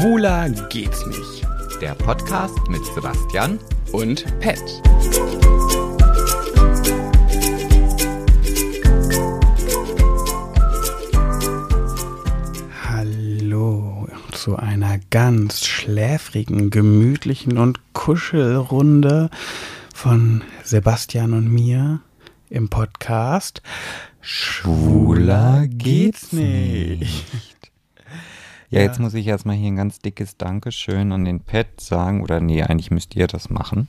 Schwuler 0.00 0.48
geht's 0.68 1.04
nicht. 1.06 1.44
Der 1.80 1.92
Podcast 1.96 2.56
mit 2.68 2.84
Sebastian 2.94 3.58
Und 3.90 4.24
Pet. 4.38 4.62
Hallo 12.88 14.06
zu 14.30 14.54
einer 14.54 15.00
ganz 15.10 15.66
schläfrigen, 15.66 16.70
gemütlichen 16.70 17.58
und 17.58 17.80
Kuschelrunde 17.92 19.30
von 19.92 20.44
Sebastian 20.62 21.34
und 21.34 21.52
mir 21.52 22.02
im 22.50 22.68
Podcast 22.68 23.62
Schwuler 24.20 25.66
geht's 25.66 26.32
nicht. 26.32 27.57
Ja, 28.70 28.80
Ja. 28.80 28.84
jetzt 28.86 29.00
muss 29.00 29.14
ich 29.14 29.26
erstmal 29.26 29.56
hier 29.56 29.68
ein 29.68 29.76
ganz 29.76 29.98
dickes 30.00 30.36
Dankeschön 30.36 31.12
an 31.12 31.24
den 31.24 31.40
Pet 31.40 31.80
sagen. 31.80 32.22
Oder 32.22 32.40
nee, 32.40 32.62
eigentlich 32.62 32.90
müsst 32.90 33.14
ihr 33.16 33.26
das 33.26 33.50
machen. 33.50 33.88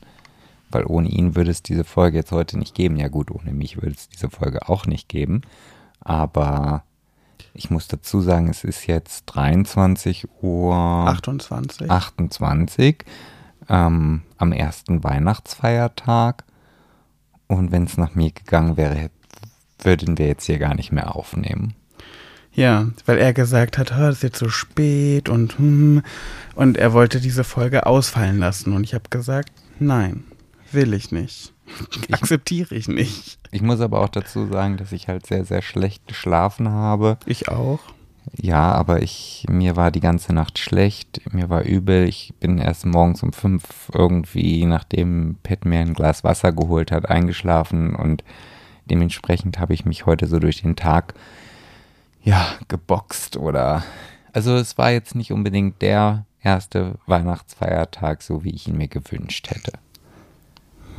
Weil 0.71 0.85
ohne 0.85 1.09
ihn 1.09 1.35
würde 1.35 1.51
es 1.51 1.63
diese 1.63 1.83
Folge 1.83 2.17
jetzt 2.17 2.31
heute 2.31 2.57
nicht 2.57 2.75
geben. 2.75 2.95
Ja 2.97 3.07
gut, 3.07 3.31
ohne 3.31 3.51
mich 3.51 3.77
würde 3.77 3.91
es 3.95 4.07
diese 4.09 4.29
Folge 4.29 4.69
auch 4.69 4.85
nicht 4.85 5.09
geben. 5.09 5.41
Aber 5.99 6.83
ich 7.53 7.69
muss 7.71 7.87
dazu 7.87 8.21
sagen, 8.21 8.49
es 8.49 8.63
ist 8.63 8.85
jetzt 8.87 9.25
23 9.25 10.27
Uhr 10.41 10.75
28. 10.75 11.89
28 11.89 13.03
ähm, 13.67 14.21
am 14.37 14.51
ersten 14.51 15.03
Weihnachtsfeiertag. 15.03 16.43
Und 17.47 17.71
wenn 17.71 17.83
es 17.85 17.97
nach 17.97 18.13
mir 18.13 18.31
gegangen 18.31 18.77
wäre, 18.77 19.09
würden 19.79 20.17
wir 20.17 20.27
jetzt 20.27 20.45
hier 20.45 20.59
gar 20.59 20.75
nicht 20.75 20.91
mehr 20.91 21.15
aufnehmen. 21.15 21.73
Ja, 22.53 22.87
weil 23.05 23.17
er 23.17 23.33
gesagt 23.33 23.77
hat, 23.77 23.91
"Ah, 23.93 24.09
es 24.09 24.17
ist 24.17 24.23
jetzt 24.23 24.39
so 24.39 24.49
spät 24.49 25.29
und 25.29 25.57
hm, 25.57 26.01
und 26.55 26.77
er 26.77 26.93
wollte 26.93 27.21
diese 27.21 27.43
Folge 27.43 27.85
ausfallen 27.85 28.39
lassen 28.39 28.73
und 28.73 28.83
ich 28.83 28.93
habe 28.93 29.05
gesagt, 29.09 29.51
nein, 29.79 30.23
will 30.71 30.93
ich 30.93 31.11
nicht. 31.11 31.53
Akzeptiere 32.11 32.75
ich 32.75 32.87
nicht. 32.87 33.37
Ich 33.51 33.61
muss 33.61 33.79
aber 33.79 34.01
auch 34.01 34.09
dazu 34.09 34.47
sagen, 34.47 34.77
dass 34.77 34.91
ich 34.91 35.07
halt 35.07 35.25
sehr, 35.25 35.45
sehr 35.45 35.61
schlecht 35.61 36.07
geschlafen 36.07 36.69
habe. 36.69 37.17
Ich 37.25 37.47
auch. 37.49 37.79
Ja, 38.35 38.71
aber 38.73 39.01
ich, 39.01 39.45
mir 39.49 39.75
war 39.75 39.91
die 39.91 40.01
ganze 40.01 40.33
Nacht 40.33 40.59
schlecht, 40.59 41.21
mir 41.31 41.49
war 41.49 41.63
übel. 41.63 42.07
Ich 42.07 42.33
bin 42.39 42.57
erst 42.57 42.85
morgens 42.85 43.23
um 43.23 43.33
fünf 43.33 43.63
irgendwie, 43.93 44.65
nachdem 44.65 45.37
Pet 45.41 45.65
mir 45.65 45.79
ein 45.79 45.93
Glas 45.93 46.23
Wasser 46.23 46.51
geholt 46.51 46.91
hat, 46.91 47.09
eingeschlafen 47.09 47.95
und 47.95 48.23
dementsprechend 48.89 49.59
habe 49.59 49.73
ich 49.73 49.85
mich 49.85 50.05
heute 50.05 50.27
so 50.27 50.39
durch 50.39 50.61
den 50.61 50.75
Tag, 50.75 51.13
ja, 52.23 52.47
geboxt 52.67 53.37
oder, 53.37 53.83
also 54.33 54.55
es 54.55 54.77
war 54.77 54.91
jetzt 54.91 55.15
nicht 55.15 55.31
unbedingt 55.31 55.81
der 55.81 56.25
erste 56.41 56.95
Weihnachtsfeiertag, 57.05 58.21
so 58.21 58.43
wie 58.43 58.51
ich 58.51 58.67
ihn 58.67 58.77
mir 58.77 58.87
gewünscht 58.87 59.49
hätte. 59.49 59.73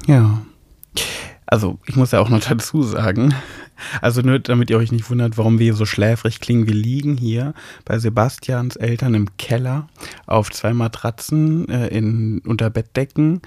Ja. 0.07 0.43
Also, 1.47 1.79
ich 1.87 1.97
muss 1.97 2.13
ja 2.13 2.21
auch 2.21 2.29
noch 2.29 2.41
dazu 2.41 2.83
sagen, 2.83 3.35
also 4.01 4.21
nur 4.23 4.39
damit 4.39 4.71
ihr 4.71 4.77
euch 4.77 4.93
nicht 4.93 5.09
wundert, 5.11 5.39
warum 5.39 5.59
wir 5.59 5.75
so 5.75 5.87
schläfrig 5.87 6.41
klingen. 6.41 6.67
Wir 6.67 6.75
liegen 6.75 7.17
hier 7.17 7.55
bei 7.85 7.99
Sebastians 7.99 8.77
Eltern 8.77 9.15
im 9.15 9.37
Keller 9.37 9.89
auf 10.27 10.51
zwei 10.51 10.73
Matratzen 10.73 11.69
äh, 11.69 11.89
in, 11.89 12.41
unter 12.47 12.71
Bettdecken 12.71 13.43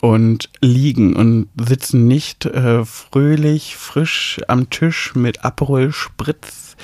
und 0.00 0.48
liegen 0.60 1.14
und 1.16 1.48
sitzen 1.60 2.06
nicht 2.06 2.46
äh, 2.46 2.84
fröhlich, 2.84 3.76
frisch 3.76 4.40
am 4.48 4.70
Tisch 4.70 5.14
mit 5.14 5.44
Aperol 5.44 5.92
Spritz, 5.92 6.76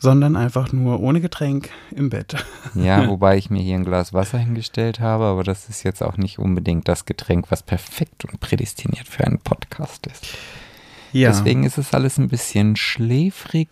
sondern 0.00 0.36
einfach 0.36 0.72
nur 0.72 1.00
ohne 1.00 1.20
Getränk 1.20 1.70
im 1.94 2.10
Bett. 2.10 2.36
Ja, 2.74 3.08
wobei 3.08 3.36
ich 3.36 3.50
mir 3.50 3.62
hier 3.62 3.76
ein 3.76 3.84
Glas 3.84 4.12
Wasser 4.12 4.38
hingestellt 4.38 5.00
habe, 5.00 5.24
aber 5.24 5.42
das 5.44 5.68
ist 5.68 5.82
jetzt 5.82 6.02
auch 6.02 6.16
nicht 6.16 6.38
unbedingt 6.38 6.88
das 6.88 7.04
Getränk, 7.04 7.50
was 7.50 7.62
perfekt 7.62 8.24
und 8.24 8.40
prädestiniert 8.40 9.08
für 9.08 9.24
einen 9.24 9.38
Podcast 9.38 10.06
ist. 10.06 10.26
Ja, 11.12 11.30
Deswegen 11.30 11.64
ist 11.64 11.78
es 11.78 11.94
alles 11.94 12.18
ein 12.18 12.28
bisschen 12.28 12.76
schläfrig. 12.76 13.68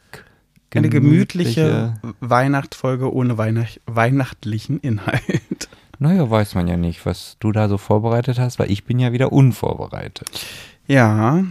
eine 0.75 0.89
gemütliche 0.89 1.95
Weihnachtsfolge 2.21 3.13
ohne 3.13 3.39
Weihnacht 3.39 3.81
weihnachtlichen 3.87 4.81
Inhalt. 4.81 5.69
Naja, 6.01 6.29
weiß 6.29 6.57
man 6.57 6.67
ja 6.67 6.77
nicht, 6.77 7.07
was 7.07 7.37
du 7.39 7.53
da 7.53 7.69
so 7.69 7.79
vorbereitet 7.79 8.41
hast, 8.41 8.59
weil 8.59 8.69
ich 8.69 8.85
bin 8.85 8.99
ja 8.99 9.13
wieder 9.13 9.33
unvorbereitet. 9.33 10.45
Ja, 10.89 11.45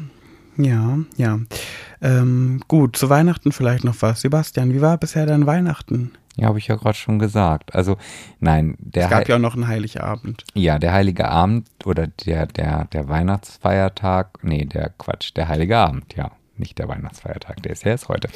ja, 0.58 1.00
ja. 1.16 1.40
Ähm, 2.04 2.62
gut, 2.68 2.96
zu 2.98 3.10
Weihnachten 3.10 3.52
vielleicht 3.52 3.84
noch 3.86 3.96
was. 4.02 4.22
Sebastian, 4.22 4.74
wie 4.74 4.82
war 4.82 4.98
bisher 4.98 5.26
dein 5.26 5.46
Weihnachten? 5.48 6.12
Ja, 6.36 6.48
habe 6.48 6.60
ich 6.60 6.68
ja 6.68 6.76
gerade 6.76 6.98
schon 6.98 7.18
gesagt. 7.18 7.74
Also, 7.74 7.98
nein, 8.40 8.76
der 8.80 9.06
es 9.06 9.10
gab 9.10 9.24
Hei- 9.26 9.30
ja 9.30 9.36
auch 9.38 9.40
noch 9.40 9.54
einen 9.56 9.68
Heiligabend. 9.68 10.44
Ja, 10.54 10.80
der 10.80 10.92
Heilige 10.92 11.30
Abend 11.30 11.68
oder 11.86 12.08
der, 12.08 12.46
der, 12.48 12.86
der 12.86 13.08
Weihnachtsfeiertag, 13.08 14.40
nee, 14.44 14.66
der 14.66 14.90
Quatsch, 14.98 15.32
der 15.36 15.48
Heilige 15.48 15.78
Abend, 15.78 16.14
ja, 16.16 16.32
nicht 16.58 16.78
der 16.80 16.88
Weihnachtsfeiertag, 16.90 17.64
der 17.64 17.72
ist 17.72 17.84
ja 17.86 17.92
erst 17.92 18.10
heute, 18.10 18.30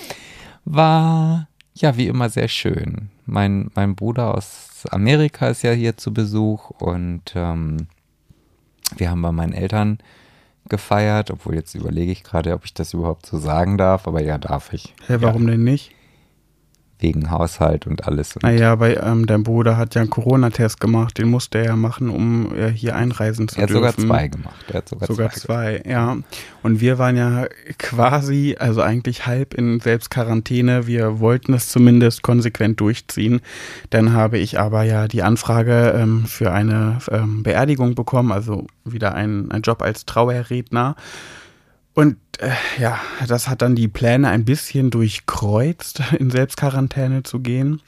war 0.66 1.48
ja 1.74 1.98
wie 1.98 2.08
immer 2.08 2.30
sehr 2.30 2.48
schön. 2.48 3.10
Mein, 3.26 3.70
mein 3.76 3.96
Bruder 3.96 4.34
aus 4.36 4.84
Amerika 4.92 5.50
ist 5.50 5.64
ja 5.64 5.72
hier 5.72 5.98
zu 5.98 6.14
Besuch 6.14 6.70
und 6.70 7.34
ähm, 7.36 7.88
wir 8.96 9.10
haben 9.10 9.22
bei 9.22 9.32
meinen 9.32 9.54
Eltern 9.54 9.98
gefeiert, 10.70 11.32
obwohl 11.32 11.56
jetzt 11.56 11.76
überlege 11.76 12.12
ich 12.12 12.24
gerade, 12.24 12.54
ob 12.54 12.66
ich 12.66 12.74
das 12.74 12.94
überhaupt 12.94 13.26
so 13.26 13.38
sagen 13.38 13.78
darf, 13.78 14.08
aber 14.08 14.22
ja, 14.22 14.38
darf 14.38 14.74
ich. 14.74 14.94
Hä, 15.08 15.18
warum 15.20 15.48
denn 15.48 15.64
nicht? 15.64 15.92
Wegen 17.00 17.30
Haushalt 17.30 17.86
und 17.86 18.08
alles. 18.08 18.36
Und 18.36 18.44
Naja, 18.44 18.74
bei 18.76 18.96
ähm, 18.96 19.28
dein 19.28 19.44
Bruder 19.44 19.78
hat 19.78 19.94
ja 19.94 20.02
einen 20.02 20.10
Corona-Test 20.10 20.80
gemacht, 20.80 21.18
den 21.20 21.30
musste 21.30 21.60
er 21.60 21.66
ja 21.66 21.76
machen, 21.76 22.10
um 22.10 22.56
äh, 22.56 22.70
hier 22.72 22.96
einreisen 22.96 23.48
zu 23.48 23.58
er 23.58 23.64
hat 23.64 23.70
dürfen. 23.70 23.84
sogar 24.02 24.08
zwei 24.08 24.28
gemacht. 24.28 24.66
Er 24.70 24.74
hat 24.78 24.90
sogar, 24.90 25.08
Sogar 25.08 25.30
zwei. 25.32 25.82
zwei, 25.82 25.90
ja. 25.90 26.18
Und 26.64 26.82
wir 26.82 26.98
waren 26.98 27.16
ja 27.16 27.46
quasi, 27.78 28.56
also 28.58 28.82
eigentlich 28.82 29.28
halb 29.28 29.54
in 29.54 29.80
Selbstquarantäne. 29.80 30.88
Wir 30.88 31.20
wollten 31.20 31.54
es 31.54 31.70
zumindest 31.70 32.24
konsequent 32.24 32.80
durchziehen. 32.80 33.42
Dann 33.92 34.14
habe 34.14 34.40
ich 34.40 34.60
aber 34.60 34.82
ja 34.84 35.08
die 35.08 35.22
Anfrage 35.22 35.94
ähm, 35.96 36.26
für 36.26 36.52
eine 36.52 36.98
ähm, 37.12 37.44
Beerdigung 37.44 37.94
bekommen, 37.94 38.32
also 38.32 38.66
wieder 38.86 39.14
ein, 39.14 39.52
ein 39.52 39.62
Job 39.62 39.84
als 39.84 40.06
Trauerredner. 40.06 40.96
Und 41.98 42.18
äh, 42.38 42.52
ja, 42.80 43.00
das 43.28 43.48
hat 43.48 43.64
dann 43.64 43.76
die 43.76 43.88
Pläne 43.88 44.30
ein 44.30 44.46
bisschen 44.46 44.92
durchkreuzt, 44.92 46.04
in 46.20 46.30
Selbstquarantäne 46.30 47.24
zu 47.24 47.40
gehen. 47.40 47.82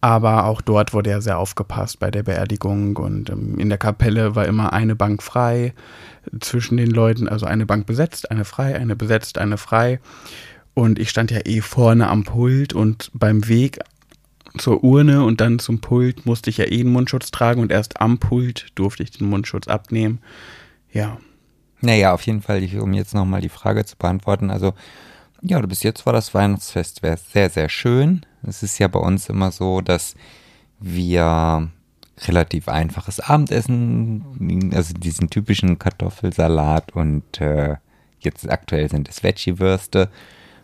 Aber 0.00 0.46
auch 0.46 0.60
dort 0.60 0.92
wurde 0.92 1.10
ja 1.10 1.20
sehr 1.20 1.38
aufgepasst 1.38 2.00
bei 2.00 2.10
der 2.10 2.24
Beerdigung 2.24 2.96
und 2.96 3.30
ähm, 3.30 3.60
in 3.60 3.68
der 3.68 3.78
Kapelle 3.78 4.34
war 4.34 4.44
immer 4.44 4.72
eine 4.72 4.96
Bank 4.96 5.22
frei 5.22 5.72
zwischen 6.40 6.78
den 6.78 6.90
Leuten, 6.90 7.28
also 7.28 7.46
eine 7.46 7.64
Bank 7.64 7.86
besetzt, 7.86 8.28
eine 8.32 8.44
frei, 8.44 8.74
eine 8.74 8.96
besetzt, 8.96 9.38
eine 9.38 9.56
frei. 9.56 10.00
Und 10.74 10.98
ich 10.98 11.10
stand 11.10 11.30
ja 11.30 11.38
eh 11.44 11.60
vorne 11.60 12.08
am 12.08 12.24
Pult 12.24 12.72
und 12.72 13.12
beim 13.14 13.46
Weg 13.46 13.78
zur 14.58 14.82
Urne 14.82 15.22
und 15.22 15.40
dann 15.40 15.60
zum 15.60 15.80
Pult 15.80 16.26
musste 16.26 16.50
ich 16.50 16.56
ja 16.56 16.64
eh 16.64 16.80
einen 16.80 16.90
Mundschutz 16.90 17.30
tragen 17.30 17.60
und 17.60 17.70
erst 17.70 18.00
am 18.00 18.18
Pult 18.18 18.66
durfte 18.74 19.04
ich 19.04 19.12
den 19.12 19.28
Mundschutz 19.28 19.68
abnehmen. 19.68 20.18
Ja, 20.92 21.18
Naja, 21.80 22.12
auf 22.12 22.22
jeden 22.22 22.42
Fall, 22.42 22.62
um 22.78 22.92
jetzt 22.92 23.14
nochmal 23.14 23.40
die 23.40 23.48
Frage 23.48 23.84
zu 23.84 23.96
beantworten. 23.96 24.50
Also, 24.50 24.74
ja, 25.42 25.60
bis 25.60 25.82
jetzt 25.82 26.04
war 26.04 26.12
das 26.12 26.34
Weihnachtsfest 26.34 27.00
sehr, 27.32 27.50
sehr 27.50 27.68
schön. 27.68 28.26
Es 28.42 28.62
ist 28.62 28.78
ja 28.78 28.88
bei 28.88 29.00
uns 29.00 29.28
immer 29.28 29.50
so, 29.50 29.80
dass 29.80 30.14
wir 30.78 31.70
relativ 32.26 32.68
einfaches 32.68 33.20
Abendessen, 33.20 34.70
also 34.74 34.92
diesen 34.94 35.30
typischen 35.30 35.78
Kartoffelsalat 35.78 36.94
und 36.94 37.40
äh, 37.40 37.76
jetzt 38.20 38.48
aktuell 38.50 38.90
sind 38.90 39.08
es 39.08 39.22
Veggie-Würste 39.22 40.10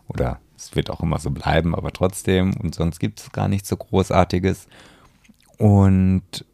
oder 0.08 0.38
es 0.56 0.74
wird 0.76 0.90
auch 0.90 1.00
immer 1.00 1.18
so 1.18 1.30
bleiben, 1.30 1.74
aber 1.74 1.92
trotzdem 1.92 2.54
und 2.56 2.74
sonst 2.74 2.98
gibt 2.98 3.20
es 3.20 3.32
gar 3.32 3.48
nichts 3.48 3.68
so 3.68 3.76
Großartiges. 3.76 4.68
Und 5.58 6.44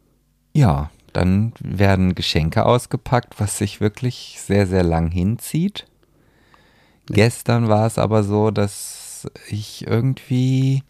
ja, 0.53 0.89
dann 1.13 1.53
werden 1.59 2.15
Geschenke 2.15 2.65
ausgepackt, 2.65 3.39
was 3.39 3.57
sich 3.57 3.81
wirklich 3.81 4.37
sehr, 4.39 4.67
sehr 4.67 4.83
lang 4.83 5.11
hinzieht. 5.11 5.85
Gestern 7.07 7.67
war 7.67 7.85
es 7.85 7.97
aber 7.97 8.23
so, 8.23 8.51
dass 8.51 9.29
ich 9.49 9.87
irgendwie 9.87 10.83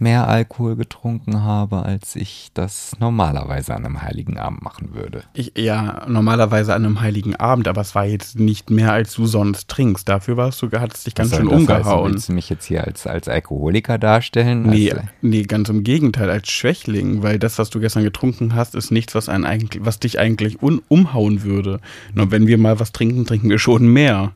mehr 0.00 0.28
Alkohol 0.28 0.76
getrunken 0.76 1.42
habe, 1.42 1.82
als 1.82 2.16
ich 2.16 2.50
das 2.54 2.92
normalerweise 2.98 3.74
an 3.74 3.84
einem 3.84 4.02
heiligen 4.02 4.38
Abend 4.38 4.62
machen 4.62 4.94
würde. 4.94 5.22
ich, 5.34 5.52
ja, 5.56 6.04
normalerweise 6.08 6.74
an 6.74 6.84
einem 6.84 7.00
heiligen 7.00 7.36
Abend, 7.36 7.68
aber 7.68 7.80
es 7.80 7.94
war 7.94 8.06
jetzt 8.06 8.38
nicht 8.38 8.70
mehr, 8.70 8.92
als 8.92 9.14
du 9.14 9.26
sonst 9.26 9.68
trinkst. 9.68 10.08
Dafür 10.08 10.36
warst 10.36 10.62
du, 10.62 10.70
hattest 10.72 11.06
dich 11.06 11.14
ganz 11.14 11.30
Was 11.32 11.38
schön 11.38 11.46
das 11.48 11.54
heißen? 11.54 11.68
umgehauen. 11.76 12.12
Willst 12.12 12.28
du 12.28 12.32
mich 12.32 12.48
jetzt 12.48 12.64
hier 12.66 12.84
als, 12.84 13.06
als 13.06 13.28
Alkoholiker 13.28 13.98
darstellen? 13.98 14.62
Nee, 14.62 14.92
Als, 14.92 15.02
nee, 15.22 15.42
ganz 15.42 15.68
im 15.68 15.84
Gegenteil, 15.84 16.30
als 16.30 16.50
Schwächling, 16.50 17.22
weil 17.22 17.38
das, 17.38 17.58
was 17.58 17.70
du 17.70 17.80
gestern 17.80 18.02
getrunken 18.04 18.54
hast, 18.54 18.74
ist 18.74 18.90
nichts, 18.90 19.14
was, 19.14 19.28
einen 19.28 19.44
eigentlich, 19.44 19.84
was 19.84 19.98
dich 20.00 20.18
eigentlich 20.18 20.62
un 20.62 20.80
umhauen 20.88 21.42
würde. 21.42 21.80
Nur 22.14 22.30
wenn 22.30 22.46
wir 22.46 22.58
mal 22.58 22.80
was 22.80 22.92
trinken, 22.92 23.26
trinken 23.26 23.50
wir 23.50 23.58
schon 23.58 23.86
mehr. 23.86 24.32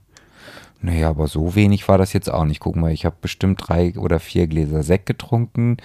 Naja, 0.85 1.09
aber 1.09 1.29
so 1.29 1.55
wenig 1.55 1.89
war 1.89 1.97
das 1.97 2.13
jetzt 2.13 2.31
auch 2.31 2.45
nicht. 2.45 2.61
Guck 2.61 2.77
mal, 2.77 2.93
ich 2.93 3.07
habe 3.07 3.17
bestimmt 3.19 3.59
drei 3.67 3.95
oder 3.97 4.21
vier 4.21 4.47
Gläser 4.47 4.83
Sekt 4.83 5.07
getrunken. 5.07 5.79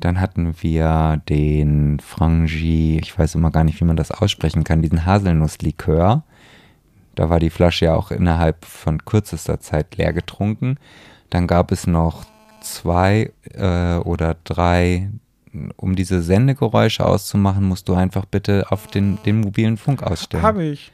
Dann 0.00 0.18
hatten 0.18 0.54
wir 0.62 1.20
den 1.28 2.00
Frangi, 2.00 2.98
ich 3.02 3.18
weiß 3.18 3.34
immer 3.34 3.50
gar 3.50 3.64
nicht, 3.64 3.78
wie 3.82 3.84
man 3.84 3.98
das 3.98 4.10
aussprechen 4.10 4.64
kann, 4.64 4.80
diesen 4.80 5.04
Haselnusslikör. 5.04 6.22
Da 7.16 7.28
war 7.28 7.38
die 7.38 7.50
Flasche 7.50 7.84
ja 7.84 7.94
auch 7.96 8.10
innerhalb 8.10 8.64
von 8.64 9.04
kürzester 9.04 9.60
Zeit 9.60 9.98
leer 9.98 10.14
getrunken. 10.14 10.78
Dann 11.28 11.46
gab 11.46 11.70
es 11.70 11.86
noch 11.86 12.24
zwei 12.62 13.32
äh, 13.52 13.96
oder 13.96 14.36
drei, 14.44 15.10
um 15.76 15.96
diese 15.96 16.22
Sendegeräusche 16.22 17.04
auszumachen, 17.04 17.62
musst 17.68 17.90
du 17.90 17.94
einfach 17.94 18.24
bitte 18.24 18.64
auf 18.70 18.86
den, 18.86 19.18
den 19.26 19.40
mobilen 19.42 19.76
Funk 19.76 20.02
ausstellen. 20.02 20.42
Habe 20.42 20.64
ich. 20.64 20.92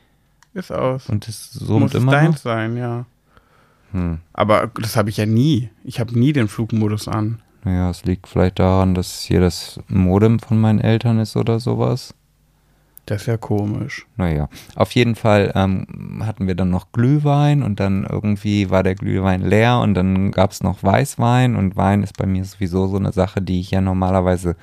Ist 0.52 0.72
aus. 0.72 1.08
Und 1.08 1.28
das 1.28 1.52
summt 1.52 1.82
Muss 1.82 1.94
immer 1.94 2.10
deins 2.10 2.34
noch? 2.34 2.42
sein, 2.42 2.76
ja. 2.76 3.06
Hm. 3.92 4.18
Aber 4.32 4.70
das 4.80 4.96
habe 4.96 5.10
ich 5.10 5.16
ja 5.16 5.26
nie. 5.26 5.70
Ich 5.84 6.00
habe 6.00 6.18
nie 6.18 6.32
den 6.32 6.48
Flugmodus 6.48 7.08
an. 7.08 7.40
Naja, 7.64 7.90
es 7.90 8.04
liegt 8.04 8.26
vielleicht 8.26 8.58
daran, 8.58 8.94
dass 8.94 9.22
hier 9.22 9.40
das 9.40 9.80
Modem 9.88 10.40
von 10.40 10.60
meinen 10.60 10.80
Eltern 10.80 11.20
ist 11.20 11.36
oder 11.36 11.60
sowas. 11.60 12.14
Das 13.06 13.22
ist 13.22 13.26
ja 13.26 13.36
komisch. 13.36 14.06
Naja, 14.16 14.48
auf 14.76 14.92
jeden 14.92 15.16
Fall 15.16 15.52
ähm, 15.56 16.22
hatten 16.24 16.46
wir 16.46 16.54
dann 16.54 16.70
noch 16.70 16.92
Glühwein 16.92 17.62
und 17.62 17.80
dann 17.80 18.06
irgendwie 18.08 18.70
war 18.70 18.84
der 18.84 18.94
Glühwein 18.94 19.42
leer 19.42 19.80
und 19.80 19.94
dann 19.94 20.30
gab 20.30 20.52
es 20.52 20.62
noch 20.62 20.82
Weißwein 20.82 21.56
und 21.56 21.76
Wein 21.76 22.04
ist 22.04 22.16
bei 22.16 22.26
mir 22.26 22.44
sowieso 22.44 22.86
so 22.86 22.96
eine 22.96 23.12
Sache, 23.12 23.42
die 23.42 23.60
ich 23.60 23.72
ja 23.72 23.80
normalerweise 23.80 24.56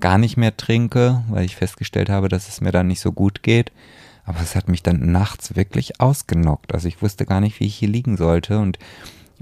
gar 0.00 0.16
nicht 0.16 0.36
mehr 0.36 0.56
trinke, 0.56 1.22
weil 1.28 1.44
ich 1.44 1.56
festgestellt 1.56 2.08
habe, 2.08 2.28
dass 2.28 2.48
es 2.48 2.60
mir 2.60 2.72
dann 2.72 2.86
nicht 2.86 3.00
so 3.00 3.12
gut 3.12 3.42
geht. 3.42 3.72
Aber 4.26 4.40
es 4.40 4.56
hat 4.56 4.68
mich 4.68 4.82
dann 4.82 5.12
nachts 5.12 5.56
wirklich 5.56 6.00
ausgenockt. 6.00 6.74
Also 6.74 6.88
ich 6.88 7.00
wusste 7.00 7.24
gar 7.24 7.40
nicht, 7.40 7.60
wie 7.60 7.66
ich 7.66 7.76
hier 7.76 7.88
liegen 7.88 8.16
sollte 8.16 8.58
und 8.58 8.78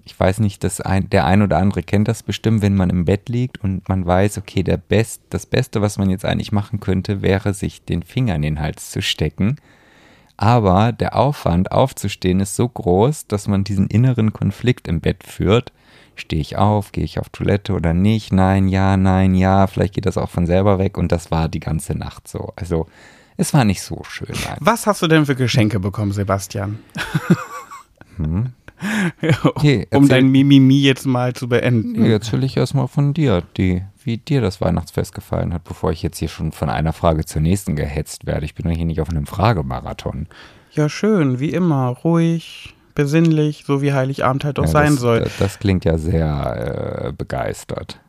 ich 0.05 0.19
weiß 0.19 0.41
nicht, 0.41 0.63
dass 0.65 0.81
ein, 0.81 1.09
der 1.09 1.25
ein 1.25 1.41
oder 1.41 1.57
andere 1.59 1.83
kennt 1.83 2.09
das 2.09 2.23
bestimmt, 2.23 2.61
wenn 2.61 2.75
man 2.75 2.91
im 2.91 3.07
Bett 3.07 3.29
liegt 3.29 3.63
und 3.65 3.89
man 3.89 4.05
weiß, 4.05 4.39
okay, 4.39 4.63
der 4.63 4.77
Best, 4.77 5.23
das 5.31 5.47
Beste, 5.47 5.81
was 5.81 5.97
man 5.97 6.11
jetzt 6.11 6.27
eigentlich 6.27 6.53
machen 6.53 6.81
könnte, 6.81 7.23
wäre, 7.23 7.55
sich 7.55 7.85
den 7.85 8.03
Finger 8.03 8.35
in 8.35 8.43
den 8.43 8.61
Hals 8.61 8.91
zu 8.91 9.01
stecken. 9.01 9.57
Aber 10.37 10.93
der 10.93 11.17
Aufwand 11.17 11.73
aufzustehen 11.73 12.41
ist 12.41 12.57
so 12.57 12.69
groß, 12.69 13.29
dass 13.29 13.49
man 13.49 13.65
diesen 13.65 13.87
inneren 13.87 14.33
Konflikt 14.33 14.89
im 14.89 15.01
Bett 15.01 15.23
führt. 15.25 15.73
Stehe 16.17 16.43
ich 16.43 16.57
auf, 16.57 16.93
gehe 16.93 17.05
ich 17.05 17.19
auf 17.19 17.29
Toilette 17.31 17.73
oder 17.73 17.95
nicht? 17.95 18.33
Nein, 18.33 18.69
ja, 18.69 18.97
nein, 18.97 19.35
ja. 19.35 19.67
Vielleicht 19.67 19.95
geht 19.95 20.07
das 20.07 20.19
auch 20.19 20.29
von 20.31 20.47
selber 20.47 20.79
weg 20.79 20.99
und 20.99 21.13
das 21.13 21.31
war 21.31 21.49
die 21.49 21.61
ganze 21.61 21.95
Nacht 21.95 22.29
so. 22.29 22.53
Also 22.57 22.87
es 23.37 23.55
war 23.55 23.65
nicht 23.65 23.83
so 23.83 24.03
schön. 24.09 24.35
Nein. 24.45 24.57
Was 24.61 24.87
hast 24.87 25.03
du 25.03 25.07
denn 25.07 25.27
für 25.27 25.35
Geschenke 25.35 25.81
bekommen, 25.81 26.13
Sebastian? 26.13 26.79
Hm. 28.17 28.53
Okay, 29.45 29.87
um 29.93 30.09
dein 30.09 30.29
Mimimi 30.29 30.81
jetzt 30.81 31.07
mal 31.07 31.33
zu 31.33 31.49
beenden. 31.49 32.05
Jetzt 32.05 32.33
will 32.33 32.45
ich 32.45 32.57
erstmal 32.57 32.89
von 32.89 33.15
dir, 33.15 33.43
die, 33.57 33.83
wie 34.03 34.19
dir 34.19 34.41
das 34.41 34.61
Weihnachtsfest 34.61 35.15
gefallen 35.15 35.55
hat, 35.55 35.65
bevor 35.65 35.93
ich 35.93 36.03
jetzt 36.03 36.19
hier 36.19 36.29
schon 36.29 36.53
von 36.53 36.69
einer 36.69 36.93
Frage 36.93 37.25
zur 37.25 37.41
nächsten 37.41 37.77
gehetzt 37.77 38.27
werde. 38.27 38.45
Ich 38.45 38.55
bin 38.55 38.69
doch 38.69 38.77
hier 38.77 38.85
nicht 38.85 39.01
auf 39.01 39.09
einem 39.09 39.27
Fragemarathon. 39.27 40.27
Ja, 40.73 40.89
schön, 40.89 41.39
wie 41.41 41.51
immer. 41.51 41.89
Ruhig, 41.89 42.75
besinnlich, 42.95 43.65
so 43.67 43.81
wie 43.81 43.93
Heiligabend 43.93 44.45
halt 44.45 44.59
auch 44.59 44.65
Ja, 44.65 44.71
sein 44.71 44.93
das, 44.93 45.01
soll. 45.01 45.21
Das, 45.21 45.37
das 45.39 45.59
klingt 45.59 45.85
ja 45.85 45.97
sehr 45.97 47.07
äh, 47.07 47.13
begeistert. 47.13 48.01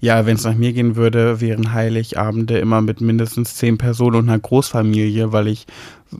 Ja, 0.00 0.26
wenn 0.26 0.36
es 0.36 0.44
nach 0.44 0.54
mir 0.54 0.72
gehen 0.72 0.96
würde, 0.96 1.40
wären 1.40 1.72
Heiligabende 1.72 2.58
immer 2.58 2.80
mit 2.80 3.00
mindestens 3.00 3.54
zehn 3.54 3.78
Personen 3.78 4.16
und 4.16 4.28
einer 4.28 4.38
Großfamilie, 4.38 5.32
weil 5.32 5.48
ich 5.48 5.66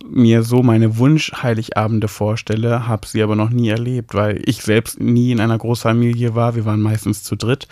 mir 0.09 0.43
so 0.43 0.63
meine 0.63 0.99
Wunsch-Heiligabende 0.99 2.09
vorstelle, 2.09 2.89
habe 2.89 3.07
sie 3.07 3.23
aber 3.23 3.37
noch 3.37 3.51
nie 3.51 3.69
erlebt, 3.69 4.15
weil 4.15 4.43
ich 4.45 4.63
selbst 4.63 5.01
nie 5.01 5.33
in 5.33 5.41
einer 5.41 5.59
Großfamilie 5.59 6.35
war. 6.35 6.57
Wir 6.57 6.65
waren 6.65 6.81
meistens 6.81 7.23
zu 7.23 7.37
dritt. 7.37 7.69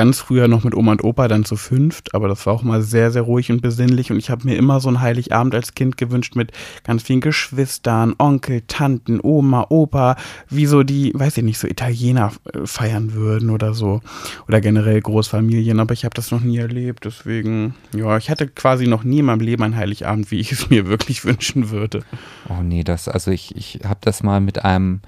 Ganz 0.00 0.18
früher 0.18 0.48
noch 0.48 0.64
mit 0.64 0.74
Oma 0.74 0.92
und 0.92 1.04
Opa, 1.04 1.28
dann 1.28 1.44
zu 1.44 1.56
fünft, 1.56 2.14
aber 2.14 2.26
das 2.26 2.46
war 2.46 2.54
auch 2.54 2.62
mal 2.62 2.80
sehr, 2.80 3.10
sehr 3.10 3.20
ruhig 3.20 3.52
und 3.52 3.60
besinnlich. 3.60 4.10
Und 4.10 4.16
ich 4.16 4.30
habe 4.30 4.46
mir 4.46 4.56
immer 4.56 4.80
so 4.80 4.88
einen 4.88 5.02
Heiligabend 5.02 5.54
als 5.54 5.74
Kind 5.74 5.98
gewünscht 5.98 6.36
mit 6.36 6.52
ganz 6.84 7.02
vielen 7.02 7.20
Geschwistern, 7.20 8.14
Onkel, 8.16 8.62
Tanten, 8.66 9.20
Oma, 9.22 9.66
Opa, 9.68 10.16
wie 10.48 10.64
so 10.64 10.84
die, 10.84 11.12
weiß 11.14 11.36
ich 11.36 11.44
nicht, 11.44 11.58
so 11.58 11.68
Italiener 11.68 12.32
äh, 12.54 12.60
feiern 12.64 13.12
würden 13.12 13.50
oder 13.50 13.74
so. 13.74 14.00
Oder 14.48 14.62
generell 14.62 15.02
Großfamilien, 15.02 15.78
aber 15.78 15.92
ich 15.92 16.06
habe 16.06 16.14
das 16.14 16.30
noch 16.30 16.40
nie 16.40 16.56
erlebt, 16.56 17.04
deswegen, 17.04 17.74
ja, 17.94 18.16
ich 18.16 18.30
hatte 18.30 18.48
quasi 18.48 18.86
noch 18.86 19.04
nie 19.04 19.18
in 19.18 19.26
meinem 19.26 19.40
Leben 19.40 19.64
einen 19.64 19.76
Heiligabend, 19.76 20.30
wie 20.30 20.40
ich 20.40 20.50
es 20.50 20.70
mir 20.70 20.86
wirklich 20.88 21.26
wünschen 21.26 21.68
würde. 21.68 22.04
Oh 22.48 22.62
nee, 22.62 22.84
das, 22.84 23.06
also 23.06 23.30
ich, 23.32 23.54
ich 23.54 23.80
habe 23.84 24.00
das 24.00 24.22
mal 24.22 24.40
mit 24.40 24.64
einem, 24.64 25.02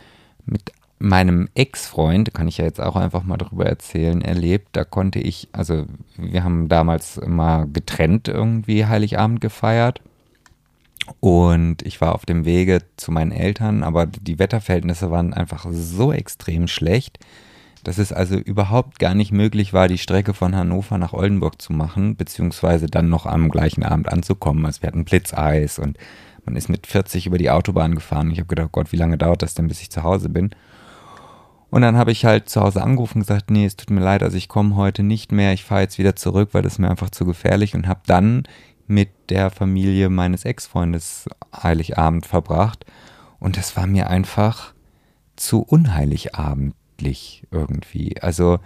mit 0.44 0.70
meinem 1.02 1.48
Ex-Freund, 1.54 2.32
kann 2.32 2.48
ich 2.48 2.58
ja 2.58 2.64
jetzt 2.64 2.80
auch 2.80 2.96
einfach 2.96 3.24
mal 3.24 3.36
drüber 3.36 3.66
erzählen, 3.66 4.22
erlebt. 4.22 4.68
Da 4.72 4.84
konnte 4.84 5.18
ich, 5.18 5.48
also 5.52 5.86
wir 6.16 6.44
haben 6.44 6.68
damals 6.68 7.16
immer 7.16 7.66
getrennt 7.66 8.28
irgendwie 8.28 8.86
Heiligabend 8.86 9.40
gefeiert. 9.40 10.00
Und 11.18 11.82
ich 11.82 12.00
war 12.00 12.14
auf 12.14 12.24
dem 12.24 12.44
Wege 12.44 12.82
zu 12.96 13.10
meinen 13.10 13.32
Eltern, 13.32 13.82
aber 13.82 14.06
die 14.06 14.38
Wetterverhältnisse 14.38 15.10
waren 15.10 15.34
einfach 15.34 15.66
so 15.70 16.12
extrem 16.12 16.68
schlecht, 16.68 17.18
dass 17.82 17.98
es 17.98 18.12
also 18.12 18.36
überhaupt 18.36 19.00
gar 19.00 19.14
nicht 19.14 19.32
möglich 19.32 19.72
war, 19.72 19.88
die 19.88 19.98
Strecke 19.98 20.34
von 20.34 20.54
Hannover 20.54 20.98
nach 20.98 21.12
Oldenburg 21.12 21.60
zu 21.60 21.72
machen, 21.72 22.14
beziehungsweise 22.14 22.86
dann 22.86 23.08
noch 23.08 23.26
am 23.26 23.48
gleichen 23.48 23.82
Abend 23.82 24.08
anzukommen. 24.08 24.64
Also 24.64 24.82
wir 24.82 24.86
hatten 24.86 25.04
Blitzeis 25.04 25.80
und 25.80 25.98
man 26.44 26.54
ist 26.54 26.68
mit 26.68 26.86
40 26.86 27.26
über 27.26 27.38
die 27.38 27.50
Autobahn 27.50 27.96
gefahren. 27.96 28.30
Ich 28.30 28.38
habe 28.38 28.48
gedacht, 28.48 28.70
Gott, 28.70 28.92
wie 28.92 28.96
lange 28.96 29.18
dauert 29.18 29.42
das 29.42 29.54
denn, 29.54 29.66
bis 29.66 29.80
ich 29.80 29.90
zu 29.90 30.04
Hause 30.04 30.28
bin? 30.28 30.50
Und 31.72 31.80
dann 31.80 31.96
habe 31.96 32.12
ich 32.12 32.26
halt 32.26 32.50
zu 32.50 32.60
Hause 32.60 32.82
angerufen 32.82 33.16
und 33.16 33.26
gesagt, 33.26 33.50
nee, 33.50 33.64
es 33.64 33.76
tut 33.76 33.88
mir 33.88 34.02
leid, 34.02 34.22
also 34.22 34.36
ich 34.36 34.46
komme 34.46 34.76
heute 34.76 35.02
nicht 35.02 35.32
mehr, 35.32 35.54
ich 35.54 35.64
fahre 35.64 35.80
jetzt 35.80 35.96
wieder 35.96 36.14
zurück, 36.14 36.50
weil 36.52 36.60
das 36.60 36.74
ist 36.74 36.78
mir 36.78 36.90
einfach 36.90 37.08
zu 37.08 37.24
gefährlich 37.24 37.74
und 37.74 37.88
habe 37.88 38.02
dann 38.04 38.42
mit 38.86 39.08
der 39.30 39.48
Familie 39.48 40.10
meines 40.10 40.44
Ex-Freundes 40.44 41.30
Heiligabend 41.62 42.26
verbracht 42.26 42.84
und 43.38 43.56
das 43.56 43.74
war 43.74 43.86
mir 43.86 44.10
einfach 44.10 44.74
zu 45.36 45.62
unheiligabendlich 45.62 47.46
irgendwie. 47.50 48.20
Also 48.20 48.58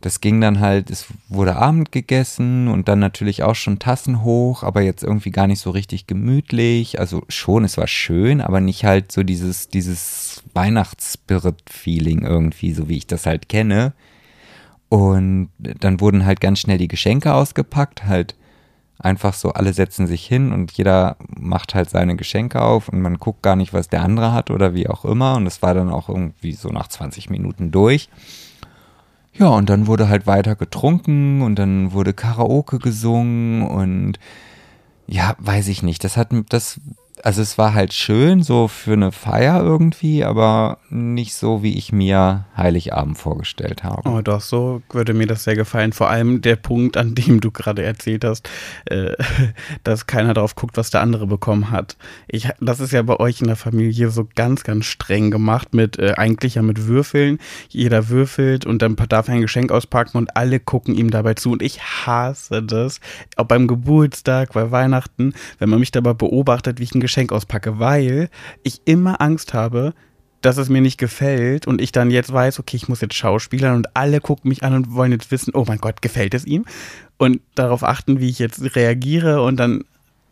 das 0.00 0.22
ging 0.22 0.40
dann 0.40 0.60
halt, 0.60 0.88
es 0.90 1.08
wurde 1.28 1.56
Abend 1.56 1.92
gegessen 1.92 2.68
und 2.68 2.88
dann 2.88 3.00
natürlich 3.00 3.42
auch 3.42 3.54
schon 3.54 3.78
Tassen 3.78 4.22
hoch, 4.22 4.62
aber 4.62 4.80
jetzt 4.80 5.02
irgendwie 5.02 5.30
gar 5.30 5.46
nicht 5.46 5.60
so 5.60 5.68
richtig 5.68 6.06
gemütlich. 6.06 7.00
Also 7.00 7.22
schon, 7.28 7.64
es 7.64 7.76
war 7.76 7.86
schön, 7.86 8.40
aber 8.40 8.62
nicht 8.62 8.84
halt 8.84 9.12
so 9.12 9.22
dieses, 9.22 9.68
dieses 9.68 10.35
Weihnachtsspirit-Feeling 10.56 12.24
irgendwie, 12.24 12.72
so 12.72 12.88
wie 12.88 12.96
ich 12.96 13.06
das 13.06 13.26
halt 13.26 13.48
kenne. 13.48 13.92
Und 14.88 15.50
dann 15.58 16.00
wurden 16.00 16.24
halt 16.24 16.40
ganz 16.40 16.60
schnell 16.60 16.78
die 16.78 16.88
Geschenke 16.88 17.34
ausgepackt, 17.34 18.04
halt 18.04 18.34
einfach 18.98 19.34
so, 19.34 19.52
alle 19.52 19.72
setzen 19.72 20.06
sich 20.06 20.26
hin 20.26 20.52
und 20.52 20.72
jeder 20.72 21.16
macht 21.28 21.74
halt 21.74 21.90
seine 21.90 22.16
Geschenke 22.16 22.62
auf 22.62 22.88
und 22.88 23.00
man 23.00 23.18
guckt 23.18 23.42
gar 23.42 23.56
nicht, 23.56 23.72
was 23.72 23.88
der 23.88 24.02
andere 24.02 24.32
hat 24.32 24.50
oder 24.50 24.74
wie 24.74 24.88
auch 24.88 25.04
immer. 25.04 25.36
Und 25.36 25.46
es 25.46 25.62
war 25.62 25.74
dann 25.74 25.90
auch 25.90 26.08
irgendwie 26.08 26.52
so 26.52 26.70
nach 26.70 26.88
20 26.88 27.30
Minuten 27.30 27.70
durch. 27.70 28.08
Ja, 29.34 29.48
und 29.48 29.68
dann 29.68 29.86
wurde 29.86 30.08
halt 30.08 30.26
weiter 30.26 30.56
getrunken 30.56 31.42
und 31.42 31.58
dann 31.58 31.92
wurde 31.92 32.14
Karaoke 32.14 32.78
gesungen 32.78 33.62
und 33.66 34.18
ja, 35.06 35.36
weiß 35.38 35.68
ich 35.68 35.82
nicht. 35.82 36.02
Das 36.04 36.16
hat 36.16 36.28
das, 36.48 36.80
also 37.26 37.42
es 37.42 37.58
war 37.58 37.74
halt 37.74 37.92
schön 37.92 38.44
so 38.44 38.68
für 38.68 38.92
eine 38.92 39.10
Feier 39.10 39.60
irgendwie, 39.60 40.22
aber 40.22 40.78
nicht 40.90 41.34
so, 41.34 41.60
wie 41.64 41.76
ich 41.76 41.90
mir 41.90 42.44
Heiligabend 42.56 43.18
vorgestellt 43.18 43.82
habe. 43.82 44.08
Oh, 44.08 44.20
doch, 44.20 44.40
so 44.40 44.80
würde 44.92 45.12
mir 45.12 45.26
das 45.26 45.42
sehr 45.42 45.56
gefallen. 45.56 45.92
Vor 45.92 46.08
allem 46.08 46.40
der 46.40 46.54
Punkt, 46.54 46.96
an 46.96 47.16
dem 47.16 47.40
du 47.40 47.50
gerade 47.50 47.82
erzählt 47.82 48.24
hast, 48.24 48.48
äh, 48.84 49.14
dass 49.82 50.06
keiner 50.06 50.34
drauf 50.34 50.54
guckt, 50.54 50.76
was 50.76 50.90
der 50.90 51.00
andere 51.00 51.26
bekommen 51.26 51.72
hat. 51.72 51.96
Ich, 52.28 52.48
das 52.60 52.78
ist 52.78 52.92
ja 52.92 53.02
bei 53.02 53.18
euch 53.18 53.40
in 53.40 53.48
der 53.48 53.56
Familie 53.56 54.10
so 54.10 54.28
ganz, 54.36 54.62
ganz 54.62 54.84
streng 54.84 55.32
gemacht 55.32 55.74
mit, 55.74 55.98
äh, 55.98 56.12
eigentlich 56.16 56.54
ja 56.54 56.62
mit 56.62 56.86
Würfeln. 56.86 57.40
Jeder 57.68 58.08
würfelt 58.08 58.64
und 58.66 58.82
dann 58.82 58.94
darf 59.08 59.26
er 59.26 59.34
ein 59.34 59.40
Geschenk 59.40 59.72
auspacken 59.72 60.18
und 60.18 60.36
alle 60.36 60.60
gucken 60.60 60.94
ihm 60.94 61.10
dabei 61.10 61.34
zu. 61.34 61.50
Und 61.50 61.62
ich 61.62 61.80
hasse 61.82 62.62
das, 62.62 63.00
auch 63.34 63.46
beim 63.46 63.66
Geburtstag, 63.66 64.52
bei 64.52 64.70
Weihnachten, 64.70 65.34
wenn 65.58 65.70
man 65.70 65.80
mich 65.80 65.90
dabei 65.90 66.12
beobachtet, 66.14 66.78
wie 66.78 66.84
ich 66.84 66.94
ein 66.94 67.00
Geschenk 67.00 67.15
auspacke, 67.32 67.78
weil 67.78 68.28
ich 68.62 68.82
immer 68.84 69.20
Angst 69.20 69.54
habe, 69.54 69.94
dass 70.40 70.58
es 70.58 70.68
mir 70.68 70.80
nicht 70.80 70.98
gefällt 70.98 71.66
und 71.66 71.80
ich 71.80 71.92
dann 71.92 72.10
jetzt 72.10 72.32
weiß, 72.32 72.60
okay, 72.60 72.76
ich 72.76 72.88
muss 72.88 73.00
jetzt 73.00 73.14
schauspielern 73.14 73.76
und 73.76 73.96
alle 73.96 74.20
gucken 74.20 74.48
mich 74.48 74.62
an 74.62 74.74
und 74.74 74.94
wollen 74.94 75.12
jetzt 75.12 75.30
wissen, 75.30 75.52
oh 75.54 75.64
mein 75.66 75.78
Gott, 75.78 76.02
gefällt 76.02 76.34
es 76.34 76.44
ihm? 76.44 76.64
Und 77.18 77.40
darauf 77.54 77.82
achten, 77.82 78.20
wie 78.20 78.28
ich 78.28 78.38
jetzt 78.38 78.76
reagiere 78.76 79.42
und 79.42 79.56
dann, 79.56 79.84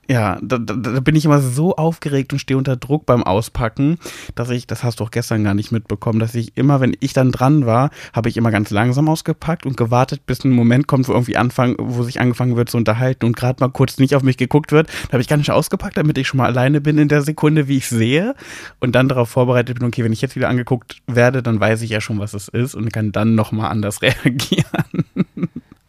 ja, 0.08 0.38
da, 0.42 0.58
da, 0.58 0.75
da 0.75 1.00
bin 1.00 1.16
ich 1.16 1.25
immer 1.25 1.40
so 1.40 1.76
aufgeregt 1.76 2.32
und 2.32 2.38
stehe 2.38 2.58
unter 2.58 2.76
Druck 2.76 3.06
beim 3.06 3.23
Auspacken, 3.23 3.99
dass 4.34 4.50
ich, 4.50 4.66
das 4.66 4.84
hast 4.84 5.00
du 5.00 5.04
auch 5.04 5.11
gestern 5.11 5.44
gar 5.44 5.54
nicht 5.54 5.73
mitbekommen, 5.73 6.18
dass 6.18 6.34
ich 6.34 6.56
immer, 6.56 6.80
wenn 6.80 6.96
ich 7.00 7.12
dann 7.12 7.32
dran 7.32 7.66
war, 7.66 7.90
habe 8.12 8.28
ich 8.28 8.37
immer 8.37 8.50
ganz 8.50 8.70
langsam 8.70 9.08
ausgepackt 9.08 9.66
und 9.66 9.76
gewartet, 9.76 10.26
bis 10.26 10.44
ein 10.44 10.50
Moment 10.50 10.87
kommt, 10.87 11.08
wo 11.08 11.12
irgendwie 11.12 11.37
anfangen, 11.37 11.76
wo 11.78 12.02
sich 12.02 12.20
angefangen 12.20 12.56
wird 12.56 12.68
zu 12.68 12.76
unterhalten 12.76 13.25
und 13.25 13.37
gerade 13.37 13.62
mal 13.62 13.70
kurz 13.70 13.99
nicht 13.99 14.14
auf 14.14 14.23
mich 14.23 14.37
geguckt 14.37 14.73
wird. 14.73 14.88
Da 15.08 15.12
habe 15.12 15.23
ich 15.23 15.28
gar 15.28 15.37
nicht 15.37 15.50
ausgepackt, 15.50 15.96
damit 15.96 16.18
ich 16.18 16.28
schon 16.28 16.38
mal 16.38 16.46
alleine 16.46 16.80
bin 16.80 16.99
in 16.99 17.08
der 17.08 17.23
Sekunde, 17.23 17.68
wie 17.68 17.78
ich 17.78 17.88
sehe 17.88 18.34
und 18.80 18.94
dann 18.94 19.08
darauf 19.08 19.30
vorbereitet 19.30 19.78
bin, 19.78 19.88
okay, 19.88 20.04
wenn 20.04 20.12
ich 20.12 20.20
jetzt 20.20 20.37
wieder 20.37 20.49
angeguckt 20.49 21.02
werde, 21.06 21.42
dann 21.42 21.61
weiß 21.61 21.82
ich 21.82 21.90
ja 21.90 22.00
schon, 22.00 22.18
was 22.18 22.34
es 22.34 22.49
ist 22.49 22.75
und 22.75 22.92
kann 22.92 23.12
dann 23.12 23.34
nochmal 23.34 23.70
anders 23.70 24.02
reagieren. 24.02 25.24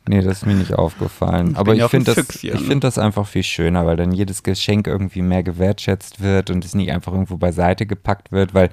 Nee, 0.08 0.22
das 0.22 0.38
ist 0.38 0.46
mir 0.46 0.54
nicht 0.54 0.74
aufgefallen. 0.74 1.52
Ich 1.52 1.58
Aber 1.58 1.76
ich 1.76 1.84
finde 1.86 2.14
das, 2.14 2.26
Füchschen. 2.26 2.56
ich 2.56 2.62
find 2.62 2.84
das 2.84 2.98
einfach 2.98 3.26
viel 3.28 3.44
schöner, 3.44 3.86
weil 3.86 3.98
dann 3.98 4.12
jedes 4.12 4.44
Geschenk 4.44 4.88
irgendwie 4.88 5.24
mehr 5.24 5.42
gewertschätzt 5.42 6.22
wird 6.22 6.52
und 6.52 6.64
es 6.64 6.76
nicht 6.76 6.92
einfach 6.92 7.12
irgendwo 7.12 7.38
beiseite 7.38 7.86
gepackt 7.86 8.32
wird, 8.32 8.54
weil 8.54 8.70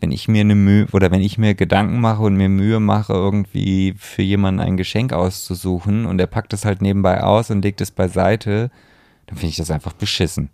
wenn 0.00 0.12
ich 0.12 0.28
mir 0.28 0.42
eine 0.42 0.54
Mühe 0.54 0.86
oder 0.92 1.10
wenn 1.10 1.20
ich 1.20 1.38
mir 1.38 1.54
Gedanken 1.54 2.00
mache 2.00 2.22
und 2.22 2.36
mir 2.36 2.48
Mühe 2.48 2.80
mache, 2.80 3.14
irgendwie 3.14 3.94
für 3.98 4.22
jemanden 4.22 4.60
ein 4.60 4.76
Geschenk 4.76 5.12
auszusuchen 5.12 6.06
und 6.06 6.20
er 6.20 6.26
packt 6.26 6.52
es 6.52 6.64
halt 6.64 6.82
nebenbei 6.82 7.22
aus 7.22 7.50
und 7.50 7.62
legt 7.62 7.80
es 7.80 7.90
beiseite, 7.90 8.70
dann 9.26 9.36
finde 9.36 9.50
ich 9.50 9.56
das 9.56 9.70
einfach 9.70 9.94
beschissen. 9.94 10.50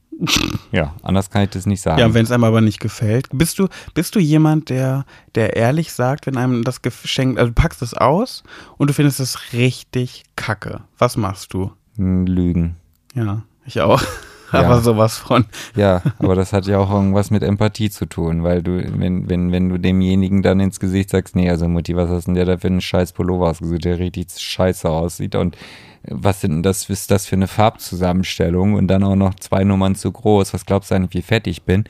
Ja, 0.73 0.94
anders 1.02 1.30
kann 1.30 1.44
ich 1.44 1.50
das 1.50 1.66
nicht 1.66 1.80
sagen. 1.80 2.00
Ja, 2.00 2.14
wenn 2.14 2.25
es 2.25 2.30
einem 2.30 2.44
aber 2.44 2.61
nicht 2.61 2.80
gefällt. 2.80 3.28
Bist 3.33 3.59
du, 3.59 3.68
bist 3.94 4.14
du 4.14 4.21
jemand, 4.21 4.71
der, 4.71 5.04
der 5.35 5.56
ehrlich 5.56 5.92
sagt, 5.92 6.26
wenn 6.26 6.37
einem 6.37 6.64
das 6.64 6.83
Geschenk, 6.83 7.38
also 7.38 7.49
du 7.49 7.54
packst 7.54 7.83
es 7.83 7.94
aus 7.94 8.42
und 8.76 8.88
du 8.88 8.94
findest 8.94 9.21
es 9.21 9.52
richtig 9.52 10.25
kacke. 10.37 10.83
Was 10.99 11.16
machst 11.16 11.52
du? 11.52 11.73
Hm, 11.97 12.26
Lügen. 12.26 12.76
Ja, 13.14 13.42
ich 13.66 13.80
auch. 13.80 14.02
Ja. 14.52 14.61
Aber 14.61 14.80
sowas 14.80 15.18
von. 15.18 15.47
Ja, 15.75 16.00
aber 16.21 16.37
das 16.37 16.52
hat 16.52 16.66
ja 16.66 16.78
auch 16.78 16.90
irgendwas 16.90 17.33
mit 17.33 17.42
Empathie 17.42 17.90
zu 17.90 18.06
tun, 18.06 18.44
weil 18.44 18.62
du, 18.62 18.85
wenn, 19.00 19.28
wenn, 19.28 19.50
wenn 19.50 19.68
du 19.68 19.78
demjenigen 19.78 20.42
dann 20.42 20.61
ins 20.61 20.78
Gesicht 20.78 21.11
sagst, 21.11 21.35
nee, 21.35 21.50
also 21.50 21.66
Mutti, 21.66 21.97
was 21.97 22.09
hast 22.09 22.26
denn 22.26 22.35
der 22.35 22.44
da 22.44 22.59
für 22.59 22.68
einen 22.68 22.80
scheiß 22.80 23.14
Pullover 23.14 23.50
ausgesucht, 23.50 23.85
der 23.85 23.99
richtig 23.99 24.28
scheiße 24.38 24.88
aussieht 24.88 25.35
und 25.35 25.56
was 26.08 26.40
sind 26.40 26.62
das, 26.62 26.88
ist 26.90 27.11
das 27.11 27.26
für 27.26 27.37
eine 27.37 27.49
Farbzusammenstellung 27.49 28.75
und 28.75 28.88
dann 28.88 29.04
auch 29.04 29.16
noch 29.16 29.34
zwei 29.34 29.64
Nummern 29.64 29.94
zu 29.94 30.12
groß, 30.12 30.52
was 30.54 30.66
glaubst 30.66 30.90
du 30.90 30.94
eigentlich, 30.94 31.14
wie 31.14 31.26
fett 31.26 31.46
ich 31.46 31.62
bin? 31.62 31.84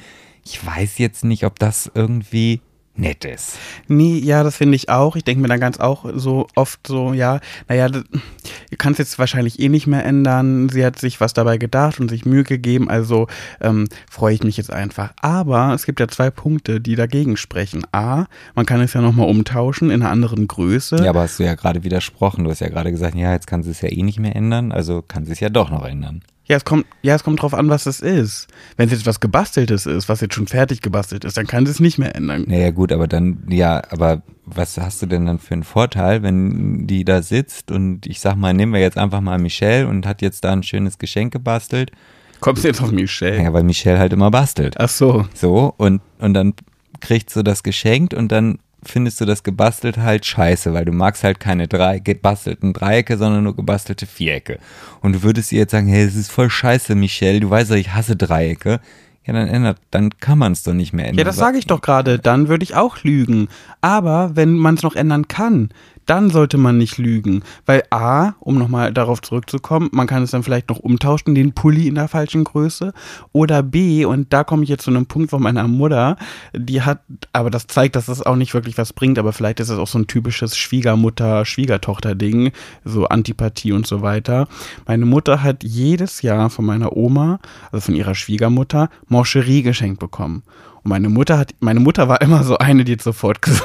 Ich 0.44 0.64
weiß 0.64 0.98
jetzt 0.98 1.24
nicht, 1.24 1.44
ob 1.44 1.58
das 1.58 1.90
irgendwie 1.94 2.60
nett 2.96 3.24
ist. 3.24 3.58
Nee, 3.88 4.18
ja, 4.18 4.42
das 4.44 4.56
finde 4.56 4.76
ich 4.76 4.88
auch. 4.88 5.16
Ich 5.16 5.24
denke 5.24 5.42
mir 5.42 5.48
dann 5.48 5.58
ganz 5.60 5.78
auch 5.80 6.04
so 6.14 6.46
oft 6.54 6.86
so, 6.86 7.12
ja, 7.12 7.40
naja, 7.68 7.88
das- 7.88 8.04
du 8.04 8.76
kannst 8.78 8.98
jetzt 8.98 9.18
wahrscheinlich 9.18 9.58
eh 9.58 9.68
nicht 9.68 9.86
mehr 9.86 10.04
ändern. 10.04 10.68
Sie 10.68 10.84
hat 10.84 10.98
sich 10.98 11.20
was 11.20 11.32
dabei 11.32 11.58
gedacht 11.58 11.98
und 11.98 12.08
sich 12.08 12.24
Mühe 12.24 12.44
gegeben, 12.44 12.88
also 12.88 13.26
ähm, 13.60 13.88
freue 14.10 14.34
ich 14.34 14.42
mich 14.44 14.56
jetzt 14.56 14.72
einfach. 14.72 15.12
Aber 15.20 15.74
es 15.74 15.86
gibt 15.86 15.98
ja 16.00 16.06
zwei 16.08 16.30
Punkte, 16.30 16.80
die 16.80 16.94
dagegen 16.94 17.36
sprechen. 17.36 17.84
A, 17.92 18.26
man 18.54 18.66
kann 18.66 18.80
es 18.80 18.92
ja 18.94 19.00
nochmal 19.00 19.28
umtauschen 19.28 19.90
in 19.90 20.00
einer 20.02 20.10
anderen 20.10 20.46
Größe. 20.46 20.96
Ja, 21.02 21.10
aber 21.10 21.22
hast 21.22 21.38
du 21.38 21.44
ja 21.44 21.54
gerade 21.56 21.82
widersprochen. 21.84 22.44
Du 22.44 22.50
hast 22.50 22.60
ja 22.60 22.68
gerade 22.68 22.90
gesagt, 22.92 23.16
ja, 23.16 23.32
jetzt 23.32 23.46
kann 23.46 23.62
sie 23.62 23.70
es 23.72 23.80
ja 23.80 23.88
eh 23.90 24.02
nicht 24.02 24.20
mehr 24.20 24.36
ändern, 24.36 24.70
also 24.72 25.02
kann 25.02 25.24
sie 25.24 25.32
es 25.32 25.40
ja 25.40 25.48
doch 25.48 25.70
noch 25.70 25.84
ändern. 25.84 26.22
Ja, 26.46 26.56
es 26.56 26.64
kommt, 26.64 26.86
ja, 27.00 27.14
es 27.14 27.24
kommt 27.24 27.40
drauf 27.40 27.54
an, 27.54 27.70
was 27.70 27.86
es 27.86 28.00
ist. 28.00 28.48
Wenn 28.76 28.86
es 28.86 28.92
jetzt 28.92 29.06
was 29.06 29.20
gebasteltes 29.20 29.86
ist, 29.86 30.08
was 30.10 30.20
jetzt 30.20 30.34
schon 30.34 30.46
fertig 30.46 30.82
gebastelt 30.82 31.24
ist, 31.24 31.38
dann 31.38 31.46
kann 31.46 31.64
sie 31.64 31.72
es 31.72 31.80
nicht 31.80 31.98
mehr 31.98 32.14
ändern. 32.14 32.44
Naja, 32.46 32.70
gut, 32.70 32.92
aber 32.92 33.08
dann, 33.08 33.44
ja, 33.48 33.82
aber 33.90 34.22
was 34.44 34.76
hast 34.76 35.00
du 35.00 35.06
denn 35.06 35.24
dann 35.24 35.38
für 35.38 35.54
einen 35.54 35.64
Vorteil, 35.64 36.22
wenn 36.22 36.86
die 36.86 37.04
da 37.04 37.22
sitzt 37.22 37.70
und 37.70 38.06
ich 38.06 38.20
sag 38.20 38.36
mal, 38.36 38.52
nehmen 38.52 38.74
wir 38.74 38.80
jetzt 38.80 38.98
einfach 38.98 39.22
mal 39.22 39.38
Michelle 39.38 39.88
und 39.88 40.06
hat 40.06 40.20
jetzt 40.20 40.44
da 40.44 40.52
ein 40.52 40.62
schönes 40.62 40.98
Geschenk 40.98 41.32
gebastelt? 41.32 41.92
Kommst 42.40 42.62
du 42.62 42.68
jetzt 42.68 42.82
auf 42.82 42.92
Michelle? 42.92 43.42
Ja, 43.42 43.52
weil 43.54 43.62
Michelle 43.62 43.98
halt 43.98 44.12
immer 44.12 44.30
bastelt. 44.30 44.74
Ach 44.78 44.90
so. 44.90 45.26
So, 45.32 45.72
und, 45.78 46.02
und 46.18 46.34
dann 46.34 46.52
kriegst 47.00 47.34
du 47.36 47.42
das 47.42 47.62
geschenkt 47.62 48.12
und 48.12 48.30
dann 48.32 48.58
findest 48.88 49.20
du 49.20 49.24
das 49.24 49.42
gebastelt 49.42 49.98
halt 49.98 50.26
scheiße, 50.26 50.72
weil 50.72 50.84
du 50.84 50.92
magst 50.92 51.24
halt 51.24 51.40
keine 51.40 51.68
drei 51.68 51.98
gebastelten 51.98 52.72
Dreiecke, 52.72 53.16
sondern 53.16 53.44
nur 53.44 53.56
gebastelte 53.56 54.06
Vierecke. 54.06 54.58
Und 55.00 55.14
du 55.14 55.22
würdest 55.22 55.52
ihr 55.52 55.60
jetzt 55.60 55.72
sagen, 55.72 55.88
hey, 55.88 56.04
es 56.04 56.16
ist 56.16 56.30
voll 56.30 56.50
scheiße, 56.50 56.94
Michelle, 56.94 57.40
du 57.40 57.50
weißt 57.50 57.70
doch, 57.70 57.76
ich 57.76 57.94
hasse 57.94 58.16
Dreiecke. 58.16 58.80
Ja, 59.26 59.32
dann 59.32 59.48
ändert, 59.48 59.78
dann 59.90 60.10
kann 60.18 60.38
man 60.38 60.52
es 60.52 60.64
doch 60.64 60.74
nicht 60.74 60.92
mehr 60.92 61.06
ändern. 61.06 61.18
Ja, 61.18 61.24
das 61.24 61.36
sage 61.36 61.56
ich 61.56 61.66
doch 61.66 61.80
gerade. 61.80 62.18
Dann 62.18 62.48
würde 62.48 62.62
ich 62.62 62.74
auch 62.74 63.02
lügen. 63.04 63.48
Aber 63.80 64.36
wenn 64.36 64.52
man 64.52 64.74
es 64.74 64.82
noch 64.82 64.96
ändern 64.96 65.28
kann, 65.28 65.70
dann 66.06 66.30
sollte 66.30 66.58
man 66.58 66.78
nicht 66.78 66.98
lügen. 66.98 67.42
Weil 67.66 67.84
A, 67.90 68.34
um 68.40 68.58
nochmal 68.58 68.92
darauf 68.92 69.22
zurückzukommen, 69.22 69.88
man 69.92 70.06
kann 70.06 70.22
es 70.22 70.30
dann 70.30 70.42
vielleicht 70.42 70.68
noch 70.68 70.78
umtauschen, 70.78 71.34
den 71.34 71.52
Pulli 71.52 71.88
in 71.88 71.94
der 71.94 72.08
falschen 72.08 72.44
Größe. 72.44 72.92
Oder 73.32 73.62
B, 73.62 74.04
und 74.04 74.32
da 74.32 74.44
komme 74.44 74.62
ich 74.62 74.68
jetzt 74.68 74.84
zu 74.84 74.90
einem 74.90 75.06
Punkt 75.06 75.30
von 75.30 75.42
meiner 75.42 75.66
Mutter, 75.68 76.16
die 76.52 76.82
hat, 76.82 77.00
aber 77.32 77.50
das 77.50 77.66
zeigt, 77.66 77.96
dass 77.96 78.08
es 78.08 78.22
auch 78.22 78.36
nicht 78.36 78.54
wirklich 78.54 78.78
was 78.78 78.92
bringt, 78.92 79.18
aber 79.18 79.32
vielleicht 79.32 79.60
ist 79.60 79.70
es 79.70 79.78
auch 79.78 79.88
so 79.88 79.98
ein 79.98 80.06
typisches 80.06 80.56
Schwiegermutter-Schwiegertochter-Ding, 80.56 82.52
so 82.84 83.06
Antipathie 83.06 83.72
und 83.72 83.86
so 83.86 84.02
weiter. 84.02 84.48
Meine 84.86 85.06
Mutter 85.06 85.42
hat 85.42 85.64
jedes 85.64 86.22
Jahr 86.22 86.50
von 86.50 86.64
meiner 86.64 86.96
Oma, 86.96 87.38
also 87.72 87.86
von 87.86 87.94
ihrer 87.94 88.14
Schwiegermutter, 88.14 88.90
Mancherie 89.08 89.62
geschenkt 89.62 90.00
bekommen. 90.00 90.42
Und 90.82 90.90
meine 90.90 91.08
Mutter 91.08 91.38
hat, 91.38 91.54
meine 91.60 91.80
Mutter 91.80 92.08
war 92.08 92.20
immer 92.20 92.44
so 92.44 92.58
eine, 92.58 92.84
die 92.84 92.92
hat 92.92 93.02
sofort 93.02 93.42
gesagt, 93.42 93.64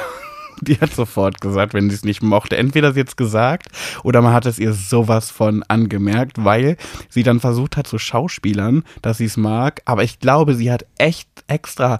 die 0.67 0.79
hat 0.79 0.93
sofort 0.93 1.41
gesagt, 1.41 1.73
wenn 1.73 1.89
sie 1.89 1.95
es 1.95 2.03
nicht 2.03 2.21
mochte. 2.21 2.57
Entweder 2.57 2.93
sie 2.93 3.01
hat 3.01 3.09
es 3.09 3.15
gesagt 3.15 3.67
oder 4.03 4.21
man 4.21 4.33
hat 4.33 4.45
es 4.45 4.59
ihr 4.59 4.73
sowas 4.73 5.31
von 5.31 5.63
angemerkt, 5.67 6.43
weil 6.43 6.77
sie 7.09 7.23
dann 7.23 7.39
versucht 7.39 7.77
hat 7.77 7.87
zu 7.87 7.97
Schauspielern, 7.97 8.83
dass 9.01 9.17
sie 9.17 9.25
es 9.25 9.37
mag. 9.37 9.81
Aber 9.85 10.03
ich 10.03 10.19
glaube, 10.19 10.55
sie 10.55 10.71
hat 10.71 10.85
echt 10.97 11.29
extra 11.47 11.99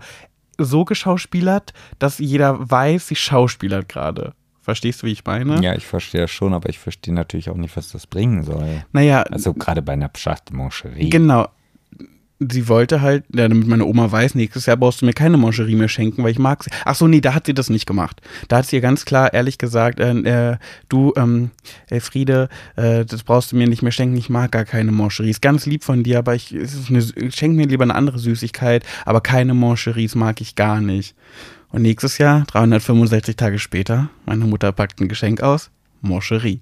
so 0.58 0.86
geschauspielert, 0.86 1.74
dass 2.00 2.20
jeder 2.20 2.70
weiß, 2.70 3.08
sie 3.08 3.16
schauspielert 3.16 3.90
gerade. 3.90 4.34
Verstehst 4.62 5.02
du, 5.02 5.08
wie 5.08 5.14
ich 5.14 5.26
meine? 5.26 5.62
Ja, 5.64 5.74
ich 5.74 5.86
verstehe 5.88 6.28
schon, 6.28 6.54
aber 6.54 6.70
ich 6.70 6.78
verstehe 6.78 7.14
natürlich 7.14 7.50
auch 7.50 7.56
nicht, 7.56 7.76
was 7.76 7.90
das 7.90 8.06
bringen 8.06 8.44
soll. 8.44 8.84
Naja, 8.92 9.22
Also 9.24 9.54
gerade 9.54 9.82
bei 9.82 9.94
einer 9.94 10.10
Pschacht 10.10 10.52
Mancherie. 10.52 11.10
Genau. 11.10 11.48
Sie 12.40 12.70
wollte 12.70 13.02
halt, 13.02 13.26
ja, 13.34 13.50
damit 13.50 13.68
meine 13.68 13.84
Oma 13.86 14.10
weiß, 14.10 14.36
nächstes 14.36 14.66
Jahr 14.66 14.78
brauchst 14.78 15.02
du 15.02 15.06
mir 15.06 15.14
keine 15.14 15.36
Mancherie 15.36 15.76
mehr 15.76 15.90
schenken, 15.90 16.24
weil 16.24 16.32
ich 16.32 16.40
mag 16.40 16.64
sie. 16.64 16.70
Ach 16.86 16.96
so, 16.96 17.06
nee, 17.06 17.20
da 17.20 17.34
hat 17.34 17.48
sie 17.48 17.54
das 17.54 17.70
nicht 17.70 17.86
gemacht. 17.86 18.22
Da 18.48 18.58
hat 18.58 18.68
sie 18.68 18.78
ihr 18.78 18.82
ganz 18.82 19.04
klar, 19.04 19.34
ehrlich 19.34 19.58
gesagt, 19.58 20.00
äh, 20.00 20.54
äh, 20.54 20.58
du, 20.88 21.14
ähm, 21.18 21.52
Elfriede, 21.90 22.48
äh, 22.78 23.04
das 23.04 23.24
brauchst 23.24 23.52
du 23.52 23.58
mir 23.58 23.68
nicht 23.68 23.82
mehr 23.82 23.92
schenken, 23.92 24.16
ich 24.16 24.30
mag 24.30 24.54
gar 24.54 24.64
keine 24.64 24.94
Mancherie. 24.94 25.32
Ist 25.32 25.42
ganz 25.42 25.66
lieb 25.66 25.84
von 25.84 26.04
dir, 26.04 26.20
aber 26.20 26.34
ich, 26.34 26.54
ist 26.54 26.90
eine, 26.90 27.02
schenk 27.32 27.58
mir 27.58 27.68
lieber 27.68 27.84
eine 27.84 27.96
andere 27.96 28.20
Süßigkeit, 28.20 28.86
aber 29.06 29.20
keine 29.20 29.54
Mancheries 29.54 30.16
mag 30.16 30.40
ich 30.40 30.56
gar 30.56 30.80
nicht. 30.80 31.16
Und 31.72 31.82
nächstes 31.82 32.18
Jahr, 32.20 32.46
365 32.48 33.36
Tage 33.36 33.60
später, 33.60 34.10
meine 34.26 34.46
Mutter 34.46 34.72
packt 34.72 35.02
ein 35.02 35.10
Geschenk 35.10 35.42
aus, 35.42 35.72
Mancherie. 36.02 36.62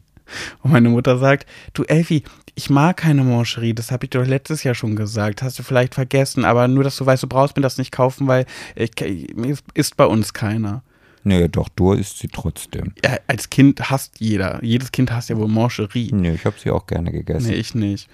Und 0.62 0.72
meine 0.72 0.90
Mutter 0.90 1.18
sagt, 1.18 1.48
du 1.74 1.84
Elfi, 1.84 2.24
ich 2.56 2.70
mag 2.70 2.98
keine 2.98 3.24
Mancherie, 3.24 3.74
das 3.74 3.92
habe 3.92 4.06
ich 4.06 4.10
dir 4.10 4.20
doch 4.20 4.28
letztes 4.28 4.64
Jahr 4.64 4.76
schon 4.76 4.96
gesagt, 4.96 5.44
hast 5.44 5.60
du 5.60 5.64
vielleicht 5.64 5.94
vergessen, 5.94 6.44
aber 6.44 6.68
nur, 6.68 6.84
dass 6.84 6.98
du 6.98 7.06
weißt, 7.06 7.24
du 7.24 7.28
brauchst 7.28 7.56
mir 7.56 7.62
das 7.62 7.78
nicht 7.78 7.92
kaufen, 7.92 8.28
weil 8.28 8.46
ich, 8.76 9.00
ist, 9.00 9.64
ist 9.74 9.98
bei 9.98 10.06
uns 10.06 10.34
keiner. 10.34 10.82
Nee, 11.24 11.48
doch, 11.50 11.70
du 11.70 11.92
isst 11.92 12.20
sie 12.20 12.30
trotzdem. 12.30 12.94
Ja, 13.04 13.18
als 13.28 13.50
Kind 13.50 13.90
hasst 13.90 14.20
jeder, 14.20 14.64
jedes 14.64 14.92
Kind 14.92 15.12
hasst 15.12 15.30
ja 15.30 15.38
wohl 15.38 15.50
Mancherie. 15.50 16.10
Nee, 16.14 16.32
ich 16.32 16.46
habe 16.46 16.56
sie 16.58 16.72
auch 16.72 16.88
gerne 16.88 17.12
gegessen. 17.12 17.48
Nee, 17.48 17.56
ich 17.56 17.76
nicht. 17.76 18.10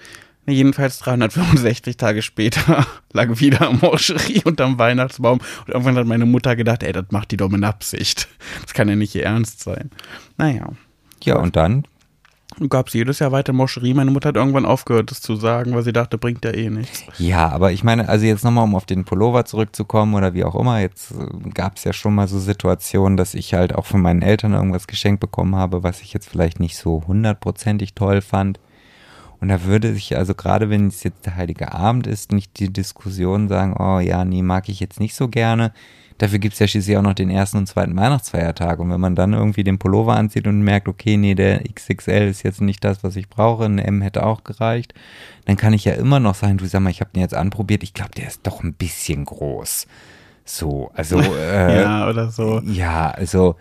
Nee, 0.46 0.54
jedenfalls 0.54 0.98
365 0.98 1.96
Tage 1.96 2.22
später 2.22 2.86
lag 3.12 3.40
wieder 3.40 3.70
Mancherie 3.72 4.42
unterm 4.44 4.78
Weihnachtsbaum 4.78 5.38
und 5.38 5.68
irgendwann 5.68 5.96
hat 5.96 6.06
meine 6.06 6.26
Mutter 6.26 6.54
gedacht, 6.56 6.82
ey, 6.82 6.92
das 6.92 7.06
macht 7.10 7.30
die 7.30 7.36
doch 7.36 7.48
mit 7.48 7.64
Absicht. 7.64 8.28
Das 8.62 8.74
kann 8.74 8.88
ja 8.88 8.96
nicht 8.96 9.14
ihr 9.14 9.24
Ernst 9.24 9.60
sein. 9.60 9.90
Naja. 10.36 10.72
Ja, 11.22 11.36
und 11.36 11.56
dann? 11.56 11.86
Gab 12.68 12.88
es 12.88 12.94
jedes 12.94 13.18
Jahr 13.18 13.32
weiter 13.32 13.52
Moscherie. 13.52 13.94
Meine 13.94 14.10
Mutter 14.10 14.28
hat 14.28 14.36
irgendwann 14.36 14.66
aufgehört, 14.66 15.10
das 15.10 15.20
zu 15.20 15.36
sagen, 15.36 15.74
weil 15.74 15.82
sie 15.82 15.92
dachte, 15.92 16.18
bringt 16.18 16.44
ja 16.44 16.52
eh 16.52 16.70
nichts. 16.70 17.04
Ja, 17.18 17.48
aber 17.50 17.72
ich 17.72 17.84
meine, 17.84 18.08
also 18.08 18.26
jetzt 18.26 18.44
nochmal, 18.44 18.64
um 18.64 18.74
auf 18.74 18.86
den 18.86 19.04
Pullover 19.04 19.44
zurückzukommen 19.44 20.14
oder 20.14 20.34
wie 20.34 20.44
auch 20.44 20.54
immer, 20.54 20.80
jetzt 20.80 21.12
äh, 21.12 21.50
gab 21.50 21.76
es 21.76 21.84
ja 21.84 21.92
schon 21.92 22.14
mal 22.14 22.28
so 22.28 22.38
Situationen, 22.38 23.16
dass 23.16 23.34
ich 23.34 23.54
halt 23.54 23.74
auch 23.74 23.86
von 23.86 24.00
meinen 24.00 24.22
Eltern 24.22 24.52
irgendwas 24.52 24.86
geschenkt 24.86 25.20
bekommen 25.20 25.56
habe, 25.56 25.82
was 25.82 26.00
ich 26.00 26.12
jetzt 26.12 26.28
vielleicht 26.28 26.60
nicht 26.60 26.76
so 26.76 27.04
hundertprozentig 27.06 27.94
toll 27.94 28.20
fand. 28.20 28.60
Und 29.40 29.48
da 29.48 29.64
würde 29.64 29.92
sich 29.92 30.16
also 30.16 30.34
gerade, 30.34 30.70
wenn 30.70 30.86
es 30.86 31.02
jetzt 31.02 31.26
der 31.26 31.36
Heilige 31.36 31.72
Abend 31.72 32.06
ist, 32.06 32.32
nicht 32.32 32.58
die 32.58 32.72
Diskussion 32.72 33.48
sagen, 33.48 33.76
oh 33.78 33.98
ja, 33.98 34.24
nee, 34.24 34.42
mag 34.42 34.68
ich 34.68 34.80
jetzt 34.80 35.00
nicht 35.00 35.14
so 35.14 35.28
gerne. 35.28 35.72
Dafür 36.18 36.38
gibt 36.38 36.54
es 36.54 36.60
ja 36.60 36.68
schließlich 36.68 36.96
auch 36.96 37.02
noch 37.02 37.14
den 37.14 37.30
ersten 37.30 37.58
und 37.58 37.66
zweiten 37.66 37.96
Weihnachtsfeiertag. 37.96 38.78
Und 38.78 38.90
wenn 38.90 39.00
man 39.00 39.16
dann 39.16 39.32
irgendwie 39.32 39.64
den 39.64 39.78
Pullover 39.78 40.16
anzieht 40.16 40.46
und 40.46 40.62
merkt, 40.62 40.88
okay, 40.88 41.16
nee, 41.16 41.34
der 41.34 41.62
XXL 41.64 42.28
ist 42.28 42.44
jetzt 42.44 42.60
nicht 42.60 42.84
das, 42.84 43.02
was 43.02 43.16
ich 43.16 43.28
brauche, 43.28 43.64
ein 43.64 43.78
M 43.78 44.00
hätte 44.00 44.24
auch 44.24 44.44
gereicht, 44.44 44.94
dann 45.44 45.56
kann 45.56 45.72
ich 45.72 45.84
ja 45.84 45.94
immer 45.94 46.20
noch 46.20 46.36
sagen, 46.36 46.58
du 46.58 46.66
sag 46.66 46.80
mal, 46.80 46.90
ich 46.90 47.00
habe 47.00 47.10
den 47.14 47.22
jetzt 47.22 47.34
anprobiert, 47.34 47.82
ich 47.82 47.94
glaube, 47.94 48.12
der 48.16 48.28
ist 48.28 48.40
doch 48.44 48.62
ein 48.62 48.74
bisschen 48.74 49.24
groß. 49.24 49.86
So, 50.44 50.90
also 50.94 51.18
äh, 51.38 51.82
ja, 51.82 52.08
oder 52.08 52.30
so. 52.30 52.60
ja, 52.64 53.10
also 53.10 53.56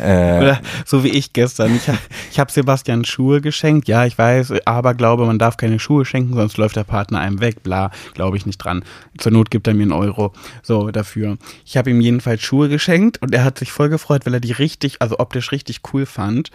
äh, 0.00 0.38
Oder 0.40 0.60
so 0.86 1.04
wie 1.04 1.08
ich 1.08 1.32
gestern. 1.32 1.74
Ich, 1.76 1.82
ich 2.30 2.38
habe 2.38 2.50
Sebastian 2.50 3.04
Schuhe 3.04 3.40
geschenkt. 3.40 3.88
Ja, 3.88 4.06
ich 4.06 4.16
weiß, 4.16 4.52
aber 4.64 4.94
glaube, 4.94 5.26
man 5.26 5.38
darf 5.38 5.56
keine 5.56 5.78
Schuhe 5.78 6.04
schenken, 6.04 6.34
sonst 6.34 6.56
läuft 6.56 6.76
der 6.76 6.84
Partner 6.84 7.20
einem 7.20 7.40
weg. 7.40 7.62
Bla, 7.62 7.90
glaube 8.14 8.36
ich 8.36 8.46
nicht 8.46 8.58
dran. 8.58 8.84
Zur 9.18 9.32
Not 9.32 9.50
gibt 9.50 9.66
er 9.66 9.74
mir 9.74 9.82
einen 9.82 9.92
Euro. 9.92 10.32
So, 10.62 10.90
dafür. 10.90 11.38
Ich 11.64 11.76
habe 11.76 11.90
ihm 11.90 12.00
jedenfalls 12.00 12.42
Schuhe 12.42 12.68
geschenkt 12.68 13.20
und 13.20 13.34
er 13.34 13.44
hat 13.44 13.58
sich 13.58 13.72
voll 13.72 13.88
gefreut, 13.88 14.26
weil 14.26 14.34
er 14.34 14.40
die 14.40 14.52
richtig, 14.52 15.02
also 15.02 15.18
optisch 15.18 15.52
richtig 15.52 15.80
cool 15.92 16.06
fand. 16.06 16.50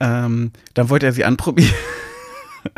Ähm, 0.00 0.52
dann 0.74 0.90
wollte 0.90 1.06
er 1.06 1.12
sie 1.12 1.24
anprobieren. 1.24 1.74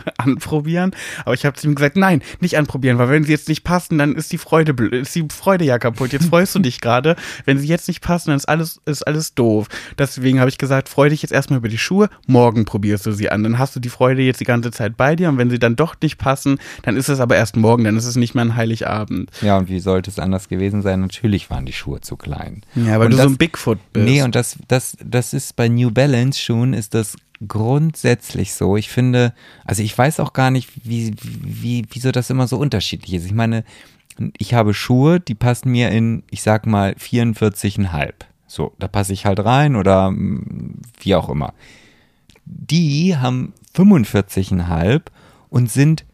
anprobieren. 0.19 0.93
Aber 1.25 1.35
ich 1.35 1.45
habe 1.45 1.57
zu 1.57 1.67
ihm 1.67 1.75
gesagt, 1.75 1.97
nein, 1.97 2.23
nicht 2.41 2.57
anprobieren, 2.59 2.99
weil 2.99 3.09
wenn 3.09 3.25
sie 3.25 3.33
jetzt 3.33 3.49
nicht 3.49 3.65
passen, 3.65 3.99
dann 3.99 4.15
ist 4.15 4.33
die 4.33 4.39
Freude 4.39 4.73
ist 4.89 5.15
die 5.15 5.27
Freude 5.31 5.65
ja 5.65 5.79
kaputt. 5.79 6.13
Jetzt 6.13 6.27
freust 6.27 6.55
du 6.55 6.59
dich 6.59 6.81
gerade. 6.81 7.17
Wenn 7.45 7.59
sie 7.59 7.69
jetzt 7.69 7.89
nicht 7.89 8.01
passen, 8.01 8.31
dann 8.31 8.37
ist 8.37 8.49
alles, 8.49 8.81
ist 8.87 9.07
alles 9.07 9.35
doof. 9.35 9.69
Deswegen 9.99 10.41
habe 10.41 10.49
ich 10.49 10.59
gesagt, 10.59 10.89
freu 10.89 11.09
dich 11.09 11.23
jetzt 11.23 11.33
erstmal 11.33 11.59
über 11.59 11.69
die 11.69 11.79
Schuhe, 11.79 12.09
morgen 12.27 12.65
probierst 12.65 13.07
du 13.07 13.13
sie 13.13 13.31
an. 13.31 13.43
Dann 13.43 13.59
hast 13.59 13.77
du 13.77 13.81
die 13.81 13.89
Freude 13.89 14.23
jetzt 14.23 14.41
die 14.41 14.45
ganze 14.45 14.71
Zeit 14.71 14.97
bei 14.97 15.17
dir 15.17 15.29
und 15.29 15.39
wenn 15.39 15.51
sie 15.51 15.59
dann 15.59 15.77
doch 15.77 15.95
nicht 16.03 16.19
passen, 16.19 16.59
dann 16.83 16.97
ist 16.97 17.09
es 17.09 17.21
aber 17.21 17.37
erst 17.37 17.57
morgen, 17.57 17.85
dann 17.85 17.97
ist 17.97 18.07
es 18.07 18.17
nicht 18.17 18.35
mehr 18.35 18.45
ein 18.45 18.57
Heiligabend. 18.57 19.31
Ja, 19.41 19.59
und 19.59 19.69
wie 19.69 19.81
sollte 19.81 20.11
es 20.11 20.19
anders 20.19 20.49
gewesen 20.49 20.83
sein? 20.83 21.01
Natürlich 21.01 21.51
waren 21.51 21.67
die 21.67 21.73
Schuhe 21.73 22.01
zu 22.01 22.17
klein. 22.17 22.63
Ja, 22.75 22.99
weil 22.99 23.07
und 23.07 23.13
du 23.13 23.17
das, 23.17 23.25
so 23.25 23.31
ein 23.33 23.37
Bigfoot 23.37 23.79
bist. 23.93 24.05
Nee, 24.05 24.23
und 24.23 24.35
das, 24.35 24.57
das, 24.69 24.97
das 25.05 25.33
ist 25.33 25.57
bei 25.57 25.69
New 25.69 25.91
Balance 25.91 26.41
Schuhen 26.41 26.73
ist 26.73 26.95
das 26.95 27.17
grundsätzlich 27.47 28.55
so. 28.55 28.77
Ich 28.77 28.91
finde, 28.91 29.35
also 29.65 29.83
ich 29.83 29.97
weiß 29.97 30.21
auch 30.21 30.33
gar 30.33 30.51
nicht, 30.51 30.71
wie, 30.85 31.15
wie, 31.23 31.85
wieso 31.91 32.13
das 32.13 32.31
immer 32.31 32.47
so 32.47 32.59
unterschiedlich 32.59 33.15
ist. 33.15 33.27
Ich 33.27 33.35
meine, 33.35 33.65
ich 34.37 34.55
habe 34.55 34.75
Schuhe, 34.75 35.21
die 35.21 35.35
passen 35.35 35.71
mir 35.71 35.91
in, 35.91 36.23
ich 36.31 36.43
sag 36.43 36.67
mal, 36.67 36.93
44,5. 36.93 38.13
So, 38.47 38.75
da 38.79 38.89
passe 38.89 39.13
ich 39.13 39.27
halt 39.27 39.45
rein 39.45 39.77
oder 39.77 40.13
wie 40.13 41.15
auch 41.15 41.29
immer. 41.29 41.55
Die 42.45 43.17
haben 43.17 43.55
45,5 43.77 45.03
und 45.49 45.71
sind 45.71 46.05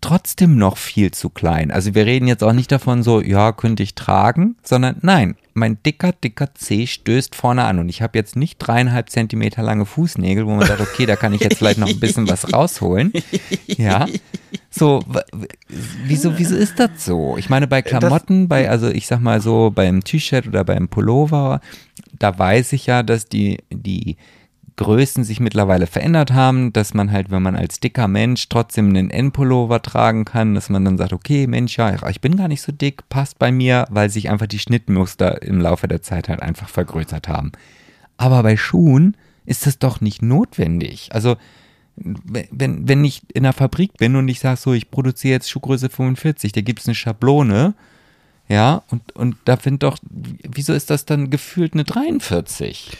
trotzdem 0.00 0.56
noch 0.56 0.76
viel 0.76 1.10
zu 1.10 1.28
klein. 1.28 1.70
Also 1.70 1.94
wir 1.94 2.06
reden 2.06 2.26
jetzt 2.26 2.42
auch 2.42 2.52
nicht 2.52 2.72
davon 2.72 3.02
so, 3.02 3.20
ja, 3.20 3.52
könnte 3.52 3.82
ich 3.82 3.94
tragen, 3.94 4.56
sondern 4.62 4.96
nein, 5.02 5.36
mein 5.54 5.82
dicker, 5.82 6.12
dicker 6.12 6.54
C 6.54 6.86
stößt 6.86 7.34
vorne 7.34 7.64
an 7.64 7.78
und 7.78 7.88
ich 7.88 8.02
habe 8.02 8.16
jetzt 8.18 8.36
nicht 8.36 8.58
dreieinhalb 8.58 9.10
Zentimeter 9.10 9.62
lange 9.62 9.86
Fußnägel, 9.86 10.46
wo 10.46 10.54
man 10.54 10.66
sagt, 10.66 10.80
okay, 10.80 11.06
da 11.06 11.16
kann 11.16 11.34
ich 11.34 11.40
jetzt 11.40 11.58
vielleicht 11.58 11.78
noch 11.78 11.88
ein 11.88 12.00
bisschen 12.00 12.28
was 12.28 12.52
rausholen. 12.52 13.12
Ja, 13.66 14.06
so, 14.70 15.02
wieso, 16.06 16.38
wieso 16.38 16.56
ist 16.56 16.78
das 16.78 17.04
so? 17.04 17.36
Ich 17.36 17.50
meine, 17.50 17.66
bei 17.66 17.82
Klamotten, 17.82 18.48
bei, 18.48 18.70
also 18.70 18.88
ich 18.88 19.06
sag 19.06 19.20
mal 19.20 19.40
so, 19.40 19.70
beim 19.70 20.02
T-Shirt 20.02 20.46
oder 20.46 20.64
beim 20.64 20.88
Pullover, 20.88 21.60
da 22.18 22.38
weiß 22.38 22.72
ich 22.72 22.86
ja, 22.86 23.02
dass 23.02 23.26
die, 23.26 23.58
die, 23.70 24.16
Größen 24.80 25.24
sich 25.24 25.40
mittlerweile 25.40 25.86
verändert 25.86 26.32
haben, 26.32 26.72
dass 26.72 26.94
man 26.94 27.12
halt, 27.12 27.30
wenn 27.30 27.42
man 27.42 27.54
als 27.54 27.80
dicker 27.80 28.08
Mensch 28.08 28.48
trotzdem 28.48 28.88
einen 28.88 29.10
N-Pullover 29.10 29.82
tragen 29.82 30.24
kann, 30.24 30.54
dass 30.54 30.70
man 30.70 30.86
dann 30.86 30.96
sagt, 30.96 31.12
okay, 31.12 31.46
Mensch, 31.46 31.76
ja, 31.76 32.08
ich 32.08 32.22
bin 32.22 32.38
gar 32.38 32.48
nicht 32.48 32.62
so 32.62 32.72
dick, 32.72 33.06
passt 33.10 33.38
bei 33.38 33.52
mir, 33.52 33.84
weil 33.90 34.08
sich 34.08 34.30
einfach 34.30 34.46
die 34.46 34.58
Schnittmuster 34.58 35.42
im 35.42 35.60
Laufe 35.60 35.86
der 35.86 36.00
Zeit 36.00 36.30
halt 36.30 36.40
einfach 36.40 36.70
vergrößert 36.70 37.28
haben. 37.28 37.52
Aber 38.16 38.42
bei 38.42 38.56
Schuhen 38.56 39.18
ist 39.44 39.66
das 39.66 39.78
doch 39.78 40.00
nicht 40.00 40.22
notwendig. 40.22 41.10
Also, 41.12 41.36
wenn, 41.96 42.88
wenn 42.88 43.04
ich 43.04 43.20
in 43.34 43.42
der 43.42 43.52
Fabrik 43.52 43.98
bin 43.98 44.16
und 44.16 44.28
ich 44.28 44.40
sage 44.40 44.58
so, 44.58 44.72
ich 44.72 44.90
produziere 44.90 45.34
jetzt 45.34 45.50
Schuhgröße 45.50 45.90
45, 45.90 46.52
da 46.52 46.62
gibt 46.62 46.80
es 46.80 46.86
eine 46.86 46.94
Schablone, 46.94 47.74
ja, 48.48 48.82
und, 48.90 49.14
und 49.14 49.36
da 49.44 49.58
finde 49.58 49.80
doch, 49.80 49.98
wieso 50.08 50.72
ist 50.72 50.88
das 50.88 51.04
dann 51.04 51.28
gefühlt 51.28 51.74
eine 51.74 51.84
43? 51.84 52.96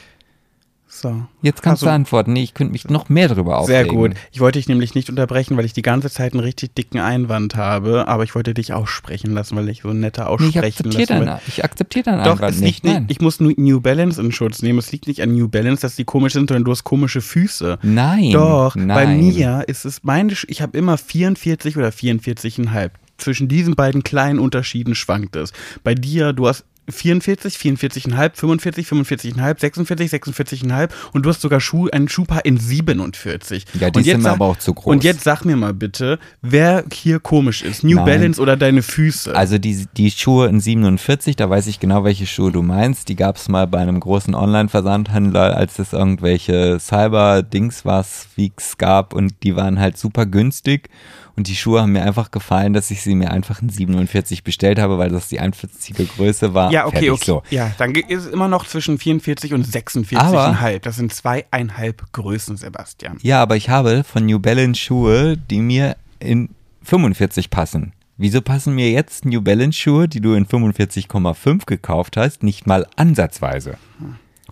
So. 0.93 1.23
Jetzt 1.41 1.63
kannst 1.63 1.85
also, 1.85 1.87
du 1.87 1.93
antworten. 1.93 2.33
Nee, 2.33 2.43
ich 2.43 2.53
könnte 2.53 2.73
mich 2.73 2.89
noch 2.89 3.09
mehr 3.09 3.29
darüber 3.29 3.59
aufregen. 3.59 3.85
Sehr 3.85 3.95
gut. 3.95 4.15
Ich 4.33 4.41
wollte 4.41 4.59
dich 4.59 4.69
nämlich 4.69 4.97
nicht 4.97 5.09
unterbrechen, 5.09 5.57
weil 5.57 5.65
ich 5.65 5.73
die 5.73 5.83
ganze 5.83 6.11
Zeit 6.11 6.33
einen 6.33 6.41
richtig 6.43 6.75
dicken 6.75 6.99
Einwand 6.99 7.55
habe, 7.55 8.09
aber 8.09 8.25
ich 8.25 8.35
wollte 8.35 8.55
dich 8.55 8.73
aussprechen 8.73 9.33
lassen, 9.33 9.55
weil 9.57 9.69
ich 9.69 9.83
so 9.83 9.93
netter 9.93 10.29
aussprechen 10.29 10.61
nee, 10.61 10.69
ich 10.69 10.95
lassen 11.07 11.07
deine, 11.07 11.41
Ich 11.47 11.65
akzeptiere 11.65 12.07
deinen 12.07 12.25
Doch, 12.25 12.41
Einwand 12.41 12.55
es 12.55 12.61
nicht. 12.61 12.85
Liegt 12.85 13.03
nicht. 13.03 13.11
Ich 13.13 13.21
muss 13.21 13.39
New 13.39 13.81
Balance 13.81 14.21
in 14.21 14.33
Schutz 14.33 14.63
nehmen. 14.63 14.81
Es 14.81 14.91
liegt 14.91 15.07
nicht 15.07 15.23
an 15.23 15.33
New 15.33 15.49
Balance, 15.49 15.81
dass 15.81 15.95
die 15.95 16.05
komisch 16.05 16.33
sind, 16.33 16.49
sondern 16.49 16.65
du 16.65 16.73
hast 16.73 16.83
komische 16.83 17.21
Füße. 17.21 17.79
Nein. 17.83 18.33
Doch, 18.33 18.75
nein. 18.75 18.89
bei 18.89 19.07
mir 19.07 19.65
ist 19.69 19.85
es 19.85 20.03
meine, 20.03 20.35
ich 20.49 20.61
habe 20.61 20.77
immer 20.77 20.99
44 20.99 21.77
oder 21.77 21.91
44,5 21.91 22.91
zwischen 23.21 23.49
diesen 23.49 23.77
beiden 23.77 24.03
kleinen 24.03 24.39
Unterschieden 24.39 24.95
schwankt 24.95 25.37
es. 25.37 25.53
Bei 25.85 25.95
dir, 25.95 26.33
du 26.33 26.49
hast 26.49 26.65
44, 26.93 27.57
44,5, 27.57 28.31
45, 28.35 28.87
45,5, 28.89 29.61
46, 29.61 30.13
46,5 30.13 30.91
und 31.13 31.25
du 31.25 31.31
hast 31.31 31.41
sogar 31.41 31.61
Schuh, 31.61 31.89
ein 31.93 32.09
Schuhpaar 32.09 32.45
in 32.45 32.59
47. 32.59 33.65
Ja, 33.79 33.91
die 33.91 34.03
sind 34.03 34.23
mir 34.23 34.31
aber 34.31 34.47
auch 34.47 34.59
zu 34.59 34.75
groß. 34.75 34.87
Und 34.87 35.05
jetzt 35.05 35.23
sag 35.23 35.45
mir 35.45 35.57
mal 35.57 35.75
bitte, 35.75 36.19
wer 36.43 36.85
hier 36.93 37.21
komisch 37.21 37.63
ist, 37.63 37.85
New 37.85 37.97
Nein. 37.97 38.05
Balance 38.05 38.41
oder 38.41 38.57
deine 38.57 38.83
Füße? 38.83 39.35
Also 39.35 39.59
die, 39.59 39.87
die 39.97 40.11
Schuhe 40.11 40.49
in 40.49 40.61
47, 40.61 41.37
da 41.37 41.49
weiß 41.49 41.67
ich 41.67 41.81
genau, 41.81 42.05
welche 42.05 42.27
Schuhe 42.27 42.53
du 42.53 42.63
meinst. 42.63 43.09
Die 43.09 43.17
gab 43.17 43.37
es 43.37 43.49
mal 43.49 43.67
bei 43.67 43.79
einem 43.79 44.01
großen 44.01 44.35
Online-Versandhändler, 44.35 45.57
als 45.57 45.79
es 45.79 45.93
irgendwelche 45.93 46.79
Cyber-Dings 46.81 47.85
was, 47.85 48.29
Weeks 48.37 48.79
gab 48.79 49.15
und 49.15 49.35
die 49.43 49.57
waren 49.57 49.79
halt 49.79 49.97
super 49.97 50.27
günstig. 50.27 50.89
Und 51.37 51.49
die 51.49 51.57
Schuhe 51.57 51.83
haben 51.83 51.93
mir 51.93 52.03
einfach 52.03 52.31
gefallen, 52.31 52.73
dass 52.73 52.91
ich 52.91 53.03
sie 53.03 53.15
mir 53.15 53.31
einfach 53.31 53.63
in 53.63 53.69
47 53.69 54.45
bestellt 54.45 54.79
habe, 54.79 54.99
weil 54.99 55.11
das 55.11 55.29
die 55.29 55.41
einzige 55.41 56.05
Größe 56.05 56.55
war. 56.55 56.73
Ja, 56.73 56.87
okay, 56.87 57.11
okay. 57.11 57.25
So. 57.25 57.43
Ja, 57.51 57.73
dann 57.79 57.95
ist 57.95 58.27
es 58.27 58.27
immer 58.27 58.49
noch 58.49 58.67
zwischen 58.67 58.99
44 58.99 59.55
und 59.55 59.67
46,5. 59.67 60.81
Das 60.81 60.97
sind 60.97 61.13
zweieinhalb 61.13 62.13
Größen, 62.13 62.57
Sebastian. 62.57 63.19
Ja, 63.23 63.43
aber 63.43 63.57
ich 63.57 63.69
habe 63.69 64.05
von 64.05 64.27
New 64.27 64.39
Balance 64.39 64.81
Schuhe, 64.81 65.37
die 65.37 65.61
mir 65.61 65.97
in 66.19 66.51
45 66.83 67.51
passen. 67.51 67.93
Wieso 68.17 68.43
passen 68.43 68.75
mir 68.75 68.91
jetzt 68.91 69.25
New 69.25 69.41
Balance 69.41 69.79
Schuhe, 69.79 70.07
die 70.07 70.21
du 70.21 70.35
in 70.35 70.47
45,5 70.47 71.65
gekauft 71.65 72.19
hast, 72.19 72.43
nicht 72.43 72.67
mal 72.67 72.87
ansatzweise? 72.97 73.79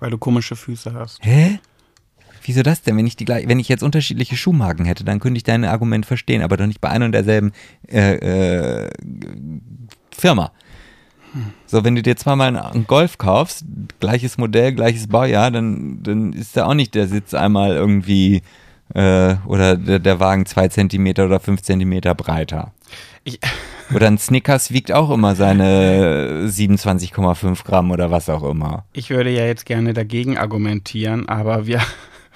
Weil 0.00 0.10
du 0.10 0.16
komische 0.16 0.56
Füße 0.56 0.94
hast. 0.94 1.18
Hä? 1.22 1.58
Wieso 2.48 2.62
das 2.62 2.80
denn? 2.80 2.96
Wenn 2.96 3.06
ich, 3.06 3.14
die, 3.14 3.28
wenn 3.28 3.60
ich 3.60 3.68
jetzt 3.68 3.82
unterschiedliche 3.82 4.34
Schuhmarken 4.34 4.86
hätte, 4.86 5.04
dann 5.04 5.20
könnte 5.20 5.36
ich 5.36 5.44
dein 5.44 5.66
Argument 5.66 6.06
verstehen, 6.06 6.40
aber 6.40 6.56
doch 6.56 6.66
nicht 6.66 6.80
bei 6.80 6.88
einer 6.88 7.04
und 7.04 7.12
derselben 7.12 7.52
äh, 7.86 8.84
äh, 8.84 8.90
Firma. 10.10 10.52
So, 11.66 11.84
wenn 11.84 11.94
du 11.94 12.00
dir 12.00 12.16
zweimal 12.16 12.56
einen 12.56 12.86
Golf 12.86 13.18
kaufst, 13.18 13.66
gleiches 14.00 14.38
Modell, 14.38 14.72
gleiches 14.72 15.08
Baujahr, 15.08 15.50
dann, 15.50 16.02
dann 16.02 16.32
ist 16.32 16.56
da 16.56 16.64
auch 16.64 16.72
nicht 16.72 16.94
der 16.94 17.06
Sitz 17.06 17.34
einmal 17.34 17.72
irgendwie 17.72 18.40
äh, 18.94 19.34
oder 19.44 19.76
der, 19.76 19.98
der, 19.98 20.18
Wagen 20.18 20.46
zwei 20.46 20.68
Zentimeter 20.68 21.26
oder 21.26 21.40
fünf 21.40 21.60
Zentimeter 21.60 22.14
breiter. 22.14 22.72
Ich 23.24 23.40
oder 23.94 24.06
ein 24.06 24.16
Snickers 24.16 24.72
wiegt 24.72 24.90
auch 24.90 25.10
immer 25.10 25.34
seine 25.34 26.46
27,5 26.46 27.62
Gramm 27.62 27.90
oder 27.90 28.10
was 28.10 28.30
auch 28.30 28.42
immer. 28.42 28.86
Ich 28.94 29.10
würde 29.10 29.28
ja 29.28 29.44
jetzt 29.44 29.66
gerne 29.66 29.92
dagegen 29.92 30.38
argumentieren, 30.38 31.28
aber 31.28 31.66
wir 31.66 31.82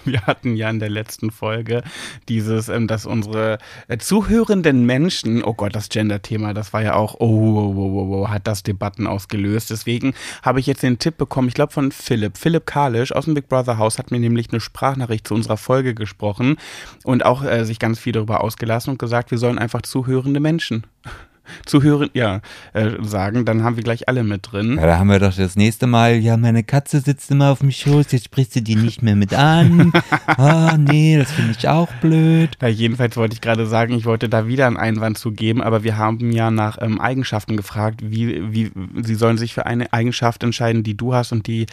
wir 0.05 0.27
hatten 0.27 0.57
ja 0.57 0.71
in 0.71 0.81
der 0.81 0.91
letzten 0.91 1.31
Folge 1.31 1.83
dieses, 2.29 2.69
ähm, 2.69 2.87
dass 2.87 3.07
unsere 3.07 3.59
äh, 3.89 3.99
zuhörenden 3.99 4.85
Menschen, 4.85 5.43
oh 5.43 5.55
Gott, 5.55 5.75
das 5.75 5.89
Gender-Thema, 5.89 6.55
das 6.55 6.73
war 6.73 6.83
ja 6.83 6.95
auch, 6.95 7.17
oh, 7.19 7.27
oh, 7.27 7.75
oh, 7.77 8.23
oh, 8.23 8.29
hat 8.29 8.47
das 8.47 8.63
Debatten 8.63 9.07
ausgelöst. 9.07 9.71
Deswegen 9.71 10.15
habe 10.43 10.61
ich 10.61 10.67
jetzt 10.67 10.83
den 10.83 10.99
Tipp 10.99 11.17
bekommen, 11.17 11.49
ich 11.49 11.55
glaube 11.55 11.73
von 11.73 11.93
Philipp. 11.93 12.37
Philipp 12.37 12.67
Kalisch 12.67 13.13
aus 13.13 13.27
dem 13.27 13.35
Big 13.35 13.49
Brother 13.49 13.79
Haus 13.79 13.99
hat 13.99 14.11
mir 14.11 14.21
nämlich 14.21 14.51
eine 14.51 14.61
Sprachnachricht 14.61 15.27
zu 15.27 15.35
unserer 15.35 15.57
Folge 15.57 15.95
gesprochen 15.95 16.57
und 17.05 17.25
auch 17.25 17.45
äh, 17.45 17.65
sich 17.65 17.79
ganz 17.79 17.99
viel 17.99 18.13
darüber 18.13 18.43
ausgelassen 18.43 18.91
und 18.91 18.99
gesagt, 18.99 19.31
wir 19.31 19.39
sollen 19.39 19.59
einfach 19.59 19.83
zuhörende 19.83 20.41
Menschen 20.41 20.85
Zuhören, 21.67 22.11
ja, 22.15 22.41
äh, 22.73 22.91
sagen, 23.03 23.45
dann 23.45 23.63
haben 23.63 23.77
wir 23.77 23.83
gleich 23.83 24.09
alle 24.09 24.25
mit 24.25 24.53
drin. 24.53 24.77
Ja, 24.77 24.87
da 24.87 24.99
haben 24.99 25.09
wir 25.09 25.19
doch 25.19 25.35
das 25.35 25.57
nächste 25.57 25.87
Mal, 25.87 26.17
ja, 26.17 26.37
meine 26.37 26.65
Katze 26.65 27.01
sitzt 27.01 27.31
immer 27.31 27.51
auf 27.51 27.61
dem 27.61 27.71
Schoß, 27.71 28.13
jetzt 28.13 28.27
sprichst 28.27 28.57
du 28.57 28.63
die 28.63 28.77
nicht 28.77 29.03
mehr 29.03 29.17
mit 29.17 29.35
an. 29.35 29.93
Ah, 30.27 30.73
oh, 30.75 30.77
nee, 30.77 31.19
das 31.19 31.31
finde 31.33 31.55
ich 31.57 31.69
auch 31.69 31.93
blöd. 32.01 32.57
Ja, 32.61 32.69
jedenfalls 32.69 33.17
wollte 33.17 33.35
ich 33.35 33.41
gerade 33.41 33.67
sagen, 33.67 33.95
ich 33.95 34.05
wollte 34.05 34.29
da 34.29 34.47
wieder 34.47 34.67
einen 34.67 34.77
Einwand 34.77 35.19
zu 35.19 35.33
geben, 35.33 35.63
aber 35.63 35.85
wir 35.85 35.99
haben 35.99 36.33
ja 36.33 36.51
nach 36.51 36.79
ähm, 36.81 37.01
Eigenschaften 37.01 37.57
gefragt, 37.57 38.01
wie, 38.03 38.53
wie, 38.53 38.71
sie 39.03 39.15
sollen 39.15 39.39
sich 39.39 39.53
für 39.53 39.67
eine 39.67 39.93
Eigenschaft 39.93 40.43
entscheiden, 40.43 40.83
die 40.83 40.97
du 40.97 41.15
hast 41.15 41.33
und 41.33 41.47
die 41.47 41.67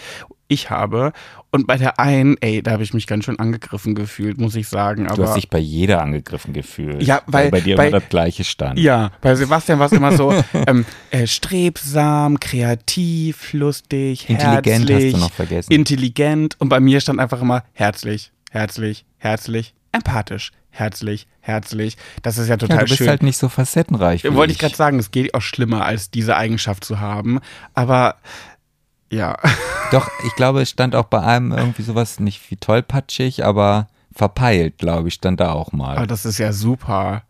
ich 0.50 0.70
habe. 0.70 1.14
Und 1.52 1.66
bei 1.66 1.78
der 1.78 2.00
einen, 2.00 2.36
ey, 2.42 2.62
da 2.62 2.72
habe 2.72 2.84
ich 2.84 2.94
mich 2.94 3.08
ganz 3.08 3.26
schön 3.26 3.40
angegriffen 3.40 3.96
gefühlt, 3.96 4.38
muss 4.40 4.56
ich 4.56 4.68
sagen. 4.68 5.08
Aber 5.08 5.16
du 5.16 5.24
hast 5.24 5.36
dich 5.36 5.50
bei 5.50 5.60
jeder 5.60 6.02
angegriffen 6.02 6.54
gefühlt. 6.54 7.02
Ja, 7.02 7.22
weil, 7.26 7.46
weil 7.46 7.52
bei 7.52 7.62
dir 7.62 7.76
bei, 7.78 7.88
immer 7.88 8.00
das 8.02 8.10
gleiche 8.10 8.44
stand. 8.44 8.78
Ja, 8.78 9.12
bei 9.22 9.34
Sebastian 9.36 9.80
war 9.80 9.86
es 9.86 9.92
immer 9.94 10.12
so 10.12 10.34
ähm, 10.68 10.86
äh, 11.12 11.26
strebsam, 11.26 12.40
kreativ, 12.40 13.54
lustig, 13.54 14.30
intelligent 14.30 14.90
herzlich, 14.90 15.06
hast 15.06 15.14
du 15.14 15.26
noch 15.26 15.32
vergessen. 15.32 15.72
Intelligent. 15.72 16.56
Und 16.60 16.70
bei 16.70 16.80
mir 16.80 17.00
stand 17.00 17.20
einfach 17.20 17.42
immer 17.42 17.64
herzlich, 17.74 18.32
herzlich, 18.52 19.06
herzlich, 19.18 19.74
empathisch, 19.92 20.52
herzlich, 20.70 21.28
herzlich. 21.42 21.98
Das 22.22 22.38
ist 22.38 22.48
ja 22.48 22.58
total 22.58 22.78
ja, 22.78 22.84
du 22.84 22.90
bist 22.90 22.98
schön. 22.98 23.08
halt 23.08 23.24
nicht 23.24 23.38
so 23.38 23.50
facettenreich. 23.50 24.24
Wollte 24.34 24.54
ich 24.54 24.60
gerade 24.60 24.76
sagen, 24.76 25.00
es 25.00 25.12
geht 25.12 25.34
auch 25.34 25.42
schlimmer, 25.42 25.86
als 25.86 26.12
diese 26.12 26.36
Eigenschaft 26.36 26.84
zu 26.84 27.00
haben. 27.00 27.40
Aber 27.74 28.16
ja. 29.12 29.38
Doch, 29.92 30.10
ich 30.26 30.36
glaube, 30.36 30.62
es 30.62 30.70
stand 30.70 30.96
auch 30.96 31.06
bei 31.06 31.22
einem 31.22 31.52
irgendwie 31.52 31.82
sowas 31.82 32.20
nicht 32.20 32.52
wie 32.52 32.58
tollpatschig, 32.58 33.44
aber 33.44 33.88
verpeilt, 34.14 34.78
glaube 34.78 35.08
ich, 35.08 35.16
stand 35.16 35.40
da 35.40 35.54
auch 35.54 35.72
mal. 35.72 35.98
Aber 35.98 36.08
das 36.08 36.26
ist 36.26 36.38
ja 36.38 36.54
super. 36.54 37.24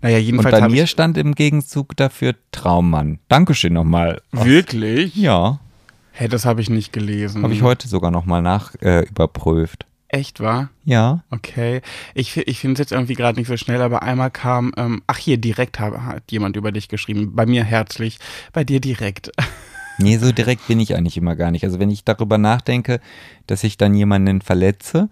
Naja, 0.00 0.18
jedenfalls. 0.18 0.54
Und 0.54 0.60
bei 0.62 0.68
mir 0.68 0.86
stand 0.86 1.18
im 1.18 1.34
Gegenzug 1.34 1.96
dafür 1.96 2.34
Traummann. 2.52 3.18
Dankeschön 3.28 3.74
nochmal. 3.74 4.22
Wirklich? 4.32 5.14
Ja. 5.16 5.60
Hä, 6.12 6.24
hey, 6.24 6.28
das 6.28 6.46
habe 6.46 6.60
ich 6.60 6.70
nicht 6.70 6.92
gelesen. 6.92 7.42
Habe 7.42 7.52
ich 7.52 7.62
heute 7.62 7.88
sogar 7.88 8.10
nochmal 8.10 8.42
nach 8.42 8.74
äh, 8.80 9.06
überprüft. 9.06 9.86
Echt 10.08 10.40
wahr? 10.40 10.70
Ja. 10.84 11.22
Okay. 11.30 11.82
Ich, 12.14 12.36
ich 12.38 12.60
finde 12.60 12.74
es 12.74 12.78
jetzt 12.78 12.92
irgendwie 12.92 13.14
gerade 13.14 13.38
nicht 13.38 13.48
so 13.48 13.58
schnell, 13.58 13.82
aber 13.82 14.02
einmal 14.02 14.30
kam, 14.30 14.72
ähm, 14.78 15.02
ach 15.06 15.18
hier, 15.18 15.36
direkt 15.36 15.78
hat 15.78 16.32
jemand 16.32 16.56
über 16.56 16.72
dich 16.72 16.88
geschrieben. 16.88 17.36
Bei 17.36 17.44
mir 17.44 17.62
herzlich, 17.62 18.18
bei 18.52 18.64
dir 18.64 18.80
direkt. 18.80 19.30
Nee, 19.98 20.16
so 20.18 20.32
direkt 20.32 20.66
bin 20.68 20.80
ich 20.80 20.94
eigentlich 20.94 21.16
immer 21.16 21.36
gar 21.36 21.50
nicht. 21.50 21.64
Also 21.64 21.78
wenn 21.78 21.90
ich 21.90 22.04
darüber 22.04 22.38
nachdenke, 22.38 23.00
dass 23.46 23.64
ich 23.64 23.76
dann 23.76 23.94
jemanden 23.94 24.40
verletze, 24.40 25.08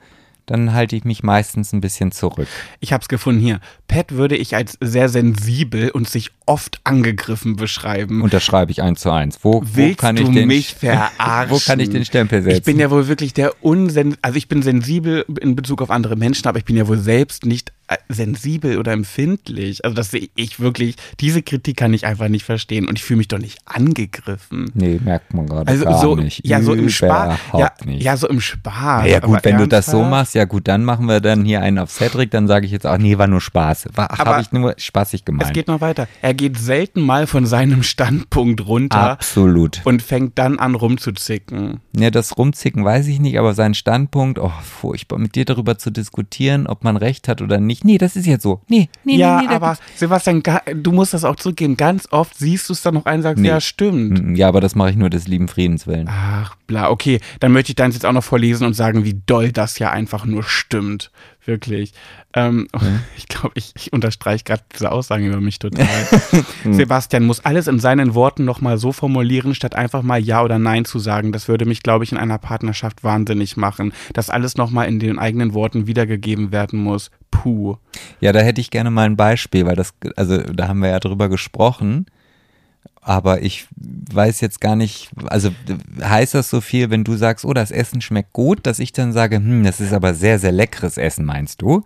dann 0.47 0.73
halte 0.73 0.95
ich 0.95 1.05
mich 1.05 1.25
meistens 1.25 1.73
ein 1.73 1.81
bisschen 1.81 2.13
zurück. 2.13 2.47
Ich 2.79 2.93
hab's 2.93 3.09
gefunden 3.09 3.41
hier. 3.41 3.61
Pat 3.89 4.13
würde 4.13 4.37
ich 4.37 4.55
als 4.55 4.79
sehr 4.81 5.09
sensibel 5.09 5.91
und 5.91 6.09
sich 6.09 6.31
oft 6.47 6.81
angegriffen 6.85 7.57
beschreiben. 7.57 8.23
Und 8.23 8.33
das 8.33 8.45
schreibe 8.45 8.71
ich 8.71 8.81
eins 8.81 9.01
zu 9.01 9.11
eins. 9.11 9.41
Wo, 9.43 9.63
wo 9.65 9.95
kann 9.95 10.17
ich 10.17 10.29
den, 10.29 10.47
mich 10.47 10.75
verarschen? 10.75 11.51
Wo 11.51 11.59
kann 11.59 11.81
ich 11.81 11.91
den 11.91 12.05
Stempel 12.05 12.43
setzen? 12.43 12.59
Ich 12.59 12.63
bin 12.63 12.79
ja 12.79 12.91
wohl 12.91 13.09
wirklich 13.09 13.35
der 13.35 13.53
unsen, 13.65 14.17
also 14.23 14.37
ich 14.37 14.47
bin 14.47 14.63
sensibel 14.63 15.25
in 15.41 15.57
Bezug 15.57 15.83
auf 15.83 15.91
andere 15.91 16.15
Menschen, 16.15 16.47
aber 16.47 16.59
ich 16.59 16.65
bin 16.65 16.77
ja 16.77 16.87
wohl 16.87 16.99
selbst 16.99 17.45
nicht 17.45 17.73
sensibel 18.09 18.79
oder 18.79 18.93
empfindlich. 18.93 19.85
Also 19.85 19.95
das 19.95 20.11
sehe 20.11 20.29
ich 20.35 20.59
wirklich, 20.61 20.97
diese 21.21 21.43
Kritik 21.43 21.77
kann 21.77 21.95
ich 21.95 22.05
einfach 22.07 22.29
nicht 22.29 22.45
verstehen 22.45 22.89
und 22.89 22.99
ich 22.99 23.05
fühle 23.05 23.19
mich 23.19 23.29
doch 23.29 23.39
nicht 23.39 23.59
angegriffen. 23.65 24.71
nee, 24.75 25.01
merkt 25.03 25.33
man 25.35 25.47
gerade 25.47 25.71
Also 25.71 25.85
gar 25.85 26.01
so, 26.01 26.17
nicht. 26.17 26.47
ja, 26.47 26.61
so 26.63 26.75
im 26.75 26.89
Spaß. 26.89 27.39
Ja, 27.55 27.73
ja, 27.87 28.17
so 28.17 28.29
im 28.29 28.41
Spaß. 28.41 29.07
Ja, 29.09 29.21
gut, 29.21 29.37
aber 29.37 29.45
wenn 29.45 29.59
du 29.59 29.69
das 29.69 29.87
so 29.87 29.99
ernsthaft? 29.99 30.11
machst, 30.11 30.35
ja 30.35 30.45
gut, 30.45 30.67
dann 30.69 30.85
machen 30.85 31.07
wir 31.07 31.21
dann 31.21 31.45
hier 31.45 31.61
einen 31.63 31.79
auf 31.79 31.91
Cedric, 31.91 32.31
dann 32.31 32.49
sage 32.49 32.67
ich 32.67 32.73
jetzt 32.73 32.87
auch, 32.87 32.99
nee, 32.99 33.19
war 33.19 33.27
nur 33.27 33.41
Spaß. 33.41 33.89
War, 33.95 34.11
ach, 34.11 34.19
Aber 34.21 34.31
habe 34.33 34.43
ich 34.43 34.53
nur 34.53 34.75
spaßig 34.77 35.21
Es 35.21 35.25
gemeint. 35.25 35.55
geht 35.55 35.69
noch 35.69 35.81
weiter. 35.81 36.09
Er 36.23 36.35
geht 36.35 36.59
selten 36.59 37.01
mal 37.03 37.27
von 37.27 37.47
seinem 37.47 37.83
Standpunkt 37.83 38.67
runter 38.67 39.11
Absolut. 39.13 39.81
und 39.85 40.03
fängt 40.03 40.39
dann 40.39 40.59
an 40.59 40.75
rumzuzicken. 40.75 41.81
Ja, 41.97 42.11
das 42.11 42.37
Rumzicken 42.37 42.85
weiß 42.85 43.07
ich 43.07 43.21
nicht, 43.21 43.39
aber 43.39 43.55
sein 43.55 43.75
Standpunkt, 43.75 44.39
oh, 44.39 44.53
furchtbar, 44.63 45.19
mit 45.19 45.35
dir 45.35 45.45
darüber 45.45 45.79
zu 45.79 45.91
diskutieren, 45.91 46.67
ob 46.67 46.83
man 46.85 46.97
recht 46.97 47.29
hat 47.29 47.43
oder 47.43 47.61
nicht. 47.61 47.76
Nee, 47.85 47.99
das 47.99 48.17
ist 48.17 48.27
jetzt 48.27 48.43
so. 48.43 48.61
Nee, 48.69 48.89
nee, 49.05 49.17
ja, 49.17 49.37
nee, 49.37 49.43
nee. 49.43 49.49
da 49.49 49.57
aber 49.57 49.79
Sebastian, 49.97 50.43
du 50.75 50.93
musst 50.93 51.15
das 51.15 51.25
auch 51.25 51.37
zurückgeben. 51.37 51.77
Ganz 51.77 52.09
oft 52.11 52.37
siehst 52.39 52.69
du 52.69 52.73
es 52.73 52.83
dann 52.83 52.95
noch 52.95 53.07
ein 53.07 53.17
und 53.17 53.23
sagst, 53.23 53.41
Nee. 53.43 53.49
ja, 53.49 53.61
stimmt. 53.61 54.15
gibt's- 54.17 54.39
Ja, 54.39 54.49
aber 54.49 54.61
das 54.61 54.75
mache 54.75 54.91
ich 54.91 54.97
nur 54.97 55.11
des 55.11 55.27
lieben 55.29 55.49
Friedens 55.49 55.87
willen. 55.87 56.09
Ach, 56.11 56.55
bla, 56.67 56.91
okay. 56.91 57.21
Dann 57.41 57.53
möchte 57.53 57.73
ich 57.73 57.77
deins 57.77 57.95
jetzt 57.95 58.05
auch 58.07 58.13
noch 58.13 58.25
vorlesen 58.25 58.67
und 58.67 58.75
sagen, 58.75 59.05
wie 59.05 59.21
doll 59.27 59.53
das 59.53 59.79
ja 59.79 59.91
einfach 59.91 60.25
nur 60.27 60.43
stimmt. 60.45 61.11
Wirklich. 61.45 61.93
Ähm, 62.35 62.67
Ich 63.17 63.29
glaube, 63.29 63.53
ich, 63.55 63.73
ich 63.77 63.93
unterstreiche 63.93 64.45
gerade 64.45 64.63
diese 64.75 64.91
Aussagen 64.93 65.27
über 65.27 65.41
mich 65.41 65.59
total. 65.59 65.87
Sebastian 66.71 67.25
muss 67.25 67.45
alles 67.45 67.67
in 67.67 67.79
seinen 67.79 68.15
Worten 68.15 68.45
nochmal 68.45 68.79
so 68.79 68.93
formulieren, 68.93 69.55
statt 69.55 69.75
einfach 69.75 70.03
mal 70.03 70.19
Ja 70.19 70.43
oder 70.43 70.59
Nein 70.59 70.85
zu 70.85 70.99
sagen. 70.99 71.33
Das 71.33 71.49
würde 71.49 71.65
mich, 71.67 71.83
glaube 71.83 72.05
ich, 72.05 72.13
in 72.13 72.19
einer 72.19 72.39
Partnerschaft 72.39 73.05
wahnsinnig 73.05 73.57
machen. 73.57 73.93
Dass 74.13 74.31
alles 74.31 74.57
nochmal 74.57 74.89
in 74.89 74.99
den 74.99 75.19
eigenen 75.19 75.55
Worten 75.55 75.87
wiedergegeben 75.87 76.53
werden 76.53 76.79
muss. 76.81 77.11
Puh. 77.43 77.77
Ja, 78.21 78.33
da 78.33 78.41
hätte 78.41 78.61
ich 78.61 78.71
gerne 78.71 78.91
mal 78.91 79.07
ein 79.07 79.17
Beispiel, 79.17 79.67
weil 79.67 79.77
das, 79.77 79.95
also 80.17 80.39
da 80.39 80.69
haben 80.69 80.81
wir 80.81 80.91
ja 80.91 81.01
drüber 81.01 81.29
gesprochen. 81.29 82.07
Aber 83.01 83.41
ich 83.43 83.69
weiß 83.77 84.41
jetzt 84.41 84.61
gar 84.61 84.75
nicht, 84.75 85.11
also 85.27 85.51
heißt 86.03 86.35
das 86.35 86.51
so 86.51 86.61
viel, 86.61 86.91
wenn 86.91 87.05
du 87.05 87.17
sagst, 87.17 87.45
oh, 87.45 87.53
das 87.53 87.71
Essen 87.71 88.01
schmeckt 88.01 88.33
gut, 88.33 88.67
dass 88.67 88.81
ich 88.81 88.93
dann 88.93 89.13
sage, 89.13 89.37
hm, 89.37 89.63
das 89.63 89.81
ist 89.81 89.93
aber 89.93 90.13
sehr, 90.13 90.41
sehr 90.41 90.51
leckeres 90.51 90.99
Essen, 90.99 91.25
meinst 91.25 91.63
du? 91.63 91.85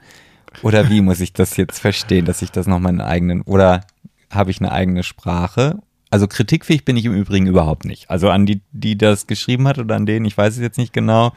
Oder 0.63 0.89
wie 0.89 1.03
muss 1.03 1.21
ich 1.21 1.35
das 1.35 1.59
jetzt 1.59 1.79
verstehen, 1.79 2.25
dass 2.25 2.41
ich 2.41 2.51
das 2.51 2.67
noch 2.67 2.79
meinen 2.79 3.03
eigenen, 3.03 3.43
oder 3.43 3.83
habe 4.31 4.51
ich 4.51 4.61
eine 4.61 4.73
eigene 4.73 5.03
Sprache? 5.03 5.81
Also 6.11 6.27
kritikfähig 6.27 6.87
bin 6.87 6.97
ich 6.97 7.05
im 7.05 7.15
Übrigen 7.15 7.47
überhaupt 7.47 7.85
nicht. 7.85 8.09
Also 8.09 8.31
an 8.31 8.47
die, 8.47 8.63
die 8.73 8.97
das 8.97 9.27
geschrieben 9.27 9.69
hat 9.69 9.79
oder 9.79 9.97
an 9.97 10.07
denen, 10.07 10.25
ich 10.25 10.39
weiß 10.39 10.55
es 10.55 10.61
jetzt 10.61 10.79
nicht 10.79 10.95
genau. 10.95 11.33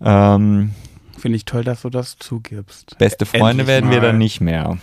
Ähm, 0.00 0.70
Finde 1.24 1.36
ich 1.36 1.46
toll, 1.46 1.64
dass 1.64 1.80
du 1.80 1.88
das 1.88 2.18
zugibst. 2.18 2.98
beste 2.98 3.24
Freunde 3.24 3.62
Endlich 3.62 3.66
werden 3.68 3.88
wir 3.90 3.96
mal. 4.00 4.06
dann 4.08 4.18
nicht 4.18 4.42
mehr. 4.42 4.76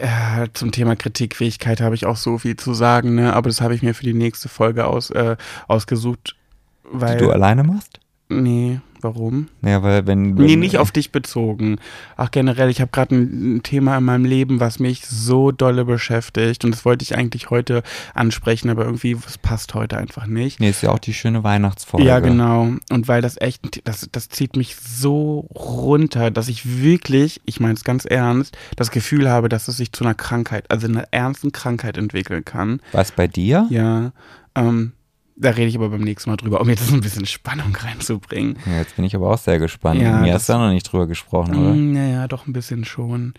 Ja, 0.00 0.44
zum 0.54 0.70
Thema 0.70 0.94
Kritikfähigkeit 0.94 1.80
habe 1.80 1.96
ich 1.96 2.06
auch 2.06 2.14
so 2.16 2.38
viel 2.38 2.54
zu 2.54 2.72
sagen, 2.72 3.16
ne? 3.16 3.32
aber 3.34 3.48
das 3.50 3.60
habe 3.60 3.74
ich 3.74 3.82
mir 3.82 3.92
für 3.92 4.04
die 4.04 4.14
nächste 4.14 4.48
Folge 4.48 4.86
aus, 4.86 5.10
äh, 5.10 5.36
ausgesucht. 5.66 6.36
Weil, 6.84 7.18
Die 7.18 7.24
du 7.24 7.32
alleine 7.32 7.64
machst? 7.64 7.98
nee, 8.28 8.80
warum? 9.02 9.48
Ja, 9.62 9.82
weil 9.82 10.06
wenn. 10.06 10.34
Nee, 10.34 10.52
wenn- 10.52 10.60
nicht 10.60 10.78
auf 10.78 10.90
dich 10.92 11.12
bezogen. 11.12 11.78
Ach, 12.16 12.30
generell, 12.30 12.70
ich 12.70 12.80
habe 12.80 12.90
gerade 12.92 13.14
ein, 13.14 13.56
ein 13.56 13.62
Thema 13.62 13.98
in 13.98 14.04
meinem 14.04 14.24
Leben, 14.24 14.60
was 14.60 14.78
mich 14.78 15.06
so 15.06 15.50
dolle 15.52 15.84
beschäftigt. 15.84 16.64
Und 16.64 16.70
das 16.72 16.84
wollte 16.84 17.02
ich 17.02 17.16
eigentlich 17.16 17.50
heute 17.50 17.82
ansprechen, 18.14 18.70
aber 18.70 18.84
irgendwie, 18.84 19.12
es 19.26 19.38
passt 19.38 19.74
heute 19.74 19.96
einfach 19.98 20.26
nicht. 20.26 20.60
Nee, 20.60 20.70
ist 20.70 20.82
ja 20.82 20.90
auch 20.90 20.98
die 20.98 21.14
schöne 21.14 21.42
Weihnachtsfolge. 21.44 22.06
Ja, 22.06 22.20
genau. 22.20 22.68
Und 22.90 23.08
weil 23.08 23.22
das 23.22 23.40
echt, 23.40 23.86
das, 23.86 24.08
das 24.12 24.28
zieht 24.28 24.56
mich 24.56 24.76
so 24.76 25.48
runter, 25.54 26.30
dass 26.30 26.48
ich 26.48 26.80
wirklich, 26.82 27.40
ich 27.44 27.60
meine 27.60 27.74
es 27.74 27.84
ganz 27.84 28.04
ernst, 28.04 28.56
das 28.76 28.90
Gefühl 28.90 29.28
habe, 29.30 29.48
dass 29.48 29.68
es 29.68 29.76
sich 29.76 29.92
zu 29.92 30.04
einer 30.04 30.14
Krankheit, 30.14 30.70
also 30.70 30.86
einer 30.86 31.04
ernsten 31.10 31.52
Krankheit 31.52 31.96
entwickeln 31.96 32.44
kann. 32.44 32.80
Was 32.92 33.12
bei 33.12 33.26
dir? 33.26 33.66
Ja, 33.70 34.12
ähm, 34.54 34.92
da 35.36 35.50
rede 35.50 35.66
ich 35.68 35.76
aber 35.76 35.88
beim 35.88 36.02
nächsten 36.02 36.30
Mal 36.30 36.36
drüber, 36.36 36.60
um 36.60 36.68
jetzt 36.68 36.86
so 36.86 36.94
ein 36.94 37.00
bisschen 37.00 37.26
Spannung 37.26 37.74
reinzubringen. 37.74 38.56
Ja, 38.66 38.78
jetzt 38.78 38.96
bin 38.96 39.04
ich 39.04 39.14
aber 39.16 39.30
auch 39.30 39.38
sehr 39.38 39.58
gespannt. 39.58 40.00
Ja, 40.00 40.18
Mir 40.20 40.34
hast 40.34 40.48
du 40.48 40.52
auch 40.54 40.58
noch 40.58 40.70
nicht 40.72 40.90
drüber 40.90 41.06
gesprochen, 41.06 41.56
oder? 41.56 41.72
Mm, 41.74 41.92
Naja, 41.92 42.28
doch 42.28 42.46
ein 42.46 42.52
bisschen 42.52 42.84
schon. 42.84 43.34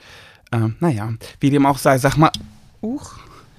Ähm, 0.51 0.75
naja, 0.79 1.13
wie 1.39 1.49
dem 1.49 1.65
auch 1.65 1.77
sei, 1.77 1.97
sag 1.97 2.17
mal, 2.17 2.31
uch, 2.81 3.13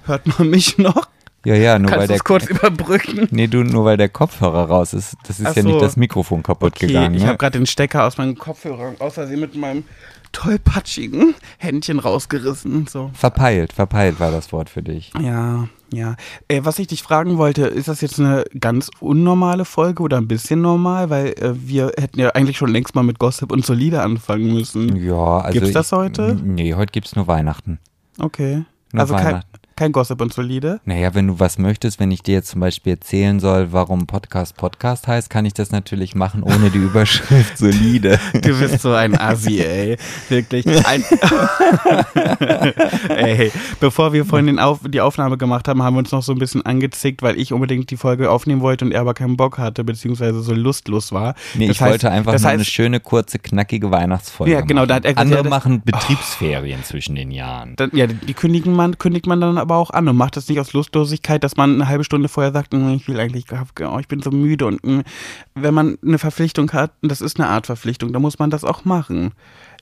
hört 0.06 0.26
man 0.38 0.50
mich 0.50 0.78
noch? 0.78 1.08
Ja, 1.46 1.54
ja, 1.56 1.78
nur 1.78 1.90
weil 1.90 1.98
Kannst 2.08 2.10
du 2.10 2.14
der. 2.14 2.20
kurz 2.22 2.46
überbrücken? 2.46 3.28
Nee, 3.30 3.48
du, 3.48 3.62
nur 3.64 3.84
weil 3.84 3.98
der 3.98 4.08
Kopfhörer 4.08 4.64
raus 4.68 4.94
ist. 4.94 5.14
Das 5.26 5.40
ist 5.40 5.46
Ach 5.46 5.54
ja 5.56 5.62
nicht 5.62 5.72
so. 5.74 5.80
das 5.80 5.96
Mikrofon 5.96 6.42
kaputt 6.42 6.72
Okay, 6.76 6.86
gegangen. 6.86 7.14
ich 7.14 7.22
Ne? 7.22 7.28
habe 7.28 7.36
gerade 7.38 7.58
den 7.58 7.66
Stecker 7.66 8.04
aus 8.06 8.16
meinem 8.16 8.38
Kopfhörer 8.38 8.94
aus 8.98 9.14
Versehen 9.14 9.40
mit 9.40 9.54
meinem 9.54 9.84
tollpatschigen 10.32 11.34
Händchen 11.58 11.98
rausgerissen. 11.98 12.86
So. 12.86 13.10
Verpeilt, 13.14 13.72
verpeilt 13.72 14.20
war 14.20 14.30
das 14.30 14.52
Wort 14.52 14.70
für 14.70 14.82
dich. 14.82 15.12
Ja, 15.20 15.68
ja. 15.94 16.16
Äh, 16.48 16.60
was 16.64 16.78
ich 16.78 16.86
dich 16.88 17.02
fragen 17.02 17.38
wollte, 17.38 17.66
ist 17.66 17.88
das 17.88 18.00
jetzt 18.00 18.18
eine 18.20 18.44
ganz 18.60 18.90
unnormale 19.00 19.64
Folge 19.64 20.02
oder 20.02 20.18
ein 20.18 20.28
bisschen 20.28 20.60
normal? 20.60 21.10
Weil 21.10 21.28
äh, 21.40 21.52
wir 21.54 21.92
hätten 21.98 22.20
ja 22.20 22.30
eigentlich 22.30 22.58
schon 22.58 22.70
längst 22.70 22.94
mal 22.94 23.02
mit 23.02 23.18
Gossip 23.18 23.52
und 23.52 23.64
Solide 23.64 24.02
anfangen 24.02 24.52
müssen. 24.52 24.96
Ja, 24.96 25.38
also. 25.38 25.52
Gibt's 25.58 25.72
das 25.72 25.86
ich- 25.86 25.92
heute? 25.92 26.36
Nee, 26.42 26.74
heute 26.74 26.92
gibt's 26.92 27.16
nur 27.16 27.26
Weihnachten. 27.26 27.78
Okay. 28.18 28.64
Nur 28.92 29.00
also 29.00 29.14
Weihnachten. 29.14 29.40
kein 29.50 29.53
Gossip 29.76 30.20
und 30.20 30.32
Solide? 30.32 30.80
Naja, 30.84 31.14
wenn 31.14 31.26
du 31.26 31.40
was 31.40 31.58
möchtest, 31.58 31.98
wenn 32.00 32.10
ich 32.10 32.22
dir 32.22 32.34
jetzt 32.34 32.50
zum 32.50 32.60
Beispiel 32.60 32.94
erzählen 32.94 33.40
soll, 33.40 33.72
warum 33.72 34.06
Podcast 34.06 34.56
Podcast 34.56 35.08
heißt, 35.08 35.28
kann 35.30 35.44
ich 35.44 35.52
das 35.54 35.72
natürlich 35.72 36.14
machen, 36.14 36.42
ohne 36.42 36.70
die 36.70 36.78
Überschrift 36.78 37.58
solide. 37.58 38.18
Du 38.32 38.58
bist 38.58 38.80
so 38.80 38.92
ein 38.92 39.18
Assi, 39.18 39.60
ey. 39.60 39.96
Wirklich. 40.28 40.64
Ein 40.86 41.04
ey, 43.08 43.50
bevor 43.80 44.12
wir 44.12 44.24
vorhin 44.24 44.58
Auf 44.58 44.80
die 44.86 45.00
Aufnahme 45.00 45.36
gemacht 45.38 45.68
haben, 45.68 45.82
haben 45.82 45.94
wir 45.94 45.98
uns 45.98 46.12
noch 46.12 46.22
so 46.22 46.32
ein 46.32 46.38
bisschen 46.38 46.64
angezickt, 46.64 47.22
weil 47.22 47.38
ich 47.38 47.52
unbedingt 47.52 47.90
die 47.90 47.96
Folge 47.96 48.30
aufnehmen 48.30 48.60
wollte 48.60 48.84
und 48.84 48.92
er 48.92 49.00
aber 49.00 49.14
keinen 49.14 49.36
Bock 49.36 49.58
hatte, 49.58 49.84
beziehungsweise 49.84 50.40
so 50.42 50.54
lustlos 50.54 51.12
war. 51.12 51.34
Nee, 51.54 51.66
Das 51.68 51.76
ich 51.76 51.82
heißt- 51.82 51.90
wollte 51.90 52.10
einfach 52.10 52.32
nur 52.32 52.40
heißt, 52.40 52.46
eine 52.46 52.64
schöne, 52.64 53.00
kurze, 53.00 53.38
knackige 53.38 53.90
Weihnachtsfolge 53.90 54.52
Ja, 54.52 54.60
genau, 54.60 54.82
machen. 54.82 54.88
da 54.88 54.94
hat 54.96 55.04
er 55.04 55.12
gesagt, 55.14 55.20
Andere 55.26 55.44
ja, 55.44 55.50
machen 55.50 55.82
Betriebsferien 55.84 56.82
zwischen 56.84 57.14
den 57.16 57.30
Jahren. 57.30 57.74
Dann, 57.76 57.90
ja, 57.92 58.06
die 58.06 58.34
kündigen 58.34 58.74
man, 58.74 58.98
kündigt 58.98 59.26
man 59.26 59.40
dann 59.40 59.58
aber 59.64 59.76
auch 59.76 59.90
an 59.90 60.08
und 60.08 60.16
macht 60.16 60.36
das 60.36 60.48
nicht 60.48 60.60
aus 60.60 60.72
Lustlosigkeit, 60.72 61.42
dass 61.42 61.56
man 61.56 61.74
eine 61.74 61.88
halbe 61.88 62.04
Stunde 62.04 62.28
vorher 62.28 62.52
sagt, 62.52 62.72
"Mm, 62.72 62.90
ich 62.90 63.08
will 63.08 63.18
eigentlich, 63.18 63.46
oh, 63.50 63.98
ich 63.98 64.08
bin 64.08 64.20
so 64.20 64.30
müde 64.30 64.66
und 64.66 64.84
mm, 64.84 65.00
wenn 65.54 65.74
man 65.74 65.98
eine 66.04 66.18
Verpflichtung 66.18 66.70
hat, 66.72 66.92
das 67.02 67.20
ist 67.20 67.40
eine 67.40 67.48
Art 67.48 67.66
Verpflichtung, 67.66 68.12
dann 68.12 68.22
muss 68.22 68.38
man 68.38 68.50
das 68.50 68.64
auch 68.64 68.84
machen. 68.84 69.32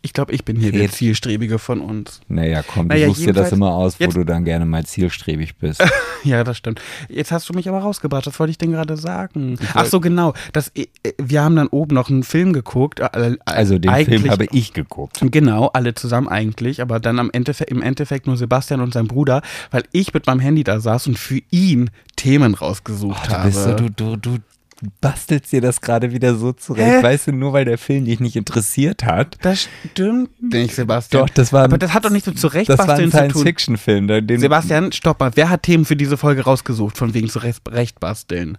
Ich 0.05 0.13
glaube, 0.13 0.33
ich 0.33 0.45
bin 0.45 0.57
hier 0.57 0.73
der 0.73 0.83
Red. 0.83 0.93
Zielstrebige 0.93 1.61
von 1.61 1.81
uns. 1.81 2.21
Naja, 2.29 2.63
komm, 2.67 2.89
du 2.89 2.95
Naja, 2.95 3.07
suchst 3.07 3.25
dir 3.27 3.33
das 3.33 3.53
immer 3.53 3.73
aus, 3.73 4.01
wo 4.01 4.07
du 4.09 4.25
dann 4.25 4.45
gerne 4.45 4.67
mal 4.67 4.85
zielstrebig 4.85 5.57
bist. 5.57 5.83
Ja, 6.25 6.45
das 6.45 6.57
stimmt. 6.57 6.81
Jetzt 7.09 7.33
hast 7.33 7.49
du 7.49 7.53
mich 7.53 7.69
aber 7.69 7.81
rausgebracht. 7.81 8.29
Was 8.29 8.39
wollte 8.39 8.53
ich 8.53 8.59
denn 8.59 8.71
gerade 8.71 8.97
sagen? 8.97 9.59
Ach 9.75 9.87
so, 9.87 9.99
genau. 9.99 10.35
Das, 10.53 10.71
äh, 10.77 10.87
wir 11.21 11.43
haben 11.43 11.57
dann 11.57 11.67
oben 11.67 11.97
noch 11.97 12.11
einen 12.11 12.23
Film 12.23 12.53
geguckt. 12.53 13.01
äh, 13.01 13.37
Also 13.45 13.81
den 13.81 13.93
Film 14.05 14.31
habe 14.31 14.47
ich 14.53 14.73
geguckt. 14.73 15.19
Genau, 15.21 15.67
alle 15.75 15.95
zusammen 15.95 16.29
eigentlich, 16.29 16.81
aber 16.81 17.01
dann 17.01 17.19
am 17.19 17.29
Endeffekt, 17.33 17.73
im 17.73 17.83
Endeffekt 17.83 18.29
nur 18.29 18.37
Sebastian 18.37 18.81
und 18.81 18.95
sein 18.95 19.09
Bruder, 19.09 19.43
weil 19.73 19.83
ich 19.91 20.15
mit 20.15 20.29
meinem 20.29 20.39
Handy 20.39 20.63
da 20.63 20.79
saß 20.79 21.09
und 21.09 21.19
für 21.19 21.41
ihn 21.51 21.91
Themen 22.15 22.55
rausgesucht 22.55 23.27
Du, 23.27 23.33
habe. 23.33 23.49
bist 23.49 23.65
so, 23.65 23.75
du, 23.75 24.17
du, 24.17 24.37
du 24.83 24.91
bastelst 25.01 25.53
dir 25.53 25.61
das 25.61 25.81
gerade 25.81 26.13
wieder 26.13 26.35
so 26.35 26.53
zurecht. 26.53 26.87
Hä? 26.99 27.03
Weißt 27.03 27.29
du, 27.29 27.33
nur 27.33 27.53
weil 27.53 27.65
der 27.65 27.79
Film 27.79 28.05
dich 28.05 28.21
nicht 28.21 28.37
interessiert 28.37 29.05
hat. 29.05 29.39
das 29.43 29.69
stimmt 29.91 30.31
nicht, 30.43 30.75
Sebastian. 30.75 31.23
Doch, 31.27 31.31
das 31.33 31.53
war. 31.53 31.65
aber 31.65 31.79
das 31.79 31.95
hat 31.95 32.05
doch 32.05 32.11
nicht 32.11 32.25
so 32.25 32.33
das 32.33 32.43
war 32.43 32.51
ein 32.51 32.65
zurechtbasteln 32.67 33.11
zu 33.11 33.17
tun. 33.19 33.29
Science-Fiction-Film. 33.31 34.09
da- 34.09 34.21
den- 34.21 34.41
Sebastian, 34.41 34.93
stopp 34.93 35.21
mal. 35.21 35.31
Wer 35.35 35.49
hat 35.51 35.63
Themen 35.63 35.85
für 35.85 35.97
diese 35.97 36.17
Folge 36.17 36.43
rausgesucht, 36.43 36.99
von 36.99 37.15
wegen 37.15 37.29
zurechtbasteln? 37.29 38.59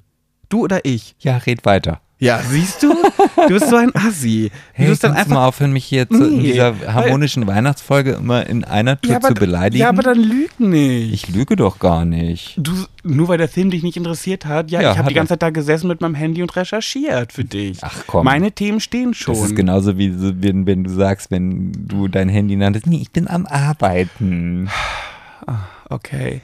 Du 0.50 0.62
oder 0.64 0.86
ich? 0.86 1.16
Ja, 1.20 1.38
red 1.38 1.66
weiter. 1.66 2.02
Ja, 2.24 2.40
siehst 2.48 2.82
du? 2.84 2.94
Du 3.36 3.48
bist 3.50 3.70
so 3.70 3.76
ein 3.76 3.92
Assi. 3.96 4.50
Hey, 4.74 4.86
du 4.86 4.92
bist 4.92 5.02
kannst 5.04 5.30
du 5.30 5.34
mal 5.34 5.46
aufhören, 5.48 5.74
mich 5.74 5.84
hier 5.86 6.08
zu, 6.10 6.24
in 6.24 6.38
Nee, 6.38 6.54
dieser 6.54 6.80
weil- 6.80 6.94
harmonischen 6.94 7.46
Weihnachtsfolge 7.48 8.12
immer 8.14 8.46
in 8.48 8.64
einer 8.64 9.00
Tour 9.00 9.12
ja, 9.14 9.20
zu 9.20 9.34
beleidigen? 9.34 9.82
ja, 9.82 9.90
aber 9.90 10.04
dann 10.04 10.20
lüg 10.20 10.58
nicht. 10.60 11.14
ich 11.14 11.30
lüge 11.36 11.56
doch 11.58 11.80
gar 11.80 12.06
nicht. 12.06 12.54
Du, 12.58 12.72
nur 13.04 13.28
weil 13.28 13.38
der 13.38 13.50
Film 13.50 13.70
dich 13.72 13.84
nicht 13.84 13.98
interessiert 13.98 14.46
hat, 14.46 14.72
ja, 14.72 14.82
Ja, 14.82 14.92
ich 14.94 14.98
habe 14.98 15.10
die 15.10 15.14
ganze 15.16 15.32
Zeit 15.34 15.42
da 15.42 15.50
gesessen 15.50 15.88
mit 15.90 16.00
meinem 16.02 16.16
Handy 16.16 16.42
und 16.42 16.56
recherchiert 16.56 17.34
für 17.34 17.44
dich. 17.44 17.80
Ach, 17.82 18.04
komm. 18.08 18.24
Meine 18.26 18.52
Themen 18.54 18.80
stehen 18.80 19.14
schon. 19.14 19.34
Das 19.36 19.44
ist 19.44 19.56
genauso 19.56 19.98
wie 19.98 20.14
wenn, 20.42 20.66
wenn 20.66 20.84
du 20.86 20.90
sagst, 20.92 21.30
wenn 21.30 21.74
du 21.88 22.08
dein 22.08 22.30
Handy 22.30 22.56
nanntest, 22.56 22.88
nee, 22.88 23.00
ich 23.02 23.12
bin 23.12 23.28
am 23.28 23.46
Arbeiten. 23.46 24.70
Okay. 25.90 26.42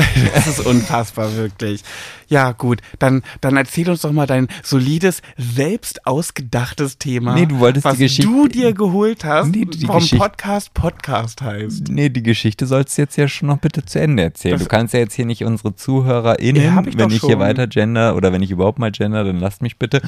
Das 0.34 0.46
ist 0.46 0.64
unfassbar, 0.66 1.34
wirklich. 1.36 1.82
Ja, 2.28 2.52
gut. 2.52 2.80
Dann, 2.98 3.22
dann 3.40 3.56
erzähl 3.56 3.88
uns 3.90 4.02
doch 4.02 4.12
mal 4.12 4.26
dein 4.26 4.48
solides, 4.62 5.20
selbst 5.36 6.06
ausgedachtes 6.06 6.98
Thema. 6.98 7.34
Nee, 7.34 7.46
du 7.46 7.58
wolltest 7.58 7.84
was 7.84 7.96
die 7.96 8.04
Geschichte- 8.04 8.30
du 8.30 8.48
dir 8.48 8.72
geholt 8.72 9.24
hast, 9.24 9.48
Nee, 9.48 9.64
die 9.64 9.86
warum 9.88 10.00
Geschichte- 10.00 10.18
Podcast 10.24 10.74
Podcast 10.74 11.42
heißt. 11.42 11.88
Nee, 11.88 12.08
die 12.08 12.22
Geschichte 12.22 12.66
sollst 12.66 12.96
du 12.96 13.02
jetzt 13.02 13.16
ja 13.16 13.26
schon 13.28 13.48
noch 13.48 13.58
bitte 13.58 13.84
zu 13.84 14.00
Ende 14.00 14.22
erzählen. 14.22 14.54
Das- 14.54 14.62
du 14.62 14.68
kannst 14.68 14.94
ja 14.94 15.00
jetzt 15.00 15.14
hier 15.14 15.26
nicht 15.26 15.44
unsere 15.44 15.74
ZuhörerInnen, 15.74 16.62
Ja, 16.62 16.74
hab 16.74 16.86
ich 16.86 16.96
wenn 16.96 17.08
ich 17.10 17.20
hier 17.20 17.30
schon. 17.32 17.38
weiter 17.40 17.66
gender 17.66 18.14
oder 18.16 18.32
wenn 18.32 18.42
ich 18.42 18.50
überhaupt 18.50 18.78
mal 18.78 18.90
gender, 18.92 19.24
dann 19.24 19.38
lasst 19.40 19.62
mich 19.62 19.76
bitte, 19.78 20.00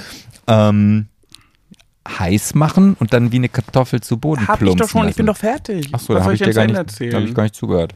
ähm, 0.46 1.06
heiß 2.08 2.54
machen 2.54 2.94
und 2.98 3.12
dann 3.12 3.30
wie 3.32 3.36
eine 3.36 3.48
Kartoffel 3.48 4.00
zu 4.00 4.16
Boden 4.16 4.46
Hab 4.48 4.56
ich 4.56 4.60
plumpsen 4.62 4.78
doch 4.78 4.88
schon, 4.88 5.00
ich 5.02 5.06
lassen. 5.08 5.16
bin 5.18 5.26
doch 5.26 5.36
fertig. 5.36 5.94
Achso, 5.94 5.94
Was 5.94 6.06
da 6.06 6.06
soll 6.14 6.22
habe 6.24 6.34
ich, 6.34 6.38
dir 6.40 6.52
gar 6.52 6.62
nicht, 6.62 6.68
Ende 6.70 6.78
erzählen? 6.78 7.10
da 7.12 7.18
hab 7.18 7.24
ich 7.26 7.34
gar 7.34 7.42
nicht 7.44 7.54
zugehört. 7.54 7.94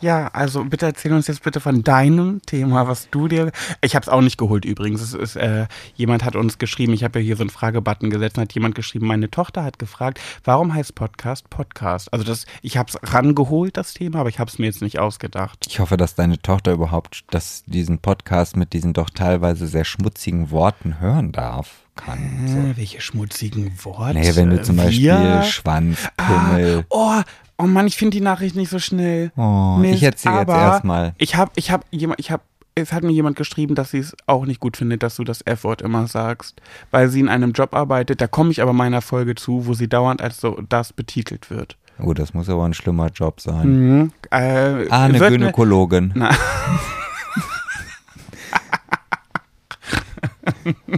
Ja, 0.00 0.28
also 0.28 0.64
bitte 0.64 0.86
erzähl 0.86 1.12
uns 1.12 1.26
jetzt 1.26 1.42
bitte 1.42 1.60
von 1.60 1.82
deinem 1.82 2.42
Thema, 2.44 2.86
was 2.86 3.08
du 3.10 3.28
dir. 3.28 3.50
Ich 3.80 3.94
habe 3.94 4.02
es 4.02 4.08
auch 4.08 4.20
nicht 4.20 4.36
geholt 4.36 4.64
übrigens. 4.64 5.14
Ist, 5.14 5.36
äh, 5.36 5.66
jemand 5.94 6.24
hat 6.24 6.36
uns 6.36 6.58
geschrieben, 6.58 6.92
ich 6.92 7.02
habe 7.02 7.20
ja 7.20 7.24
hier 7.24 7.36
so 7.36 7.42
einen 7.42 7.50
Fragebutton 7.50 8.10
gesetzt, 8.10 8.36
und 8.36 8.42
hat 8.42 8.52
jemand 8.52 8.74
geschrieben, 8.74 9.06
meine 9.06 9.30
Tochter 9.30 9.64
hat 9.64 9.78
gefragt, 9.78 10.20
warum 10.44 10.74
heißt 10.74 10.94
Podcast 10.94 11.48
Podcast? 11.48 12.12
Also 12.12 12.24
das, 12.24 12.44
ich 12.60 12.76
habe 12.76 12.90
es 12.90 13.12
rangeholt, 13.12 13.76
das 13.76 13.94
Thema, 13.94 14.20
aber 14.20 14.28
ich 14.28 14.38
habe 14.38 14.50
es 14.50 14.58
mir 14.58 14.66
jetzt 14.66 14.82
nicht 14.82 14.98
ausgedacht. 14.98 15.66
Ich 15.68 15.80
hoffe, 15.80 15.96
dass 15.96 16.14
deine 16.14 16.38
Tochter 16.42 16.72
überhaupt 16.72 17.24
das, 17.30 17.62
diesen 17.66 17.98
Podcast 17.98 18.56
mit 18.56 18.72
diesen 18.72 18.92
doch 18.92 19.10
teilweise 19.10 19.66
sehr 19.66 19.84
schmutzigen 19.84 20.50
Worten 20.50 21.00
hören 21.00 21.32
darf. 21.32 21.85
Kann. 21.96 22.18
So. 22.46 22.58
Äh, 22.58 22.76
welche 22.76 23.00
schmutzigen 23.00 23.72
Worte. 23.84 24.18
Nee, 24.18 24.36
wenn 24.36 24.50
du 24.50 24.62
zum 24.62 24.76
Beispiel 24.76 25.02
Wir? 25.04 25.42
Schwanz, 25.42 25.98
Ah, 26.16 26.50
Pimmel. 26.54 26.84
oh, 26.90 27.20
oh 27.58 27.62
Mann, 27.64 27.86
ich 27.86 27.96
finde 27.96 28.16
die 28.16 28.22
Nachricht 28.22 28.54
nicht 28.54 28.70
so 28.70 28.78
schnell. 28.78 29.32
Oh, 29.36 29.80
ich 29.82 30.02
erzähle 30.02 30.40
jetzt 30.40 30.48
erstmal. 30.50 31.14
Ich 31.18 31.34
habe, 31.36 31.50
ich 31.56 31.70
habe 31.70 31.84
jemand, 31.90 32.20
ich 32.20 32.30
habe, 32.30 32.42
es 32.74 32.92
hat 32.92 33.02
mir 33.02 33.12
jemand 33.12 33.36
geschrieben, 33.36 33.74
dass 33.74 33.90
sie 33.92 33.98
es 33.98 34.14
auch 34.26 34.44
nicht 34.44 34.60
gut 34.60 34.76
findet, 34.76 35.02
dass 35.02 35.16
du 35.16 35.24
das 35.24 35.40
F-Wort 35.46 35.80
immer 35.80 36.06
sagst, 36.06 36.60
weil 36.90 37.08
sie 37.08 37.20
in 37.20 37.28
einem 37.30 37.52
Job 37.52 37.74
arbeitet. 37.74 38.20
Da 38.20 38.26
komme 38.26 38.50
ich 38.50 38.60
aber 38.60 38.74
meiner 38.74 39.00
Folge 39.00 39.34
zu, 39.34 39.66
wo 39.66 39.72
sie 39.74 39.88
dauernd 39.88 40.20
als 40.20 40.40
so 40.40 40.60
das 40.68 40.92
betitelt 40.92 41.48
wird. 41.50 41.76
Oh, 41.98 42.12
das 42.12 42.34
muss 42.34 42.50
aber 42.50 42.66
ein 42.66 42.74
schlimmer 42.74 43.08
Job 43.08 43.40
sein. 43.40 43.68
Mhm. 44.00 44.12
Äh, 44.30 44.86
Ah, 44.90 45.04
eine 45.06 45.18
wird 45.18 45.30
ne- 45.30 45.38
Gynäkologin. 45.38 46.12
Na. 46.14 46.28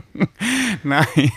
Nein, 0.82 1.32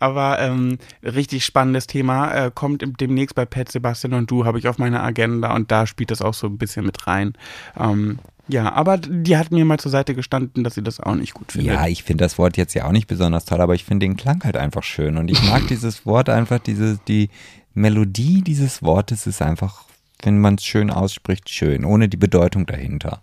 aber 0.00 0.38
ähm, 0.40 0.78
richtig 1.02 1.44
spannendes 1.44 1.86
Thema. 1.86 2.32
Äh, 2.32 2.50
kommt 2.54 2.84
demnächst 3.00 3.34
bei 3.34 3.44
Pet 3.44 3.70
Sebastian 3.70 4.14
und 4.14 4.30
du, 4.30 4.44
habe 4.44 4.58
ich 4.58 4.68
auf 4.68 4.78
meiner 4.78 5.02
Agenda 5.02 5.54
und 5.54 5.70
da 5.70 5.86
spielt 5.86 6.10
das 6.10 6.22
auch 6.22 6.34
so 6.34 6.46
ein 6.46 6.58
bisschen 6.58 6.84
mit 6.84 7.06
rein. 7.06 7.34
Ähm, 7.78 8.18
ja, 8.46 8.72
aber 8.72 8.98
die 8.98 9.36
hat 9.36 9.52
mir 9.52 9.64
mal 9.64 9.78
zur 9.78 9.90
Seite 9.90 10.14
gestanden, 10.14 10.64
dass 10.64 10.74
sie 10.74 10.82
das 10.82 11.00
auch 11.00 11.14
nicht 11.14 11.32
gut 11.34 11.52
findet. 11.52 11.72
Ja, 11.72 11.86
ich 11.86 12.02
finde 12.02 12.24
das 12.24 12.36
Wort 12.36 12.56
jetzt 12.56 12.74
ja 12.74 12.86
auch 12.86 12.92
nicht 12.92 13.06
besonders 13.06 13.46
toll, 13.46 13.60
aber 13.60 13.74
ich 13.74 13.84
finde 13.84 14.04
den 14.04 14.16
Klang 14.16 14.44
halt 14.44 14.56
einfach 14.56 14.82
schön. 14.82 15.16
Und 15.16 15.30
ich 15.30 15.42
mag 15.44 15.66
dieses 15.68 16.04
Wort 16.04 16.28
einfach, 16.28 16.58
diese, 16.58 16.98
die 17.08 17.30
Melodie 17.72 18.42
dieses 18.42 18.82
Wortes 18.82 19.26
ist 19.26 19.40
einfach, 19.40 19.84
wenn 20.22 20.38
man 20.38 20.56
es 20.56 20.64
schön 20.64 20.90
ausspricht, 20.90 21.48
schön, 21.48 21.84
ohne 21.84 22.08
die 22.08 22.16
Bedeutung 22.16 22.66
dahinter. 22.66 23.22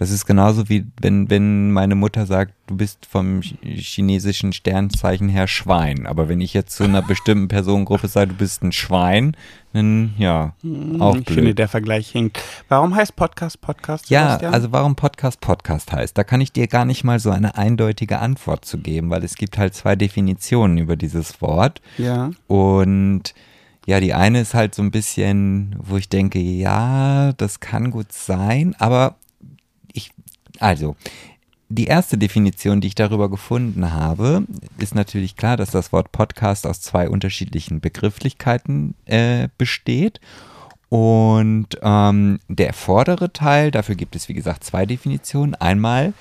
Das 0.00 0.10
ist 0.10 0.24
genauso 0.24 0.70
wie 0.70 0.86
wenn, 1.02 1.28
wenn 1.28 1.72
meine 1.72 1.94
Mutter 1.94 2.24
sagt, 2.24 2.54
du 2.68 2.74
bist 2.78 3.04
vom 3.04 3.40
ch- 3.40 3.54
chinesischen 3.62 4.54
Sternzeichen 4.54 5.28
her 5.28 5.46
Schwein. 5.46 6.06
Aber 6.06 6.26
wenn 6.26 6.40
ich 6.40 6.54
jetzt 6.54 6.74
zu 6.74 6.84
einer 6.84 7.02
bestimmten 7.02 7.48
Personengruppe 7.48 8.08
sage, 8.08 8.28
du 8.28 8.36
bist 8.36 8.62
ein 8.62 8.72
Schwein, 8.72 9.36
dann 9.74 10.14
ja, 10.16 10.54
auch 10.98 11.16
ich 11.16 11.26
finde, 11.26 11.42
blöd. 11.42 11.58
der 11.58 11.68
Vergleich 11.68 12.08
hinkt. 12.08 12.40
Warum 12.70 12.96
heißt 12.96 13.14
Podcast 13.14 13.60
Podcast? 13.60 14.08
Ja, 14.08 14.22
Sebastian? 14.28 14.54
also 14.54 14.72
warum 14.72 14.96
Podcast 14.96 15.42
Podcast 15.42 15.92
heißt, 15.92 16.16
da 16.16 16.24
kann 16.24 16.40
ich 16.40 16.50
dir 16.52 16.66
gar 16.66 16.86
nicht 16.86 17.04
mal 17.04 17.18
so 17.20 17.30
eine 17.30 17.58
eindeutige 17.58 18.20
Antwort 18.20 18.64
zu 18.64 18.78
geben, 18.78 19.10
weil 19.10 19.22
es 19.22 19.34
gibt 19.34 19.58
halt 19.58 19.74
zwei 19.74 19.96
Definitionen 19.96 20.78
über 20.78 20.96
dieses 20.96 21.42
Wort. 21.42 21.82
Ja. 21.98 22.30
Und 22.46 23.34
ja, 23.86 24.00
die 24.00 24.14
eine 24.14 24.40
ist 24.40 24.54
halt 24.54 24.74
so 24.74 24.80
ein 24.80 24.92
bisschen, 24.92 25.76
wo 25.78 25.98
ich 25.98 26.08
denke, 26.08 26.38
ja, 26.38 27.34
das 27.34 27.60
kann 27.60 27.90
gut 27.90 28.12
sein, 28.12 28.74
aber 28.78 29.16
ich, 29.16 29.29
also, 30.60 30.94
die 31.68 31.84
erste 31.84 32.18
Definition, 32.18 32.80
die 32.80 32.88
ich 32.88 32.94
darüber 32.94 33.30
gefunden 33.30 33.92
habe, 33.92 34.44
ist 34.78 34.94
natürlich 34.94 35.36
klar, 35.36 35.56
dass 35.56 35.70
das 35.70 35.92
Wort 35.92 36.10
Podcast 36.12 36.66
aus 36.66 36.80
zwei 36.80 37.08
unterschiedlichen 37.08 37.80
Begrifflichkeiten 37.80 38.94
äh, 39.06 39.48
besteht. 39.56 40.20
Und 40.88 41.68
ähm, 41.82 42.40
der 42.48 42.72
vordere 42.72 43.32
Teil, 43.32 43.70
dafür 43.70 43.94
gibt 43.94 44.16
es 44.16 44.28
wie 44.28 44.34
gesagt 44.34 44.64
zwei 44.64 44.84
Definitionen. 44.84 45.54
Einmal 45.54 46.12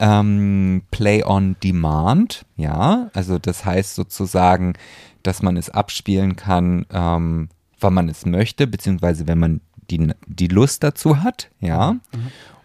ähm, 0.00 0.82
Play 0.90 1.22
on 1.24 1.56
Demand, 1.62 2.44
ja, 2.56 3.10
also 3.14 3.38
das 3.38 3.64
heißt 3.64 3.94
sozusagen, 3.94 4.74
dass 5.22 5.42
man 5.42 5.56
es 5.56 5.70
abspielen 5.70 6.34
kann, 6.34 6.86
ähm, 6.92 7.48
wann 7.78 7.94
man 7.94 8.08
es 8.08 8.26
möchte, 8.26 8.66
beziehungsweise 8.66 9.28
wenn 9.28 9.38
man 9.38 9.60
die, 9.90 10.12
die 10.26 10.48
Lust 10.48 10.82
dazu 10.82 11.22
hat, 11.22 11.50
ja. 11.60 11.96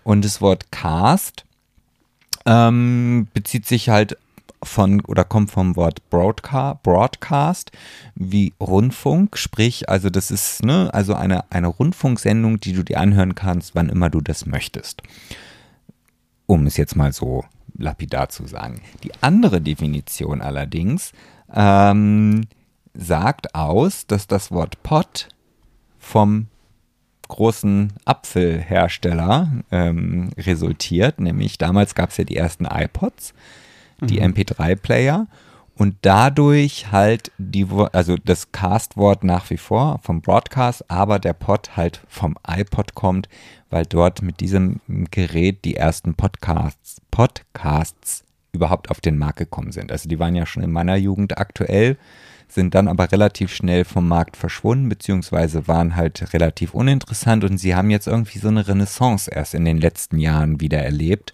Und 0.04 0.26
das 0.26 0.42
Wort 0.42 0.72
Cast 0.72 1.46
ähm, 2.46 3.28
bezieht 3.34 3.66
sich 3.66 3.90
halt 3.90 4.18
von 4.62 5.02
oder 5.02 5.24
kommt 5.24 5.52
vom 5.52 5.76
Wort 5.76 6.10
Broadcast, 6.10 6.84
Broadcast 6.84 7.72
wie 8.16 8.54
Rundfunk, 8.60 9.38
sprich, 9.38 9.90
also 9.90 10.10
das 10.10 10.32
ist 10.32 10.64
ne, 10.64 10.90
also 10.94 11.16
eine, 11.16 11.52
eine 11.52 11.68
Rundfunksendung, 11.68 12.60
die 12.60 12.74
du 12.74 12.84
dir 12.84 13.00
anhören 13.00 13.36
kannst, 13.36 13.76
wann 13.76 13.90
immer 13.90 14.10
du 14.10 14.22
das 14.22 14.46
möchtest. 14.46 15.02
Um 16.46 16.66
es 16.66 16.78
jetzt 16.78 16.96
mal 16.96 17.14
so 17.14 17.46
lapidar 17.78 18.30
zu 18.30 18.48
sagen. 18.48 18.82
Die 19.04 19.12
andere 19.22 19.62
Definition 19.62 20.42
allerdings 20.42 21.12
ähm, 21.54 22.42
sagt 22.94 23.56
aus, 23.56 24.06
dass 24.08 24.28
das 24.28 24.52
Wort 24.52 24.82
Pod 24.84 25.28
vom 26.00 26.48
großen 27.34 27.94
Apfelhersteller 28.06 29.52
ähm, 29.72 30.30
resultiert. 30.38 31.20
Nämlich 31.20 31.58
damals 31.58 31.96
gab 31.96 32.10
es 32.10 32.18
ja 32.18 32.24
die 32.24 32.38
ersten 32.38 32.66
iPods, 32.66 33.34
die 34.02 34.22
MP3-Player 34.22 35.28
und 35.76 35.96
dadurch 36.02 36.92
halt 36.92 37.32
die, 37.38 37.66
also 37.94 38.16
das 38.24 38.52
Cast-Wort 38.52 39.24
nach 39.24 39.50
wie 39.50 39.58
vor 39.58 40.00
vom 40.04 40.22
Broadcast, 40.22 40.90
aber 40.90 41.20
der 41.20 41.34
Pod 41.34 41.76
halt 41.76 42.02
vom 42.08 42.38
iPod 42.48 42.94
kommt, 42.94 43.28
weil 43.70 43.86
dort 43.86 44.22
mit 44.22 44.40
diesem 44.40 44.82
Gerät 45.10 45.66
die 45.66 45.76
ersten 45.76 46.14
Podcasts, 46.14 47.02
Podcasts 47.10 48.24
überhaupt 48.52 48.92
auf 48.92 49.02
den 49.02 49.18
Markt 49.18 49.40
gekommen 49.40 49.72
sind. 49.72 49.92
Also 49.92 50.08
die 50.08 50.20
waren 50.20 50.36
ja 50.36 50.46
schon 50.46 50.64
in 50.64 50.72
meiner 50.72 50.96
Jugend 50.96 51.38
aktuell, 51.40 51.98
sind 52.48 52.76
dann 52.76 52.88
aber 52.88 53.12
relativ 53.12 53.54
schnell 53.54 53.86
vom 53.86 54.08
Markt 54.08 54.38
verschwunden, 54.38 54.90
beziehungsweise 54.90 55.68
waren 55.68 55.96
halt 55.96 56.34
relativ 56.34 56.74
uninteressant 56.74 57.44
und 57.44 57.58
sie 57.58 57.76
haben 57.76 57.90
jetzt 57.90 58.08
irgendwie 58.08 58.40
so 58.40 58.48
eine 58.48 58.68
Renaissance 58.68 59.30
erst 59.32 59.54
in 59.54 59.66
den 59.66 59.78
letzten 59.78 60.20
Jahren 60.20 60.60
wieder 60.60 60.80
erlebt. 60.80 61.34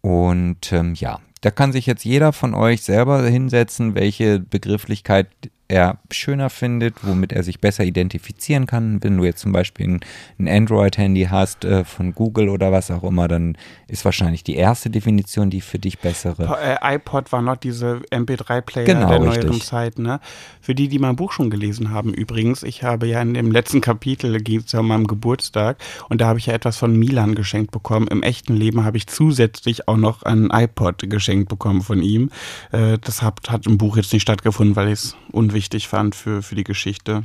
Und 0.00 0.72
ähm, 0.72 0.94
ja, 0.94 1.20
da 1.40 1.50
kann 1.50 1.72
sich 1.72 1.86
jetzt 1.86 2.04
jeder 2.04 2.32
von 2.32 2.54
euch 2.54 2.82
selber 2.82 3.22
hinsetzen, 3.22 3.94
welche 3.94 4.38
Begrifflichkeit 4.38 5.28
er 5.68 5.98
schöner 6.10 6.50
findet, 6.50 6.94
womit 7.02 7.32
er 7.32 7.42
sich 7.42 7.60
besser 7.60 7.84
identifizieren 7.84 8.66
kann. 8.66 9.02
Wenn 9.02 9.16
du 9.16 9.24
jetzt 9.24 9.40
zum 9.40 9.52
Beispiel 9.52 9.86
ein, 9.88 10.00
ein 10.38 10.48
Android-Handy 10.48 11.24
hast 11.30 11.64
äh, 11.64 11.84
von 11.84 12.14
Google 12.14 12.48
oder 12.48 12.70
was 12.72 12.90
auch 12.90 13.02
immer, 13.04 13.28
dann 13.28 13.56
ist 13.88 14.04
wahrscheinlich 14.04 14.44
die 14.44 14.54
erste 14.56 14.90
Definition 14.90 15.50
die 15.50 15.60
für 15.60 15.78
dich 15.78 15.98
bessere. 15.98 16.46
Po- 16.46 16.54
äh, 16.54 16.76
iPod 16.96 17.32
war 17.32 17.42
noch 17.42 17.56
diese 17.56 18.00
MP3-Player 18.10 18.84
Genau, 18.86 19.08
der 19.08 19.22
richtig. 19.22 19.44
neueren 19.44 19.60
Zeit, 19.60 19.98
ne? 19.98 20.20
Für 20.60 20.74
die, 20.74 20.88
die 20.88 20.98
mein 20.98 21.16
Buch 21.16 21.32
schon 21.32 21.50
gelesen 21.50 21.90
haben, 21.90 22.12
übrigens, 22.14 22.62
ich 22.62 22.82
habe 22.82 23.06
ja 23.06 23.20
in 23.22 23.34
dem 23.34 23.50
letzten 23.50 23.80
Kapitel, 23.80 24.40
geht 24.40 24.66
es 24.66 24.72
ja 24.72 24.80
um 24.80 24.88
meinem 24.88 25.06
Geburtstag, 25.06 25.78
und 26.08 26.20
da 26.20 26.26
habe 26.28 26.38
ich 26.38 26.46
ja 26.46 26.54
etwas 26.54 26.76
von 26.76 26.96
Milan 26.96 27.34
geschenkt 27.34 27.70
bekommen. 27.72 28.06
Im 28.08 28.22
echten 28.22 28.54
Leben 28.54 28.84
habe 28.84 28.96
ich 28.96 29.06
zusätzlich 29.06 29.88
auch 29.88 29.96
noch 29.96 30.22
ein 30.22 30.50
iPod 30.52 31.08
geschenkt 31.10 31.48
bekommen 31.48 31.82
von 31.82 32.02
ihm. 32.02 32.30
Äh, 32.72 32.98
das 33.02 33.22
hat, 33.22 33.50
hat 33.50 33.66
im 33.66 33.78
Buch 33.78 33.96
jetzt 33.96 34.12
nicht 34.12 34.22
stattgefunden, 34.22 34.76
weil 34.76 34.88
ich 34.88 34.94
es 34.94 35.16
unwichtig 35.56 35.88
fand 35.88 36.14
für, 36.14 36.42
für 36.42 36.54
die 36.54 36.64
Geschichte. 36.64 37.22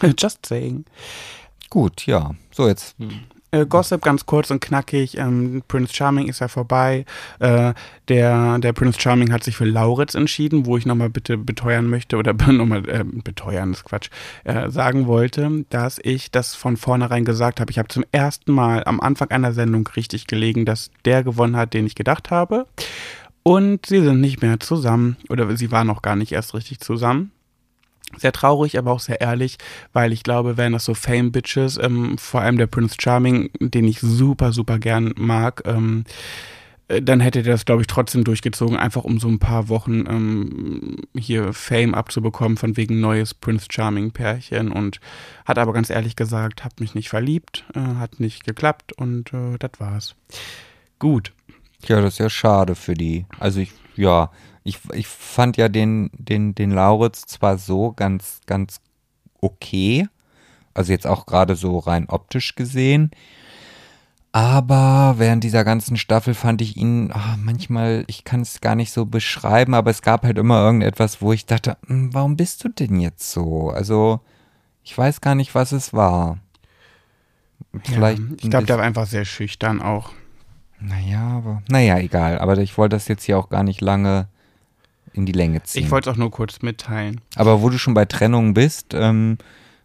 Just 0.18 0.46
saying. 0.46 0.84
Gut, 1.68 2.06
ja. 2.06 2.30
So, 2.52 2.68
jetzt 2.68 2.94
Äh, 3.52 3.66
Gossip 3.66 4.02
ganz 4.02 4.24
kurz 4.24 4.52
und 4.52 4.60
knackig. 4.60 5.18
Ähm, 5.18 5.64
Prince 5.66 5.92
Charming 5.92 6.28
ist 6.28 6.38
ja 6.38 6.46
vorbei. 6.46 7.04
Äh, 7.40 7.74
der, 8.06 8.60
der 8.60 8.72
Prince 8.72 9.00
Charming 9.00 9.32
hat 9.32 9.42
sich 9.42 9.56
für 9.56 9.64
Lauritz 9.64 10.14
entschieden, 10.14 10.66
wo 10.66 10.76
ich 10.76 10.86
nochmal 10.86 11.10
bitte 11.10 11.36
beteuern 11.36 11.88
möchte 11.88 12.16
oder 12.16 12.32
nochmal 12.52 12.88
äh, 12.88 13.02
beteuern 13.02 13.72
ist 13.72 13.82
Quatsch, 13.82 14.10
äh, 14.44 14.70
sagen 14.70 15.08
wollte, 15.08 15.64
dass 15.70 15.98
ich 16.00 16.30
das 16.30 16.54
von 16.54 16.76
vornherein 16.76 17.24
gesagt 17.24 17.58
habe. 17.58 17.72
Ich 17.72 17.78
habe 17.80 17.88
zum 17.88 18.04
ersten 18.12 18.52
Mal 18.52 18.84
am 18.84 19.00
Anfang 19.00 19.32
einer 19.32 19.52
Sendung 19.52 19.88
richtig 19.96 20.28
gelegen, 20.28 20.64
dass 20.64 20.92
der 21.04 21.24
gewonnen 21.24 21.56
hat, 21.56 21.74
den 21.74 21.86
ich 21.86 21.96
gedacht 21.96 22.30
habe. 22.30 22.68
Und 23.42 23.86
sie 23.86 24.00
sind 24.00 24.20
nicht 24.20 24.42
mehr 24.42 24.60
zusammen 24.60 25.16
oder 25.28 25.56
sie 25.56 25.72
waren 25.72 25.86
noch 25.86 26.02
gar 26.02 26.14
nicht 26.14 26.32
erst 26.32 26.54
richtig 26.54 26.80
zusammen. 26.80 27.32
Sehr 28.16 28.32
traurig, 28.32 28.76
aber 28.76 28.90
auch 28.90 29.00
sehr 29.00 29.20
ehrlich, 29.20 29.56
weil 29.92 30.12
ich 30.12 30.24
glaube, 30.24 30.56
wären 30.56 30.72
das 30.72 30.84
so 30.84 30.94
Fame-Bitches, 30.94 31.78
ähm, 31.78 32.18
vor 32.18 32.40
allem 32.40 32.58
der 32.58 32.66
Prince 32.66 32.96
Charming, 33.00 33.50
den 33.60 33.86
ich 33.86 34.00
super, 34.00 34.52
super 34.52 34.78
gern 34.78 35.14
mag, 35.16 35.62
ähm, 35.64 36.04
äh, 36.90 37.02
dann 37.02 37.20
hätte 37.20 37.42
der 37.42 37.54
das, 37.54 37.64
glaube 37.64 37.82
ich, 37.82 37.86
trotzdem 37.86 38.24
durchgezogen, 38.24 38.76
einfach 38.76 39.04
um 39.04 39.20
so 39.20 39.28
ein 39.28 39.38
paar 39.38 39.68
Wochen 39.68 40.04
ähm, 40.08 40.96
hier 41.16 41.52
Fame 41.52 41.94
abzubekommen, 41.94 42.58
von 42.58 42.76
wegen 42.76 43.00
neues 43.00 43.32
Prince 43.32 43.66
Charming-Pärchen 43.70 44.72
und 44.72 45.00
hat 45.44 45.58
aber 45.58 45.72
ganz 45.72 45.88
ehrlich 45.88 46.16
gesagt, 46.16 46.64
hat 46.64 46.80
mich 46.80 46.94
nicht 46.94 47.08
verliebt, 47.08 47.64
äh, 47.74 47.80
hat 47.80 48.18
nicht 48.18 48.44
geklappt 48.44 48.92
und 48.92 49.32
äh, 49.32 49.56
das 49.58 49.72
war's. 49.78 50.14
Gut. 50.98 51.32
Ja, 51.86 52.00
das 52.00 52.14
ist 52.14 52.18
ja 52.18 52.28
schade 52.28 52.74
für 52.74 52.94
die. 52.94 53.24
Also 53.38 53.60
ich, 53.60 53.72
ja, 53.96 54.30
ich, 54.70 54.78
ich 54.94 55.06
fand 55.06 55.56
ja 55.56 55.68
den, 55.68 56.10
den, 56.14 56.54
den 56.54 56.70
Lauritz 56.70 57.22
zwar 57.26 57.58
so 57.58 57.92
ganz, 57.92 58.40
ganz 58.46 58.80
okay, 59.40 60.08
also 60.74 60.92
jetzt 60.92 61.06
auch 61.06 61.26
gerade 61.26 61.56
so 61.56 61.78
rein 61.78 62.08
optisch 62.08 62.54
gesehen, 62.54 63.10
aber 64.32 65.16
während 65.18 65.42
dieser 65.42 65.64
ganzen 65.64 65.96
Staffel 65.96 66.34
fand 66.34 66.62
ich 66.62 66.76
ihn 66.76 67.10
ach, 67.12 67.36
manchmal, 67.36 68.04
ich 68.06 68.22
kann 68.22 68.42
es 68.42 68.60
gar 68.60 68.76
nicht 68.76 68.92
so 68.92 69.04
beschreiben, 69.04 69.74
aber 69.74 69.90
es 69.90 70.02
gab 70.02 70.22
halt 70.22 70.38
immer 70.38 70.62
irgendetwas, 70.62 71.20
wo 71.20 71.32
ich 71.32 71.46
dachte, 71.46 71.76
hm, 71.86 72.14
warum 72.14 72.36
bist 72.36 72.62
du 72.62 72.68
denn 72.68 73.00
jetzt 73.00 73.32
so? 73.32 73.70
Also 73.70 74.20
ich 74.84 74.96
weiß 74.96 75.20
gar 75.20 75.34
nicht, 75.34 75.54
was 75.54 75.72
es 75.72 75.92
war. 75.92 76.38
Vielleicht 77.82 78.18
ja, 78.18 78.24
ich 78.40 78.50
glaube, 78.50 78.66
der 78.66 78.78
war 78.78 78.84
einfach 78.84 79.06
sehr 79.06 79.24
schüchtern 79.24 79.82
auch. 79.82 80.12
Naja, 80.78 81.36
aber 81.36 81.62
naja, 81.68 81.98
egal. 81.98 82.38
Aber 82.38 82.56
ich 82.58 82.78
wollte 82.78 82.96
das 82.96 83.08
jetzt 83.08 83.24
hier 83.24 83.38
auch 83.38 83.50
gar 83.50 83.64
nicht 83.64 83.80
lange 83.80 84.28
in 85.12 85.26
die 85.26 85.32
Länge 85.32 85.62
ziehen. 85.62 85.84
Ich 85.84 85.90
wollte 85.90 86.10
es 86.10 86.14
auch 86.14 86.18
nur 86.18 86.30
kurz 86.30 86.62
mitteilen. 86.62 87.20
Aber 87.34 87.62
wo 87.62 87.68
du 87.68 87.78
schon 87.78 87.94
bei 87.94 88.04
Trennungen 88.04 88.54
bist, 88.54 88.94
ähm, 88.94 89.38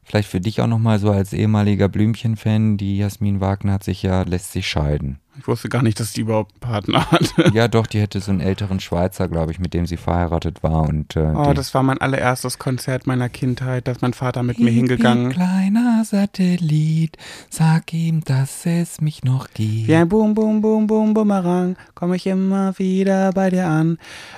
vielleicht 0.04 0.30
für 0.30 0.40
dich 0.40 0.62
auch 0.62 0.68
nochmal 0.68 1.00
so 1.00 1.12
als 1.12 1.34
ehemaliger 1.34 1.90
Blümchen-Fan, 1.90 2.78
die 2.78 2.98
Jasmin 2.98 3.42
Wagner 3.42 3.74
hat 3.74 3.84
sich 3.84 4.04
ja, 4.04 4.22
lässt 4.24 4.52
sich 4.52 4.68
scheiden. 4.68 5.20
Ich 5.38 5.48
wusste 5.48 5.70
gar 5.70 5.82
nicht, 5.82 6.00
dass 6.00 6.14
die 6.14 6.22
überhaupt 6.22 6.54
einen 6.54 6.72
Partner 6.72 7.12
hat. 7.12 7.54
ja, 7.54 7.68
doch, 7.68 7.88
die 7.88 8.00
hätte 8.00 8.20
so 8.20 8.32
einen 8.32 8.40
älteren 8.40 8.80
Schweizer, 8.80 9.28
glaube 9.28 9.52
ich, 9.52 9.60
mit 9.60 9.74
dem 9.74 9.86
sie 9.86 9.98
verheiratet 9.98 10.64
war. 10.64 10.84
Und, 10.84 11.16
äh, 11.16 11.34
oh, 11.36 11.54
das 11.54 11.74
war 11.74 11.84
mein 11.84 12.00
allererstes 12.00 12.58
Konzert 12.58 13.06
meiner 13.08 13.30
Kindheit, 13.30 13.88
dass 13.88 14.02
mein 14.02 14.14
Vater 14.14 14.44
mit 14.44 14.60
mir 14.60 14.72
hingegangen. 14.72 15.32
kleiner 15.32 16.04
Satellit, 16.06 17.18
sag 17.50 17.94
ihm, 17.94 18.24
dass 18.24 18.66
es 18.66 19.02
mich 19.02 19.24
noch 19.24 19.50
gibt. 19.54 19.88
Wie 19.88 19.96
ein 19.96 20.08
Boom, 20.08 20.34
Boom, 20.34 20.62
Boom, 20.62 20.88
Boom, 20.88 21.14
Bumerang, 21.14 21.76
komme 21.96 22.16
ich 22.16 22.28
immer 22.28 22.78
wieder 22.80 23.32
bei 23.34 23.50
dir 23.50 23.68
an. 23.68 23.98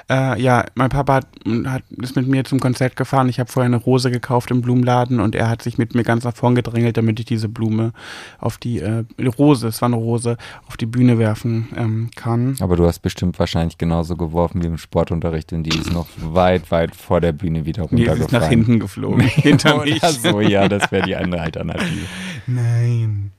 Äh, 0.10 0.42
ja, 0.42 0.66
mein 0.76 0.90
Papa 0.90 1.16
hat, 1.16 1.28
hat, 1.66 1.84
ist 2.02 2.16
mit 2.16 2.28
mir 2.28 2.44
zum 2.44 2.60
Konzert 2.60 2.96
gefahren. 2.96 3.30
Ich 3.30 3.40
habe 3.40 3.52
vorher 3.52 3.68
eine 3.68 3.78
Rose 3.78 4.10
gekauft 4.10 4.50
im 4.52 4.62
Blumenladen 4.62 5.20
und 5.20 5.36
er 5.36 5.50
hat 5.50 5.62
sich 5.62 5.78
mit 5.78 5.94
mir 5.94 6.04
ganz 6.04 6.24
nach 6.24 6.36
vorn 6.36 6.56
gedrängelt, 6.56 6.98
damit 6.98 7.20
ich 7.20 7.26
diese 7.26 7.50
Blume 7.50 7.94
auf 8.40 8.58
die 8.58 8.80
äh, 8.80 9.04
Rose, 9.38 9.68
es 9.68 9.82
war 9.82 9.88
eine 9.88 9.98
Rose, 9.98 10.38
auf 10.68 10.78
die 10.78 10.87
Bühne 10.88 11.20
werfen 11.20 11.68
ähm, 11.76 12.10
kann. 12.16 12.56
Aber 12.60 12.76
du 12.76 12.86
hast 12.86 13.00
bestimmt 13.00 13.38
wahrscheinlich 13.40 13.78
genauso 13.78 14.16
geworfen 14.16 14.64
wie 14.64 14.68
im 14.68 14.78
Sportunterricht 14.78 15.54
und 15.54 15.64
die 15.64 15.78
ist 15.78 15.92
noch 15.92 16.08
weit, 16.18 16.72
weit 16.72 16.96
vor 16.96 17.22
der 17.22 17.32
Bühne 17.32 17.66
wieder 17.66 17.84
runtergefallen. 17.84 18.20
Nee, 18.20 18.26
ist 18.26 18.32
nach 18.32 18.48
hinten 18.48 18.80
geflogen, 18.80 19.22
hinter 19.28 19.84
mich. 19.84 20.02
so, 20.02 20.42
ja, 20.42 20.68
das 20.68 20.92
wäre 20.92 21.06
die 21.06 21.16
andere 21.16 21.42
Alternative. 21.42 22.08
Nein. 22.48 23.32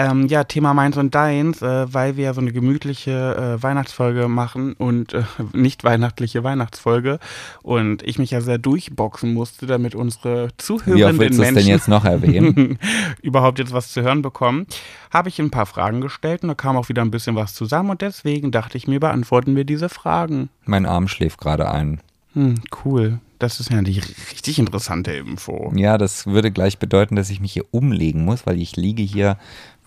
Ähm, 0.00 0.28
ja, 0.28 0.44
Thema 0.44 0.72
meins 0.72 0.96
und 0.96 1.14
deins, 1.14 1.60
äh, 1.60 1.92
weil 1.92 2.16
wir 2.16 2.24
ja 2.24 2.32
so 2.32 2.40
eine 2.40 2.52
gemütliche 2.52 3.58
äh, 3.58 3.62
Weihnachtsfolge 3.62 4.28
machen 4.28 4.72
und 4.72 5.12
äh, 5.12 5.24
nicht 5.52 5.84
weihnachtliche 5.84 6.42
Weihnachtsfolge 6.42 7.18
und 7.62 8.02
ich 8.02 8.18
mich 8.18 8.30
ja 8.30 8.40
sehr 8.40 8.56
durchboxen 8.56 9.34
musste, 9.34 9.66
damit 9.66 9.94
unsere 9.94 10.48
zuhörenden 10.56 11.16
Wie 11.16 11.18
Menschen 11.18 11.54
denn 11.54 11.66
jetzt 11.66 11.86
noch 11.86 12.06
erwähnen? 12.06 12.78
überhaupt 13.22 13.58
jetzt 13.58 13.74
was 13.74 13.92
zu 13.92 14.00
hören 14.00 14.22
bekommen, 14.22 14.66
habe 15.12 15.28
ich 15.28 15.38
ein 15.38 15.50
paar 15.50 15.66
Fragen 15.66 16.00
gestellt 16.00 16.44
und 16.44 16.48
da 16.48 16.54
kam 16.54 16.78
auch 16.78 16.88
wieder 16.88 17.02
ein 17.02 17.10
bisschen 17.10 17.36
was 17.36 17.52
zusammen 17.52 17.90
und 17.90 18.00
deswegen 18.00 18.52
dachte 18.52 18.78
ich 18.78 18.88
mir, 18.88 19.00
beantworten 19.00 19.54
wir 19.54 19.64
diese 19.64 19.90
Fragen. 19.90 20.48
Mein 20.64 20.86
Arm 20.86 21.08
schläft 21.08 21.40
gerade 21.40 21.70
ein. 21.70 22.00
Hm, 22.32 22.54
cool. 22.86 23.20
Das 23.38 23.58
ist 23.58 23.70
ja 23.70 23.80
die 23.82 24.00
richtig 24.30 24.58
interessante 24.58 25.12
Info. 25.12 25.72
Ja, 25.74 25.98
das 25.98 26.26
würde 26.26 26.50
gleich 26.50 26.78
bedeuten, 26.78 27.16
dass 27.16 27.30
ich 27.30 27.40
mich 27.40 27.52
hier 27.52 27.64
umlegen 27.70 28.24
muss, 28.24 28.46
weil 28.46 28.60
ich 28.60 28.76
liege 28.76 29.02
hier 29.02 29.36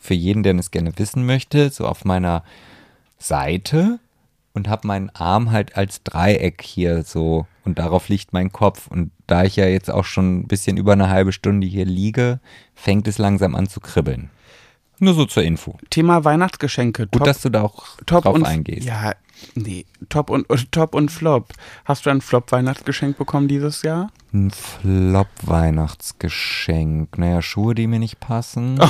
für 0.03 0.13
jeden, 0.13 0.43
der 0.43 0.53
es 0.55 0.71
gerne 0.71 0.91
wissen 0.97 1.25
möchte, 1.25 1.69
so 1.69 1.87
auf 1.87 2.03
meiner 2.03 2.43
Seite 3.17 3.99
und 4.53 4.67
habe 4.67 4.85
meinen 4.85 5.09
Arm 5.11 5.51
halt 5.51 5.77
als 5.77 6.03
Dreieck 6.03 6.61
hier 6.61 7.03
so 7.03 7.47
und 7.63 7.79
darauf 7.79 8.09
liegt 8.09 8.33
mein 8.33 8.51
Kopf. 8.51 8.87
Und 8.87 9.11
da 9.27 9.45
ich 9.45 9.55
ja 9.55 9.65
jetzt 9.65 9.89
auch 9.89 10.03
schon 10.03 10.39
ein 10.39 10.47
bisschen 10.47 10.75
über 10.75 10.91
eine 10.91 11.09
halbe 11.09 11.31
Stunde 11.31 11.65
hier 11.65 11.85
liege, 11.85 12.41
fängt 12.75 13.07
es 13.07 13.17
langsam 13.17 13.55
an 13.55 13.67
zu 13.67 13.79
kribbeln. 13.79 14.29
Nur 14.99 15.13
so 15.13 15.25
zur 15.25 15.43
Info. 15.43 15.77
Thema 15.89 16.23
Weihnachtsgeschenke. 16.23 17.03
Gut, 17.03 17.19
top, 17.19 17.23
dass 17.25 17.41
du 17.41 17.49
da 17.49 17.63
auch 17.63 17.97
drauf 18.05 18.25
und, 18.25 18.45
eingehst. 18.45 18.87
Ja, 18.87 19.13
Nee, 19.55 19.85
Top 20.09 20.29
und, 20.29 20.45
Top 20.71 20.93
und 20.95 21.11
Flop. 21.11 21.53
Hast 21.85 22.05
du 22.05 22.09
ein 22.09 22.19
Flop-Weihnachtsgeschenk 22.21 23.17
bekommen 23.17 23.47
dieses 23.47 23.81
Jahr? 23.81 24.11
Ein 24.33 24.51
Flop-Weihnachtsgeschenk. 24.51 27.17
Naja, 27.17 27.41
Schuhe, 27.41 27.75
die 27.75 27.87
mir 27.87 27.99
nicht 27.99 28.19
passen. 28.19 28.79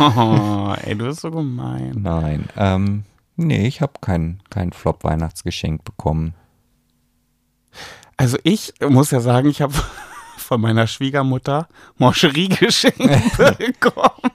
Oh, 0.00 0.74
ey, 0.82 0.96
du 0.96 1.06
bist 1.06 1.20
so 1.20 1.30
gemein. 1.30 1.92
Nein, 2.00 2.48
ähm, 2.56 3.04
nee, 3.36 3.66
ich 3.66 3.80
habe 3.80 3.94
kein, 4.00 4.40
kein 4.50 4.72
Flop-Weihnachtsgeschenk 4.72 5.84
bekommen. 5.84 6.34
Also 8.16 8.38
ich 8.42 8.74
muss 8.80 9.10
ja 9.10 9.20
sagen, 9.20 9.48
ich 9.48 9.62
habe 9.62 9.74
von 10.36 10.60
meiner 10.60 10.86
Schwiegermutter 10.86 11.68
Moncherie 11.98 12.48
geschenkt 12.48 12.98
bekommen. 13.58 14.32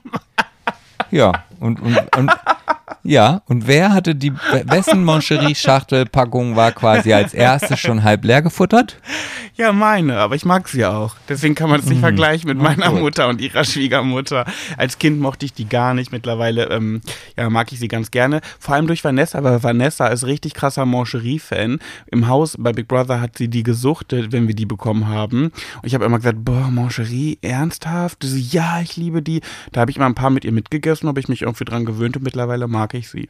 Ja, 1.10 1.44
und, 1.58 1.80
und, 1.80 2.16
und 2.16 2.30
ja, 3.02 3.42
und 3.46 3.66
wer 3.66 3.92
hatte 3.92 4.14
die, 4.14 4.32
wessen 4.64 5.04
Moncherie-Schachtelpackung 5.04 6.56
war 6.56 6.72
quasi 6.72 7.12
als 7.12 7.34
erstes 7.34 7.80
schon 7.80 8.02
halb 8.02 8.24
leer 8.24 8.42
gefuttert? 8.42 8.98
Ja, 9.56 9.72
meine, 9.72 10.18
aber 10.18 10.36
ich 10.36 10.44
mag 10.44 10.68
sie 10.68 10.84
auch. 10.84 11.16
Deswegen 11.28 11.54
kann 11.54 11.70
man 11.70 11.80
es 11.80 11.86
nicht 11.86 11.98
mhm. 11.98 12.02
vergleichen 12.02 12.48
mit 12.48 12.58
meiner. 12.58 12.90
Mutter 12.90 13.28
und 13.28 13.40
ihrer 13.40 13.64
Schwiegermutter. 13.64 14.44
Als 14.76 14.98
Kind 14.98 15.20
mochte 15.20 15.46
ich 15.46 15.52
die 15.52 15.68
gar 15.68 15.94
nicht. 15.94 16.12
Mittlerweile 16.12 16.70
ähm, 16.70 17.00
ja, 17.36 17.50
mag 17.50 17.72
ich 17.72 17.78
sie 17.78 17.88
ganz 17.88 18.10
gerne. 18.10 18.40
Vor 18.58 18.74
allem 18.74 18.86
durch 18.86 19.02
Vanessa, 19.04 19.42
weil 19.42 19.62
Vanessa 19.62 20.08
ist 20.08 20.24
richtig 20.24 20.54
krasser 20.54 20.86
Moncherie-Fan. 20.86 21.78
Im 22.10 22.28
Haus 22.28 22.56
bei 22.58 22.72
Big 22.72 22.88
Brother 22.88 23.20
hat 23.20 23.38
sie 23.38 23.48
die 23.48 23.62
gesuchtet, 23.62 24.32
wenn 24.32 24.48
wir 24.48 24.54
die 24.54 24.66
bekommen 24.66 25.08
haben. 25.08 25.44
Und 25.44 25.84
ich 25.84 25.94
habe 25.94 26.04
immer 26.04 26.18
gesagt, 26.18 26.44
boah, 26.44 26.70
Moncherie, 26.70 27.38
ernsthaft? 27.42 28.18
Sie 28.22 28.40
ja, 28.40 28.80
ich 28.82 28.96
liebe 28.96 29.22
die. 29.22 29.40
Da 29.72 29.82
habe 29.82 29.90
ich 29.90 29.98
mal 29.98 30.06
ein 30.06 30.14
paar 30.14 30.30
mit 30.30 30.44
ihr 30.44 30.52
mitgegessen, 30.52 31.08
habe 31.08 31.20
ich 31.20 31.28
mich 31.28 31.42
irgendwie 31.42 31.64
dran 31.64 31.84
gewöhnt 31.84 32.16
und 32.16 32.22
mittlerweile 32.22 32.68
mag 32.68 32.79
mag 32.80 32.94
ich 32.94 33.10
sie. 33.10 33.28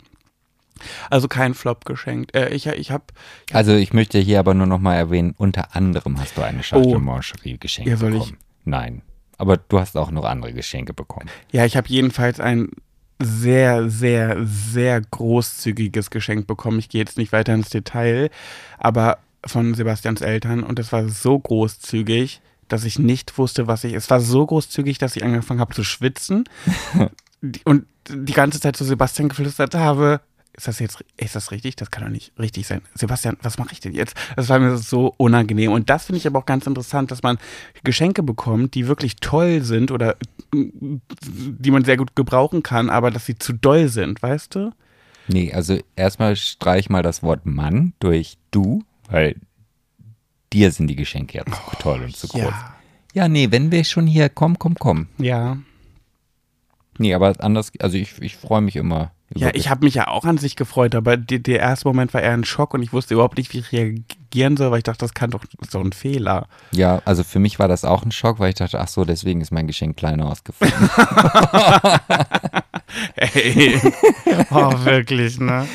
Also 1.11 1.27
kein 1.27 1.55
Flop 1.55 1.85
geschenkt. 1.85 2.35
Äh, 2.37 2.51
ich 2.51 2.67
ich 2.67 2.91
habe. 2.93 3.05
Hab 3.49 3.57
also 3.57 3.75
ich 3.75 3.93
möchte 3.93 4.19
hier 4.19 4.39
aber 4.39 4.55
nur 4.55 4.67
noch 4.67 4.79
mal 4.79 4.95
erwähnen, 4.95 5.35
unter 5.37 5.75
anderem 5.75 6.19
hast 6.21 6.37
du 6.37 6.43
eine 6.43 6.63
Schachtel 6.63 6.97
oh, 6.97 6.99
Mancherie 7.01 7.59
geschenkt 7.59 7.91
ja, 7.91 7.97
bekommen. 7.97 8.23
Ich? 8.23 8.35
Nein, 8.65 9.03
aber 9.39 9.57
du 9.57 9.81
hast 9.81 9.97
auch 9.97 10.13
noch 10.13 10.25
andere 10.25 10.53
Geschenke 10.53 10.95
bekommen. 10.95 11.29
Ja, 11.51 11.65
ich 11.65 11.77
habe 11.77 11.89
jedenfalls 11.89 12.39
ein 12.39 12.71
sehr, 13.19 13.91
sehr, 13.91 14.39
sehr 14.47 15.01
großzügiges 15.01 16.11
Geschenk 16.11 16.47
bekommen. 16.47 16.79
Ich 16.79 16.89
gehe 16.89 17.01
jetzt 17.01 17.19
nicht 17.19 17.33
weiter 17.33 17.53
ins 17.53 17.69
Detail, 17.71 18.31
aber 18.79 19.19
von 19.45 19.75
Sebastians 19.75 20.21
Eltern 20.21 20.63
und 20.63 20.79
es 20.79 20.93
war 20.93 21.09
so 21.09 21.39
großzügig, 21.39 22.41
dass 22.69 22.85
ich 22.85 22.99
nicht 22.99 23.37
wusste, 23.37 23.67
was 23.67 23.83
ich. 23.85 23.95
Es 23.95 24.09
war 24.11 24.21
so 24.21 24.47
großzügig, 24.47 24.99
dass 24.99 25.17
ich 25.17 25.25
angefangen 25.25 25.61
habe 25.61 25.75
zu 25.75 25.83
schwitzen. 25.83 26.45
und 27.64 27.87
die 28.09 28.33
ganze 28.33 28.61
Zeit 28.61 28.76
zu 28.76 28.85
Sebastian 28.85 29.29
geflüstert 29.29 29.74
habe, 29.74 30.20
ist 30.57 30.68
das 30.68 30.79
jetzt, 30.79 31.05
ist 31.16 31.37
das 31.37 31.53
richtig? 31.53 31.76
Das 31.76 31.90
kann 31.90 32.05
doch 32.05 32.11
nicht 32.11 32.33
richtig 32.38 32.66
sein. 32.66 32.83
Sebastian, 32.94 33.37
was 33.40 33.57
mache 33.57 33.72
ich 33.72 33.81
denn 33.81 33.94
jetzt? 33.94 34.14
Das 34.37 34.48
war 34.48 34.59
mir 34.59 34.76
so 34.76 35.14
unangenehm. 35.16 35.72
Und 35.72 35.88
das 35.88 36.07
finde 36.07 36.18
ich 36.18 36.26
aber 36.26 36.40
auch 36.40 36.46
ganz 36.46 36.66
interessant, 36.66 37.11
dass 37.11 37.22
man 37.22 37.38
Geschenke 37.85 38.22
bekommt, 38.22 38.74
die 38.74 38.87
wirklich 38.87 39.16
toll 39.16 39.62
sind 39.62 39.90
oder 39.90 40.16
die 40.53 41.71
man 41.71 41.85
sehr 41.85 41.96
gut 41.96 42.17
gebrauchen 42.17 42.62
kann, 42.62 42.90
aber 42.90 43.10
dass 43.10 43.27
sie 43.27 43.38
zu 43.38 43.52
doll 43.52 43.88
sind, 43.88 44.23
weißt 44.23 44.54
du? 44.54 44.73
Nee, 45.29 45.52
also 45.52 45.79
erstmal 45.96 46.35
streich 46.37 46.90
mal 46.90 47.02
das 47.02 47.23
Wort 47.23 47.46
Mann 47.46 47.92
durch 48.00 48.37
du, 48.50 48.83
weil 49.08 49.37
dir 50.52 50.73
sind 50.73 50.88
die 50.88 50.96
Geschenke 50.96 51.38
ja 51.38 51.44
zu 51.46 51.52
oh, 51.52 51.73
toll 51.79 52.02
und 52.02 52.17
zu 52.17 52.27
groß. 52.27 52.40
Ja. 52.40 52.75
ja, 53.15 53.29
nee, 53.29 53.50
wenn 53.50 53.71
wir 53.71 53.85
schon 53.85 54.06
hier, 54.06 54.29
komm, 54.29 54.58
komm, 54.58 54.75
komm. 54.75 55.06
Ja. 55.19 55.58
Nee, 57.01 57.15
aber 57.15 57.33
anders, 57.38 57.73
also 57.81 57.96
ich, 57.96 58.21
ich 58.21 58.37
freue 58.37 58.61
mich 58.61 58.77
immer. 58.77 59.11
Ja, 59.35 59.48
ich 59.55 59.71
habe 59.71 59.87
mich 59.87 59.94
ja 59.94 60.09
auch 60.09 60.27
an 60.27 60.37
sich 60.37 60.55
gefreut, 60.55 60.94
aber 60.94 61.17
der, 61.17 61.38
der 61.38 61.61
erste 61.61 61.88
Moment 61.88 62.13
war 62.13 62.21
eher 62.21 62.35
ein 62.35 62.44
Schock 62.44 62.75
und 62.75 62.83
ich 62.83 62.92
wusste 62.92 63.15
überhaupt 63.15 63.38
nicht, 63.38 63.55
wie 63.55 63.61
ich 63.61 63.73
reagieren 63.73 64.59
soll, 64.59 64.71
weil 64.71 64.79
ich 64.79 64.85
dachte, 64.85 64.98
das 64.98 65.15
kann 65.15 65.31
doch 65.31 65.42
ist 65.63 65.75
doch 65.75 65.81
ein 65.81 65.94
Fehler. 65.94 66.46
Ja, 66.73 67.01
also 67.07 67.25
für 67.25 67.38
mich 67.38 67.59
war 67.59 67.69
das 67.69 67.87
auch 67.87 68.03
ein 68.03 68.13
Schock, 68.13 68.38
weil 68.38 68.51
ich 68.51 68.57
dachte, 68.57 68.79
ach 68.79 68.88
so, 68.88 69.07
deswegen 69.07 69.40
ist 69.40 69.51
mein 69.51 69.67
Geschenk 69.67 69.96
kleiner 69.96 70.27
ausgefallen. 70.27 70.75
Ey. 73.17 73.81
oh, 74.51 74.85
wirklich, 74.85 75.40
ne? 75.40 75.67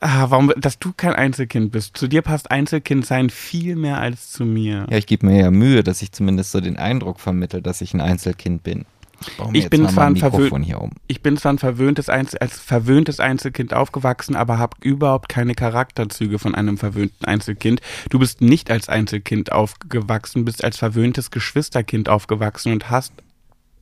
Ah, 0.00 0.30
warum, 0.30 0.54
dass 0.56 0.78
du 0.78 0.94
kein 0.96 1.12
Einzelkind 1.12 1.72
bist. 1.72 1.98
Zu 1.98 2.08
dir 2.08 2.22
passt 2.22 2.50
Einzelkind 2.50 3.04
sein 3.04 3.28
viel 3.28 3.76
mehr 3.76 3.98
als 3.98 4.30
zu 4.30 4.46
mir. 4.46 4.86
ja, 4.88 4.96
ich 4.96 5.06
gebe 5.06 5.26
mir 5.26 5.38
ja 5.38 5.50
Mühe, 5.50 5.84
dass 5.84 6.00
ich 6.00 6.12
zumindest 6.12 6.52
so 6.52 6.62
den 6.62 6.78
Eindruck 6.78 7.20
vermittle, 7.20 7.60
dass 7.60 7.82
ich 7.82 7.92
ein 7.92 8.00
Einzelkind 8.00 8.62
bin. 8.62 8.86
Ich, 9.52 9.68
bin 9.68 9.86
zwar 9.88 10.06
ein 10.06 10.14
Mikrofon 10.14 10.62
hier 10.62 10.80
um. 10.80 10.92
Ich 11.06 11.22
bin 11.22 11.36
zwar 11.36 11.52
ein 11.52 11.58
verwöhntes 11.58 12.08
Einzel 12.08 12.38
als 12.38 12.58
verwöhntes 12.58 13.20
Einzelkind 13.20 13.74
aufgewachsen, 13.74 14.34
aber 14.34 14.58
habe 14.58 14.76
überhaupt 14.82 15.28
keine 15.28 15.54
Charakterzüge 15.54 16.38
von 16.38 16.54
einem 16.54 16.78
verwöhnten 16.78 17.26
Einzelkind. 17.26 17.80
Du 18.08 18.18
bist 18.18 18.40
nicht 18.40 18.70
als 18.70 18.88
Einzelkind 18.88 19.52
aufgewachsen, 19.52 20.44
bist 20.44 20.64
als 20.64 20.78
verwöhntes 20.78 21.30
Geschwisterkind 21.30 22.08
aufgewachsen 22.08 22.72
und 22.72 22.90
hast 22.90 23.12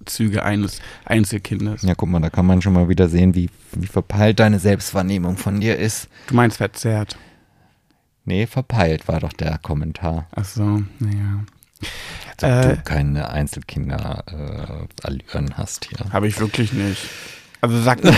Züge 0.05 0.43
eines 0.43 0.81
Einzelkindes. 1.05 1.83
Ja, 1.83 1.95
guck 1.95 2.09
mal, 2.09 2.21
da 2.21 2.31
kann 2.31 2.47
man 2.47 2.63
schon 2.63 2.73
mal 2.73 2.89
wieder 2.89 3.09
sehen, 3.09 3.35
wie, 3.35 3.51
wie 3.73 3.87
verpeilt 3.87 4.41
deine 4.41 4.59
Selbstwahrnehmung 4.59 5.37
von 5.37 5.61
dir 5.61 5.77
ist. 5.77 6.09
Du 6.29 6.35
meinst 6.35 6.57
verzerrt. 6.57 7.17
Nee, 8.25 8.47
verpeilt 8.47 9.09
war 9.09 9.21
doch 9.21 9.33
der 9.33 9.59
Kommentar. 9.59 10.27
Ach 10.33 10.45
so, 10.45 10.83
naja. 10.99 11.45
Als 12.41 12.45
ob 12.45 12.51
Äh. 12.51 12.77
du 12.77 12.83
keine 12.83 13.31
Einzelkinder-Allüren 13.31 15.57
hast 15.57 15.87
hier. 15.87 15.99
Habe 16.13 16.29
ich 16.29 16.39
wirklich 16.41 16.73
nicht. 16.73 17.01
Also 17.61 17.83
sagt, 17.83 18.05
je, 18.05 18.13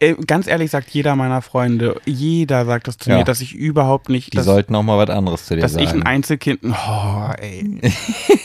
äh, 0.00 0.14
ganz 0.26 0.46
ehrlich 0.46 0.70
sagt 0.70 0.88
jeder 0.90 1.14
meiner 1.14 1.42
Freunde, 1.42 2.00
jeder 2.06 2.64
sagt 2.64 2.88
das 2.88 2.96
zu 2.96 3.10
Ja. 3.10 3.18
mir, 3.18 3.24
dass 3.24 3.42
ich 3.42 3.54
überhaupt 3.54 4.08
nicht, 4.08 4.32
Die 4.32 4.38
dass, 4.38 4.46
sollten 4.46 4.74
auch 4.74 4.82
mal 4.82 4.96
was 4.96 5.10
anderes 5.14 5.44
zu 5.44 5.56
dir 5.56 5.60
dass 5.60 5.72
sagen. 5.72 5.84
ich 5.84 5.90
ein 5.92 6.04
Einzelkind, 6.04 6.60
oh 6.64 7.30
ey. 7.38 7.82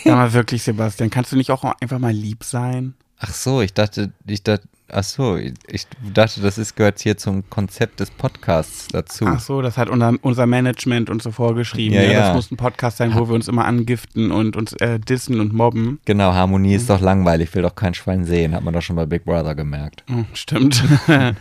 Sag 0.03 0.13
mal 0.15 0.33
wirklich, 0.33 0.63
Sebastian, 0.63 1.09
kannst 1.09 1.31
du 1.31 1.37
nicht 1.37 1.49
auch 1.49 1.63
einfach 1.79 1.97
mal 1.99 2.11
lieb 2.11 2.43
sein? 2.43 2.93
Ach 3.19 3.33
so, 3.33 3.61
ich 3.61 3.73
dachte, 3.73 4.11
ich 4.27 4.43
dachte, 4.43 4.67
ach 4.91 5.03
so, 5.03 5.37
ich 5.37 5.87
dachte, 6.13 6.41
das 6.41 6.57
ist, 6.57 6.75
gehört 6.75 6.99
hier 6.99 7.17
zum 7.17 7.49
Konzept 7.49 7.99
des 7.99 8.09
Podcasts 8.11 8.87
dazu. 8.89 9.25
Ach 9.27 9.39
so, 9.39 9.61
das 9.61 9.77
hat 9.77 9.89
unser, 9.89 10.13
unser 10.21 10.45
Management 10.45 11.09
uns 11.09 11.23
so 11.23 11.31
vorgeschrieben. 11.31 11.95
Ja, 11.95 12.03
Ja, 12.03 12.11
ja. 12.11 12.19
Das 12.27 12.35
muss 12.35 12.51
ein 12.51 12.57
Podcast 12.57 12.97
sein, 12.97 13.13
wo 13.15 13.27
wir 13.27 13.35
uns 13.35 13.47
immer 13.47 13.65
angiften 13.65 14.31
und 14.31 14.55
uns 14.55 14.73
äh, 14.73 14.99
dissen 14.99 15.39
und 15.39 15.53
mobben. 15.53 15.99
Genau, 16.05 16.33
Harmonie 16.33 16.69
Mhm. 16.69 16.75
ist 16.75 16.89
doch 16.89 17.01
langweilig, 17.01 17.53
will 17.55 17.61
doch 17.63 17.75
kein 17.75 17.93
Schwein 17.93 18.25
sehen, 18.25 18.53
hat 18.53 18.63
man 18.63 18.73
doch 18.73 18.81
schon 18.81 18.95
bei 18.95 19.05
Big 19.05 19.25
Brother 19.25 19.55
gemerkt. 19.55 20.03
Hm, 20.07 20.25
stimmt. 20.33 20.83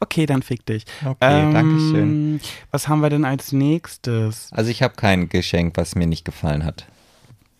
okay, 0.00 0.26
dann 0.26 0.42
fick 0.42 0.64
dich. 0.66 0.84
Okay, 1.04 1.16
Ähm, 1.20 1.52
Dankeschön. 1.54 2.40
Was 2.70 2.88
haben 2.88 3.00
wir 3.00 3.10
denn 3.10 3.24
als 3.24 3.52
nächstes? 3.52 4.48
Also 4.52 4.70
ich 4.70 4.82
habe 4.82 4.94
kein 4.96 5.28
Geschenk, 5.28 5.76
was 5.76 5.94
mir 5.94 6.06
nicht 6.06 6.24
gefallen 6.24 6.64
hat. 6.64 6.86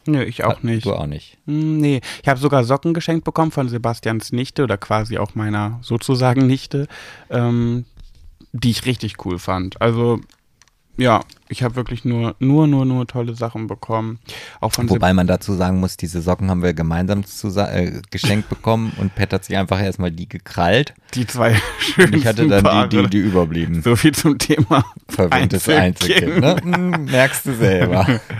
Nö, 0.08 0.22
ich 0.22 0.42
auch 0.44 0.62
nicht. 0.62 0.86
Du 0.86 0.94
auch 0.94 1.06
nicht. 1.06 1.36
Hm, 1.46 1.78
Nee, 1.78 2.00
ich 2.22 2.28
habe 2.28 2.40
sogar 2.40 2.64
Socken 2.64 2.94
geschenkt 2.94 3.24
bekommen 3.24 3.50
von 3.50 3.68
Sebastians 3.68 4.32
Nichte 4.32 4.62
oder 4.64 4.78
quasi 4.78 5.18
auch 5.18 5.34
meiner 5.34 5.78
sozusagen 5.82 6.46
Nichte, 6.46 6.88
ähm, 7.30 7.84
die 8.52 8.70
ich 8.70 8.86
richtig 8.86 9.24
cool 9.26 9.38
fand. 9.38 9.80
Also 9.82 10.20
ja, 10.98 11.20
ich 11.48 11.62
habe 11.62 11.76
wirklich 11.76 12.04
nur, 12.04 12.34
nur, 12.40 12.66
nur, 12.66 12.84
nur 12.84 13.06
tolle 13.06 13.34
Sachen 13.34 13.68
bekommen. 13.68 14.18
Auch 14.60 14.72
von 14.72 14.90
Wobei 14.90 15.14
man 15.14 15.26
dazu 15.26 15.54
sagen 15.54 15.80
muss, 15.80 15.96
diese 15.96 16.20
Socken 16.20 16.50
haben 16.50 16.62
wir 16.62 16.74
gemeinsam 16.74 17.22
äh, 17.22 18.02
geschenkt 18.10 18.48
bekommen 18.50 18.92
und 18.98 19.14
Pet 19.14 19.32
hat 19.32 19.44
sich 19.44 19.56
einfach 19.56 19.80
erstmal 19.80 20.10
die 20.10 20.28
gekrallt. 20.28 20.94
Die 21.14 21.26
zwei 21.26 21.52
Und 21.52 21.60
schönsten 21.80 22.16
ich 22.16 22.26
hatte 22.26 22.48
dann 22.48 22.64
Paare. 22.64 22.88
die, 22.88 23.02
die, 23.02 23.10
die 23.10 23.18
überblieben. 23.18 23.80
So 23.82 23.96
viel 23.96 24.12
zum 24.12 24.38
Thema 24.38 24.84
Verwöhntes 25.08 25.68
Einzelkind. 25.68 26.44
Einzelkind. 26.44 26.66
Ne? 26.66 26.76
Hm, 26.76 27.04
merkst 27.06 27.46
du 27.46 27.54
selber. 27.54 28.20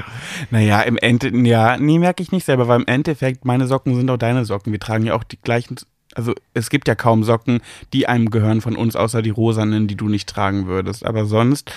Naja, 0.51 0.83
im 0.83 0.97
Endeffekt, 0.99 1.47
ja, 1.47 1.77
nee, 1.79 1.99
merke 1.99 2.23
ich 2.23 2.31
nicht 2.33 2.45
selber, 2.45 2.69
weil 2.69 2.81
im 2.81 2.87
Endeffekt, 2.87 3.45
meine 3.45 3.67
Socken 3.67 3.97
sind 3.97 4.09
auch 4.11 4.19
deine 4.19 4.45
Socken. 4.45 4.73
Wir 4.73 4.79
tragen 4.79 5.05
ja 5.05 5.15
auch 5.15 5.25
die 5.25 5.39
gleichen, 5.39 5.77
also 6.15 6.35
es 6.55 6.71
gibt 6.71 6.89
ja 6.89 6.95
kaum 6.95 7.25
Socken, 7.25 7.61
die 7.93 8.09
einem 8.09 8.31
gehören 8.31 8.61
von 8.61 8.77
uns, 8.77 8.97
außer 8.97 9.23
die 9.23 9.31
rosanen, 9.31 9.87
die 9.89 9.97
du 9.97 10.09
nicht 10.09 10.29
tragen 10.29 10.67
würdest. 10.67 11.05
Aber 11.05 11.27
sonst 11.27 11.71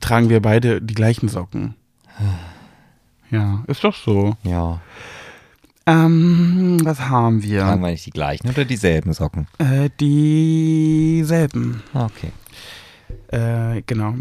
tragen 0.00 0.28
wir 0.28 0.40
beide 0.40 0.80
die 0.80 0.94
gleichen 0.94 1.28
Socken. 1.28 1.74
Ja, 3.30 3.64
ist 3.66 3.84
doch 3.84 3.94
so. 3.94 4.36
Ja. 4.42 4.80
Ähm, 5.86 6.78
was 6.84 7.00
haben 7.00 7.42
wir? 7.42 7.60
Tragen 7.60 7.82
wir 7.82 7.90
nicht 7.90 8.06
die 8.06 8.10
gleichen 8.10 8.48
oder 8.48 8.64
dieselben 8.64 9.12
Socken? 9.12 9.48
Äh, 9.58 9.90
dieselben. 9.98 11.82
Okay. 11.92 12.32
Äh, 13.28 13.82
genau. 13.86 14.14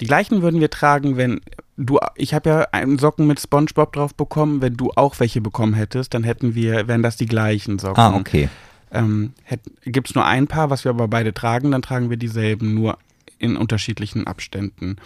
Die 0.00 0.06
gleichen 0.06 0.40
würden 0.42 0.60
wir 0.60 0.70
tragen, 0.70 1.16
wenn 1.16 1.40
du, 1.76 1.98
ich 2.14 2.32
habe 2.32 2.48
ja 2.48 2.60
einen 2.72 2.98
Socken 2.98 3.26
mit 3.26 3.40
SpongeBob 3.40 3.92
drauf 3.92 4.14
bekommen. 4.14 4.62
Wenn 4.62 4.76
du 4.76 4.92
auch 4.94 5.18
welche 5.18 5.40
bekommen 5.40 5.74
hättest, 5.74 6.14
dann 6.14 6.22
hätten 6.22 6.54
wir, 6.54 6.86
wären 6.86 7.02
das 7.02 7.16
die 7.16 7.26
gleichen 7.26 7.78
Socken. 7.78 8.00
Ah, 8.02 8.14
okay. 8.14 8.48
Ähm, 8.92 9.32
Gibt 9.84 10.08
es 10.10 10.14
nur 10.14 10.24
ein 10.26 10.46
Paar, 10.46 10.70
was 10.70 10.84
wir 10.84 10.90
aber 10.90 11.08
beide 11.08 11.32
tragen, 11.32 11.70
dann 11.70 11.82
tragen 11.82 12.10
wir 12.10 12.16
dieselben, 12.16 12.74
nur 12.74 12.98
in 13.38 13.56
unterschiedlichen 13.56 14.26
Abständen. 14.26 14.96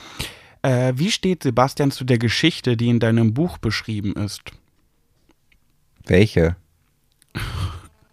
Äh, 0.63 0.95
wie 0.97 1.11
steht 1.11 1.43
Sebastian 1.43 1.91
zu 1.91 2.05
der 2.05 2.19
Geschichte, 2.19 2.77
die 2.77 2.89
in 2.89 2.99
deinem 3.01 3.35
Buch 3.35 3.59
beschrieben 3.59 4.15
ist? 4.15 4.41
Welche? 6.07 6.57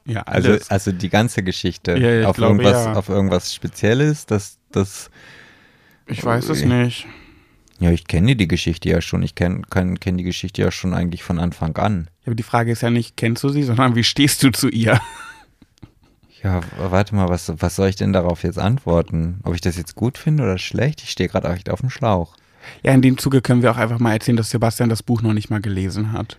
Ja, 0.06 0.22
Also, 0.24 0.50
alles. 0.50 0.70
also 0.70 0.92
die 0.92 1.10
ganze 1.10 1.44
Geschichte 1.44 1.98
Ja, 1.98 2.28
auf, 2.28 2.36
glaube, 2.36 2.64
irgendwas, 2.64 2.86
ja. 2.86 2.94
auf 2.94 3.10
irgendwas 3.10 3.54
Spezielles, 3.54 4.26
das, 4.26 4.58
das, 4.72 5.10
ich 6.08 6.24
weiß 6.24 6.50
es 6.50 6.64
nicht. 6.66 7.06
ja, 7.80 7.92
ich 7.92 8.08
kenne 8.08 8.36
die 8.36 8.48
Geschichte 8.48 8.90
ja 8.90 9.02
schon. 9.02 9.22
Ich 9.24 9.36
kenne 9.36 9.62
kenn, 9.70 10.00
kenn 10.00 10.18
die 10.18 10.24
Geschichte 10.24 10.62
ja 10.62 10.72
schon 10.72 10.94
eigentlich 10.94 11.24
von 11.24 11.40
Anfang 11.40 11.76
an. 11.78 12.10
Aber 12.26 12.36
die 12.36 12.44
Frage 12.44 12.72
ist 12.72 12.82
ja 12.82 12.90
nicht, 12.90 13.16
kennst 13.16 13.44
du 13.44 13.50
sie, 13.50 13.64
sondern 13.64 13.96
wie 13.96 14.04
stehst 14.04 14.44
du 14.44 14.52
zu 14.52 14.70
ihr? 14.70 15.00
Ja, 16.44 16.62
warte 16.78 17.16
mal, 17.16 17.30
was, 17.30 17.52
was 17.58 17.76
soll 17.76 17.90
ich 17.90 17.96
denn 17.96 18.14
darauf 18.14 18.44
jetzt 18.44 18.58
antworten? 18.58 19.40
Ob 19.44 19.54
ich 19.54 19.62
das 19.62 19.78
jetzt 19.78 19.96
gut 19.96 20.18
finde 20.18 20.44
oder 20.44 20.58
schlecht? 20.58 21.02
Ich 21.04 21.12
stehe 21.12 21.30
gerade 21.30 21.48
echt 21.50 21.70
auf 21.70 21.82
dem 21.82 21.90
Schlauch. 21.92 22.36
Ja, 22.84 22.94
in 22.94 23.02
dem 23.02 23.18
Zuge 23.18 23.42
können 23.42 23.62
wir 23.62 23.72
auch 23.72 23.78
einfach 23.78 24.00
mal 24.00 24.14
erzählen, 24.14 24.38
dass 24.38 24.50
Sebastian 24.50 24.90
das 24.90 25.04
Buch 25.04 25.22
noch 25.22 25.34
nicht 25.34 25.50
mal 25.50 25.62
gelesen 25.62 26.14
hat. 26.14 26.38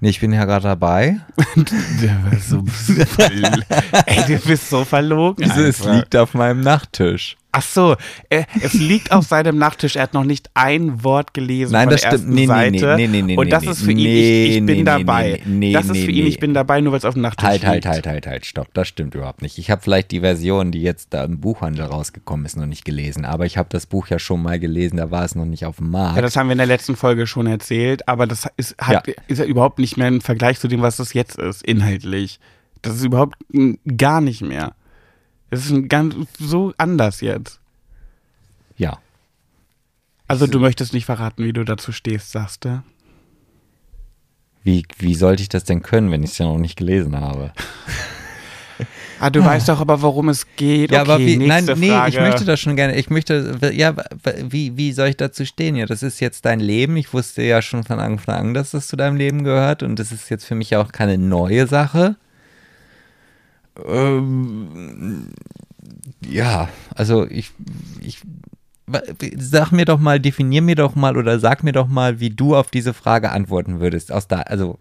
Nee, 0.00 0.10
ich 0.10 0.20
bin 0.20 0.32
ja 0.32 0.44
gerade 0.44 0.64
dabei. 0.64 1.20
Der 2.02 2.22
war 2.24 2.38
so 2.38 2.64
Ey, 4.06 4.24
du 4.26 4.38
bist 4.46 4.68
so 4.68 4.84
verlogen. 4.84 5.44
Wieso, 5.44 5.62
es 5.62 5.80
einfach. 5.80 5.96
liegt 5.96 6.16
auf 6.16 6.34
meinem 6.34 6.60
Nachttisch. 6.60 7.36
Ach 7.58 7.62
so, 7.62 7.96
äh, 8.28 8.44
es 8.60 8.74
liegt 8.74 9.12
auf 9.12 9.24
seinem 9.24 9.56
Nachttisch. 9.56 9.96
Er 9.96 10.02
hat 10.02 10.12
noch 10.12 10.24
nicht 10.24 10.50
ein 10.52 11.02
Wort 11.02 11.32
gelesen 11.32 11.72
Nein, 11.72 11.84
von 11.84 11.90
das 11.92 12.02
der 12.02 12.08
stimmt. 12.18 12.28
Nee, 12.28 12.46
nee, 12.46 12.70
nee, 12.70 13.06
nee, 13.08 13.22
nee, 13.22 13.36
Und 13.38 13.48
das 13.50 13.64
ist 13.64 13.82
für 13.82 13.92
ihn, 13.92 13.98
ich, 13.98 14.56
ich 14.58 14.66
bin 14.66 14.84
dabei. 14.84 15.40
nee, 15.46 15.68
nee, 15.68 15.72
das 15.72 15.86
ist 15.88 16.04
für 16.04 16.10
ihn, 16.10 16.26
ich 16.26 16.38
bin 16.38 16.52
dabei, 16.52 16.82
nur 16.82 16.92
weil 16.92 16.98
es 16.98 17.06
auf 17.06 17.14
dem 17.14 17.22
Nachttisch 17.22 17.48
Halt, 17.48 17.64
halt, 17.64 17.84
liegt. 17.84 17.86
halt, 17.86 18.06
halt, 18.06 18.26
halt, 18.26 18.44
stopp. 18.44 18.68
Das 18.74 18.88
stimmt 18.88 19.14
überhaupt 19.14 19.40
nicht. 19.40 19.56
Ich 19.56 19.70
habe 19.70 19.80
vielleicht 19.80 20.10
die 20.10 20.20
Version, 20.20 20.70
die 20.70 20.82
jetzt 20.82 21.14
da 21.14 21.24
im 21.24 21.40
Buchhandel 21.40 21.86
rausgekommen 21.86 22.44
ist, 22.44 22.58
noch 22.58 22.66
nicht 22.66 22.84
gelesen. 22.84 23.24
Aber 23.24 23.46
ich 23.46 23.56
habe 23.56 23.70
das 23.70 23.86
Buch 23.86 24.08
ja 24.08 24.18
schon 24.18 24.42
mal 24.42 24.58
gelesen, 24.60 24.98
da 24.98 25.10
war 25.10 25.24
es 25.24 25.34
noch 25.34 25.46
nicht 25.46 25.64
auf 25.64 25.76
dem 25.78 25.90
Markt. 25.90 26.16
Ja, 26.16 26.22
das 26.22 26.36
haben 26.36 26.48
wir 26.48 26.52
in 26.52 26.58
der 26.58 26.66
letzten 26.66 26.94
Folge 26.94 27.26
schon 27.26 27.46
erzählt, 27.46 28.06
aber 28.06 28.26
das 28.26 28.46
ist, 28.58 28.76
hat, 28.78 29.06
Ja. 29.06 29.14
ist 29.28 29.38
ja 29.38 29.46
überhaupt 29.46 29.78
nicht 29.78 29.96
mehr 29.96 30.08
im 30.08 30.20
Vergleich 30.20 30.60
zu 30.60 30.68
dem, 30.68 30.82
was 30.82 30.96
das 30.98 31.14
jetzt 31.14 31.38
ist, 31.38 31.64
inhaltlich. 31.64 32.38
Das 32.82 32.96
ist 32.96 33.04
überhaupt 33.04 33.36
gar 33.96 34.20
nicht 34.20 34.42
mehr. 34.42 34.74
Es 35.50 35.70
ist 35.70 35.88
ganz 35.88 36.14
so 36.38 36.72
anders 36.76 37.20
jetzt. 37.20 37.60
ja. 38.76 38.98
Also 40.28 40.48
du 40.48 40.58
möchtest 40.58 40.92
nicht 40.92 41.04
verraten, 41.04 41.44
wie 41.44 41.52
du 41.52 41.62
dazu 41.64 41.92
stehst, 41.92 42.32
sagst 42.32 42.64
du? 42.64 42.82
Wie, 44.64 44.84
wie 44.98 45.14
sollte 45.14 45.42
ich 45.42 45.48
das 45.48 45.62
denn 45.62 45.82
können, 45.82 46.10
wenn 46.10 46.24
ich 46.24 46.30
es 46.30 46.38
ja 46.38 46.46
noch 46.46 46.58
nicht 46.58 46.76
gelesen 46.76 47.16
habe? 47.20 47.52
Ah, 49.18 49.30
du 49.30 49.42
weißt 49.42 49.70
doch 49.70 49.80
aber, 49.80 50.02
worum 50.02 50.28
es 50.28 50.46
geht. 50.56 50.90
Ja, 50.90 51.00
okay, 51.00 51.10
aber 51.10 51.18
wie, 51.20 51.36
nein, 51.38 51.64
nächste 51.64 51.80
nee, 51.80 51.88
Frage. 51.88 52.10
ich 52.10 52.20
möchte 52.20 52.44
das 52.44 52.60
schon 52.60 52.76
gerne. 52.76 52.96
Ich 52.96 53.08
möchte, 53.08 53.58
ja, 53.72 53.94
wie, 54.50 54.76
wie 54.76 54.92
soll 54.92 55.08
ich 55.08 55.16
dazu 55.16 55.46
stehen? 55.46 55.74
Ja, 55.76 55.86
das 55.86 56.02
ist 56.02 56.20
jetzt 56.20 56.44
dein 56.44 56.60
Leben. 56.60 56.96
Ich 56.98 57.14
wusste 57.14 57.42
ja 57.42 57.62
schon 57.62 57.84
von 57.84 57.98
Anfang 57.98 58.34
an, 58.34 58.54
dass 58.54 58.72
das 58.72 58.88
zu 58.88 58.96
deinem 58.96 59.16
Leben 59.16 59.44
gehört 59.44 59.82
und 59.82 59.98
das 59.98 60.12
ist 60.12 60.28
jetzt 60.28 60.44
für 60.44 60.54
mich 60.54 60.76
auch 60.76 60.92
keine 60.92 61.16
neue 61.16 61.66
Sache. 61.66 62.16
Ähm, 63.84 65.28
ja, 66.26 66.68
also 66.94 67.26
ich, 67.28 67.52
ich, 68.00 68.22
sag 69.36 69.72
mir 69.72 69.84
doch 69.84 69.98
mal, 69.98 70.20
definier 70.20 70.62
mir 70.62 70.76
doch 70.76 70.94
mal 70.94 71.16
oder 71.16 71.38
sag 71.38 71.64
mir 71.64 71.72
doch 71.72 71.88
mal, 71.88 72.20
wie 72.20 72.30
du 72.30 72.54
auf 72.54 72.70
diese 72.70 72.94
Frage 72.94 73.30
antworten 73.30 73.80
würdest. 73.80 74.12
Aus 74.12 74.28
da, 74.28 74.40
also 74.40 74.78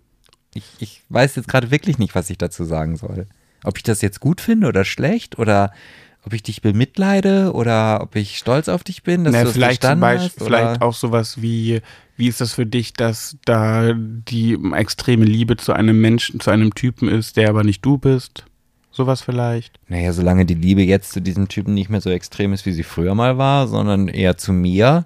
ich, 0.54 0.64
ich 0.80 1.02
weiß 1.10 1.36
jetzt 1.36 1.48
gerade 1.48 1.72
wirklich 1.72 1.98
nicht, 1.98 2.16
was 2.16 2.30
ich 2.30 2.38
dazu 2.38 2.64
sagen 2.64 2.96
soll. 2.96 3.28
Ob 3.64 3.78
ich 3.78 3.84
das 3.84 4.02
jetzt 4.02 4.20
gut 4.20 4.42
finde 4.42 4.68
oder 4.68 4.86
schlecht 4.86 5.40
oder 5.40 5.72
ob 6.24 6.34
ich 6.34 6.44
dich 6.44 6.62
bemitleide 6.62 7.54
oder 7.54 8.02
ob 8.02 8.16
ich 8.16 8.38
stolz 8.38 8.68
auf 8.68 8.84
dich 8.84 9.04
bin, 9.04 9.24
dass 9.24 9.34
Na, 9.34 9.44
du 9.44 9.50
es 9.50 9.54
vielleicht 9.54 9.82
verstanden 9.82 10.02
Beispiel, 10.02 10.40
hast. 10.40 10.46
vielleicht 10.46 10.82
auch 10.82 10.94
sowas 10.94 11.42
wie, 11.42 11.82
wie 12.18 12.28
ist 12.28 12.42
das 12.42 12.54
für 12.54 12.66
dich, 12.66 12.94
dass 12.94 13.38
da 13.46 13.94
die 13.94 14.58
extreme 14.74 15.26
Liebe 15.26 15.58
zu 15.58 15.74
einem 15.74 16.02
Menschen, 16.02 16.40
zu 16.40 16.50
einem 16.50 16.74
Typen 16.74 17.10
ist, 17.10 17.38
der 17.38 17.50
aber 17.50 17.64
nicht 17.64 17.86
du 17.86 17.98
bist? 17.98 18.46
Sowas 18.96 19.22
vielleicht. 19.22 19.78
Naja, 19.90 20.14
solange 20.14 20.46
die 20.46 20.54
Liebe 20.54 20.82
jetzt 20.82 21.12
zu 21.12 21.22
diesem 21.22 21.50
Typen 21.50 21.74
nicht 21.74 21.90
mehr 21.90 22.00
so 22.00 22.10
extrem 22.10 22.54
ist, 22.54 22.66
wie 22.66 22.72
sie 22.72 22.84
früher 22.84 23.14
mal 23.14 23.38
war, 23.38 23.68
sondern 23.68 24.08
eher 24.08 24.38
zu 24.38 24.54
mir, 24.54 25.06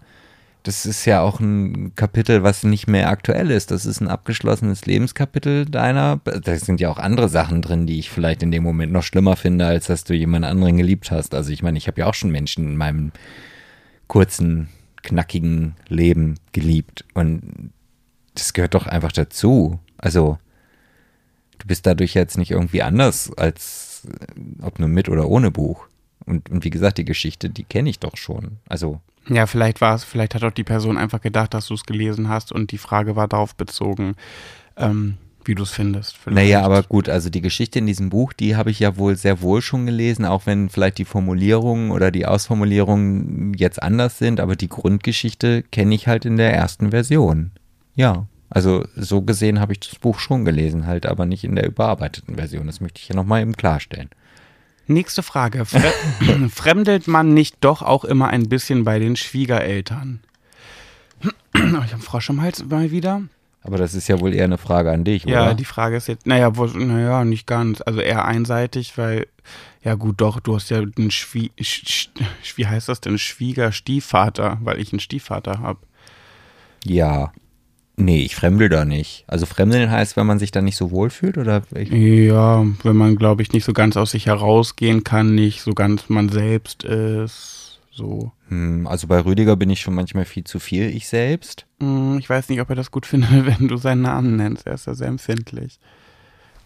das 0.62 0.86
ist 0.86 1.06
ja 1.06 1.22
auch 1.22 1.40
ein 1.40 1.96
Kapitel, 1.96 2.44
was 2.44 2.64
nicht 2.64 2.86
mehr 2.86 3.10
aktuell 3.10 3.50
ist. 3.50 3.72
Das 3.72 3.88
ist 3.88 4.00
ein 4.00 4.08
abgeschlossenes 4.08 4.86
Lebenskapitel 4.86 5.66
deiner. 5.66 6.18
Da 6.18 6.56
sind 6.58 6.80
ja 6.80 6.90
auch 6.92 7.00
andere 7.00 7.30
Sachen 7.30 7.64
drin, 7.64 7.88
die 7.88 7.98
ich 7.98 8.12
vielleicht 8.12 8.44
in 8.44 8.52
dem 8.52 8.62
Moment 8.62 8.92
noch 8.92 9.02
schlimmer 9.02 9.36
finde, 9.36 9.66
als 9.66 9.88
dass 9.88 10.04
du 10.04 10.14
jemand 10.14 10.46
anderen 10.46 10.78
geliebt 10.78 11.10
hast. 11.10 11.34
Also 11.34 11.52
ich 11.52 11.64
meine, 11.64 11.80
ich 11.80 11.88
habe 11.88 12.02
ja 12.02 12.06
auch 12.06 12.14
schon 12.14 12.30
Menschen 12.30 12.66
in 12.66 12.78
meinem 12.78 13.12
kurzen, 14.06 14.70
knackigen 15.02 15.74
Leben 15.88 16.36
geliebt. 16.52 17.06
Und 17.16 17.72
das 18.36 18.54
gehört 18.54 18.76
doch 18.76 18.86
einfach 18.86 19.14
dazu. 19.14 19.80
Also 19.98 20.38
du 21.60 21.68
bist 21.68 21.86
dadurch 21.86 22.14
jetzt 22.14 22.38
nicht 22.38 22.52
irgendwie 22.52 22.82
anders 22.82 23.32
als 23.38 24.08
äh, 24.08 24.64
ob 24.64 24.80
nur 24.80 24.90
mit 24.90 25.10
oder 25.10 25.28
ohne 25.28 25.52
Buch. 25.52 25.86
Und, 26.26 26.50
und 26.50 26.64
wie 26.64 26.70
gesagt, 26.70 26.98
die 26.98 27.06
Geschichte, 27.06 27.50
die 27.50 27.64
kenne 27.64 27.90
ich 27.90 28.00
doch 28.00 28.18
schon. 28.18 28.58
Also 28.68 29.00
ja, 29.30 29.46
vielleicht 29.46 29.82
war 29.82 29.96
es, 29.96 30.04
vielleicht 30.04 30.36
hat 30.36 30.44
auch 30.44 30.52
die 30.52 30.64
Person 30.64 30.98
einfach 30.98 31.22
gedacht, 31.22 31.54
dass 31.54 31.68
du 31.68 31.76
es 31.76 31.84
gelesen 31.84 32.30
hast 32.30 32.52
und 32.52 32.72
die 32.72 32.78
Frage 32.78 33.16
war 33.16 33.28
darauf 33.28 33.56
bezogen, 33.56 34.16
ähm, 34.76 35.18
wie 35.46 35.56
du 35.56 35.64
es 35.64 35.72
findest. 35.72 36.18
Vielleicht. 36.18 36.36
Naja, 36.36 36.64
aber 36.64 36.84
gut, 36.84 37.10
also 37.10 37.30
die 37.30 37.42
Geschichte 37.42 37.80
in 37.80 37.86
diesem 37.86 38.10
Buch, 38.10 38.34
die 38.34 38.56
habe 38.56 38.72
ich 38.72 38.80
ja 38.80 38.98
wohl 38.98 39.16
sehr 39.16 39.42
wohl 39.42 39.62
schon 39.62 39.86
gelesen, 39.86 40.26
auch 40.26 40.46
wenn 40.46 40.70
vielleicht 40.70 40.98
die 40.98 41.06
Formulierungen 41.06 41.92
oder 41.92 42.12
die 42.12 42.26
Ausformulierungen 42.26 43.54
jetzt 43.54 43.82
anders 43.82 44.18
sind, 44.18 44.40
aber 44.40 44.56
die 44.56 44.70
Grundgeschichte 44.70 45.64
kenne 45.64 45.96
ich 45.96 46.08
halt 46.08 46.26
in 46.26 46.38
der 46.38 46.54
ersten 46.54 46.92
Version. 46.92 47.52
Ja. 47.96 48.28
Also 48.50 48.84
so 48.96 49.22
gesehen 49.22 49.60
habe 49.60 49.74
ich 49.74 49.80
das 49.80 49.96
Buch 49.96 50.20
schon 50.20 50.44
gelesen, 50.44 50.88
halt 50.88 51.06
aber 51.06 51.26
nicht 51.26 51.44
in 51.44 51.56
der 51.56 51.68
überarbeiteten 51.68 52.36
Version. 52.36 52.68
Das 52.68 52.82
möchte 52.82 53.00
ich 53.00 53.10
ja 53.10 53.16
nochmal 53.16 53.42
eben 53.42 53.56
klarstellen. 53.56 54.10
Nächste 54.88 55.22
Frage. 55.22 55.66
Fre 55.66 55.94
Fremdelt 56.50 57.08
man 57.08 57.34
nicht 57.34 57.58
doch 57.62 57.84
auch 57.84 58.04
immer 58.04 58.30
ein 58.30 58.50
bisschen 58.50 58.84
bei 58.84 58.98
den 58.98 59.16
Schwiegereltern? 59.16 60.22
ich 61.54 61.62
habe 61.62 62.00
Frosch 62.00 62.30
im 62.30 62.42
Hals 62.42 62.66
mal 62.66 62.90
wieder. 62.90 63.22
Aber 63.62 63.78
das 63.78 63.94
ist 63.94 64.08
ja 64.08 64.20
wohl 64.20 64.34
eher 64.34 64.46
eine 64.46 64.58
Frage 64.58 64.92
an 64.92 65.04
dich, 65.04 65.26
ja, 65.26 65.42
oder? 65.42 65.50
Ja, 65.50 65.54
die 65.54 65.66
Frage 65.66 65.98
ist 65.98 66.08
jetzt, 66.08 66.26
naja, 66.26 66.56
wo, 66.56 66.66
naja, 66.66 67.26
nicht 67.26 67.46
ganz. 67.46 67.82
Also 67.82 68.00
eher 68.00 68.26
einseitig, 68.26 68.98
weil, 68.98 69.28
ja 69.84 69.96
gut, 69.96 70.22
doch, 70.22 70.40
du 70.40 70.56
hast 70.56 70.70
ja 70.70 70.80
einen 70.80 71.12
Schwie, 71.12 71.52
Sch, 71.60 72.10
wie 72.56 72.66
heißt 72.66 72.88
das 72.88 73.02
denn, 73.02 73.18
Schwiegerstiefvater, 73.18 74.58
weil 74.62 74.80
ich 74.80 74.94
einen 74.94 75.02
Stiefvater 75.02 75.60
habe. 75.60 75.80
Ja. 76.86 77.34
Nee, 78.00 78.22
ich 78.22 78.36
fremdel 78.36 78.70
da 78.70 78.86
nicht. 78.86 79.26
Also 79.28 79.46
fremdeln 79.46 79.92
heißt, 79.92 80.16
wenn 80.16 80.26
man 80.26 80.40
sich 80.40 80.52
da 80.52 80.62
nicht 80.62 80.78
so 80.78 80.90
wohl 80.90 81.10
fühlt, 81.10 81.38
oder? 81.38 81.64
Ja, 81.76 82.66
wenn 82.84 82.96
man, 82.96 83.18
glaube 83.18 83.42
ich, 83.42 83.52
nicht 83.52 83.66
so 83.66 83.74
ganz 83.74 83.98
aus 83.98 84.12
sich 84.12 84.28
herausgehen 84.28 85.04
kann, 85.04 85.36
nicht 85.36 85.62
so 85.62 85.74
ganz 85.74 86.08
man 86.08 86.30
selbst 86.30 86.86
ist, 86.86 87.82
so. 87.92 88.32
Hm, 88.48 88.88
also 88.88 89.08
bei 89.08 89.20
Rüdiger 89.20 89.58
bin 89.58 89.70
ich 89.70 89.82
schon 89.82 89.96
manchmal 89.96 90.24
viel 90.24 90.46
zu 90.46 90.60
viel 90.60 90.96
ich 90.96 91.10
selbst. 91.10 91.66
Hm, 91.82 92.18
ich 92.20 92.30
weiß 92.30 92.48
nicht, 92.48 92.62
ob 92.62 92.70
er 92.70 92.78
das 92.78 92.90
gut 92.90 93.06
findet, 93.06 93.46
wenn 93.46 93.68
du 93.68 93.76
seinen 93.76 94.04
Namen 94.04 94.38
nennst. 94.38 94.66
Er 94.66 94.76
ist 94.76 94.88
ja 94.88 94.96
sehr 94.96 95.10
empfindlich. 95.10 95.78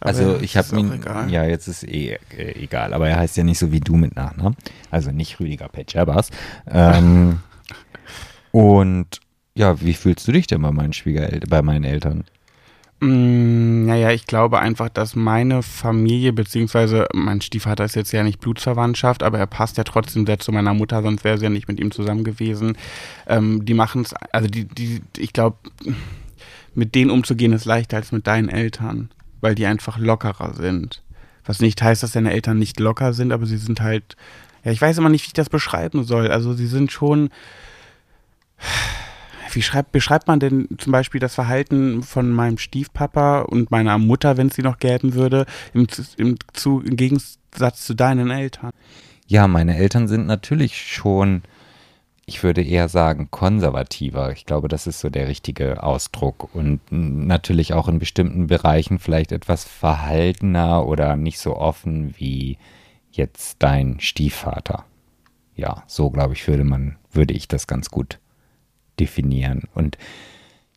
Aber 0.02 0.10
also 0.10 0.38
ich 0.40 0.56
habe 0.56 0.78
ihn, 0.78 0.94
egal. 0.94 1.32
ja, 1.32 1.46
jetzt 1.46 1.68
ist 1.68 1.84
eh 1.84 2.20
äh, 2.38 2.62
egal, 2.62 2.94
aber 2.94 3.10
er 3.10 3.18
heißt 3.18 3.38
ja 3.38 3.44
nicht 3.44 3.58
so 3.58 3.72
wie 3.72 3.80
du 3.80 3.96
mit 3.96 4.16
Nachnamen. 4.16 4.56
Also 4.92 5.12
nicht 5.12 5.40
Rüdiger 5.40 5.68
Petscherbas. 5.68 6.30
Ähm, 6.68 7.40
und 8.52 9.20
ja, 9.56 9.80
wie 9.82 9.94
fühlst 9.94 10.28
du 10.28 10.32
dich 10.32 10.48
denn 10.48 10.62
bei 10.62 10.72
meinen 10.72 10.94
Schwiegereltern, 10.94 11.50
bei 11.50 11.62
meinen 11.62 11.84
Eltern? 11.84 12.24
Mm, 13.00 13.86
naja, 13.86 14.12
ich 14.12 14.28
glaube 14.28 14.60
einfach, 14.60 14.90
dass 14.90 15.16
meine 15.16 15.62
Familie, 15.62 16.32
beziehungsweise 16.32 17.08
mein 17.14 17.42
Stiefvater 17.42 17.84
ist 17.84 17.96
jetzt 17.96 18.14
ja 18.14 18.24
nicht 18.24 18.40
Blutsverwandtschaft, 18.40 19.24
aber 19.24 19.38
er 19.38 19.48
passt 19.48 19.78
ja 19.78 19.84
trotzdem 19.84 20.26
sehr 20.26 20.40
zu 20.40 20.52
meiner 20.52 20.74
Mutter, 20.74 21.02
sonst 21.02 21.24
wäre 21.24 21.38
sie 21.38 21.44
ja 21.44 21.50
nicht 21.50 21.68
mit 21.68 21.80
ihm 21.80 21.92
zusammen 21.92 22.24
gewesen. 22.24 22.78
Ähm, 23.28 23.66
die 23.66 23.74
machen 23.74 24.04
es, 24.04 24.14
also 24.32 24.48
die, 24.48 24.66
die, 24.66 25.02
ich 25.18 25.34
glaube, 25.34 25.58
mit 26.76 26.96
denen 26.96 27.12
umzugehen 27.12 27.54
ist 27.54 27.66
leichter 27.66 27.98
als 27.98 28.12
mit 28.12 28.26
deinen 28.26 28.50
Eltern, 28.50 29.10
weil 29.42 29.54
die 29.54 29.66
einfach 29.66 29.98
lockerer 29.98 30.54
sind. 30.54 31.04
Was 31.46 31.60
nicht 31.60 31.82
heißt, 31.82 32.04
dass 32.04 32.14
deine 32.14 32.32
Eltern 32.32 32.58
nicht 32.58 32.80
locker 32.80 33.14
sind, 33.14 33.34
aber 33.34 33.46
sie 33.46 33.58
sind 33.58 33.82
halt, 33.82 34.16
ja, 34.64 34.72
ich 34.72 34.82
weiß 34.82 34.98
immer 34.98 35.10
nicht, 35.10 35.26
wie 35.26 35.28
ich 35.28 35.34
das 35.34 35.50
beschreiben 35.50 36.06
soll. 36.06 36.32
Also 36.32 36.54
sie 36.54 36.68
sind 36.68 36.92
schon 36.92 37.32
wie 39.56 39.62
schreibt, 39.62 39.92
beschreibt 39.92 40.28
man 40.28 40.40
denn 40.40 40.68
zum 40.78 40.92
Beispiel 40.92 41.20
das 41.20 41.36
Verhalten 41.36 42.04
von 42.04 42.32
meinem 42.32 42.58
Stiefpapa 42.58 43.42
und 43.42 43.72
meiner 43.72 43.98
Mutter, 43.98 44.38
wenn 44.38 44.48
es 44.48 44.56
sie 44.56 44.62
noch 44.62 44.80
gelten 44.80 45.14
würde, 45.14 45.46
im, 45.74 45.88
im, 46.18 46.38
zu, 46.54 46.82
im 46.82 46.96
Gegensatz 46.96 47.86
zu 47.86 47.94
deinen 47.94 48.32
Eltern? 48.32 48.72
Ja, 49.28 49.48
meine 49.48 49.78
Eltern 49.78 50.08
sind 50.08 50.28
natürlich 50.28 50.78
schon, 50.82 51.44
ich 52.26 52.44
würde 52.44 52.62
eher 52.62 52.90
sagen, 52.90 53.30
konservativer. 53.32 54.32
Ich 54.32 54.46
glaube, 54.46 54.68
das 54.68 54.88
ist 54.88 55.00
so 55.00 55.10
der 55.10 55.28
richtige 55.28 55.84
Ausdruck. 55.84 56.54
Und 56.54 56.82
natürlich 56.92 57.74
auch 57.74 57.88
in 57.88 58.00
bestimmten 58.00 58.48
Bereichen 58.48 59.00
vielleicht 59.00 59.32
etwas 59.32 59.64
verhaltener 59.64 60.86
oder 60.86 61.16
nicht 61.16 61.40
so 61.40 61.56
offen 61.56 62.14
wie 62.18 62.58
jetzt 63.12 63.58
dein 63.60 64.00
Stiefvater. 64.00 64.86
Ja, 65.56 65.84
so 65.88 66.10
glaube 66.10 66.34
ich, 66.34 66.48
würde 66.48 66.64
man, 66.64 66.98
würde 67.12 67.34
ich 67.34 67.48
das 67.48 67.68
ganz 67.68 67.90
gut 67.90 68.20
definieren. 69.00 69.64
Und 69.74 69.98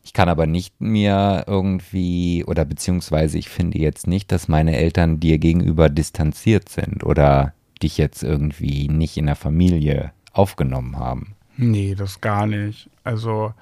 ich 0.03 0.13
kann 0.13 0.29
aber 0.29 0.47
nicht 0.47 0.79
mir 0.79 1.43
irgendwie, 1.47 2.45
oder 2.45 2.63
beziehungsweise 2.65 3.37
ich 3.37 3.49
finde 3.49 3.77
jetzt 3.79 4.07
nicht, 4.07 4.31
dass 4.31 4.47
meine 4.47 4.77
Eltern 4.77 5.19
dir 5.19 5.37
gegenüber 5.37 5.89
distanziert 5.89 6.69
sind 6.69 7.03
oder 7.03 7.53
dich 7.81 7.97
jetzt 7.97 8.23
irgendwie 8.23 8.87
nicht 8.87 9.17
in 9.17 9.25
der 9.25 9.35
Familie 9.35 10.11
aufgenommen 10.31 10.97
haben. 10.97 11.35
Nee, 11.57 11.95
das 11.95 12.21
gar 12.21 12.47
nicht. 12.47 12.89
Also 13.03 13.53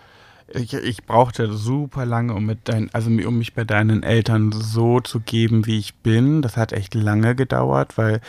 ich, 0.54 0.74
ich 0.74 1.04
brauchte 1.04 1.52
super 1.54 2.06
lange, 2.06 2.34
um 2.34 2.46
mit 2.46 2.60
dein, 2.66 2.94
also 2.94 3.10
um 3.10 3.38
mich 3.38 3.54
bei 3.54 3.64
deinen 3.64 4.04
Eltern 4.04 4.52
so 4.52 5.00
zu 5.00 5.20
geben, 5.20 5.66
wie 5.66 5.80
ich 5.80 5.96
bin. 5.96 6.42
Das 6.42 6.56
hat 6.56 6.72
echt 6.72 6.94
lange 6.94 7.36
gedauert, 7.36 7.98
weil 7.98 8.22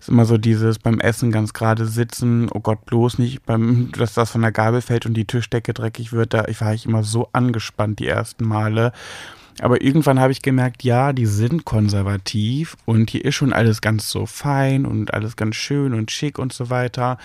es 0.00 0.08
immer 0.08 0.24
so 0.24 0.38
dieses 0.38 0.78
beim 0.78 1.00
Essen 1.00 1.32
ganz 1.32 1.52
gerade 1.52 1.86
sitzen, 1.86 2.48
oh 2.52 2.60
Gott, 2.60 2.84
bloß 2.86 3.18
nicht, 3.18 3.44
beim, 3.44 3.90
dass 3.92 4.14
das 4.14 4.30
von 4.30 4.42
der 4.42 4.52
Gabel 4.52 4.82
fällt 4.82 5.04
und 5.04 5.14
die 5.14 5.24
Tischdecke 5.24 5.74
dreckig 5.74 6.12
wird, 6.12 6.32
da 6.32 6.44
war 6.60 6.74
ich 6.74 6.86
immer 6.86 7.02
so 7.02 7.28
angespannt 7.32 7.98
die 7.98 8.08
ersten 8.08 8.46
Male. 8.46 8.92
Aber 9.60 9.82
irgendwann 9.82 10.20
habe 10.20 10.32
ich 10.32 10.42
gemerkt, 10.42 10.82
ja, 10.82 11.12
die 11.12 11.26
sind 11.26 11.64
konservativ 11.64 12.76
und 12.86 13.10
hier 13.10 13.24
ist 13.24 13.36
schon 13.36 13.52
alles 13.52 13.80
ganz 13.80 14.10
so 14.10 14.26
fein 14.26 14.84
und 14.84 15.14
alles 15.14 15.36
ganz 15.36 15.56
schön 15.56 15.94
und 15.94 16.10
schick 16.10 16.38
und 16.38 16.52
so 16.52 16.70
weiter. 16.70 17.18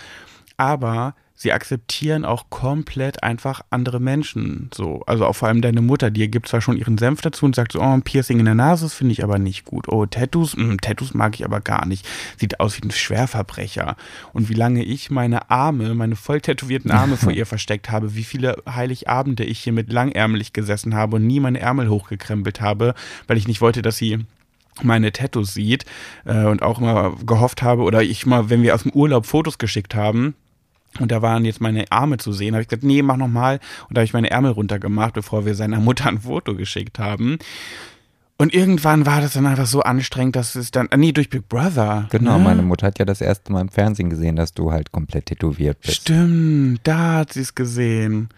Aber 0.58 1.16
sie 1.42 1.54
akzeptieren 1.54 2.26
auch 2.26 2.50
komplett 2.50 3.24
einfach 3.24 3.62
andere 3.70 4.02
Menschen. 4.02 4.70
So, 4.74 5.04
also 5.08 5.26
auch 5.26 5.38
vor 5.38 5.48
allem 5.48 5.62
deine 5.62 5.82
Mutter, 5.82 6.12
die 6.12 6.30
gibt 6.30 6.50
zwar 6.50 6.60
schon 6.60 6.76
ihren 6.76 6.98
Senf 6.98 7.22
dazu 7.22 7.46
und 7.46 7.56
sagt 7.56 7.72
so, 7.72 7.80
oh, 7.80 7.94
ein 7.94 8.02
Piercing 8.02 8.40
in 8.40 8.46
der 8.46 8.56
Nase, 8.56 8.86
das 8.86 8.94
finde 8.94 9.14
ich 9.14 9.24
aber 9.24 9.40
nicht 9.40 9.64
gut. 9.64 9.88
Oh, 9.88 10.06
Tattoos, 10.06 10.58
mh, 10.58 10.64
hm, 10.64 10.82
Tattoos 10.82 11.14
mag 11.14 11.36
ich 11.36 11.46
aber 11.46 11.62
gar 11.62 11.86
nicht. 11.86 12.06
Sieht 12.38 12.60
aus 12.60 12.78
wie 12.78 12.86
ein 12.86 12.92
Schwerverbrecher. 12.92 13.96
Und 14.34 14.50
wie 14.50 14.54
lange 14.54 14.84
ich 14.84 15.12
meine 15.12 15.50
Arme, 15.50 15.96
meine 15.96 16.18
voll 16.18 16.42
tätowierten 16.42 16.92
Arme 16.92 17.16
vor 17.16 17.32
ihr 17.32 17.46
versteckt 17.46 17.90
habe, 17.90 18.16
wie 18.16 18.26
viele 18.26 18.62
Heiligabende 18.70 19.46
ich 19.46 19.60
hier 19.60 19.72
mit 19.72 19.94
langärmlich 19.94 20.52
gesessen 20.52 20.94
habe 20.94 21.16
und 21.16 21.26
nie 21.26 21.40
meine 21.40 21.62
Ärmel 21.62 21.90
hochgekrempelt 21.90 22.60
habe, 22.60 22.96
weil 23.28 23.38
ich 23.38 23.48
nicht 23.48 23.62
wollte, 23.62 23.82
dass 23.82 23.96
sie 23.96 24.26
meine 24.84 25.14
Tattoos 25.14 25.54
sieht 25.54 25.86
äh, 26.26 26.44
und 26.44 26.64
auch 26.64 26.80
immer 26.80 27.16
gehofft 27.26 27.62
habe 27.62 27.84
oder 27.84 28.04
ich 28.04 28.26
mal, 28.26 28.50
wenn 28.50 28.62
wir 28.62 28.76
aus 28.76 28.84
dem 28.84 28.92
Urlaub 28.92 29.26
Fotos 29.26 29.58
geschickt 29.58 29.96
haben, 29.96 30.36
und 31.00 31.12
da 31.12 31.22
waren 31.22 31.46
jetzt 31.46 31.62
meine 31.62 31.86
Arme 31.92 32.18
zu 32.18 32.32
sehen. 32.34 32.54
Da 32.54 32.56
habe 32.56 32.64
ich 32.64 32.68
gesagt, 32.68 32.84
nee, 32.84 33.02
mach 33.02 33.18
nochmal. 33.18 33.60
Und 33.88 33.98
da 33.98 34.02
habe 34.02 34.06
ich 34.06 34.14
meine 34.14 34.32
Ärmel 34.32 34.52
runtergemacht, 34.52 35.14
bevor 35.14 35.46
wir 35.46 35.56
seiner 35.56 35.80
Mutter 35.80 36.08
ein 36.08 36.22
Foto 36.22 36.56
geschickt 36.56 37.00
haben. 37.00 37.38
Und 38.42 38.54
irgendwann 38.54 39.06
war 39.06 39.20
das 39.20 39.34
dann 39.34 39.46
einfach 39.46 39.66
so 39.66 39.82
anstrengend, 39.82 40.38
dass 40.38 40.56
es 40.56 40.72
dann, 40.72 40.88
nee, 40.96 41.12
durch 41.12 41.30
Big 41.30 41.50
Brother. 41.50 42.08
Genau, 42.10 42.38
ne? 42.38 42.44
meine 42.46 42.62
Mutter 42.62 42.88
hat 42.88 42.98
ja 42.98 43.04
das 43.04 43.20
erste 43.20 43.52
Mal 43.52 43.62
im 43.62 43.70
Fernsehen 43.70 44.10
gesehen, 44.10 44.38
dass 44.38 44.54
du 44.54 44.72
halt 44.72 44.94
komplett 44.94 45.26
tätowiert 45.26 45.82
bist. 45.82 45.96
Stimmt, 45.96 46.80
da 46.84 47.16
hat 47.18 47.34
sie 47.34 47.42
es 47.42 47.54
gesehen. 47.54 48.30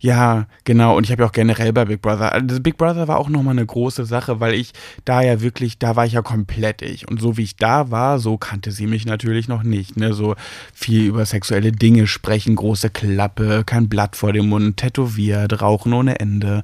Ja, 0.00 0.46
genau. 0.64 0.96
Und 0.96 1.04
ich 1.04 1.12
habe 1.12 1.22
ja 1.22 1.28
auch 1.28 1.32
generell 1.32 1.72
bei 1.72 1.84
Big 1.84 2.02
Brother. 2.02 2.32
Also 2.32 2.60
Big 2.60 2.76
Brother 2.76 3.08
war 3.08 3.18
auch 3.18 3.28
nochmal 3.28 3.52
eine 3.52 3.64
große 3.64 4.04
Sache, 4.04 4.40
weil 4.40 4.54
ich 4.54 4.72
da 5.04 5.22
ja 5.22 5.40
wirklich, 5.40 5.78
da 5.78 5.96
war 5.96 6.04
ich 6.06 6.12
ja 6.12 6.22
komplett 6.22 6.82
ich. 6.82 7.08
Und 7.08 7.20
so 7.20 7.36
wie 7.36 7.42
ich 7.42 7.56
da 7.56 7.90
war, 7.90 8.18
so 8.18 8.36
kannte 8.36 8.70
sie 8.70 8.86
mich 8.86 9.06
natürlich 9.06 9.48
noch 9.48 9.62
nicht. 9.62 9.96
Ne? 9.96 10.12
So 10.12 10.34
viel 10.72 11.06
über 11.06 11.24
sexuelle 11.24 11.72
Dinge 11.72 12.06
sprechen, 12.06 12.56
große 12.56 12.90
Klappe, 12.90 13.62
kein 13.64 13.88
Blatt 13.88 14.16
vor 14.16 14.32
dem 14.32 14.48
Mund, 14.48 14.76
tätowiert, 14.76 15.62
rauchen 15.62 15.92
ohne 15.92 16.20
Ende. 16.20 16.62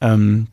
Ähm, 0.00 0.46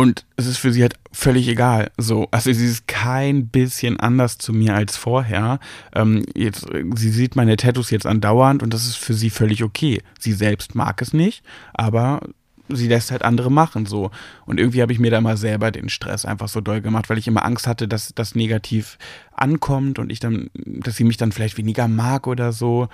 und 0.00 0.26
es 0.36 0.46
ist 0.46 0.58
für 0.58 0.72
sie 0.72 0.82
halt 0.82 0.94
völlig 1.10 1.48
egal. 1.48 1.90
So, 1.98 2.28
also 2.30 2.52
sie 2.52 2.66
ist 2.66 2.86
kein 2.86 3.48
bisschen 3.48 3.98
anders 3.98 4.38
zu 4.38 4.52
mir 4.52 4.76
als 4.76 4.96
vorher. 4.96 5.58
Ähm, 5.92 6.24
jetzt, 6.36 6.68
sie 6.94 7.10
sieht 7.10 7.34
meine 7.34 7.56
Tattoos 7.56 7.90
jetzt 7.90 8.06
andauernd 8.06 8.62
und 8.62 8.72
das 8.72 8.86
ist 8.86 8.96
für 8.96 9.12
sie 9.12 9.28
völlig 9.28 9.64
okay. 9.64 10.00
Sie 10.20 10.32
selbst 10.32 10.76
mag 10.76 11.02
es 11.02 11.12
nicht, 11.12 11.42
aber 11.74 12.20
sie 12.68 12.86
lässt 12.86 13.10
halt 13.10 13.22
andere 13.22 13.50
machen 13.50 13.86
so. 13.86 14.12
Und 14.46 14.60
irgendwie 14.60 14.82
habe 14.82 14.92
ich 14.92 15.00
mir 15.00 15.10
da 15.10 15.20
mal 15.20 15.36
selber 15.36 15.72
den 15.72 15.88
Stress 15.88 16.24
einfach 16.24 16.48
so 16.48 16.60
doll 16.60 16.80
gemacht, 16.80 17.10
weil 17.10 17.18
ich 17.18 17.26
immer 17.26 17.44
Angst 17.44 17.66
hatte, 17.66 17.88
dass 17.88 18.12
das 18.14 18.36
negativ 18.36 18.98
ankommt 19.32 19.98
und 19.98 20.12
ich 20.12 20.20
dann, 20.20 20.48
dass 20.54 20.94
sie 20.94 21.04
mich 21.04 21.16
dann 21.16 21.32
vielleicht 21.32 21.58
weniger 21.58 21.88
mag 21.88 22.28
oder 22.28 22.52
so. 22.52 22.86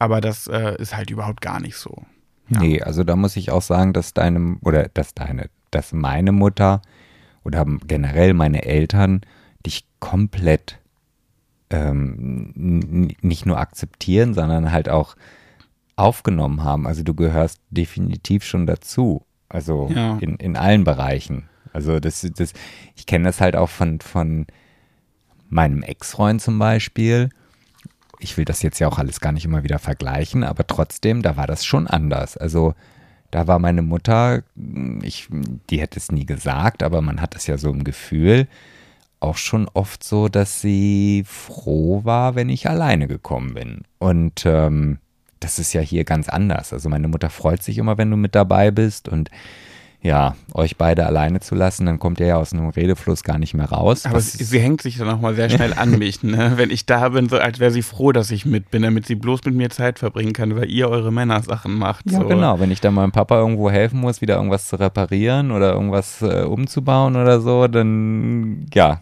Aber 0.00 0.20
das 0.20 0.48
äh, 0.48 0.74
ist 0.82 0.96
halt 0.96 1.10
überhaupt 1.10 1.40
gar 1.40 1.60
nicht 1.60 1.76
so. 1.76 2.02
Ja. 2.48 2.58
Nee, 2.58 2.82
also 2.82 3.04
da 3.04 3.14
muss 3.14 3.36
ich 3.36 3.52
auch 3.52 3.62
sagen, 3.62 3.92
dass 3.92 4.12
deine, 4.12 4.56
oder 4.62 4.88
dass 4.88 5.14
deine, 5.14 5.50
dass 5.70 5.92
meine 5.92 6.32
Mutter 6.32 6.82
oder 7.44 7.66
generell 7.86 8.34
meine 8.34 8.64
Eltern 8.64 9.22
dich 9.64 9.86
komplett 10.00 10.78
ähm, 11.70 12.52
nicht 13.20 13.46
nur 13.46 13.58
akzeptieren, 13.58 14.34
sondern 14.34 14.72
halt 14.72 14.88
auch 14.88 15.16
aufgenommen 15.96 16.62
haben. 16.62 16.86
Also 16.86 17.02
du 17.02 17.14
gehörst 17.14 17.60
definitiv 17.70 18.44
schon 18.44 18.66
dazu. 18.66 19.24
Also 19.48 19.90
ja. 19.94 20.18
in, 20.18 20.36
in 20.36 20.56
allen 20.56 20.84
Bereichen. 20.84 21.48
Also 21.72 22.00
das, 22.00 22.26
das, 22.36 22.52
ich 22.96 23.06
kenne 23.06 23.24
das 23.24 23.40
halt 23.40 23.56
auch 23.56 23.68
von, 23.68 24.00
von 24.00 24.46
meinem 25.48 25.82
Ex-Freund 25.82 26.40
zum 26.40 26.58
Beispiel. 26.58 27.30
Ich 28.20 28.36
will 28.36 28.44
das 28.44 28.62
jetzt 28.62 28.78
ja 28.78 28.88
auch 28.88 28.98
alles 28.98 29.20
gar 29.20 29.32
nicht 29.32 29.44
immer 29.44 29.62
wieder 29.62 29.78
vergleichen, 29.78 30.44
aber 30.44 30.66
trotzdem, 30.66 31.22
da 31.22 31.36
war 31.36 31.46
das 31.46 31.64
schon 31.64 31.86
anders. 31.86 32.36
Also 32.36 32.74
da 33.30 33.46
war 33.46 33.58
meine 33.58 33.82
Mutter, 33.82 34.42
ich, 35.02 35.28
die 35.70 35.80
hätte 35.80 35.98
es 35.98 36.10
nie 36.10 36.26
gesagt, 36.26 36.82
aber 36.82 37.02
man 37.02 37.20
hat 37.20 37.36
es 37.36 37.46
ja 37.46 37.58
so 37.58 37.70
im 37.70 37.84
Gefühl, 37.84 38.48
auch 39.20 39.36
schon 39.36 39.68
oft 39.74 40.04
so, 40.04 40.28
dass 40.28 40.60
sie 40.60 41.24
froh 41.26 42.04
war, 42.04 42.34
wenn 42.34 42.48
ich 42.48 42.68
alleine 42.68 43.08
gekommen 43.08 43.54
bin. 43.54 43.82
Und 43.98 44.46
ähm, 44.46 44.98
das 45.40 45.58
ist 45.58 45.72
ja 45.72 45.80
hier 45.80 46.04
ganz 46.04 46.28
anders. 46.28 46.72
Also 46.72 46.88
meine 46.88 47.08
Mutter 47.08 47.30
freut 47.30 47.62
sich 47.62 47.78
immer, 47.78 47.98
wenn 47.98 48.10
du 48.10 48.16
mit 48.16 48.34
dabei 48.34 48.70
bist 48.70 49.08
und 49.08 49.30
ja, 50.00 50.36
euch 50.54 50.76
beide 50.76 51.06
alleine 51.06 51.40
zu 51.40 51.56
lassen, 51.56 51.86
dann 51.86 51.98
kommt 51.98 52.20
ihr 52.20 52.26
ja 52.26 52.36
aus 52.36 52.52
einem 52.52 52.68
Redefluss 52.68 53.24
gar 53.24 53.38
nicht 53.38 53.54
mehr 53.54 53.66
raus. 53.66 54.06
Aber 54.06 54.20
sie, 54.20 54.44
sie, 54.44 54.60
hängt 54.60 54.80
sich 54.80 54.96
dann 54.96 55.10
auch 55.10 55.20
mal 55.20 55.34
sehr 55.34 55.50
schnell 55.50 55.74
an 55.74 55.90
mich, 55.98 56.22
ne? 56.22 56.52
Wenn 56.54 56.70
ich 56.70 56.86
da 56.86 57.08
bin, 57.08 57.28
so 57.28 57.36
als 57.38 57.58
wäre 57.58 57.72
sie 57.72 57.82
froh, 57.82 58.12
dass 58.12 58.30
ich 58.30 58.46
mit 58.46 58.70
bin, 58.70 58.82
damit 58.82 59.06
sie 59.06 59.16
bloß 59.16 59.44
mit 59.44 59.54
mir 59.54 59.70
Zeit 59.70 59.98
verbringen 59.98 60.32
kann, 60.32 60.54
weil 60.54 60.70
ihr 60.70 60.88
eure 60.88 61.10
Männersachen 61.10 61.74
macht. 61.74 62.10
Ja, 62.10 62.20
so. 62.20 62.28
genau. 62.28 62.60
Wenn 62.60 62.70
ich 62.70 62.80
dann 62.80 62.94
meinem 62.94 63.10
Papa 63.10 63.38
irgendwo 63.38 63.70
helfen 63.70 63.98
muss, 63.98 64.20
wieder 64.20 64.36
irgendwas 64.36 64.68
zu 64.68 64.76
reparieren 64.76 65.50
oder 65.50 65.72
irgendwas 65.72 66.22
äh, 66.22 66.42
umzubauen 66.42 67.16
oder 67.16 67.40
so, 67.40 67.66
dann 67.66 68.66
ja, 68.72 69.00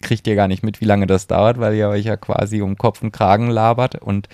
kriegt 0.00 0.26
ihr 0.26 0.34
gar 0.34 0.48
nicht 0.48 0.62
mit, 0.62 0.80
wie 0.80 0.86
lange 0.86 1.06
das 1.06 1.26
dauert, 1.26 1.60
weil 1.60 1.74
ihr 1.74 1.88
euch 1.88 2.06
ja 2.06 2.16
quasi 2.16 2.62
um 2.62 2.78
Kopf 2.78 3.02
und 3.02 3.12
Kragen 3.12 3.50
labert 3.50 3.96
und 3.96 4.28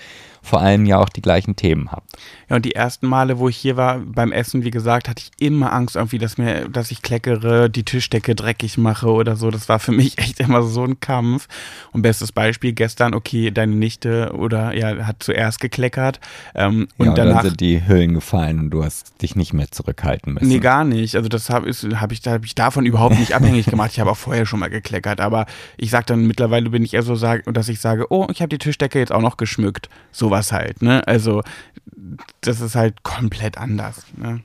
vor 0.44 0.60
allem 0.60 0.84
ja 0.84 0.98
auch 0.98 1.08
die 1.08 1.22
gleichen 1.22 1.56
Themen 1.56 1.90
habt. 1.90 2.10
Ja, 2.50 2.56
und 2.56 2.64
die 2.66 2.74
ersten 2.74 3.06
Male, 3.06 3.38
wo 3.38 3.48
ich 3.48 3.56
hier 3.56 3.76
war 3.78 3.98
beim 3.98 4.30
Essen, 4.30 4.62
wie 4.62 4.70
gesagt, 4.70 5.08
hatte 5.08 5.22
ich 5.22 5.30
immer 5.44 5.72
Angst 5.72 5.96
irgendwie, 5.96 6.18
dass 6.18 6.36
mir, 6.36 6.68
dass 6.68 6.90
ich 6.90 7.00
kleckere, 7.00 7.70
die 7.70 7.82
Tischdecke 7.82 8.34
dreckig 8.34 8.76
mache 8.76 9.10
oder 9.10 9.36
so. 9.36 9.50
Das 9.50 9.70
war 9.70 9.78
für 9.78 9.92
mich 9.92 10.18
echt 10.24 10.40
immer 10.40 10.62
so 10.62 10.84
ein 10.84 11.00
Kampf. 11.00 11.48
Und 11.92 12.02
bestes 12.02 12.30
Beispiel 12.30 12.74
gestern, 12.74 13.14
okay, 13.14 13.50
deine 13.50 13.74
Nichte 13.74 14.32
oder 14.34 14.74
ja, 14.74 15.06
hat 15.06 15.22
zuerst 15.22 15.60
gekleckert. 15.60 16.20
Ähm, 16.54 16.88
und 16.98 17.06
ja, 17.06 17.14
danach 17.14 17.36
dann 17.36 17.46
sind 17.46 17.60
die 17.60 17.86
Hüllen 17.88 18.12
gefallen 18.12 18.60
und 18.60 18.70
du 18.70 18.84
hast 18.84 19.20
dich 19.22 19.36
nicht 19.36 19.54
mehr 19.54 19.70
zurückhalten 19.70 20.34
müssen. 20.34 20.48
Nee, 20.48 20.58
gar 20.58 20.84
nicht. 20.84 21.16
Also 21.16 21.30
das 21.30 21.48
habe 21.48 21.70
hab 21.70 22.12
ich, 22.12 22.20
hab 22.26 22.44
ich 22.44 22.54
davon 22.54 22.84
überhaupt 22.84 23.18
nicht 23.18 23.32
abhängig 23.32 23.66
gemacht. 23.66 23.92
Ich 23.92 24.00
habe 24.00 24.10
auch 24.10 24.16
vorher 24.16 24.44
schon 24.44 24.60
mal 24.60 24.68
gekleckert. 24.68 25.20
Aber 25.20 25.46
ich 25.78 25.90
sag 25.90 26.06
dann 26.06 26.26
mittlerweile 26.26 26.68
bin 26.68 26.84
ich 26.84 26.92
eher 26.92 27.02
so, 27.02 27.14
dass 27.16 27.68
ich 27.70 27.80
sage, 27.80 28.06
oh, 28.10 28.26
ich 28.30 28.42
habe 28.42 28.50
die 28.50 28.58
Tischdecke 28.58 28.98
jetzt 28.98 29.12
auch 29.12 29.22
noch 29.22 29.38
geschmückt. 29.38 29.88
So 30.12 30.33
sowas 30.34 30.52
halt, 30.52 30.82
ne? 30.82 31.06
Also, 31.06 31.42
das 32.40 32.60
ist 32.60 32.74
halt 32.74 33.02
komplett 33.02 33.58
anders, 33.58 34.04
ne? 34.16 34.40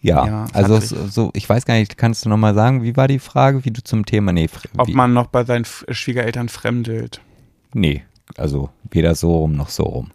Ja, 0.00 0.26
ja 0.26 0.46
also 0.52 0.80
so, 0.80 1.06
so, 1.06 1.30
ich 1.34 1.48
weiß 1.48 1.64
gar 1.64 1.74
nicht, 1.74 1.96
kannst 1.96 2.24
du 2.24 2.28
nochmal 2.28 2.54
sagen, 2.54 2.82
wie 2.82 2.96
war 2.96 3.06
die 3.06 3.20
Frage, 3.20 3.64
wie 3.64 3.70
du 3.70 3.84
zum 3.84 4.04
Thema, 4.04 4.32
nee, 4.32 4.48
Ob 4.76 4.88
man 4.88 5.12
noch 5.12 5.28
bei 5.28 5.44
seinen 5.44 5.64
Schwiegereltern 5.64 6.48
fremdelt. 6.48 7.20
Nee, 7.72 8.02
also 8.36 8.70
weder 8.90 9.14
so 9.14 9.36
rum 9.36 9.52
noch 9.52 9.68
so 9.68 9.84
rum. 9.84 10.10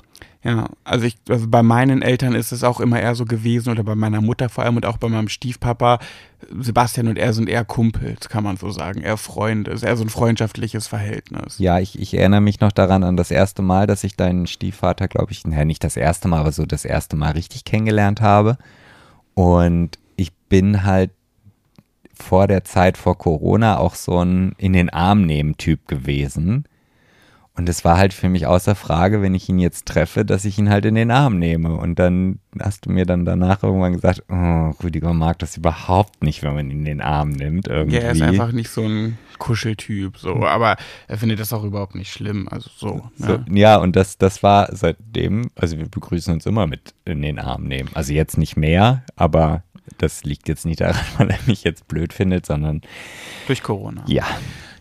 Ja, 0.47 0.69
also 0.85 1.05
ich, 1.05 1.17
also 1.27 1.45
bei 1.49 1.61
meinen 1.61 2.01
Eltern 2.01 2.33
ist 2.33 2.53
es 2.53 2.63
auch 2.63 2.79
immer 2.79 3.01
eher 3.01 3.15
so 3.15 3.25
gewesen 3.25 3.69
oder 3.69 3.83
bei 3.83 3.95
meiner 3.95 4.21
Mutter 4.21 4.47
vor 4.47 4.63
allem 4.63 4.77
und 4.77 4.85
auch 4.85 4.95
bei 4.95 5.09
meinem 5.09 5.27
Stiefpapa. 5.27 5.99
Sebastian 6.57 7.09
und 7.09 7.17
er 7.17 7.33
sind 7.33 7.49
eher 7.49 7.65
Kumpels, 7.65 8.29
kann 8.29 8.45
man 8.45 8.55
so 8.55 8.71
sagen, 8.71 9.01
eher 9.01 9.17
Freunde, 9.17 9.71
ist 9.71 9.83
eher 9.83 9.97
so 9.97 10.05
ein 10.05 10.09
freundschaftliches 10.09 10.87
Verhältnis. 10.87 11.59
Ja, 11.59 11.79
ich, 11.79 11.99
ich 11.99 12.13
erinnere 12.13 12.39
mich 12.39 12.61
noch 12.61 12.71
daran 12.71 13.03
an 13.03 13.17
das 13.17 13.29
erste 13.29 13.61
Mal, 13.61 13.87
dass 13.87 14.05
ich 14.05 14.15
deinen 14.15 14.47
Stiefvater, 14.47 15.09
glaube 15.09 15.33
ich, 15.33 15.45
naja, 15.45 15.65
nicht 15.65 15.83
das 15.83 15.97
erste 15.97 16.29
Mal, 16.29 16.39
aber 16.39 16.53
so 16.53 16.65
das 16.65 16.85
erste 16.85 17.17
Mal 17.17 17.31
richtig 17.31 17.65
kennengelernt 17.65 18.21
habe. 18.21 18.57
Und 19.33 19.99
ich 20.15 20.31
bin 20.31 20.85
halt 20.85 21.11
vor 22.13 22.47
der 22.47 22.63
Zeit 22.63 22.97
vor 22.97 23.17
Corona 23.17 23.79
auch 23.79 23.95
so 23.95 24.23
ein 24.23 24.53
in 24.57 24.71
den 24.71 24.89
Arm 24.89 25.25
nehmen 25.25 25.57
Typ 25.57 25.89
gewesen 25.89 26.63
und 27.57 27.67
es 27.67 27.83
war 27.83 27.97
halt 27.97 28.13
für 28.13 28.29
mich 28.29 28.45
außer 28.45 28.75
Frage, 28.75 29.23
wenn 29.23 29.33
ich 29.33 29.49
ihn 29.49 29.57
jetzt 29.57 29.87
treffe, 29.87 30.23
dass 30.23 30.45
ich 30.45 30.59
ihn 30.59 30.69
halt 30.69 30.85
in 30.85 30.93
den 30.93 31.09
Arm 31.09 31.39
nehme. 31.39 31.73
Und 31.75 31.97
dann 31.97 32.37
hast 32.59 32.85
du 32.85 32.91
mir 32.91 33.07
dann 33.07 33.25
danach 33.25 33.63
irgendwann 33.63 33.93
gesagt, 33.93 34.23
oh, 34.29 34.69
Rüdiger 34.83 35.11
mag 35.13 35.39
das 35.39 35.57
überhaupt 35.57 36.23
nicht, 36.23 36.43
wenn 36.43 36.53
man 36.53 36.69
ihn 36.69 36.79
in 36.79 36.85
den 36.85 37.01
Arm 37.01 37.31
nimmt. 37.31 37.67
Irgendwie. 37.67 37.97
Ja, 37.97 38.03
er 38.03 38.11
ist 38.11 38.21
einfach 38.21 38.51
nicht 38.51 38.69
so 38.69 38.83
ein 38.83 39.17
Kuscheltyp, 39.39 40.19
so. 40.19 40.45
Aber 40.45 40.77
er 41.07 41.17
findet 41.17 41.39
das 41.39 41.51
auch 41.51 41.63
überhaupt 41.63 41.95
nicht 41.95 42.11
schlimm. 42.13 42.47
Also 42.47 42.69
so. 42.75 43.09
Ne? 43.17 43.43
so 43.47 43.53
ja, 43.53 43.77
und 43.77 43.95
das, 43.95 44.19
das 44.19 44.43
war 44.43 44.69
seitdem, 44.75 45.49
also 45.55 45.79
wir 45.79 45.89
begrüßen 45.89 46.31
uns 46.31 46.45
immer 46.45 46.67
mit 46.67 46.93
in 47.05 47.23
den 47.23 47.39
Arm 47.39 47.63
nehmen. 47.63 47.89
Also 47.95 48.13
jetzt 48.13 48.37
nicht 48.37 48.55
mehr, 48.55 49.03
aber 49.15 49.63
das 49.97 50.23
liegt 50.23 50.47
jetzt 50.47 50.67
nicht 50.67 50.81
daran, 50.81 51.01
weil 51.17 51.31
er 51.31 51.39
mich 51.47 51.63
jetzt 51.63 51.87
blöd 51.87 52.13
findet, 52.13 52.45
sondern 52.45 52.81
durch 53.47 53.63
Corona. 53.63 54.03
Ja. 54.05 54.25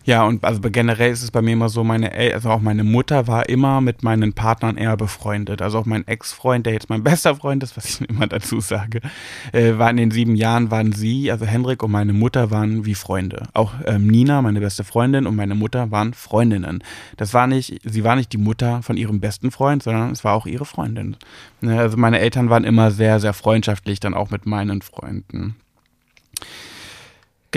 Ja, 0.07 0.23
und 0.23 0.45
also 0.45 0.61
generell 0.61 1.11
ist 1.11 1.21
es 1.21 1.31
bei 1.31 1.41
mir 1.41 1.51
immer 1.51 1.67
so, 1.67 1.83
meine 1.83 2.13
El 2.13 2.31
also 2.33 2.49
auch 2.49 2.61
meine 2.61 2.85
Mutter 2.85 3.27
war 3.27 3.49
immer 3.49 3.81
mit 3.81 4.03
meinen 4.03 4.31
Partnern 4.31 4.77
eher 4.77 4.95
befreundet. 4.95 5.61
Also 5.61 5.79
auch 5.79 5.85
mein 5.85 6.07
Ex-Freund, 6.07 6.65
der 6.65 6.71
jetzt 6.71 6.89
mein 6.89 7.03
bester 7.03 7.35
Freund 7.35 7.61
ist, 7.61 7.75
was 7.75 7.85
ich 7.89 8.09
immer 8.09 8.25
dazu 8.25 8.61
sage, 8.61 9.01
äh, 9.51 9.77
war 9.77 9.89
in 9.89 9.97
den 9.97 10.11
sieben 10.11 10.35
Jahren 10.37 10.71
waren 10.71 10.93
sie, 10.93 11.29
also 11.29 11.45
Henrik 11.45 11.83
und 11.83 11.91
meine 11.91 12.13
Mutter 12.13 12.51
waren 12.51 12.85
wie 12.85 12.95
Freunde. 12.95 13.49
Auch 13.53 13.73
ähm, 13.83 14.07
Nina, 14.07 14.41
meine 14.41 14.61
beste 14.61 14.85
Freundin 14.85 15.27
und 15.27 15.35
meine 15.35 15.55
Mutter 15.55 15.91
waren 15.91 16.13
Freundinnen. 16.13 16.81
Das 17.17 17.33
war 17.33 17.47
nicht, 17.47 17.81
sie 17.83 18.05
war 18.05 18.15
nicht 18.15 18.31
die 18.31 18.37
Mutter 18.37 18.81
von 18.83 18.95
ihrem 18.95 19.19
besten 19.19 19.51
Freund, 19.51 19.83
sondern 19.83 20.11
es 20.11 20.23
war 20.23 20.35
auch 20.35 20.45
ihre 20.45 20.65
Freundin. 20.65 21.17
Ne, 21.59 21.77
also 21.77 21.97
meine 21.97 22.19
Eltern 22.19 22.49
waren 22.49 22.63
immer 22.63 22.91
sehr, 22.91 23.19
sehr 23.19 23.33
freundschaftlich, 23.33 23.99
dann 23.99 24.13
auch 24.13 24.29
mit 24.29 24.45
meinen 24.45 24.81
Freunden. 24.81 25.57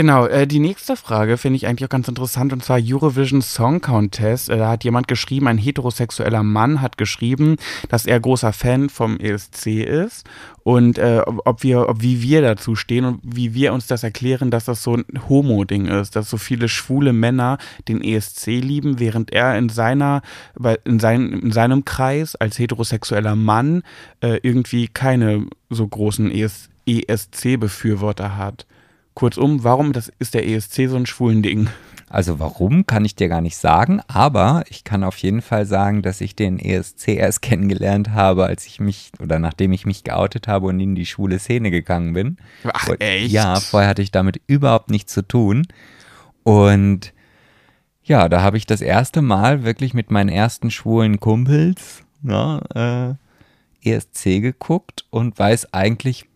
Genau, 0.01 0.25
äh, 0.25 0.47
die 0.47 0.61
nächste 0.61 0.97
Frage 0.97 1.37
finde 1.37 1.59
ich 1.59 1.67
eigentlich 1.67 1.85
auch 1.85 1.91
ganz 1.91 2.09
interessant 2.09 2.55
und 2.55 2.65
zwar 2.65 2.81
Eurovision 2.83 3.43
Song 3.43 3.83
Contest. 3.83 4.49
Äh, 4.49 4.57
da 4.57 4.71
hat 4.71 4.83
jemand 4.83 5.09
geschrieben, 5.09 5.47
ein 5.47 5.59
heterosexueller 5.59 6.43
Mann 6.43 6.81
hat 6.81 6.97
geschrieben, 6.97 7.57
dass 7.91 8.07
er 8.07 8.19
großer 8.19 8.55
Fan 8.55 8.89
vom 8.89 9.21
ESC 9.21 9.67
ist 9.85 10.27
und 10.63 10.97
äh, 10.97 11.21
ob 11.27 11.63
wir, 11.63 11.87
ob 11.91 12.01
wie 12.01 12.23
wir 12.23 12.41
dazu 12.41 12.77
stehen 12.77 13.05
und 13.05 13.21
wie 13.23 13.53
wir 13.53 13.75
uns 13.75 13.89
das 13.89 14.03
erklären, 14.03 14.51
dass 14.51 14.65
das 14.65 14.83
so 14.83 14.97
ein 14.97 15.05
Homo-Ding 15.29 15.85
ist, 15.85 16.17
dass 16.17 16.31
so 16.31 16.39
viele 16.39 16.71
schwule 16.71 17.13
Männer 17.13 17.59
den 17.87 18.03
ESC 18.03 18.47
lieben, 18.47 19.01
während 19.01 19.35
er 19.35 19.59
in 19.59 19.69
seiner, 19.69 20.23
in, 20.85 20.99
sein, 20.99 21.31
in 21.31 21.53
seinem 21.53 21.85
Kreis 21.85 22.37
als 22.37 22.59
heterosexueller 22.59 23.37
Mann 23.37 23.83
äh, 24.23 24.41
irgendwie 24.43 24.89
keine 24.89 25.45
so 25.69 25.87
großen 25.87 26.33
ESC-Befürworter 26.87 28.39
hat. 28.39 28.65
Kurzum, 29.15 29.65
warum 29.65 29.93
das 29.93 30.11
ist 30.19 30.35
der 30.35 30.49
ESC 30.49 30.89
so 30.89 30.97
ein 30.97 31.07
schwulen 31.07 31.43
Ding? 31.43 31.69
Also 32.09 32.41
warum, 32.41 32.87
kann 32.87 33.05
ich 33.05 33.15
dir 33.15 33.29
gar 33.29 33.41
nicht 33.41 33.57
sagen, 33.57 34.01
aber 34.09 34.65
ich 34.69 34.83
kann 34.83 35.05
auf 35.05 35.17
jeden 35.19 35.43
Fall 35.43 35.65
sagen, 35.65 36.03
dass 36.03 36.21
ich 36.21 36.35
den 36.35 36.59
ESC 36.59 37.11
erst 37.11 37.41
kennengelernt 37.43 38.11
habe, 38.11 38.47
als 38.47 38.67
ich 38.67 38.81
mich 38.81 39.13
oder 39.21 39.39
nachdem 39.39 39.73
ich 39.73 39.87
mich 39.87 40.03
geoutet 40.03 40.49
habe 40.49 40.67
und 40.67 40.81
in 40.81 40.97
die 40.97 41.07
schwule 41.07 41.39
Szene 41.39 41.71
gegangen 41.71 42.13
bin. 42.13 42.37
Ach, 42.65 42.89
echt? 42.99 43.31
Ja, 43.31 43.61
vorher 43.61 43.89
hatte 43.89 44.03
ich 44.03 44.11
damit 44.11 44.41
überhaupt 44.49 44.91
nichts 44.91 45.13
zu 45.13 45.23
tun. 45.23 45.69
Und 46.43 47.13
ja, 48.03 48.29
da 48.29 48.43
habe 48.43 48.57
ich 48.57 48.67
das 48.67 48.81
erste 48.81 49.23
Mal 49.23 49.63
wirklich 49.63 49.95
mit 49.95 50.11
meinen 50.11 50.31
ersten 50.31 50.73
schwulen 50.73 51.21
Kumpels 51.21 52.03
ja, 52.25 52.61
äh, 52.75 53.15
ESC 53.89 54.41
geguckt 54.41 55.05
und 55.11 55.39
weiß 55.39 55.73
eigentlich 55.73 56.27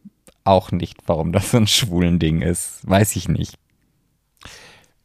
auch 0.45 0.71
nicht, 0.71 0.99
warum 1.07 1.33
das 1.33 1.51
so 1.51 1.57
ein 1.57 1.67
schwulen 1.67 2.19
Ding 2.19 2.43
ist. 2.43 2.81
Weiß 2.83 3.17
ich 3.17 3.29
nicht. 3.29 3.59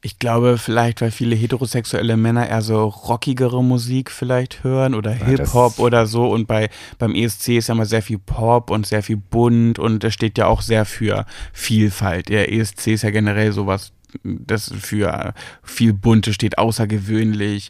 Ich 0.01 0.17
glaube, 0.17 0.57
vielleicht, 0.57 1.01
weil 1.01 1.11
viele 1.11 1.35
heterosexuelle 1.35 2.15
Männer 2.15 2.47
eher 2.47 2.61
so 2.61 2.85
rockigere 2.85 3.61
Musik 3.61 4.11
vielleicht 4.11 4.63
hören 4.63 4.95
oder 4.95 5.11
ja, 5.11 5.25
Hip-Hop 5.25 5.79
oder 5.79 6.07
so. 6.07 6.29
Und 6.29 6.47
bei, 6.47 6.69
beim 6.99 7.13
ESC 7.13 7.49
ist 7.57 7.67
ja 7.67 7.75
mal 7.75 7.85
sehr 7.85 8.01
viel 8.01 8.17
Pop 8.17 8.71
und 8.71 8.87
sehr 8.87 9.03
viel 9.03 9.17
bunt 9.17 9.77
und 9.77 10.05
es 10.05 10.13
steht 10.13 10.37
ja 10.37 10.47
auch 10.47 10.61
sehr 10.61 10.85
für 10.85 11.25
Vielfalt. 11.51 12.29
Der 12.29 12.53
ESC 12.53 12.87
ist 12.87 13.03
ja 13.03 13.09
generell 13.09 13.51
sowas, 13.51 13.91
das 14.23 14.71
für 14.79 15.33
viel 15.63 15.91
Bunte 15.91 16.33
steht, 16.33 16.57
außergewöhnlich. 16.57 17.69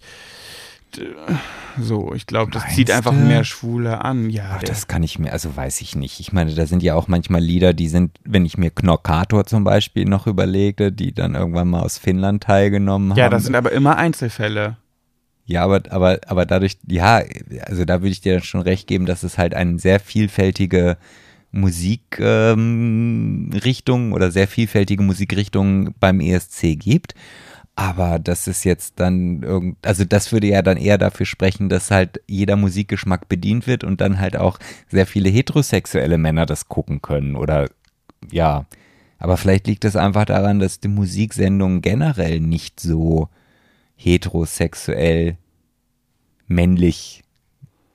So. 1.80 2.14
Ich 2.14 2.28
glaube, 2.28 2.52
das 2.52 2.68
zieht 2.74 2.92
einfach 2.92 3.12
mehr 3.12 3.44
Schwule 3.44 4.04
an. 4.04 4.30
Ja, 4.30 4.58
Ach, 4.58 4.64
das 4.64 4.88
kann 4.88 5.04
ich 5.04 5.20
mir, 5.20 5.32
also 5.32 5.56
weiß 5.56 5.82
ich 5.82 5.96
nicht. 5.96 6.20
Ich 6.20 6.34
meine, 6.34 6.54
da 6.54 6.66
sind 6.66 6.84
ja 6.84 6.96
auch 6.96 7.08
manchmal 7.08 7.42
Lieder, 7.42 7.74
die 7.74 7.88
sind, 7.88 8.18
wenn 8.24 8.46
ich 8.46 8.58
mir 8.58 8.70
Knorkator 8.70 9.46
zum 9.46 9.64
Beispiel 9.64 10.06
noch 10.06 10.28
überlegte, 10.28 10.92
die 10.92 11.14
dann 11.14 11.36
irgendwann 11.36 11.70
mal 11.70 11.82
aus 11.82 11.98
Finnland 11.98 12.44
teilgenommen 12.44 13.12
haben. 13.12 13.18
Ja, 13.18 13.30
das 13.30 13.44
sind 13.44 13.56
aber 13.56 13.72
immer 13.72 13.98
Einzelfälle. 13.98 14.78
Ja, 15.46 15.64
aber, 15.64 15.82
aber, 15.90 16.20
aber 16.28 16.46
dadurch, 16.46 16.78
ja, 16.88 17.24
also 17.66 17.84
da 17.84 18.02
würde 18.02 18.12
ich 18.12 18.22
dir 18.22 18.42
schon 18.42 18.62
recht 18.62 18.88
geben, 18.88 19.08
dass 19.08 19.24
es 19.24 19.40
halt 19.40 19.56
eine 19.56 19.80
sehr 19.80 20.00
vielfältige 20.00 20.98
Musikrichtung 21.52 24.08
ähm, 24.08 24.14
oder 24.14 24.30
sehr 24.30 24.48
vielfältige 24.48 25.02
Musikrichtungen 25.02 25.96
beim 26.00 26.20
ESC 26.20 26.78
gibt. 26.78 27.16
Aber 27.80 28.20
das 28.20 28.50
ist 28.50 28.66
jetzt 28.66 29.00
dann 29.00 29.42
irgend, 29.42 29.78
also 29.86 30.04
das 30.04 30.34
würde 30.34 30.48
ja 30.48 30.62
dann 30.62 30.76
eher 30.76 30.98
dafür 30.98 31.26
sprechen, 31.26 31.70
dass 31.70 31.92
halt 31.92 32.22
jeder 32.28 32.58
Musikgeschmack 32.58 33.30
bedient 33.30 33.68
wird 33.68 33.86
und 33.86 34.02
dann 34.02 34.20
halt 34.20 34.36
auch 34.36 34.60
sehr 34.90 35.08
viele 35.08 35.30
heterosexuelle 35.30 36.18
Männer 36.18 36.46
das 36.46 36.68
gucken 36.68 37.02
können 37.02 37.38
oder 37.38 37.70
ja. 38.32 38.66
Aber 39.18 39.38
vielleicht 39.38 39.66
liegt 39.68 39.86
es 39.86 39.96
einfach 39.96 40.26
daran, 40.26 40.60
dass 40.60 40.82
die 40.82 40.90
Musiksendungen 40.90 41.80
generell 41.80 42.42
nicht 42.42 42.82
so 42.82 43.30
heterosexuell 43.96 45.38
männlich 46.48 47.24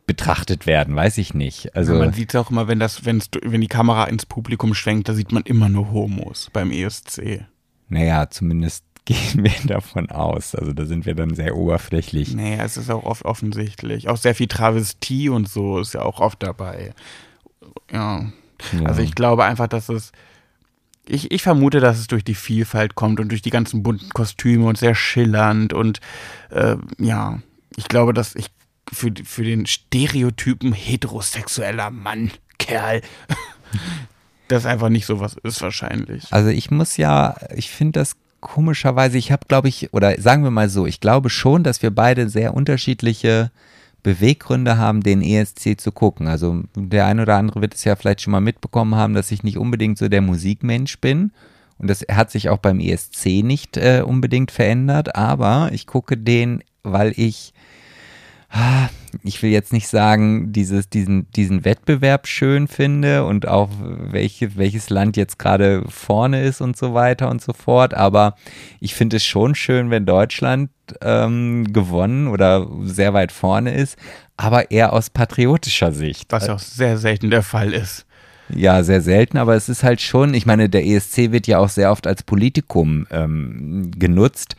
betrachtet 0.06 0.66
werden, 0.66 0.96
weiß 0.96 1.18
ich 1.18 1.34
nicht. 1.34 1.76
Also 1.76 1.92
ja, 1.92 1.98
man 1.98 2.14
sieht 2.14 2.34
auch 2.36 2.50
immer, 2.50 2.68
wenn 2.68 2.80
das, 2.80 3.04
wenn's, 3.04 3.28
wenn 3.42 3.60
die 3.60 3.66
Kamera 3.66 4.04
ins 4.04 4.24
Publikum 4.24 4.72
schwenkt, 4.72 5.10
da 5.10 5.12
sieht 5.12 5.30
man 5.30 5.42
immer 5.42 5.68
nur 5.68 5.92
Homos 5.92 6.48
beim 6.54 6.70
ESC. 6.70 7.44
Naja, 7.90 8.30
zumindest 8.30 8.83
gehen 9.06 9.44
wir 9.44 9.52
davon 9.66 10.10
aus. 10.10 10.54
Also 10.54 10.72
da 10.72 10.86
sind 10.86 11.04
wir 11.04 11.14
dann 11.14 11.34
sehr 11.34 11.56
oberflächlich. 11.56 12.34
Naja, 12.34 12.64
es 12.64 12.76
ist 12.76 12.90
auch 12.90 13.04
oft 13.04 13.24
offensichtlich. 13.24 14.08
Auch 14.08 14.16
sehr 14.16 14.34
viel 14.34 14.48
Travestie 14.48 15.28
und 15.28 15.48
so 15.48 15.78
ist 15.78 15.94
ja 15.94 16.02
auch 16.02 16.20
oft 16.20 16.42
dabei. 16.42 16.94
Ja. 17.92 18.24
ja. 18.72 18.82
Also 18.84 19.02
ich 19.02 19.14
glaube 19.14 19.44
einfach, 19.44 19.68
dass 19.68 19.88
es. 19.88 20.12
Ich, 21.06 21.30
ich 21.30 21.42
vermute, 21.42 21.80
dass 21.80 21.98
es 21.98 22.06
durch 22.06 22.24
die 22.24 22.34
Vielfalt 22.34 22.94
kommt 22.94 23.20
und 23.20 23.28
durch 23.28 23.42
die 23.42 23.50
ganzen 23.50 23.82
bunten 23.82 24.08
Kostüme 24.08 24.64
und 24.64 24.78
sehr 24.78 24.94
schillernd 24.94 25.74
und 25.74 26.00
äh, 26.48 26.76
ja, 26.98 27.40
ich 27.76 27.88
glaube, 27.88 28.14
dass 28.14 28.34
ich 28.34 28.46
für, 28.90 29.12
für 29.22 29.44
den 29.44 29.66
Stereotypen 29.66 30.72
heterosexueller 30.72 31.90
Mann, 31.90 32.30
Kerl, 32.56 33.02
das 34.48 34.64
einfach 34.64 34.88
nicht 34.88 35.04
so 35.04 35.20
was 35.20 35.36
ist 35.42 35.60
wahrscheinlich. 35.60 36.32
Also 36.32 36.48
ich 36.48 36.70
muss 36.70 36.96
ja, 36.96 37.36
ich 37.54 37.70
finde 37.70 38.00
das 38.00 38.16
komischerweise, 38.44 39.18
ich 39.18 39.32
habe, 39.32 39.46
glaube 39.48 39.68
ich, 39.68 39.92
oder 39.92 40.20
sagen 40.20 40.44
wir 40.44 40.50
mal 40.50 40.68
so, 40.68 40.86
ich 40.86 41.00
glaube 41.00 41.30
schon, 41.30 41.64
dass 41.64 41.82
wir 41.82 41.90
beide 41.90 42.28
sehr 42.28 42.54
unterschiedliche 42.54 43.50
Beweggründe 44.04 44.76
haben, 44.76 45.00
den 45.00 45.22
ESC 45.22 45.80
zu 45.80 45.90
gucken. 45.90 46.28
Also 46.28 46.62
der 46.76 47.06
eine 47.06 47.22
oder 47.22 47.36
andere 47.36 47.62
wird 47.62 47.74
es 47.74 47.84
ja 47.84 47.96
vielleicht 47.96 48.20
schon 48.20 48.32
mal 48.32 48.40
mitbekommen 48.40 48.94
haben, 48.94 49.14
dass 49.14 49.32
ich 49.32 49.42
nicht 49.42 49.56
unbedingt 49.56 49.96
so 49.96 50.08
der 50.08 50.20
Musikmensch 50.20 51.00
bin. 51.00 51.32
Und 51.78 51.88
das 51.88 52.04
hat 52.12 52.30
sich 52.30 52.50
auch 52.50 52.58
beim 52.58 52.80
ESC 52.80 53.42
nicht 53.42 53.78
äh, 53.78 54.02
unbedingt 54.06 54.50
verändert, 54.52 55.16
aber 55.16 55.70
ich 55.72 55.86
gucke 55.86 56.16
den, 56.18 56.62
weil 56.82 57.14
ich 57.16 57.54
ich 59.22 59.42
will 59.42 59.50
jetzt 59.50 59.72
nicht 59.72 59.88
sagen, 59.88 60.52
dieses, 60.52 60.88
diesen, 60.88 61.30
diesen 61.32 61.64
Wettbewerb 61.64 62.26
schön 62.26 62.68
finde 62.68 63.24
und 63.24 63.46
auch 63.46 63.70
welche, 63.78 64.56
welches 64.56 64.90
Land 64.90 65.16
jetzt 65.16 65.38
gerade 65.38 65.84
vorne 65.88 66.42
ist 66.42 66.60
und 66.60 66.76
so 66.76 66.94
weiter 66.94 67.30
und 67.30 67.42
so 67.42 67.52
fort. 67.52 67.94
Aber 67.94 68.36
ich 68.80 68.94
finde 68.94 69.16
es 69.16 69.24
schon 69.24 69.54
schön, 69.54 69.90
wenn 69.90 70.06
Deutschland 70.06 70.70
ähm, 71.00 71.72
gewonnen 71.72 72.28
oder 72.28 72.66
sehr 72.82 73.14
weit 73.14 73.32
vorne 73.32 73.74
ist, 73.74 73.96
aber 74.36 74.70
eher 74.70 74.92
aus 74.92 75.10
patriotischer 75.10 75.92
Sicht. 75.92 76.30
Was 76.30 76.48
auch 76.48 76.58
sehr 76.58 76.98
selten 76.98 77.30
der 77.30 77.42
Fall 77.42 77.72
ist. 77.72 78.06
Ja, 78.50 78.82
sehr 78.82 79.00
selten, 79.00 79.38
aber 79.38 79.54
es 79.54 79.68
ist 79.68 79.82
halt 79.82 80.00
schon, 80.00 80.34
ich 80.34 80.44
meine, 80.44 80.68
der 80.68 80.84
ESC 80.86 81.32
wird 81.32 81.46
ja 81.46 81.58
auch 81.58 81.70
sehr 81.70 81.90
oft 81.90 82.06
als 82.06 82.22
Politikum 82.22 83.06
ähm, 83.10 83.90
genutzt 83.96 84.56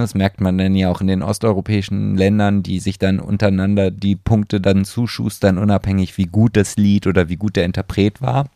das 0.00 0.14
merkt 0.14 0.40
man 0.40 0.58
dann 0.58 0.74
ja 0.74 0.90
auch 0.90 1.00
in 1.00 1.06
den 1.06 1.22
osteuropäischen 1.22 2.16
Ländern, 2.16 2.62
die 2.62 2.80
sich 2.80 2.98
dann 2.98 3.20
untereinander 3.20 3.90
die 3.90 4.16
Punkte 4.16 4.60
dann 4.60 4.84
zuschustern, 4.84 5.58
unabhängig 5.58 6.16
wie 6.18 6.26
gut 6.26 6.56
das 6.56 6.76
Lied 6.76 7.06
oder 7.06 7.28
wie 7.28 7.36
gut 7.36 7.56
der 7.56 7.64
Interpret 7.64 8.22
war. 8.22 8.46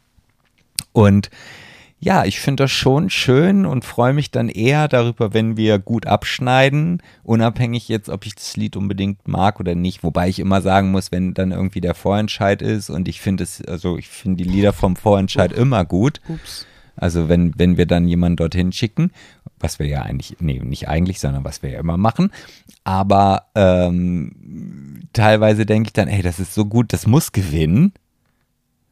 Und 0.93 1.31
ja, 1.99 2.25
ich 2.25 2.41
finde 2.41 2.65
das 2.65 2.71
schon 2.71 3.09
schön 3.09 3.65
und 3.65 3.85
freue 3.85 4.13
mich 4.13 4.31
dann 4.31 4.49
eher 4.49 4.87
darüber, 4.87 5.33
wenn 5.33 5.57
wir 5.57 5.79
gut 5.79 6.07
abschneiden, 6.07 7.03
unabhängig 7.25 7.89
jetzt, 7.89 8.11
ob 8.11 8.27
ich 8.27 8.35
das 8.35 8.57
Lied 8.57 8.77
unbedingt 8.77 9.27
mag 9.27 9.61
oder 9.61 9.75
nicht. 9.75 10.03
Wobei 10.03 10.29
ich 10.29 10.39
immer 10.39 10.61
sagen 10.61 10.91
muss, 10.91 11.11
wenn 11.11 11.33
dann 11.33 11.53
irgendwie 11.53 11.81
der 11.81 11.95
Vorentscheid 11.95 12.61
ist 12.61 12.91
und 12.91 13.09
ich 13.09 13.21
finde 13.21 13.45
es, 13.45 13.65
also 13.65 13.97
ich 13.97 14.09
finde 14.09 14.45
die 14.45 14.49
Lieder 14.49 14.75
vom 14.75 14.95
Vorentscheid 14.95 15.53
immer 15.53 15.85
gut. 15.85 16.21
Ups. 16.29 16.67
Also 16.97 17.29
wenn, 17.29 17.53
wenn 17.59 17.77
wir 17.77 17.87
dann 17.87 18.09
jemanden 18.09 18.37
dorthin 18.37 18.73
schicken 18.73 19.11
was 19.59 19.79
wir 19.79 19.87
ja 19.87 20.03
eigentlich, 20.03 20.37
nee, 20.41 20.61
nicht 20.61 20.89
eigentlich, 20.89 21.21
sondern 21.21 21.45
was 21.45 21.63
wir 21.63 21.71
ja 21.71 21.81
immer 21.81 21.97
machen. 21.97 22.31
Aber 22.85 23.47
ähm, 23.55 25.03
teilweise 25.13 25.67
denke 25.67 25.89
ich 25.89 25.93
dann, 25.93 26.09
ey, 26.09 26.23
das 26.23 26.39
ist 26.39 26.55
so 26.55 26.67
gut, 26.67 26.93
das 26.93 27.07
muss 27.07 27.33
gewinnen. 27.33 27.93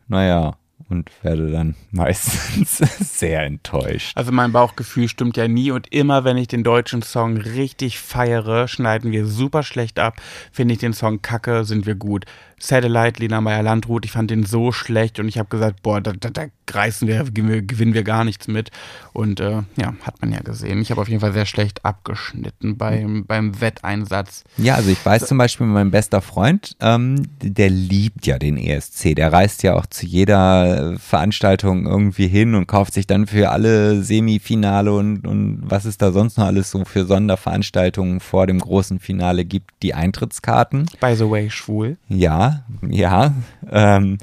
Naja, 0.09 0.57
und 0.89 1.11
werde 1.23 1.51
dann 1.51 1.75
meistens 1.91 2.79
sehr 3.19 3.43
enttäuscht. 3.43 4.17
Also 4.17 4.33
mein 4.33 4.53
Bauchgefühl 4.53 5.09
stimmt 5.09 5.37
ja 5.37 5.49
nie 5.49 5.71
und 5.71 5.93
immer, 5.93 6.25
wenn 6.25 6.37
ich 6.37 6.49
den 6.49 6.65
deutschen 6.65 7.03
Song 7.03 7.37
richtig 7.37 7.99
feiere, 7.99 8.69
schneiden 8.69 9.13
wir 9.13 9.27
super 9.27 9.63
schlecht 9.63 9.99
ab. 9.99 10.17
Finde 10.53 10.75
ich 10.75 10.81
den 10.81 10.93
Song 10.93 11.23
kacke, 11.23 11.65
sind 11.65 11.87
wir 11.87 11.95
gut. 11.95 12.27
Satellite, 12.67 13.21
Lina 13.21 13.41
Meyer-Landrut, 13.41 14.05
ich 14.05 14.13
fand 14.13 14.31
den 14.31 14.45
so 14.45 14.73
schlecht 14.73 15.19
und 15.19 15.29
ich 15.29 15.39
habe 15.39 15.49
gesagt, 15.49 15.83
boah, 15.83 16.01
da, 16.01 16.13
da, 16.13 16.31
da 16.31 16.47
reißen 16.73 17.07
wir, 17.07 17.25
gewinnen 17.25 17.93
wir 17.93 18.05
gar 18.05 18.25
nichts 18.25 18.49
mit. 18.49 18.71
Und 19.13 19.39
äh, 19.41 19.63
ja, 19.77 19.95
hat 20.03 20.21
man 20.21 20.33
ja 20.33 20.41
gesehen. 20.41 20.81
Ich 20.81 20.91
habe 20.91 21.01
auf 21.01 21.09
jeden 21.09 21.21
Fall 21.21 21.33
sehr 21.33 21.47
schlecht 21.47 21.85
abgeschnitten 21.85 22.77
beim, 22.77 23.27
beim 23.27 23.61
Wetteinsatz. 23.61 24.45
Ja, 24.57 24.77
also 24.77 24.91
ich 24.91 25.05
weiß 25.05 25.27
zum 25.27 25.39
Beispiel, 25.39 25.67
mein 25.67 25.91
bester 25.91 26.23
Freund, 26.23 26.77
ähm, 26.81 27.29
der 27.43 27.69
liebt 27.69 28.27
ja 28.27 28.39
den 28.39 28.57
ESC. 28.57 29.15
Der 29.15 29.33
reist 29.33 29.63
ja 29.63 29.75
auch 29.75 29.87
zu 29.87 30.07
jeder 30.07 30.97
Veranstaltung 30.99 31.87
irgendwie 31.87 32.29
hin 32.29 32.55
und 32.55 32.67
kauft 32.67 32.95
sich 32.95 33.07
dann 33.07 33.27
für 33.27 33.51
alle 33.51 34.03
Semifinale 34.03 34.93
und, 34.93 35.27
und 35.27 35.61
was 35.63 35.85
es 35.85 35.99
da 35.99 36.13
sonst 36.13 36.39
noch 36.39 36.47
alles 36.47 36.71
so 36.71 36.85
für 36.85 37.05
Sonderveranstaltungen 37.05 38.21
vor 38.21 38.47
dem 38.47 38.59
großen 38.59 39.01
Finale 39.01 39.45
gibt, 39.45 39.71
die 39.83 39.95
Eintrittskarten. 39.95 40.87
By 41.01 41.15
the 41.15 41.29
way, 41.29 41.51
schwul. 41.51 41.99
Ja, 42.09 42.54
ja. 42.89 43.33
Ähm, 43.71 44.19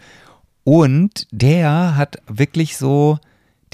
und 0.63 1.27
der 1.31 1.95
hat 1.97 2.17
wirklich 2.27 2.77
so 2.77 3.19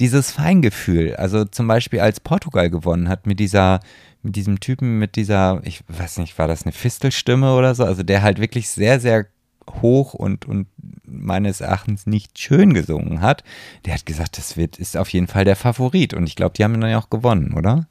dieses 0.00 0.30
Feingefühl. 0.30 1.16
Also 1.16 1.44
zum 1.44 1.66
Beispiel 1.66 2.00
als 2.00 2.20
Portugal 2.20 2.70
gewonnen 2.70 3.08
hat 3.08 3.26
mit 3.26 3.40
dieser, 3.40 3.80
mit 4.22 4.36
diesem 4.36 4.60
Typen, 4.60 4.98
mit 4.98 5.16
dieser, 5.16 5.60
ich 5.64 5.82
weiß 5.88 6.18
nicht, 6.18 6.38
war 6.38 6.48
das 6.48 6.62
eine 6.62 6.72
Fistelstimme 6.72 7.54
oder 7.54 7.74
so? 7.74 7.84
Also 7.84 8.02
der 8.02 8.22
halt 8.22 8.40
wirklich 8.40 8.70
sehr, 8.70 9.00
sehr 9.00 9.26
hoch 9.82 10.14
und, 10.14 10.46
und 10.46 10.66
meines 11.04 11.60
Erachtens 11.60 12.06
nicht 12.06 12.38
schön 12.38 12.74
gesungen 12.74 13.20
hat. 13.20 13.44
Der 13.84 13.94
hat 13.94 14.06
gesagt, 14.06 14.38
das 14.38 14.56
wird, 14.56 14.78
ist 14.78 14.96
auf 14.96 15.10
jeden 15.10 15.26
Fall 15.26 15.44
der 15.44 15.56
Favorit. 15.56 16.14
Und 16.14 16.26
ich 16.26 16.36
glaube, 16.36 16.54
die 16.56 16.64
haben 16.64 16.80
dann 16.80 16.90
ja 16.90 16.98
auch 16.98 17.10
gewonnen, 17.10 17.52
oder? 17.54 17.86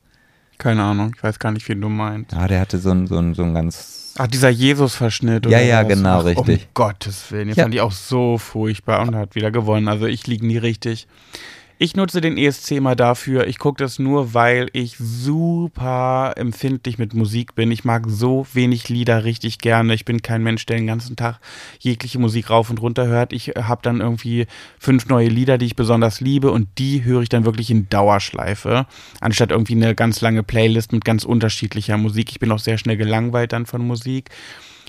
Keine 0.57 0.83
Ahnung, 0.83 1.11
ich 1.15 1.23
weiß 1.23 1.39
gar 1.39 1.51
nicht, 1.51 1.67
wen 1.69 1.81
du 1.81 1.89
meinst. 1.89 2.31
Ja, 2.31 2.47
der 2.47 2.59
hatte 2.59 2.79
so 2.79 2.91
ein, 2.91 3.07
so 3.07 3.17
ein, 3.19 3.35
so 3.35 3.43
ein 3.43 3.53
ganz. 3.53 4.06
Ach, 4.17 4.27
dieser 4.27 4.49
Jesus-Verschnitt. 4.49 5.45
Ja, 5.45 5.59
ja, 5.59 5.81
was? 5.81 5.87
genau, 5.89 6.19
Ach, 6.19 6.25
richtig. 6.25 6.61
Um 6.63 6.67
Gottes 6.73 7.31
Willen, 7.31 7.47
den 7.49 7.55
ja. 7.55 7.63
fand 7.63 7.75
ich 7.75 7.81
auch 7.81 7.91
so 7.91 8.37
furchtbar 8.37 9.01
und 9.01 9.15
hat 9.15 9.35
wieder 9.35 9.51
gewonnen. 9.51 9.87
Also 9.87 10.05
ich 10.05 10.27
liege 10.27 10.45
nie 10.45 10.57
richtig. 10.57 11.07
Ich 11.79 11.95
nutze 11.95 12.21
den 12.21 12.39
ESC 12.39 12.81
mal 12.81 12.95
dafür. 12.95 13.45
Ich 13.45 13.59
gucke 13.59 13.83
das 13.83 13.99
nur, 13.99 14.33
weil 14.33 14.67
ich 14.73 14.95
super 14.97 16.33
empfindlich 16.35 16.97
mit 16.97 17.13
Musik 17.13 17.53
bin. 17.53 17.69
Ich 17.69 17.85
mag 17.85 18.05
so 18.07 18.47
wenig 18.51 18.89
Lieder 18.89 19.25
richtig 19.25 19.59
gerne. 19.59 19.93
Ich 19.93 20.03
bin 20.03 20.23
kein 20.23 20.41
Mensch, 20.41 20.65
der 20.65 20.77
den 20.77 20.87
ganzen 20.87 21.15
Tag 21.15 21.39
jegliche 21.77 22.17
Musik 22.17 22.49
rauf 22.49 22.71
und 22.71 22.81
runter 22.81 23.05
hört. 23.05 23.31
Ich 23.31 23.49
habe 23.49 23.81
dann 23.83 24.01
irgendwie 24.01 24.47
fünf 24.79 25.07
neue 25.07 25.27
Lieder, 25.27 25.59
die 25.59 25.67
ich 25.67 25.75
besonders 25.75 26.19
liebe 26.19 26.51
und 26.51 26.67
die 26.79 27.03
höre 27.03 27.21
ich 27.21 27.29
dann 27.29 27.45
wirklich 27.45 27.69
in 27.69 27.87
Dauerschleife, 27.89 28.87
anstatt 29.21 29.51
irgendwie 29.51 29.75
eine 29.75 29.93
ganz 29.93 30.19
lange 30.19 30.41
Playlist 30.41 30.93
mit 30.93 31.05
ganz 31.05 31.25
unterschiedlicher 31.25 31.97
Musik. 31.97 32.31
Ich 32.31 32.39
bin 32.39 32.51
auch 32.51 32.57
sehr 32.57 32.79
schnell 32.79 32.97
gelangweilt 32.97 33.53
dann 33.53 33.67
von 33.67 33.85
Musik. 33.85 34.31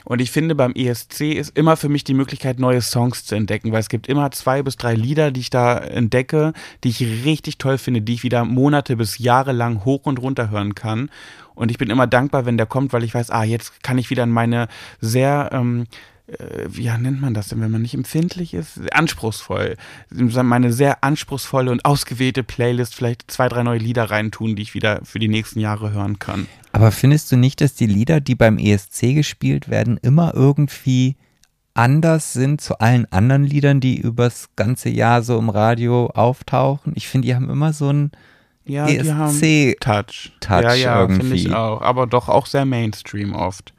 Und 0.05 0.20
ich 0.20 0.30
finde, 0.30 0.55
beim 0.55 0.72
ESC 0.72 1.32
ist 1.32 1.57
immer 1.57 1.76
für 1.76 1.88
mich 1.88 2.05
die 2.05 2.14
Möglichkeit, 2.14 2.59
neue 2.59 2.80
Songs 2.80 3.24
zu 3.24 3.34
entdecken, 3.34 3.72
weil 3.72 3.80
es 3.80 3.88
gibt 3.88 4.07
immer 4.09 4.30
zwei 4.30 4.62
bis 4.62 4.76
drei 4.76 4.94
Lieder, 4.94 5.30
die 5.30 5.40
ich 5.40 5.51
da 5.51 5.78
entdecke, 5.78 6.53
die 6.84 6.88
ich 6.88 7.24
richtig 7.24 7.59
toll 7.59 7.78
finde, 7.78 8.03
die 8.03 8.14
ich 8.14 8.22
wieder 8.22 8.44
Monate 8.44 8.96
bis 8.96 9.18
Jahre 9.18 9.53
lang 9.53 9.84
hoch 9.84 10.07
und 10.07 10.20
runter 10.20 10.51
hören 10.51 10.74
kann. 10.74 11.11
Und 11.55 11.70
ich 11.70 11.78
bin 11.78 11.90
immer 11.90 12.07
dankbar, 12.07 12.46
wenn 12.46 12.57
der 12.57 12.66
kommt, 12.66 12.92
weil 12.92 13.05
ich 13.05 13.14
weiß, 13.14 13.30
ah, 13.30 13.42
jetzt 13.42 13.82
kann 13.82 13.99
ich 13.99 14.11
wieder 14.11 14.22
in 14.22 14.30
meine 14.30 14.68
sehr 15.01 15.51
ähm, 15.53 15.86
äh, 16.28 16.66
wie 16.68 16.88
nennt 16.90 17.20
man 17.20 17.32
das 17.32 17.48
denn, 17.48 17.60
wenn 17.60 17.70
man 17.70 17.82
nicht 17.82 17.94
empfindlich 17.94 18.52
ist? 18.52 18.80
Anspruchsvoll. 18.92 19.76
Meine 20.10 20.72
sehr 20.72 21.02
anspruchsvolle 21.02 21.70
und 21.70 21.84
ausgewählte 21.84 22.44
Playlist 22.44 22.94
vielleicht 22.94 23.30
zwei, 23.30 23.48
drei 23.48 23.62
neue 23.62 23.78
Lieder 23.78 24.10
reintun, 24.10 24.54
die 24.54 24.62
ich 24.62 24.74
wieder 24.74 25.00
für 25.04 25.18
die 25.18 25.28
nächsten 25.28 25.60
Jahre 25.60 25.92
hören 25.92 26.18
kann. 26.18 26.46
Aber 26.72 26.92
findest 26.92 27.32
du 27.32 27.36
nicht, 27.36 27.60
dass 27.60 27.74
die 27.74 27.86
Lieder, 27.86 28.20
die 28.20 28.34
beim 28.34 28.58
ESC 28.58 29.14
gespielt 29.14 29.70
werden, 29.70 29.98
immer 30.02 30.34
irgendwie 30.34 31.16
anders 31.72 32.32
sind 32.32 32.60
zu 32.60 32.78
allen 32.78 33.10
anderen 33.10 33.44
Liedern, 33.44 33.80
die 33.80 33.98
übers 33.98 34.50
ganze 34.54 34.90
Jahr 34.90 35.22
so 35.22 35.38
im 35.38 35.48
Radio 35.48 36.08
auftauchen? 36.08 36.92
Ich 36.94 37.08
finde, 37.08 37.26
die 37.26 37.34
haben 37.34 37.48
immer 37.48 37.72
so 37.72 37.88
einen 37.88 38.12
ja, 38.66 38.86
ESC-Touch. 38.86 40.32
Touch 40.40 40.62
ja, 40.62 40.74
ja, 40.74 41.00
irgendwie. 41.00 41.34
ich 41.34 41.54
auch. 41.54 41.80
Aber 41.80 42.06
doch 42.06 42.28
auch 42.28 42.44
sehr 42.44 42.66
Mainstream 42.66 43.34
oft. 43.34 43.72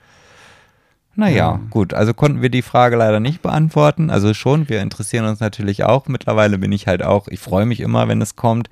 Naja, 1.16 1.36
Ja. 1.36 1.60
gut, 1.70 1.94
also 1.94 2.14
konnten 2.14 2.42
wir 2.42 2.50
die 2.50 2.62
Frage 2.62 2.96
leider 2.96 3.20
nicht 3.20 3.42
beantworten. 3.42 4.10
Also 4.10 4.34
schon, 4.34 4.70
wir 4.70 4.82
interessieren 4.82 5.26
uns 5.26 5.40
natürlich 5.40 5.84
auch. 5.84 6.08
Mittlerweile 6.08 6.58
bin 6.58 6.72
ich 6.72 6.88
halt 6.88 7.04
auch, 7.04 7.28
ich 7.28 7.40
freue 7.40 7.66
mich 7.66 7.82
immer, 7.82 8.08
wenn 8.08 8.22
es 8.22 8.36
kommt. 8.36 8.70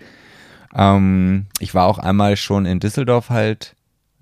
Ähm, 0.76 1.48
ich 1.60 1.74
war 1.74 1.86
auch 1.86 1.98
einmal 1.98 2.38
schon 2.38 2.66
in 2.66 2.80
Düsseldorf 2.80 3.30
halt, 3.30 3.76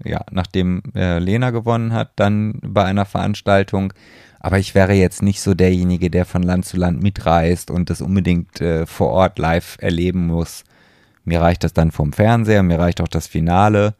ja, 0.03 0.22
nachdem 0.32 0.82
äh, 0.95 1.20
Lena 1.20 1.51
gewonnen 1.51 1.93
hat, 1.93 2.11
dann 2.16 2.59
bei 2.63 2.84
einer 2.84 3.05
Veranstaltung. 3.05 3.93
Aber 4.39 4.59
ich 4.59 4.76
wäre 4.76 4.93
jetzt 4.93 5.22
nicht 5.22 5.41
so 5.41 5.53
derjenige, 5.53 6.09
der 6.09 6.26
von 6.26 6.43
Land 6.43 6.66
zu 6.66 6.78
Land 6.78 7.01
mitreist 7.01 7.72
und 7.72 7.89
das 7.89 8.01
unbedingt 8.01 8.61
äh, 8.61 8.86
vor 8.86 9.09
Ort 9.09 9.39
live 9.39 9.78
erleben 9.80 10.28
muss. 10.28 10.63
Mir 11.24 11.41
reicht 11.41 11.63
das 11.63 11.74
dann 11.74 11.91
vom 11.91 12.13
Fernseher, 12.13 12.61
mir 12.61 12.80
reicht 12.80 13.01
auch 13.01 13.07
das 13.07 13.28
Finale. 13.28 13.95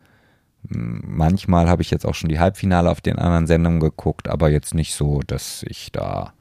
Manchmal 0.70 1.70
habe 1.70 1.82
ich 1.82 1.92
jetzt 1.92 2.06
auch 2.06 2.16
schon 2.16 2.30
die 2.30 2.40
Halbfinale 2.40 2.90
auf 2.90 3.02
den 3.02 3.18
anderen 3.20 3.48
Sendungen 3.48 3.80
geguckt, 3.80 4.28
aber 4.30 4.50
jetzt 4.50 4.74
nicht 4.74 4.94
so, 4.96 5.22
dass 5.26 5.64
ich 5.68 5.92
da, 5.92 6.34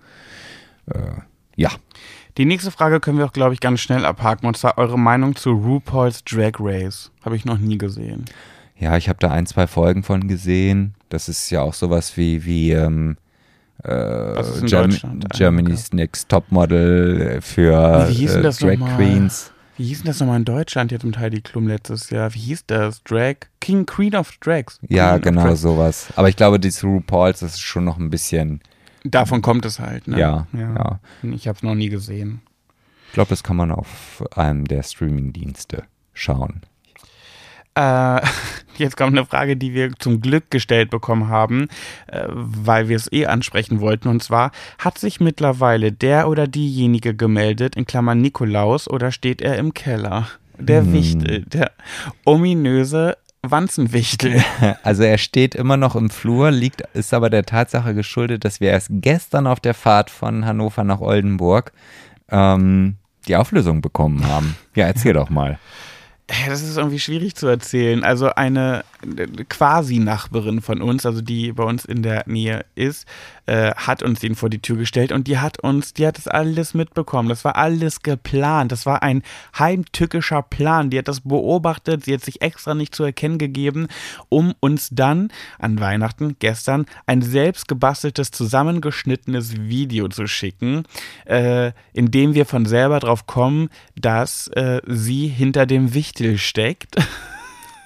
äh, 0.87 1.21
ja, 1.57 1.71
Die 2.37 2.47
nächste 2.47 2.73
Frage 2.73 2.99
können 2.99 3.19
wir 3.19 3.27
auch, 3.27 3.33
glaube 3.33 3.55
ich, 3.55 3.61
ganz 3.61 3.81
schnell 3.81 4.05
abhaken. 4.05 4.47
Und 4.47 4.57
zwar 4.57 4.77
eure 4.77 4.99
Meinung 4.99 5.37
zu 5.37 5.51
RuPaul's 5.53 6.25
Drag 6.25 6.55
Race. 6.59 7.13
Habe 7.25 7.37
ich 7.37 7.45
noch 7.45 7.59
nie 7.59 7.79
gesehen. 7.79 8.25
ja, 8.77 8.97
ich 8.97 9.09
habe 9.09 9.19
da 9.21 9.31
ein, 9.31 9.47
zwei 9.47 9.69
Folgen 9.69 10.03
von 10.03 10.27
gesehen. 10.27 10.95
Das 11.11 11.29
ist 11.29 11.49
ja 11.51 11.63
auch 11.63 11.75
sowas 11.75 12.17
wie, 12.17 12.45
wie 12.45 12.73
ähm, 12.73 13.17
äh, 13.85 14.43
Germ 14.67 14.91
Germany's 15.33 15.93
Next 15.93 16.29
Topmodel 16.29 17.41
für 17.41 18.09
äh, 18.09 18.27
Drag 18.51 18.79
nochmal? 18.79 18.97
Queens. 18.97 19.54
Wie 19.77 19.85
hieß 19.87 19.99
denn 19.99 20.07
das 20.07 20.21
nochmal 20.21 20.37
in 20.39 20.45
Deutschland 20.45 20.93
jetzt 20.93 21.05
mit 21.05 21.19
Heidi 21.19 21.41
Klum 21.41 21.67
letztes 21.67 22.11
Jahr? 22.11 22.33
Wie 22.35 22.39
hieß 22.39 22.67
das? 22.67 23.03
Drag? 23.03 23.37
King, 23.61 23.87
Queen 23.87 24.15
of 24.15 24.33
Drags. 24.41 24.79
Ja, 24.89 25.11
Queen 25.11 25.17
of 25.19 25.23
genau 25.23 25.43
Drags. 25.49 25.61
sowas. 25.61 26.07
Aber 26.17 26.29
ich 26.29 26.37
glaube, 26.37 26.61
dieses 26.61 26.85
RuPaul's, 26.85 27.41
das 27.41 27.55
ist 27.55 27.61
schon 27.61 27.85
noch 27.85 27.99
ein 27.99 28.11
bisschen, 28.11 28.61
Davon 29.05 29.43
kommt 29.43 29.67
es 29.67 29.81
halt, 29.81 30.09
ne? 30.09 30.19
ja, 30.19 30.47
ja. 30.53 31.01
Ich 31.23 31.47
habe 31.49 31.57
es 31.57 31.63
noch 31.63 31.75
nie 31.75 31.89
gesehen. 31.91 32.41
Ich 33.09 33.13
glaube, 33.15 33.29
das 33.31 33.43
kann 33.43 33.57
man 33.57 33.71
auf 33.71 34.25
einem 34.35 34.65
der 34.67 34.83
Streaming-Dienste 34.83 35.85
schauen. 36.15 36.63
Äh, 37.75 38.21
jetzt 38.79 38.97
kommt 38.97 39.17
eine 39.17 39.27
Frage, 39.27 39.57
die 39.57 39.75
wir 39.75 39.93
zum 39.99 40.21
Glück 40.21 40.51
gestellt 40.51 40.91
bekommen 40.91 41.29
haben, 41.29 41.69
äh, 42.07 42.25
weil 42.29 42.89
wir 42.89 42.97
es 42.97 43.11
eh 43.13 43.27
ansprechen 43.27 43.81
wollten. 43.81 44.09
Und 44.09 44.23
zwar, 44.23 44.51
hat 44.79 44.99
sich 44.99 45.21
mittlerweile 45.21 45.93
der 45.93 46.29
oder 46.29 46.47
diejenige 46.47 47.15
gemeldet, 47.15 47.77
in 47.77 47.87
Klammern 47.87 48.21
Nikolaus, 48.21 48.89
oder 48.89 49.13
steht 49.13 49.43
er 49.43 49.59
im 49.59 49.75
Keller? 49.75 50.29
Der 50.59 50.83
Hm. 50.83 50.93
Wichtel, 50.93 51.43
der 51.47 51.73
ominöse 52.25 53.17
Wanzenwichtel. 53.43 54.43
Also 54.83 55.03
er 55.03 55.19
steht 55.19 55.55
immer 55.55 55.77
noch 55.77 55.97
im 55.97 56.11
Flur, 56.11 56.51
liegt, 56.51 56.83
ist 56.95 57.13
aber 57.13 57.31
der 57.31 57.45
Tatsache 57.45 57.95
geschuldet, 57.95 58.45
dass 58.45 58.61
wir 58.61 58.71
erst 58.71 58.89
gestern 58.91 59.47
auf 59.47 59.61
der 59.61 59.75
Fahrt 59.75 60.11
von 60.11 60.47
Hannover 60.47 60.85
nach 60.85 61.01
Oldenburg 61.01 61.73
ähm, 62.31 62.97
die 63.27 63.37
Auflösung 63.37 63.81
bekommen 63.81 64.27
haben. 64.27 64.57
Ja, 64.75 64.87
erzähl 64.87 65.15
doch 65.15 65.31
mal. 65.31 65.59
Das 66.27 66.63
ist 66.63 66.79
irgendwie 66.79 66.99
schwierig 66.99 67.35
zu 67.35 67.47
erzählen. 67.47 68.03
Also 68.03 68.31
eine 68.31 68.85
äh, 69.03 69.27
Quasi-Nachbarin 69.27 70.63
von 70.63 70.81
uns, 70.81 71.05
also 71.05 71.21
die 71.21 71.53
bei 71.53 71.65
uns 71.65 71.85
in 71.85 72.03
der 72.03 72.25
Nähe 72.27 72.65
ist, 72.75 73.07
äh, 73.47 73.75
hat 73.75 74.03
uns 74.03 74.21
den 74.21 74.35
vor 74.35 74.49
die 74.49 74.61
Tür 74.61 74.77
gestellt 74.77 75.13
und 75.13 75.27
die 75.27 75.39
hat 75.39 75.59
uns, 75.59 75.93
die 75.93 76.07
hat 76.07 76.17
das 76.17 76.29
alles 76.29 76.75
mitbekommen. 76.75 77.29
Das 77.29 77.45
war 77.45 77.57
alles 77.57 78.03
geplant. 78.03 78.73
Das 78.73 78.87
war 78.87 79.03
ein 79.03 79.23
heimtückischer 79.59 80.43
Plan. 80.43 80.91
Die 80.91 80.99
hat 80.99 81.09
das 81.09 81.21
beobachtet. 81.21 82.05
Sie 82.05 82.15
hat 82.15 82.25
sich 82.25 82.43
extra 82.43 82.75
nicht 82.75 82.95
zu 82.95 83.05
erkennen 83.05 83.39
gegeben, 83.39 83.89
um 84.29 84.55
uns 84.61 84.89
dann 84.91 85.31
an 85.59 85.81
Weihnachten 85.81 86.37
gestern 86.39 86.87
ein 87.07 87.23
selbst 87.23 87.69
gebasteltes, 87.69 88.31
zusammengeschnittenes 88.31 89.57
Video 89.59 90.09
zu 90.09 90.27
schicken, 90.27 90.85
äh, 91.27 91.73
in 91.93 92.11
dem 92.11 92.35
wir 92.35 92.47
von 92.47 92.67
selber 92.67 93.01
drauf 93.01 93.27
kommen, 93.27 93.69
dass 93.95 94.49
äh, 94.49 94.81
sie 94.87 95.29
hinter 95.29 95.67
dem 95.67 95.95
Wichtel 95.95 96.39
steckt. 96.39 96.97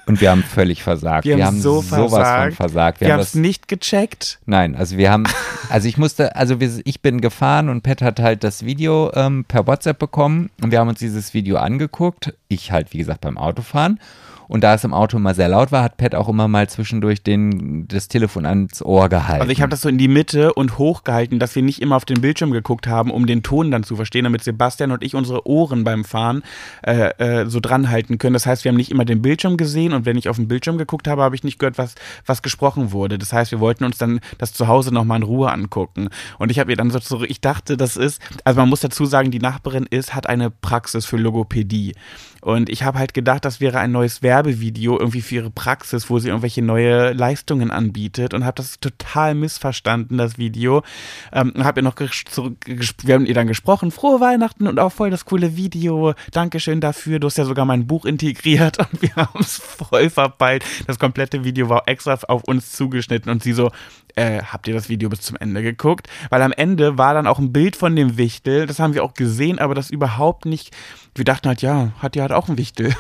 Und 0.09 0.23
wir 0.23 0.31
haben 0.31 0.43
völlig 0.43 0.83
versagt. 0.83 1.27
Wir, 1.27 1.45
haben, 1.45 1.61
so 1.61 1.83
sowas 1.83 2.11
versagt. 2.11 2.55
von 2.55 2.57
versagt. 2.57 3.01
Wir, 3.01 3.09
Wir, 3.09 3.13
haben 3.13 3.21
es 3.21 3.35
nicht 3.35 3.69
gecheckt. 3.69 4.39
nein, 4.47 4.75
also 4.75 4.97
wir 4.97 5.11
haben, 5.11 5.25
also 5.69 5.87
ich 5.87 5.99
musste, 5.99 6.35
also 6.35 6.61
wir, 6.61 6.81
ich 6.85 7.03
bin 7.03 7.21
gefahren 7.21 7.69
und 7.69 7.83
Pat 7.83 8.01
hat 8.01 8.19
halt 8.19 8.43
das 8.43 8.65
Video 8.65 9.13
ähm, 9.15 9.45
per 9.47 9.67
WhatsApp 9.67 9.99
bekommen 9.99 10.49
und 10.63 10.71
wir 10.71 10.81
haben 10.81 10.89
uns 10.89 10.99
dieses 10.99 11.35
Video 11.35 11.59
angeguckt. 11.59 12.35
Ich 12.49 12.73
halt, 12.73 12.93
wie 12.95 12.99
gesagt, 12.99 13.21
beim 13.21 13.37
Autofahren. 13.37 14.01
Und 14.49 14.65
da 14.65 14.75
es 14.75 14.85
im 14.85 14.95
Auto 14.95 15.19
immer 15.19 15.35
sehr 15.35 15.49
laut 15.49 15.71
war, 15.71 15.83
hat 15.83 15.99
Pat 15.99 16.15
auch 16.15 16.29
immer 16.29 16.49
mal 16.49 16.69
zwischendurch 16.69 17.23
den, 17.23 17.87
das 17.87 18.09
Telefon 18.09 18.47
ans 18.47 18.83
Ohr 18.83 19.09
gehalten. 19.09 19.43
Also 19.43 19.53
ich 19.53 19.61
habe 19.61 19.71
das 19.71 19.83
so 19.83 19.89
in 19.89 19.99
die 19.99 20.09
Mitte 20.09 20.55
und 20.55 20.79
hochgehalten, 20.79 21.39
dass 21.39 21.55
wir 21.55 21.63
nicht 21.63 21.81
immer 21.83 21.97
auf 21.97 22.07
den 22.07 22.21
Bildschirm 22.21 22.51
geguckt 22.51 22.87
haben, 22.87 23.11
um 23.11 23.27
den 23.27 23.43
Ton 23.43 23.71
dann 23.71 23.85
zu 23.85 23.97
verstehen, 23.97 24.25
damit 24.25 24.43
Sebastian 24.43 24.91
und 24.91 25.05
ich 25.05 25.15
unsere 25.15 25.47
Ohren 25.47 25.85
beim 25.85 26.05
Fahren 26.05 26.43
äh, 26.83 27.11
äh, 27.19 27.47
so 27.47 27.61
dran 27.61 27.91
halten 27.91 28.19
können. 28.19 28.33
Das 28.33 28.47
heißt, 28.47 28.65
wir 28.65 28.71
haben 28.71 28.77
nicht 28.77 28.91
immer 28.91 29.05
den 29.05 29.21
Bildschirm 29.21 29.57
gesehen 29.57 29.93
und 29.93 30.07
wenn 30.07 30.17
ich 30.17 30.29
auf 30.29 30.37
den 30.37 30.49
Bildschirm 30.49 30.79
geguckt 30.79 31.07
habe, 31.09 31.23
habe 31.23 31.35
ich 31.35 31.45
nicht 31.45 31.59
gehört, 31.59 31.77
was, 31.77 31.95
was 32.25 32.43
gesprochen 32.43 32.93
wurde. 32.93 33.19
Das 33.19 33.33
heißt, 33.33 33.53
wir 33.53 33.61
wollten 33.61 33.85
uns 33.85 33.99
dann 33.99 34.21
das 34.39 34.55
zu 34.55 34.67
Hause 34.67 34.93
nochmal 34.93 35.19
in 35.19 35.25
Ruhe 35.25 35.53
angucken. 35.53 36.09
Und 36.39 36.51
ich 36.51 36.59
habe 36.59 36.71
ihr 36.71 36.77
dann 36.77 36.91
so 36.91 36.99
zurück, 36.99 37.29
ich 37.31 37.41
dachte, 37.43 37.77
das 37.77 37.97
ist, 37.97 38.21
also 38.45 38.59
man 38.61 38.69
muss 38.69 38.81
dazu 38.81 39.05
sagen, 39.05 39.31
die 39.31 39.41
Nachbarin 39.41 39.87
ist, 39.91 40.15
hat 40.15 40.27
eine 40.27 40.51
Praxis 40.51 41.05
für 41.05 41.19
Logopädie. 41.19 41.95
Und 42.49 42.71
ich 42.71 42.83
habe 42.83 42.99
halt 42.99 43.13
gedacht, 43.13 43.45
das 43.45 43.61
wäre 43.61 43.79
ein 43.79 43.93
neues 43.93 44.23
Werbevideo 44.23 44.99
irgendwie 44.99 45.21
für 45.21 45.35
ihre 45.35 45.51
Praxis, 45.51 46.09
wo 46.09 46.19
sie 46.19 46.29
irgendwelche 46.29 46.63
neue 46.63 47.13
Leistungen 47.13 47.71
anbietet 47.71 48.33
und 48.33 48.47
habe 48.47 48.55
das 48.55 48.81
total 48.81 49.35
missverstanden, 49.35 50.17
das 50.17 50.39
Video. 50.39 50.83
Ähm, 51.31 51.53
habe 51.59 51.81
ihr 51.81 51.83
noch 51.83 51.97
wir 51.99 53.15
haben 53.15 53.27
ihr 53.27 53.35
dann 53.35 53.49
gesprochen, 53.49 53.91
frohe 53.91 54.21
Weihnachten 54.21 54.67
und 54.67 54.79
auch 54.79 54.93
voll 54.93 55.11
das 55.11 55.27
coole 55.27 55.59
Video. 55.59 56.15
Dankeschön 56.31 56.81
dafür. 56.81 57.19
Du 57.19 57.27
hast 57.27 57.37
ja 57.37 57.45
sogar 57.45 57.67
mein 57.67 57.87
Buch 57.87 58.07
integriert 58.07 58.79
und 58.93 59.03
wir 59.03 59.15
haben 59.15 59.41
es 59.41 59.59
voll 59.59 60.09
verpeilt. 60.09 60.65
Das 60.87 60.99
komplette 60.99 61.45
Video 61.45 61.69
war 61.69 61.83
extra 61.87 62.19
auf 62.29 62.45
uns 62.45 62.73
zugeschnitten 62.73 63.31
und 63.31 63.43
sie 63.43 63.53
so, 63.53 63.71
äh, 64.17 64.43
habt 64.43 64.67
ihr 64.69 64.75
das 64.75 64.89
Video 64.89 65.11
bis 65.11 65.21
zum 65.21 65.37
Ende 65.37 65.63
geguckt? 65.63 66.09
Weil 66.31 66.41
am 66.41 66.53
Ende 66.53 66.97
war 66.97 67.13
dann 67.13 67.27
auch 67.27 67.39
ein 67.39 67.53
Bild 67.53 67.77
von 67.77 67.95
dem 67.95 68.17
Wichtel, 68.17 68.67
das 68.67 68.79
haben 68.79 68.95
wir 68.95 69.05
auch 69.05 69.13
gesehen, 69.13 69.59
aber 69.59 69.75
das 69.75 69.91
überhaupt 69.91 70.47
nicht, 70.47 70.75
wir 71.19 71.25
dachten 71.25 71.49
halt, 71.49 71.61
ja, 71.63 71.91
hat 71.99 72.17
ja 72.17 72.23
halt 72.23 72.33
auch 72.33 72.49
ein 72.49 72.57
Wichtel. 72.59 72.95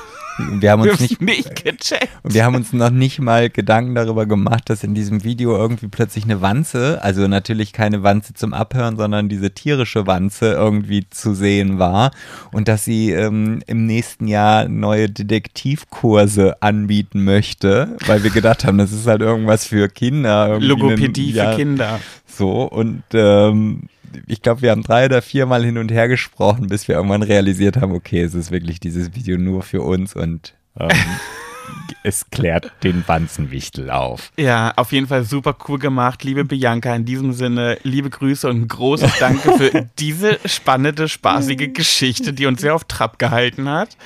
wir 0.60 0.70
haben 0.70 0.82
uns 0.82 1.00
nicht, 1.00 1.20
nicht 1.20 1.64
gecheckt. 1.64 2.08
Wir 2.22 2.44
haben 2.44 2.54
uns 2.54 2.72
noch 2.72 2.90
nicht 2.90 3.18
mal 3.20 3.50
Gedanken 3.50 3.94
darüber 3.96 4.24
gemacht, 4.26 4.70
dass 4.70 4.84
in 4.84 4.94
diesem 4.94 5.24
Video 5.24 5.56
irgendwie 5.56 5.88
plötzlich 5.88 6.24
eine 6.24 6.40
Wanze, 6.40 7.00
also 7.02 7.26
natürlich 7.26 7.72
keine 7.72 8.02
Wanze 8.04 8.34
zum 8.34 8.54
Abhören, 8.54 8.96
sondern 8.96 9.28
diese 9.28 9.50
tierische 9.52 10.06
Wanze 10.06 10.52
irgendwie 10.52 11.06
zu 11.10 11.34
sehen 11.34 11.78
war 11.80 12.12
und 12.52 12.68
dass 12.68 12.84
sie 12.84 13.10
ähm, 13.10 13.62
im 13.66 13.86
nächsten 13.86 14.28
Jahr 14.28 14.68
neue 14.68 15.08
Detektivkurse 15.10 16.62
anbieten 16.62 17.24
möchte, 17.24 17.96
weil 18.06 18.22
wir 18.22 18.30
gedacht 18.30 18.64
haben, 18.64 18.78
das 18.78 18.92
ist 18.92 19.06
halt 19.06 19.22
irgendwas 19.22 19.66
für 19.66 19.88
Kinder. 19.88 20.58
Logopädie 20.60 21.28
einen- 21.30 21.36
ja, 21.36 21.50
für 21.50 21.56
Kinder. 21.56 22.00
So 22.26 22.62
und 22.62 23.02
ähm, 23.12 23.88
ich 24.26 24.42
glaube, 24.42 24.62
wir 24.62 24.70
haben 24.70 24.82
drei 24.82 25.06
oder 25.06 25.22
viermal 25.22 25.64
hin 25.64 25.78
und 25.78 25.90
her 25.90 26.08
gesprochen, 26.08 26.68
bis 26.68 26.88
wir 26.88 26.96
irgendwann 26.96 27.22
realisiert 27.22 27.76
haben, 27.76 27.92
okay, 27.92 28.22
es 28.22 28.34
ist 28.34 28.50
wirklich 28.50 28.80
dieses 28.80 29.14
Video 29.14 29.38
nur 29.38 29.62
für 29.62 29.82
uns 29.82 30.14
und 30.14 30.54
ähm, 30.78 30.90
es 32.02 32.30
klärt 32.30 32.72
den 32.82 33.06
Wanzenwichtel 33.06 33.90
auf. 33.90 34.32
Ja, 34.36 34.72
auf 34.76 34.92
jeden 34.92 35.06
Fall 35.06 35.24
super 35.24 35.56
cool 35.68 35.78
gemacht. 35.78 36.24
Liebe 36.24 36.44
Bianca, 36.44 36.94
in 36.94 37.04
diesem 37.04 37.32
Sinne, 37.32 37.78
liebe 37.82 38.10
Grüße 38.10 38.48
und 38.48 38.62
ein 38.62 38.68
großes 38.68 39.18
Danke 39.18 39.52
für 39.52 39.88
diese 39.98 40.38
spannende, 40.44 41.08
spaßige 41.08 41.72
Geschichte, 41.72 42.32
die 42.32 42.46
uns 42.46 42.60
sehr 42.60 42.74
auf 42.74 42.84
Trab 42.84 43.18
gehalten 43.18 43.68
hat. 43.68 43.96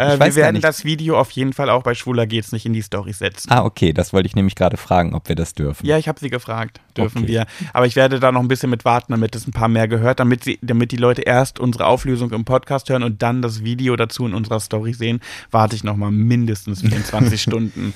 Äh, 0.00 0.18
wir 0.18 0.34
werden 0.34 0.60
das 0.60 0.84
Video 0.84 1.18
auf 1.18 1.30
jeden 1.32 1.52
Fall 1.52 1.68
auch 1.70 1.82
bei 1.82 1.94
Schwuler 1.94 2.26
geht's 2.26 2.52
nicht 2.52 2.64
in 2.66 2.72
die 2.72 2.82
Story 2.82 3.12
setzen. 3.12 3.50
Ah, 3.50 3.64
okay, 3.64 3.92
das 3.92 4.12
wollte 4.12 4.26
ich 4.26 4.34
nämlich 4.34 4.54
gerade 4.54 4.76
fragen, 4.76 5.14
ob 5.14 5.28
wir 5.28 5.36
das 5.36 5.54
dürfen. 5.54 5.86
Ja, 5.86 5.98
ich 5.98 6.08
habe 6.08 6.18
sie 6.18 6.30
gefragt, 6.30 6.80
dürfen 6.96 7.18
Okay. 7.22 7.28
wir. 7.28 7.46
Aber 7.72 7.86
ich 7.86 7.96
werde 7.96 8.18
da 8.20 8.32
noch 8.32 8.40
ein 8.40 8.48
bisschen 8.48 8.70
mit 8.70 8.84
warten, 8.84 9.12
damit 9.12 9.34
es 9.36 9.46
ein 9.46 9.52
paar 9.52 9.68
mehr 9.68 9.88
gehört, 9.88 10.20
damit, 10.20 10.44
sie, 10.44 10.58
damit 10.62 10.92
die 10.92 10.96
Leute 10.96 11.22
erst 11.22 11.58
unsere 11.60 11.86
Auflösung 11.86 12.30
im 12.32 12.44
Podcast 12.44 12.88
hören 12.88 13.02
und 13.02 13.22
dann 13.22 13.42
das 13.42 13.62
Video 13.64 13.96
dazu 13.96 14.26
in 14.26 14.34
unserer 14.34 14.60
Story 14.60 14.92
sehen. 14.94 15.20
Warte 15.50 15.76
ich 15.76 15.84
noch 15.84 15.96
mal 15.96 16.10
mindestens 16.10 16.80
24 16.80 17.40
Stunden, 17.42 17.92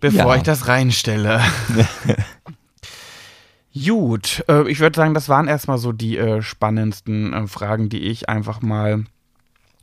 bevor 0.00 0.32
Ja. 0.32 0.36
ich 0.36 0.42
das 0.42 0.68
reinstelle. 0.68 1.40
Gut, 3.84 4.44
äh, 4.48 4.68
ich 4.68 4.80
würde 4.80 4.96
sagen, 4.96 5.14
das 5.14 5.28
waren 5.28 5.46
erstmal 5.46 5.78
so 5.78 5.92
die 5.92 6.16
äh, 6.18 6.42
spannendsten 6.42 7.32
äh, 7.32 7.46
Fragen, 7.46 7.88
die 7.88 8.00
ich 8.00 8.28
einfach 8.28 8.62
mal 8.62 9.04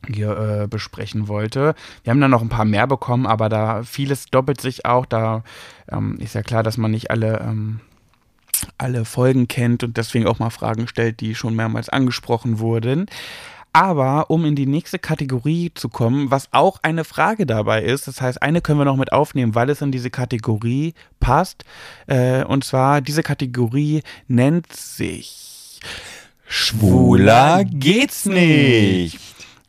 hier 0.06 0.62
äh, 0.62 0.66
besprechen 0.66 1.28
wollte. 1.28 1.74
Wir 2.02 2.10
haben 2.10 2.20
dann 2.20 2.30
noch 2.30 2.42
ein 2.42 2.48
paar 2.48 2.64
mehr 2.64 2.86
bekommen, 2.86 3.26
aber 3.26 3.48
da 3.48 3.82
vieles 3.82 4.26
doppelt 4.26 4.60
sich 4.60 4.86
auch. 4.86 5.06
Da 5.06 5.42
ähm, 5.90 6.18
ist 6.20 6.34
ja 6.34 6.42
klar, 6.42 6.62
dass 6.62 6.76
man 6.76 6.90
nicht 6.90 7.10
alle, 7.10 7.40
ähm, 7.40 7.80
alle 8.76 9.04
Folgen 9.04 9.48
kennt 9.48 9.82
und 9.82 9.96
deswegen 9.96 10.26
auch 10.26 10.38
mal 10.38 10.50
Fragen 10.50 10.86
stellt, 10.88 11.20
die 11.20 11.34
schon 11.34 11.56
mehrmals 11.56 11.88
angesprochen 11.88 12.58
wurden. 12.58 13.06
Aber 13.72 14.30
um 14.30 14.44
in 14.44 14.56
die 14.56 14.66
nächste 14.66 14.98
Kategorie 14.98 15.72
zu 15.74 15.88
kommen, 15.88 16.30
was 16.30 16.48
auch 16.52 16.78
eine 16.82 17.04
Frage 17.04 17.44
dabei 17.44 17.82
ist, 17.82 18.08
das 18.08 18.20
heißt, 18.20 18.42
eine 18.42 18.60
können 18.60 18.80
wir 18.80 18.86
noch 18.86 18.96
mit 18.96 19.12
aufnehmen, 19.12 19.54
weil 19.54 19.68
es 19.68 19.82
in 19.82 19.92
diese 19.92 20.10
Kategorie 20.10 20.94
passt. 21.20 21.64
Äh, 22.06 22.44
und 22.44 22.64
zwar, 22.64 23.00
diese 23.00 23.22
Kategorie 23.22 24.02
nennt 24.26 24.72
sich 24.72 25.80
Schwuler 26.48 27.62
geht's 27.64 28.24
nicht. 28.24 29.18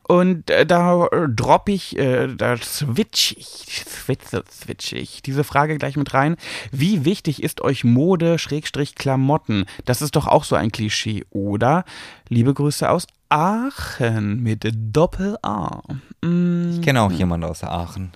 Und 0.09 0.49
äh, 0.49 0.65
da 0.65 1.05
äh, 1.05 1.29
droppe 1.29 1.71
ich, 1.71 1.95
äh, 1.95 2.33
da 2.35 2.57
switch 2.57 3.35
ich, 3.37 3.85
switch, 3.87 4.25
switch 4.49 4.93
ich 4.93 5.21
diese 5.21 5.43
Frage 5.43 5.77
gleich 5.77 5.97
mit 5.97 6.15
rein. 6.15 6.35
Wie 6.71 7.05
wichtig 7.05 7.43
ist 7.43 7.61
euch 7.61 7.83
Mode, 7.83 8.39
Schrägstrich 8.39 8.95
Klamotten? 8.95 9.65
Das 9.85 10.01
ist 10.01 10.15
doch 10.15 10.25
auch 10.25 10.45
so 10.45 10.55
ein 10.55 10.71
Klischee, 10.71 11.25
oder? 11.29 11.85
Liebe 12.27 12.55
Grüße 12.55 12.89
aus 12.89 13.05
Aachen 13.29 14.41
mit 14.41 14.67
Doppel-A. 14.73 15.83
Mm. 16.23 16.71
Ich 16.71 16.81
kenne 16.81 17.03
auch 17.03 17.11
jemanden 17.11 17.45
aus 17.45 17.63
Aachen. 17.63 18.11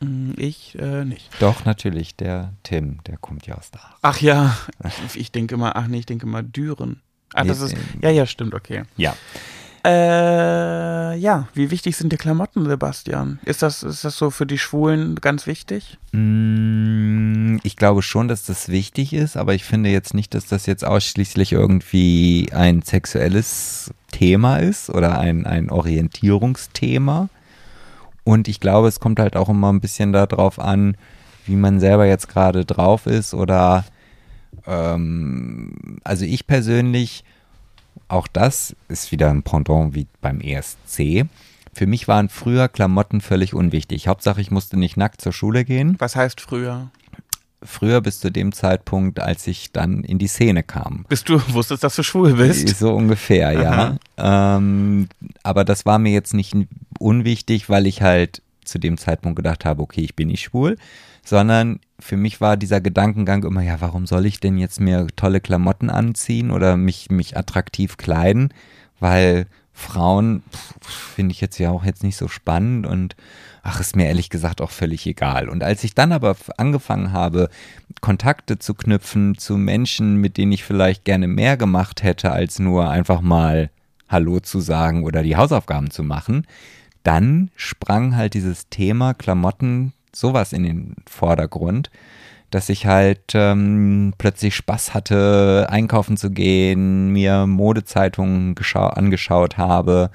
Mm, 0.00 0.30
ich 0.38 0.78
äh, 0.78 1.04
nicht. 1.04 1.28
Doch, 1.40 1.66
natürlich, 1.66 2.16
der 2.16 2.54
Tim, 2.62 3.04
der 3.04 3.18
kommt 3.18 3.46
ja 3.46 3.56
aus 3.56 3.70
da. 3.70 3.80
Ach 4.00 4.18
ja, 4.22 4.56
ich 5.12 5.30
denke 5.30 5.58
mal, 5.58 5.72
ach 5.74 5.88
nee, 5.88 5.98
ich 5.98 6.06
denke 6.06 6.24
mal 6.24 6.42
Düren. 6.42 7.02
Ach, 7.34 7.44
das 7.44 7.60
ist, 7.60 7.76
ja, 8.00 8.08
ja, 8.08 8.24
stimmt, 8.24 8.54
okay. 8.54 8.84
Ja. 8.96 9.14
Äh, 9.84 11.14
ja, 11.16 11.46
wie 11.52 11.70
wichtig 11.70 11.96
sind 11.96 12.10
die 12.10 12.16
Klamotten, 12.16 12.64
Sebastian? 12.64 13.38
Ist 13.44 13.62
das, 13.62 13.82
ist 13.82 14.02
das 14.02 14.16
so 14.16 14.30
für 14.30 14.46
die 14.46 14.56
Schwulen 14.56 15.16
ganz 15.16 15.46
wichtig? 15.46 15.98
Mm, 16.12 17.58
ich 17.62 17.76
glaube 17.76 18.00
schon, 18.00 18.26
dass 18.26 18.44
das 18.44 18.70
wichtig 18.70 19.12
ist, 19.12 19.36
aber 19.36 19.54
ich 19.54 19.64
finde 19.64 19.90
jetzt 19.90 20.14
nicht, 20.14 20.32
dass 20.32 20.46
das 20.46 20.64
jetzt 20.64 20.86
ausschließlich 20.86 21.52
irgendwie 21.52 22.48
ein 22.52 22.80
sexuelles 22.80 23.92
Thema 24.10 24.56
ist 24.56 24.88
oder 24.88 25.18
ein, 25.18 25.44
ein 25.44 25.70
Orientierungsthema. 25.70 27.28
Und 28.24 28.48
ich 28.48 28.60
glaube, 28.60 28.88
es 28.88 29.00
kommt 29.00 29.18
halt 29.20 29.36
auch 29.36 29.50
immer 29.50 29.70
ein 29.70 29.82
bisschen 29.82 30.14
darauf 30.14 30.58
an, 30.58 30.96
wie 31.44 31.56
man 31.56 31.78
selber 31.78 32.06
jetzt 32.06 32.30
gerade 32.30 32.64
drauf 32.64 33.06
ist 33.06 33.34
oder 33.34 33.84
ähm, 34.66 35.98
also 36.04 36.24
ich 36.24 36.46
persönlich 36.46 37.22
auch 38.08 38.26
das 38.26 38.74
ist 38.88 39.12
wieder 39.12 39.30
ein 39.30 39.42
Pendant 39.42 39.94
wie 39.94 40.06
beim 40.20 40.40
ESC. 40.40 41.26
Für 41.72 41.86
mich 41.86 42.06
waren 42.06 42.28
früher 42.28 42.68
Klamotten 42.68 43.20
völlig 43.20 43.54
unwichtig. 43.54 44.06
Hauptsache, 44.06 44.40
ich 44.40 44.50
musste 44.50 44.76
nicht 44.76 44.96
nackt 44.96 45.20
zur 45.20 45.32
Schule 45.32 45.64
gehen. 45.64 45.96
Was 45.98 46.14
heißt 46.14 46.40
früher? 46.40 46.90
Früher 47.62 48.00
bis 48.00 48.20
zu 48.20 48.30
dem 48.30 48.52
Zeitpunkt, 48.52 49.18
als 49.18 49.46
ich 49.46 49.72
dann 49.72 50.04
in 50.04 50.18
die 50.18 50.28
Szene 50.28 50.62
kam. 50.62 51.06
Bis 51.08 51.24
du 51.24 51.40
wusstest, 51.52 51.82
dass 51.82 51.96
du 51.96 52.02
schwul 52.02 52.34
bist? 52.34 52.68
So 52.68 52.94
ungefähr, 52.94 53.52
ja. 53.52 53.96
Ähm, 54.16 55.08
aber 55.42 55.64
das 55.64 55.84
war 55.84 55.98
mir 55.98 56.12
jetzt 56.12 56.34
nicht 56.34 56.54
unwichtig, 56.98 57.68
weil 57.68 57.86
ich 57.86 58.02
halt 58.02 58.42
zu 58.64 58.78
dem 58.78 58.96
Zeitpunkt 58.96 59.36
gedacht 59.36 59.64
habe, 59.64 59.82
okay, 59.82 60.02
ich 60.02 60.14
bin 60.14 60.28
nicht 60.28 60.42
schwul, 60.42 60.76
sondern 61.24 61.80
für 61.98 62.16
mich 62.16 62.40
war 62.40 62.56
dieser 62.56 62.80
Gedankengang 62.80 63.44
immer, 63.44 63.62
ja, 63.62 63.80
warum 63.80 64.06
soll 64.06 64.26
ich 64.26 64.40
denn 64.40 64.58
jetzt 64.58 64.80
mir 64.80 65.06
tolle 65.16 65.40
Klamotten 65.40 65.90
anziehen 65.90 66.50
oder 66.50 66.76
mich, 66.76 67.10
mich 67.10 67.36
attraktiv 67.36 67.96
kleiden? 67.96 68.52
Weil 69.00 69.46
Frauen 69.72 70.42
finde 70.80 71.32
ich 71.32 71.40
jetzt 71.40 71.58
ja 71.58 71.70
auch 71.70 71.84
jetzt 71.84 72.04
nicht 72.04 72.16
so 72.16 72.28
spannend 72.28 72.86
und 72.86 73.16
ach, 73.62 73.80
ist 73.80 73.96
mir 73.96 74.06
ehrlich 74.06 74.30
gesagt 74.30 74.60
auch 74.60 74.70
völlig 74.70 75.06
egal. 75.06 75.48
Und 75.48 75.64
als 75.64 75.82
ich 75.82 75.94
dann 75.94 76.12
aber 76.12 76.36
angefangen 76.58 77.12
habe, 77.12 77.48
Kontakte 78.00 78.58
zu 78.58 78.74
knüpfen 78.74 79.36
zu 79.36 79.56
Menschen, 79.56 80.16
mit 80.16 80.36
denen 80.36 80.52
ich 80.52 80.62
vielleicht 80.62 81.04
gerne 81.04 81.26
mehr 81.26 81.56
gemacht 81.56 82.02
hätte, 82.02 82.30
als 82.30 82.58
nur 82.58 82.90
einfach 82.90 83.20
mal 83.20 83.70
Hallo 84.08 84.40
zu 84.40 84.60
sagen 84.60 85.02
oder 85.02 85.22
die 85.22 85.36
Hausaufgaben 85.36 85.90
zu 85.90 86.02
machen, 86.02 86.46
dann 87.02 87.50
sprang 87.56 88.14
halt 88.14 88.34
dieses 88.34 88.68
Thema 88.68 89.14
Klamotten 89.14 89.92
sowas 90.14 90.52
in 90.52 90.62
den 90.62 90.96
Vordergrund, 91.06 91.90
dass 92.50 92.68
ich 92.68 92.86
halt 92.86 93.32
ähm, 93.34 94.14
plötzlich 94.18 94.54
Spaß 94.54 94.94
hatte, 94.94 95.66
einkaufen 95.70 96.16
zu 96.16 96.30
gehen, 96.30 97.08
mir 97.10 97.46
Modezeitungen 97.46 98.54
angeschaut 98.74 99.58
habe, 99.58 100.10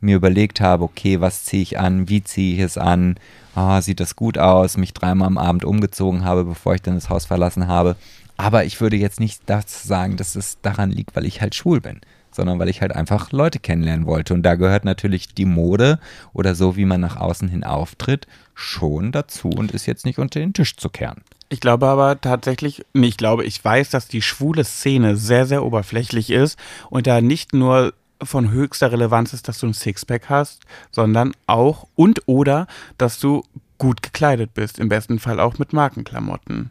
mir 0.00 0.16
überlegt 0.16 0.60
habe, 0.60 0.84
okay, 0.84 1.20
was 1.20 1.44
ziehe 1.44 1.62
ich 1.62 1.78
an, 1.78 2.08
wie 2.08 2.22
ziehe 2.22 2.54
ich 2.54 2.60
es 2.60 2.78
an, 2.78 3.16
oh, 3.54 3.80
sieht 3.80 4.00
das 4.00 4.16
gut 4.16 4.38
aus, 4.38 4.76
mich 4.76 4.92
dreimal 4.92 5.28
am 5.28 5.38
Abend 5.38 5.64
umgezogen 5.64 6.24
habe, 6.24 6.44
bevor 6.44 6.74
ich 6.74 6.82
dann 6.82 6.96
das 6.96 7.10
Haus 7.10 7.26
verlassen 7.26 7.68
habe. 7.68 7.96
Aber 8.36 8.64
ich 8.64 8.80
würde 8.80 8.96
jetzt 8.96 9.20
nicht 9.20 9.42
das 9.46 9.84
sagen, 9.84 10.16
dass 10.16 10.34
es 10.34 10.60
daran 10.60 10.90
liegt, 10.90 11.14
weil 11.14 11.24
ich 11.24 11.40
halt 11.40 11.54
schwul 11.54 11.80
bin 11.80 12.00
sondern 12.34 12.58
weil 12.58 12.68
ich 12.68 12.80
halt 12.80 12.94
einfach 12.94 13.32
Leute 13.32 13.58
kennenlernen 13.58 14.06
wollte. 14.06 14.34
Und 14.34 14.42
da 14.42 14.54
gehört 14.54 14.84
natürlich 14.84 15.34
die 15.34 15.44
Mode 15.44 15.98
oder 16.32 16.54
so, 16.54 16.76
wie 16.76 16.84
man 16.84 17.00
nach 17.00 17.16
außen 17.16 17.48
hin 17.48 17.64
auftritt, 17.64 18.26
schon 18.54 19.12
dazu 19.12 19.48
und 19.48 19.72
ist 19.72 19.86
jetzt 19.86 20.04
nicht 20.04 20.18
unter 20.18 20.40
den 20.40 20.52
Tisch 20.52 20.76
zu 20.76 20.88
kehren. 20.88 21.22
Ich 21.48 21.60
glaube 21.60 21.86
aber 21.86 22.20
tatsächlich, 22.20 22.84
nee, 22.94 23.08
ich 23.08 23.16
glaube, 23.16 23.44
ich 23.44 23.64
weiß, 23.64 23.90
dass 23.90 24.08
die 24.08 24.22
schwule 24.22 24.64
Szene 24.64 25.16
sehr, 25.16 25.46
sehr 25.46 25.64
oberflächlich 25.64 26.30
ist 26.30 26.58
und 26.90 27.06
da 27.06 27.20
nicht 27.20 27.52
nur 27.52 27.94
von 28.22 28.50
höchster 28.50 28.90
Relevanz 28.90 29.32
ist, 29.32 29.48
dass 29.48 29.58
du 29.58 29.66
ein 29.66 29.74
Sixpack 29.74 30.28
hast, 30.28 30.62
sondern 30.90 31.32
auch 31.46 31.86
und 31.94 32.22
oder, 32.26 32.66
dass 32.96 33.20
du 33.20 33.44
gut 33.78 34.02
gekleidet 34.02 34.54
bist, 34.54 34.78
im 34.78 34.88
besten 34.88 35.18
Fall 35.18 35.40
auch 35.40 35.58
mit 35.58 35.72
Markenklamotten. 35.72 36.70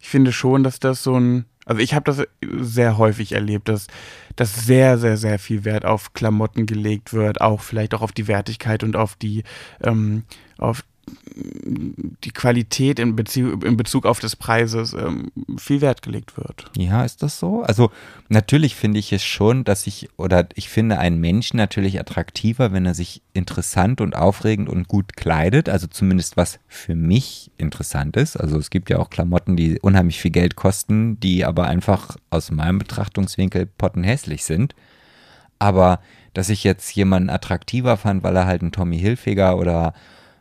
Ich 0.00 0.08
finde 0.08 0.32
schon, 0.32 0.62
dass 0.62 0.78
das 0.78 1.02
so 1.02 1.18
ein 1.18 1.46
also 1.66 1.82
ich 1.82 1.94
habe 1.94 2.04
das 2.04 2.22
sehr 2.60 2.96
häufig 2.96 3.32
erlebt, 3.32 3.68
dass, 3.68 3.88
dass 4.36 4.66
sehr, 4.66 4.98
sehr, 4.98 5.16
sehr 5.16 5.38
viel 5.38 5.64
Wert 5.64 5.84
auf 5.84 6.12
Klamotten 6.12 6.66
gelegt 6.66 7.12
wird, 7.12 7.40
auch 7.40 7.62
vielleicht 7.62 7.94
auch 7.94 8.02
auf 8.02 8.12
die 8.12 8.28
Wertigkeit 8.28 8.84
und 8.84 8.96
auf 8.96 9.16
die, 9.16 9.42
ähm, 9.82 10.24
auf 10.58 10.84
die 11.36 12.30
Qualität 12.30 12.98
in 12.98 13.14
Bezug, 13.14 13.64
in 13.64 13.76
Bezug 13.76 14.06
auf 14.06 14.18
des 14.18 14.34
Preises 14.36 14.94
ähm, 14.94 15.30
viel 15.58 15.80
Wert 15.80 16.02
gelegt 16.02 16.36
wird. 16.36 16.70
Ja, 16.76 17.04
ist 17.04 17.22
das 17.22 17.38
so? 17.38 17.62
Also 17.62 17.90
natürlich 18.28 18.74
finde 18.74 18.98
ich 18.98 19.12
es 19.12 19.22
schon, 19.22 19.62
dass 19.64 19.86
ich, 19.86 20.08
oder 20.16 20.48
ich 20.54 20.68
finde 20.68 20.98
einen 20.98 21.20
Menschen 21.20 21.58
natürlich 21.58 22.00
attraktiver, 22.00 22.72
wenn 22.72 22.86
er 22.86 22.94
sich 22.94 23.22
interessant 23.34 24.00
und 24.00 24.16
aufregend 24.16 24.68
und 24.68 24.88
gut 24.88 25.16
kleidet. 25.16 25.68
Also 25.68 25.86
zumindest 25.86 26.36
was 26.36 26.58
für 26.66 26.94
mich 26.94 27.50
interessant 27.58 28.16
ist. 28.16 28.36
Also 28.36 28.58
es 28.58 28.70
gibt 28.70 28.88
ja 28.88 28.98
auch 28.98 29.10
Klamotten, 29.10 29.56
die 29.56 29.78
unheimlich 29.80 30.20
viel 30.20 30.32
Geld 30.32 30.56
kosten, 30.56 31.20
die 31.20 31.44
aber 31.44 31.66
einfach 31.66 32.16
aus 32.30 32.50
meinem 32.50 32.78
Betrachtungswinkel 32.78 33.66
pottenhässlich 33.66 34.44
sind. 34.44 34.74
Aber 35.58 36.00
dass 36.34 36.48
ich 36.48 36.64
jetzt 36.64 36.94
jemanden 36.94 37.30
attraktiver 37.30 37.96
fand, 37.96 38.22
weil 38.22 38.36
er 38.36 38.46
halt 38.46 38.62
ein 38.62 38.72
Tommy 38.72 38.98
Hilfiger 38.98 39.58
oder 39.58 39.94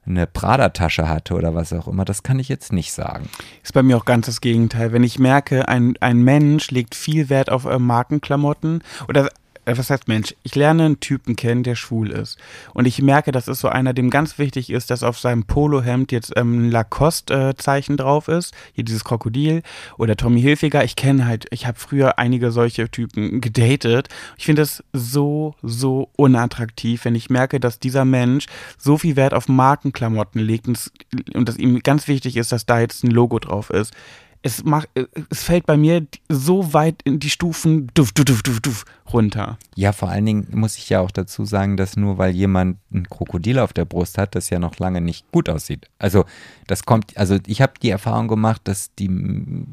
eine 0.06 0.28
Prada-Tasche 0.28 1.10
hatte 1.10 1.34
oder 1.34 1.56
was 1.56 1.74
auch 1.74 1.88
immer, 1.88 2.06
das 2.06 2.24
kann 2.24 2.40
ich 2.40 2.50
jetzt 2.50 2.72
nicht 2.72 2.94
sagen. 2.94 3.30
Ist 3.64 3.74
bei 3.74 3.84
mir 3.84 3.98
auch 3.98 4.06
ganz 4.06 4.28
das 4.28 4.42
Gegenteil. 4.42 4.92
Wenn 4.92 5.04
ich 5.04 5.20
merke, 5.20 5.68
ein, 5.68 5.96
ein 6.00 6.22
Mensch 6.22 6.72
legt 6.72 6.96
viel 6.96 7.30
Wert 7.30 7.52
auf 7.52 7.66
äh, 7.66 7.80
Markenklamotten 7.80 8.84
oder 9.08 9.30
was 9.66 9.90
heißt 9.90 10.08
Mensch? 10.08 10.36
Ich 10.44 10.56
lerne 10.56 10.86
einen 10.86 11.00
Typen 11.00 11.36
kennen, 11.36 11.64
der 11.64 11.76
schwul 11.76 12.12
ist. 12.12 12.38
Und 12.74 12.86
ich 12.86 13.02
merke, 13.02 13.32
das 13.32 13.48
ist 13.48 13.60
so 13.60 13.68
einer, 13.68 13.94
dem 13.94 14.10
ganz 14.10 14.38
wichtig 14.38 14.70
ist, 14.70 14.92
dass 14.92 15.04
auf 15.04 15.18
seinem 15.20 15.46
Polohemd 15.46 16.12
jetzt 16.12 16.34
ähm, 16.36 16.68
ein 16.68 16.72
Lacoste-Zeichen 16.72 17.96
äh, 17.96 17.98
drauf 17.98 18.28
ist. 18.28 18.54
Hier 18.74 18.84
dieses 18.84 19.04
Krokodil. 19.04 19.64
Oder 19.98 20.16
Tommy 20.16 20.42
Hilfiger. 20.42 20.84
Ich 20.84 20.96
kenne 20.96 21.26
halt, 21.26 21.48
ich 21.50 21.66
habe 21.66 21.80
früher 21.80 22.20
einige 22.20 22.52
solche 22.52 22.90
Typen 22.90 23.42
gedatet. 23.42 24.10
Ich 24.38 24.46
finde 24.46 24.62
das 24.62 24.84
so, 24.94 25.56
so 25.64 26.10
unattraktiv, 26.16 27.06
wenn 27.06 27.16
ich 27.16 27.30
merke, 27.30 27.60
dass 27.60 27.80
dieser 27.80 28.06
Mensch 28.06 28.46
so 28.78 28.98
viel 28.98 29.16
Wert 29.16 29.34
auf 29.34 29.48
Markenklamotten 29.48 30.42
legt 30.42 30.68
und, 30.68 30.92
und 31.34 31.50
dass 31.50 31.58
ihm 31.58 31.80
ganz 31.80 32.08
wichtig 32.08 32.38
ist, 32.38 32.52
dass 32.52 32.66
da 32.66 32.80
jetzt 32.80 33.04
ein 33.04 33.12
Logo 33.12 33.40
drauf 33.40 33.70
ist 33.70 33.94
es 34.46 34.64
macht, 34.64 34.90
es 35.32 35.42
fällt 35.42 35.66
bei 35.66 35.76
mir 35.76 36.06
so 36.30 36.72
weit 36.72 37.02
in 37.04 37.20
die 37.20 37.32
Stufen 37.32 37.88
duf, 37.96 38.12
duf, 38.12 38.26
duf, 38.26 38.44
duf, 38.44 38.60
duf, 38.60 38.86
runter. 39.12 39.58
Ja, 39.74 39.92
vor 39.92 40.10
allen 40.10 40.28
Dingen 40.28 40.48
muss 40.52 40.78
ich 40.78 40.88
ja 40.88 41.00
auch 41.00 41.10
dazu 41.10 41.46
sagen, 41.46 41.78
dass 41.78 41.98
nur 41.98 42.20
weil 42.20 42.30
jemand 42.30 42.78
ein 42.94 43.10
Krokodil 43.10 43.58
auf 43.58 43.74
der 43.74 43.86
Brust 43.86 44.20
hat, 44.20 44.36
das 44.36 44.52
ja 44.52 44.60
noch 44.60 44.78
lange 44.78 45.02
nicht 45.02 45.32
gut 45.32 45.50
aussieht. 45.50 45.90
Also 45.98 46.26
das 46.68 46.86
kommt, 46.86 47.18
also 47.18 47.40
ich 47.48 47.60
habe 47.60 47.74
die 47.82 47.90
Erfahrung 47.90 48.28
gemacht, 48.28 48.62
dass 48.66 48.94
die, 48.94 49.10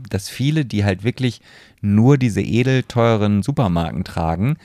dass 0.09 0.31
viele, 0.31 0.65
die 0.65 0.87
halt 0.87 1.05
wirklich 1.05 1.43
nur 1.83 2.17
diese 2.17 2.41
edel 2.41 2.83
teuren 2.85 3.43
Supermarken 3.43 4.05
tragen, 4.05 4.57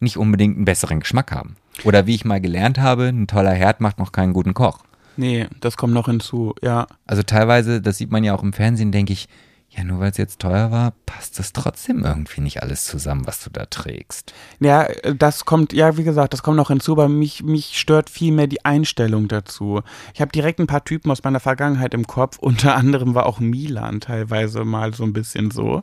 nicht 0.00 0.16
unbedingt 0.16 0.56
einen 0.56 0.64
besseren 0.64 0.98
Geschmack 0.98 1.30
haben. 1.30 1.54
Oder 1.84 2.08
wie 2.08 2.16
ich 2.16 2.24
mal 2.24 2.40
gelernt 2.40 2.78
habe, 2.78 3.04
ein 3.04 3.28
toller 3.28 3.54
Herd 3.54 3.80
macht 3.80 4.00
noch 4.00 4.10
keinen 4.10 4.32
guten 4.32 4.52
Koch. 4.52 4.80
Nee, 5.16 5.48
das 5.60 5.76
kommt 5.76 5.94
noch 5.94 6.06
hinzu, 6.06 6.54
ja. 6.62 6.86
Also 7.06 7.22
teilweise, 7.22 7.80
das 7.80 7.98
sieht 7.98 8.10
man 8.10 8.24
ja 8.24 8.34
auch 8.34 8.42
im 8.42 8.52
Fernsehen, 8.52 8.92
denke 8.92 9.12
ich, 9.12 9.28
ja, 9.76 9.82
nur 9.82 9.98
weil 9.98 10.10
es 10.10 10.18
jetzt 10.18 10.40
teuer 10.40 10.70
war, 10.70 10.92
passt 11.04 11.38
das 11.38 11.52
trotzdem 11.52 12.04
irgendwie 12.04 12.40
nicht 12.40 12.62
alles 12.62 12.84
zusammen, 12.84 13.26
was 13.26 13.42
du 13.42 13.50
da 13.50 13.66
trägst. 13.66 14.32
Ja, 14.60 14.86
das 15.16 15.44
kommt, 15.44 15.72
ja, 15.72 15.96
wie 15.96 16.04
gesagt, 16.04 16.32
das 16.32 16.44
kommt 16.44 16.56
noch 16.56 16.68
hinzu, 16.68 16.92
aber 16.92 17.08
mich, 17.08 17.42
mich 17.42 17.78
stört 17.78 18.08
viel 18.08 18.32
mehr 18.32 18.46
die 18.46 18.64
Einstellung 18.64 19.26
dazu. 19.26 19.82
Ich 20.14 20.20
habe 20.20 20.30
direkt 20.30 20.60
ein 20.60 20.68
paar 20.68 20.84
Typen 20.84 21.10
aus 21.10 21.24
meiner 21.24 21.40
Vergangenheit 21.40 21.92
im 21.92 22.06
Kopf, 22.06 22.38
unter 22.40 22.76
anderem 22.76 23.14
war 23.14 23.26
auch 23.26 23.40
Milan 23.40 24.00
teilweise 24.00 24.64
mal 24.64 24.94
so 24.94 25.02
ein 25.02 25.12
bisschen 25.12 25.50
so. 25.50 25.82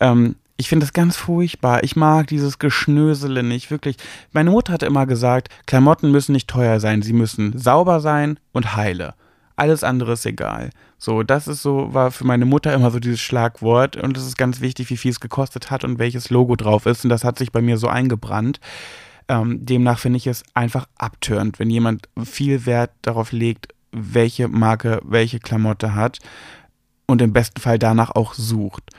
Ähm, 0.00 0.36
ich 0.56 0.68
finde 0.68 0.86
das 0.86 0.92
ganz 0.92 1.16
furchtbar. 1.16 1.84
Ich 1.84 1.96
mag 1.96 2.28
dieses 2.28 2.58
Geschnösele 2.58 3.42
nicht, 3.42 3.70
wirklich. 3.70 3.96
Meine 4.32 4.50
Mutter 4.50 4.72
hat 4.72 4.82
immer 4.82 5.06
gesagt, 5.06 5.48
Klamotten 5.66 6.10
müssen 6.10 6.32
nicht 6.32 6.48
teuer 6.48 6.80
sein, 6.80 7.02
sie 7.02 7.12
müssen 7.12 7.58
sauber 7.58 8.00
sein 8.00 8.38
und 8.52 8.74
heile. 8.74 9.14
Alles 9.56 9.84
andere 9.84 10.12
ist 10.12 10.26
egal. 10.26 10.70
So, 10.98 11.22
das 11.22 11.48
ist 11.48 11.62
so, 11.62 11.92
war 11.92 12.10
für 12.10 12.26
meine 12.26 12.44
Mutter 12.46 12.72
immer 12.72 12.90
so 12.90 13.00
dieses 13.00 13.20
Schlagwort 13.20 13.96
und 13.96 14.16
es 14.16 14.26
ist 14.26 14.38
ganz 14.38 14.60
wichtig, 14.60 14.90
wie 14.90 14.96
viel 14.96 15.10
es 15.10 15.20
gekostet 15.20 15.70
hat 15.70 15.84
und 15.84 15.98
welches 15.98 16.30
Logo 16.30 16.56
drauf 16.56 16.86
ist 16.86 17.04
und 17.04 17.10
das 17.10 17.24
hat 17.24 17.38
sich 17.38 17.52
bei 17.52 17.60
mir 17.60 17.76
so 17.76 17.88
eingebrannt. 17.88 18.60
Ähm, 19.28 19.64
demnach 19.64 19.98
finde 19.98 20.18
ich 20.18 20.26
es 20.26 20.44
einfach 20.54 20.86
abtörend, 20.96 21.58
wenn 21.58 21.68
jemand 21.68 22.08
viel 22.24 22.64
Wert 22.64 22.92
darauf 23.02 23.32
legt, 23.32 23.74
welche 23.92 24.48
Marke 24.48 25.00
welche 25.04 25.38
Klamotte 25.40 25.94
hat 25.94 26.18
und 27.06 27.22
im 27.22 27.32
besten 27.32 27.60
Fall 27.60 27.78
danach 27.78 28.10
auch 28.10 28.34
sucht. 28.34 28.90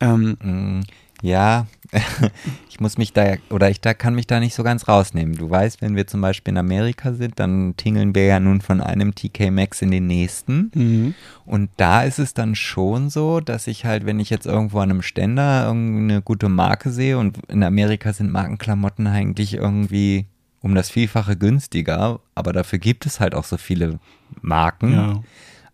Ähm, 0.00 0.36
mm, 0.42 0.80
ja, 1.22 1.66
ich 2.68 2.80
muss 2.80 2.96
mich 2.96 3.12
da, 3.12 3.34
oder 3.50 3.68
ich 3.68 3.80
da 3.80 3.94
kann 3.94 4.14
mich 4.14 4.26
da 4.26 4.40
nicht 4.40 4.54
so 4.54 4.62
ganz 4.62 4.88
rausnehmen. 4.88 5.34
Du 5.34 5.50
weißt, 5.50 5.82
wenn 5.82 5.96
wir 5.96 6.06
zum 6.06 6.20
Beispiel 6.20 6.52
in 6.52 6.58
Amerika 6.58 7.12
sind, 7.12 7.38
dann 7.38 7.74
tingeln 7.76 8.14
wir 8.14 8.24
ja 8.24 8.40
nun 8.40 8.60
von 8.60 8.80
einem 8.80 9.14
TK 9.14 9.50
Maxx 9.50 9.82
in 9.82 9.90
den 9.90 10.06
nächsten. 10.06 10.70
Mhm. 10.74 11.14
Und 11.44 11.70
da 11.76 12.02
ist 12.02 12.18
es 12.18 12.32
dann 12.32 12.54
schon 12.54 13.10
so, 13.10 13.40
dass 13.40 13.66
ich 13.66 13.84
halt, 13.84 14.06
wenn 14.06 14.20
ich 14.20 14.30
jetzt 14.30 14.46
irgendwo 14.46 14.78
an 14.78 14.90
einem 14.90 15.02
Ständer 15.02 15.66
irgendeine 15.66 16.22
gute 16.22 16.48
Marke 16.48 16.90
sehe 16.90 17.18
und 17.18 17.38
in 17.48 17.62
Amerika 17.62 18.12
sind 18.12 18.30
Markenklamotten 18.30 19.06
eigentlich 19.06 19.54
irgendwie 19.54 20.26
um 20.62 20.74
das 20.74 20.90
Vielfache 20.90 21.36
günstiger, 21.36 22.20
aber 22.34 22.52
dafür 22.52 22.78
gibt 22.78 23.06
es 23.06 23.18
halt 23.18 23.34
auch 23.34 23.44
so 23.44 23.56
viele 23.56 23.98
Marken. 24.42 24.92
Ja. 24.92 25.22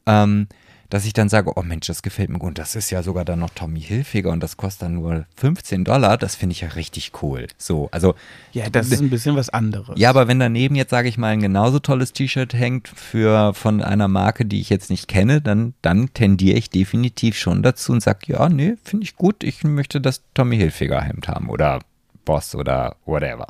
Ähm, 0.06 0.46
dass 0.91 1.05
ich 1.05 1.12
dann 1.12 1.28
sage, 1.28 1.53
oh 1.57 1.62
Mensch, 1.62 1.87
das 1.87 2.03
gefällt 2.03 2.30
mir 2.30 2.39
gut. 2.39 2.59
Das 2.59 2.76
ist 2.76 2.91
ja 2.91 3.03
sogar 3.03 3.24
dann 3.24 3.41
noch 3.41 3.51
Tommy 3.51 3.80
Hilfiger 3.80 4.30
und 4.30 4.43
das 4.43 4.57
kostet 4.57 4.82
dann 4.82 4.95
nur 4.95 5.26
15 5.37 5.84
Dollar. 5.84 6.16
Das 6.16 6.34
finde 6.34 6.53
ich 6.53 6.61
ja 6.61 6.68
richtig 6.68 7.12
cool. 7.22 7.47
So, 7.59 7.89
also. 7.93 8.14
Ja, 8.53 8.70
das 8.70 8.89
ist 8.89 9.01
ein 9.01 9.11
bisschen 9.11 9.37
was 9.37 9.49
anderes. 9.49 9.99
Ja, 9.99 10.11
aber 10.11 10.28
wenn 10.28 10.39
daneben 10.39 10.76
jetzt, 10.76 10.91
sage 10.91 11.09
ich 11.09 11.18
mal, 11.18 11.28
ein 11.28 11.41
genauso 11.41 11.78
tolles 11.78 12.12
T-Shirt 12.12 12.55
hängt 12.55 12.89
für, 12.89 13.55
von 13.55 13.82
einer 13.82 14.09
Marke, 14.09 14.47
die 14.47 14.61
ich 14.61 14.70
jetzt 14.70 14.91
nicht 14.91 15.09
kenne, 15.09 15.41
dann, 15.41 15.74
dann 15.82 16.12
tendiere 16.14 16.59
ich 16.59 16.70
definitiv 16.70 17.37
schon 17.37 17.62
dazu 17.62 17.93
und 17.93 18.03
sage, 18.03 18.32
ja, 18.32 18.49
nee, 18.49 18.76
finde 18.82 19.05
ich 19.05 19.16
gut. 19.16 19.45
Ich 19.45 19.64
möchte 19.64 20.01
das 20.01 20.22
Tommy 20.34 20.57
Hilfiger 20.57 21.01
Hemd 21.01 21.28
haben 21.28 21.51
oder 21.51 21.80
Boss 22.24 22.55
oder 22.55 22.97
whatever. 23.07 23.47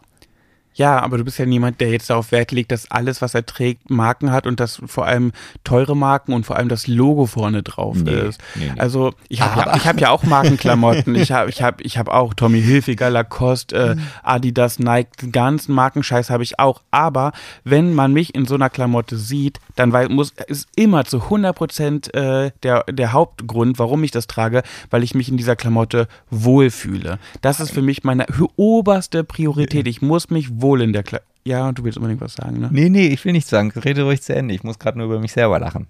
Ja, 0.76 1.00
aber 1.00 1.16
du 1.16 1.24
bist 1.24 1.38
ja 1.38 1.46
niemand, 1.46 1.80
der 1.80 1.90
jetzt 1.90 2.10
darauf 2.10 2.32
Wert 2.32 2.52
legt, 2.52 2.70
dass 2.70 2.90
alles, 2.90 3.22
was 3.22 3.34
er 3.34 3.46
trägt, 3.46 3.88
Marken 3.88 4.30
hat 4.30 4.46
und 4.46 4.60
dass 4.60 4.82
vor 4.84 5.06
allem 5.06 5.32
teure 5.64 5.96
Marken 5.96 6.34
und 6.34 6.44
vor 6.44 6.56
allem 6.56 6.68
das 6.68 6.86
Logo 6.86 7.24
vorne 7.24 7.62
drauf 7.62 7.96
nee, 7.96 8.10
ist. 8.10 8.40
Nee, 8.54 8.70
nee. 8.74 8.80
Also 8.80 9.14
ich 9.30 9.40
habe 9.40 9.58
ja, 9.58 9.84
hab 9.84 10.00
ja 10.00 10.10
auch 10.10 10.24
Markenklamotten. 10.24 11.14
ich 11.14 11.32
habe 11.32 11.48
ich 11.48 11.62
hab, 11.62 11.80
ich 11.80 11.96
hab 11.96 12.08
auch 12.08 12.34
Tommy 12.34 12.60
Hilfiger, 12.60 13.08
Lacoste, 13.08 13.74
äh, 13.74 13.94
mhm. 13.94 14.02
Adidas, 14.22 14.78
Nike, 14.78 15.08
den 15.22 15.32
ganzen 15.32 15.74
Markenscheiß 15.74 16.28
habe 16.28 16.42
ich 16.42 16.58
auch. 16.58 16.82
Aber 16.90 17.32
wenn 17.64 17.94
man 17.94 18.12
mich 18.12 18.34
in 18.34 18.44
so 18.44 18.54
einer 18.54 18.68
Klamotte 18.68 19.16
sieht, 19.16 19.60
dann 19.76 19.94
weil, 19.94 20.10
muss 20.10 20.34
ist 20.46 20.68
immer 20.76 21.06
zu 21.06 21.22
100 21.22 21.56
Prozent 21.56 22.14
äh, 22.14 22.50
der, 22.62 22.84
der 22.84 23.14
Hauptgrund, 23.14 23.78
warum 23.78 24.04
ich 24.04 24.10
das 24.10 24.26
trage, 24.26 24.62
weil 24.90 25.02
ich 25.02 25.14
mich 25.14 25.30
in 25.30 25.38
dieser 25.38 25.56
Klamotte 25.56 26.06
wohlfühle. 26.30 27.18
Das 27.40 27.60
ist 27.60 27.70
für 27.70 27.82
mich 27.82 28.04
meine 28.04 28.26
oberste 28.56 29.24
Priorität. 29.24 29.88
Ich 29.88 30.02
muss 30.02 30.28
mich 30.28 30.50
wohlfühlen 30.50 30.65
wohl 30.66 30.82
in 30.82 30.92
der 30.92 31.02
Kle 31.02 31.20
Ja, 31.44 31.72
du 31.72 31.84
willst 31.84 31.98
unbedingt 31.98 32.20
was 32.20 32.34
sagen, 32.34 32.60
ne? 32.60 32.68
Nee, 32.72 32.88
nee, 32.88 33.06
ich 33.06 33.24
will 33.24 33.32
nichts 33.32 33.50
sagen. 33.50 33.70
Rede 33.70 34.02
ruhig 34.02 34.22
zu 34.22 34.34
Ende. 34.34 34.54
Ich 34.54 34.64
muss 34.64 34.78
gerade 34.78 34.98
nur 34.98 35.06
über 35.06 35.20
mich 35.20 35.32
selber 35.32 35.58
lachen. 35.58 35.86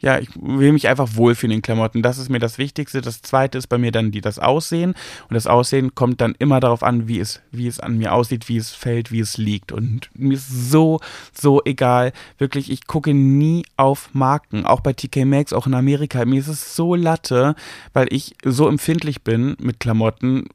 Ja, 0.00 0.18
ich 0.18 0.28
will 0.40 0.72
mich 0.72 0.86
einfach 0.86 1.16
wohlfühlen 1.16 1.56
in 1.56 1.62
Klamotten. 1.62 2.02
Das 2.02 2.18
ist 2.18 2.28
mir 2.28 2.38
das 2.38 2.56
Wichtigste. 2.56 3.00
Das 3.00 3.20
zweite 3.20 3.58
ist 3.58 3.66
bei 3.66 3.78
mir 3.78 3.90
dann 3.90 4.12
die, 4.12 4.20
das 4.20 4.38
Aussehen. 4.38 4.90
Und 5.28 5.34
das 5.34 5.48
Aussehen 5.48 5.94
kommt 5.94 6.20
dann 6.20 6.36
immer 6.38 6.60
darauf 6.60 6.84
an, 6.84 7.08
wie 7.08 7.18
es, 7.18 7.40
wie 7.50 7.66
es 7.66 7.80
an 7.80 7.98
mir 7.98 8.12
aussieht, 8.12 8.48
wie 8.48 8.58
es 8.58 8.70
fällt, 8.70 9.10
wie 9.10 9.20
es 9.20 9.38
liegt. 9.38 9.72
Und 9.72 10.08
mir 10.14 10.34
ist 10.34 10.70
so, 10.70 11.00
so 11.32 11.62
egal. 11.64 12.12
Wirklich, 12.38 12.70
ich 12.70 12.86
gucke 12.86 13.12
nie 13.12 13.64
auf 13.76 14.10
Marken. 14.12 14.64
Auch 14.64 14.80
bei 14.80 14.92
TK 14.92 15.24
Maxx, 15.24 15.52
auch 15.52 15.66
in 15.66 15.74
Amerika. 15.74 16.24
Mir 16.24 16.38
ist 16.38 16.48
es 16.48 16.76
so 16.76 16.94
latte, 16.94 17.56
weil 17.92 18.06
ich 18.10 18.36
so 18.44 18.68
empfindlich 18.68 19.22
bin 19.22 19.56
mit 19.60 19.80
Klamotten. 19.80 20.46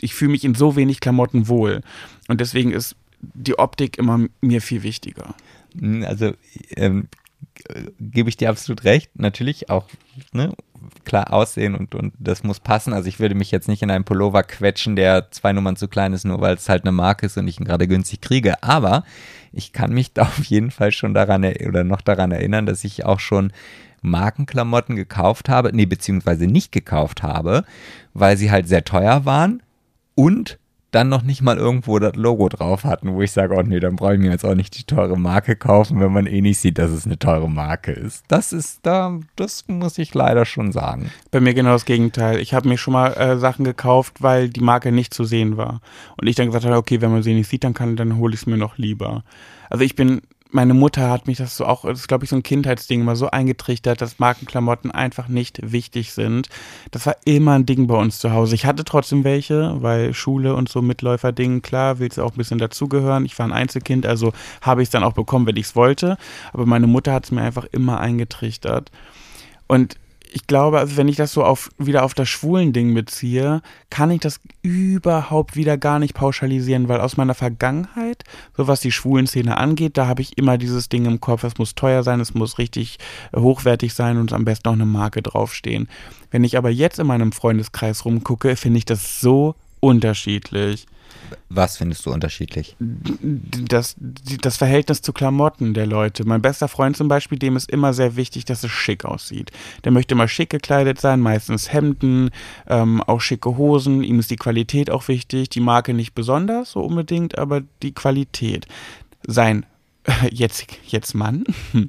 ich 0.00 0.14
fühle 0.14 0.30
mich 0.30 0.44
in 0.44 0.54
so 0.54 0.76
wenig 0.76 1.00
Klamotten 1.00 1.48
wohl. 1.48 1.80
Und 2.28 2.40
deswegen 2.40 2.70
ist 2.70 2.94
die 3.20 3.58
Optik 3.58 3.98
immer 3.98 4.20
mir 4.40 4.60
viel 4.60 4.84
wichtiger. 4.84 5.34
Hm, 5.78 6.04
also 6.04 6.32
ähm, 6.76 7.08
gebe 8.00 8.28
ich 8.28 8.36
dir 8.36 8.50
absolut 8.50 8.84
recht. 8.84 9.10
Natürlich 9.18 9.70
auch 9.70 9.88
ne, 10.32 10.52
klar 11.04 11.32
aussehen 11.32 11.74
und, 11.74 11.94
und 11.94 12.12
das 12.18 12.42
muss 12.42 12.60
passen. 12.60 12.92
Also 12.92 13.08
ich 13.08 13.20
würde 13.20 13.34
mich 13.34 13.50
jetzt 13.50 13.68
nicht 13.68 13.82
in 13.82 13.90
einen 13.90 14.04
Pullover 14.04 14.42
quetschen, 14.42 14.96
der 14.96 15.30
zwei 15.30 15.52
Nummern 15.52 15.76
zu 15.76 15.88
klein 15.88 16.12
ist, 16.12 16.24
nur 16.24 16.40
weil 16.40 16.54
es 16.54 16.68
halt 16.68 16.84
eine 16.84 16.92
Marke 16.92 17.26
ist 17.26 17.36
und 17.36 17.48
ich 17.48 17.58
ihn 17.58 17.64
gerade 17.64 17.88
günstig 17.88 18.20
kriege. 18.20 18.62
Aber 18.62 19.04
ich 19.52 19.72
kann 19.72 19.92
mich 19.92 20.12
da 20.12 20.22
auf 20.22 20.44
jeden 20.44 20.70
Fall 20.70 20.92
schon 20.92 21.14
daran 21.14 21.44
oder 21.44 21.84
noch 21.84 22.00
daran 22.00 22.32
erinnern, 22.32 22.66
dass 22.66 22.84
ich 22.84 23.04
auch 23.04 23.20
schon 23.20 23.52
Markenklamotten 24.02 24.96
gekauft 24.96 25.48
habe, 25.48 25.70
nee, 25.74 25.86
beziehungsweise 25.86 26.46
nicht 26.46 26.72
gekauft 26.72 27.22
habe, 27.22 27.64
weil 28.12 28.36
sie 28.36 28.50
halt 28.50 28.68
sehr 28.68 28.84
teuer 28.84 29.24
waren 29.24 29.62
und 30.14 30.58
dann 30.94 31.08
noch 31.08 31.22
nicht 31.22 31.42
mal 31.42 31.56
irgendwo 31.56 31.98
das 31.98 32.14
Logo 32.14 32.48
drauf 32.48 32.84
hatten, 32.84 33.14
wo 33.14 33.22
ich 33.22 33.32
sage, 33.32 33.54
oh 33.56 33.62
nee, 33.62 33.80
dann 33.80 33.96
brauche 33.96 34.14
ich 34.14 34.20
mir 34.20 34.30
jetzt 34.30 34.44
auch 34.44 34.54
nicht 34.54 34.78
die 34.78 34.84
teure 34.84 35.18
Marke 35.18 35.56
kaufen, 35.56 36.00
wenn 36.00 36.12
man 36.12 36.26
eh 36.26 36.40
nicht 36.40 36.58
sieht, 36.58 36.78
dass 36.78 36.90
es 36.90 37.04
eine 37.04 37.18
teure 37.18 37.50
Marke 37.50 37.92
ist. 37.92 38.24
Das 38.28 38.52
ist 38.52 38.80
da, 38.82 39.18
das 39.36 39.64
muss 39.66 39.98
ich 39.98 40.14
leider 40.14 40.44
schon 40.44 40.72
sagen. 40.72 41.10
Bei 41.30 41.40
mir 41.40 41.54
genau 41.54 41.72
das 41.72 41.84
Gegenteil. 41.84 42.38
Ich 42.38 42.54
habe 42.54 42.68
mir 42.68 42.78
schon 42.78 42.92
mal 42.92 43.08
äh, 43.14 43.36
Sachen 43.38 43.64
gekauft, 43.64 44.22
weil 44.22 44.48
die 44.48 44.60
Marke 44.60 44.92
nicht 44.92 45.12
zu 45.12 45.24
sehen 45.24 45.56
war. 45.56 45.80
Und 46.20 46.28
ich 46.28 46.36
dann 46.36 46.46
gesagt 46.46 46.64
habe, 46.64 46.76
okay, 46.76 47.00
wenn 47.00 47.10
man 47.10 47.22
sie 47.22 47.34
nicht 47.34 47.48
sieht, 47.48 47.64
dann 47.64 47.74
kann, 47.74 47.96
dann 47.96 48.16
hole 48.18 48.34
ich 48.34 48.40
es 48.40 48.46
mir 48.46 48.56
noch 48.56 48.78
lieber. 48.78 49.24
Also 49.70 49.84
ich 49.84 49.96
bin 49.96 50.20
meine 50.54 50.72
Mutter 50.72 51.10
hat 51.10 51.26
mich 51.26 51.38
das 51.38 51.56
so 51.56 51.66
auch, 51.66 51.84
das 51.84 51.98
ist 52.00 52.08
glaube 52.08 52.24
ich 52.24 52.30
so 52.30 52.36
ein 52.36 52.44
Kindheitsding 52.44 53.00
immer 53.00 53.16
so 53.16 53.28
eingetrichtert, 53.28 54.00
dass 54.00 54.20
Markenklamotten 54.20 54.92
einfach 54.92 55.26
nicht 55.26 55.72
wichtig 55.72 56.12
sind. 56.12 56.48
Das 56.92 57.06
war 57.06 57.16
immer 57.24 57.54
ein 57.54 57.66
Ding 57.66 57.88
bei 57.88 57.96
uns 57.96 58.20
zu 58.20 58.32
Hause. 58.32 58.54
Ich 58.54 58.64
hatte 58.64 58.84
trotzdem 58.84 59.24
welche, 59.24 59.82
weil 59.82 60.14
Schule 60.14 60.54
und 60.54 60.68
so 60.68 60.80
Mitläuferdingen, 60.80 61.60
klar, 61.60 61.98
willst 61.98 62.18
du 62.18 62.22
auch 62.22 62.30
ein 62.30 62.36
bisschen 62.36 62.58
dazugehören. 62.58 63.24
Ich 63.24 63.36
war 63.36 63.46
ein 63.46 63.52
Einzelkind, 63.52 64.06
also 64.06 64.32
habe 64.60 64.82
ich 64.82 64.86
es 64.86 64.90
dann 64.90 65.02
auch 65.02 65.12
bekommen, 65.12 65.46
wenn 65.46 65.56
ich 65.56 65.66
es 65.66 65.76
wollte. 65.76 66.16
Aber 66.52 66.66
meine 66.66 66.86
Mutter 66.86 67.12
hat 67.12 67.24
es 67.24 67.32
mir 67.32 67.42
einfach 67.42 67.64
immer 67.72 67.98
eingetrichtert. 67.98 68.92
Und 69.66 69.96
ich 70.34 70.48
glaube, 70.48 70.80
also 70.80 70.96
wenn 70.96 71.06
ich 71.06 71.14
das 71.14 71.32
so 71.32 71.44
auf, 71.44 71.70
wieder 71.78 72.04
auf 72.04 72.12
das 72.12 72.28
schwulen 72.28 72.72
Ding 72.72 72.92
beziehe, 72.92 73.62
kann 73.88 74.10
ich 74.10 74.20
das 74.20 74.40
überhaupt 74.62 75.54
wieder 75.54 75.78
gar 75.78 76.00
nicht 76.00 76.14
pauschalisieren, 76.14 76.88
weil 76.88 77.00
aus 77.00 77.16
meiner 77.16 77.34
Vergangenheit, 77.34 78.24
so 78.56 78.66
was 78.66 78.80
die 78.80 78.90
schwulen 78.90 79.28
Szene 79.28 79.56
angeht, 79.58 79.96
da 79.96 80.08
habe 80.08 80.22
ich 80.22 80.36
immer 80.36 80.58
dieses 80.58 80.88
Ding 80.88 81.04
im 81.04 81.20
Kopf, 81.20 81.44
es 81.44 81.56
muss 81.58 81.76
teuer 81.76 82.02
sein, 82.02 82.18
es 82.18 82.34
muss 82.34 82.58
richtig 82.58 82.98
hochwertig 83.34 83.94
sein 83.94 84.18
und 84.18 84.32
am 84.32 84.44
besten 84.44 84.68
auch 84.68 84.72
eine 84.72 84.86
Marke 84.86 85.22
draufstehen. 85.22 85.88
Wenn 86.32 86.42
ich 86.42 86.58
aber 86.58 86.70
jetzt 86.70 86.98
in 86.98 87.06
meinem 87.06 87.30
Freundeskreis 87.30 88.04
rumgucke, 88.04 88.56
finde 88.56 88.78
ich 88.78 88.84
das 88.84 89.20
so 89.20 89.54
unterschiedlich. 89.78 90.86
Was 91.48 91.76
findest 91.76 92.04
du 92.06 92.12
unterschiedlich? 92.12 92.76
Das, 92.78 93.96
das 93.98 94.56
Verhältnis 94.56 95.02
zu 95.02 95.12
Klamotten 95.12 95.74
der 95.74 95.86
Leute. 95.86 96.24
Mein 96.24 96.42
bester 96.42 96.68
Freund 96.68 96.96
zum 96.96 97.08
Beispiel, 97.08 97.38
dem 97.38 97.56
ist 97.56 97.70
immer 97.70 97.92
sehr 97.92 98.16
wichtig, 98.16 98.44
dass 98.44 98.64
es 98.64 98.70
schick 98.70 99.04
aussieht. 99.04 99.50
Der 99.84 99.92
möchte 99.92 100.14
immer 100.14 100.28
schick 100.28 100.50
gekleidet 100.50 101.00
sein, 101.00 101.20
meistens 101.20 101.72
Hemden, 101.72 102.30
ähm, 102.66 103.02
auch 103.02 103.20
schicke 103.20 103.56
Hosen. 103.56 104.02
Ihm 104.02 104.18
ist 104.18 104.30
die 104.30 104.36
Qualität 104.36 104.90
auch 104.90 105.08
wichtig. 105.08 105.48
Die 105.50 105.60
Marke 105.60 105.94
nicht 105.94 106.14
besonders 106.14 106.72
so 106.72 106.80
unbedingt, 106.80 107.38
aber 107.38 107.62
die 107.82 107.92
Qualität. 107.92 108.66
Sein 109.26 109.66
jetzt, 110.30 110.66
jetzt 110.86 111.14
Mann, 111.14 111.44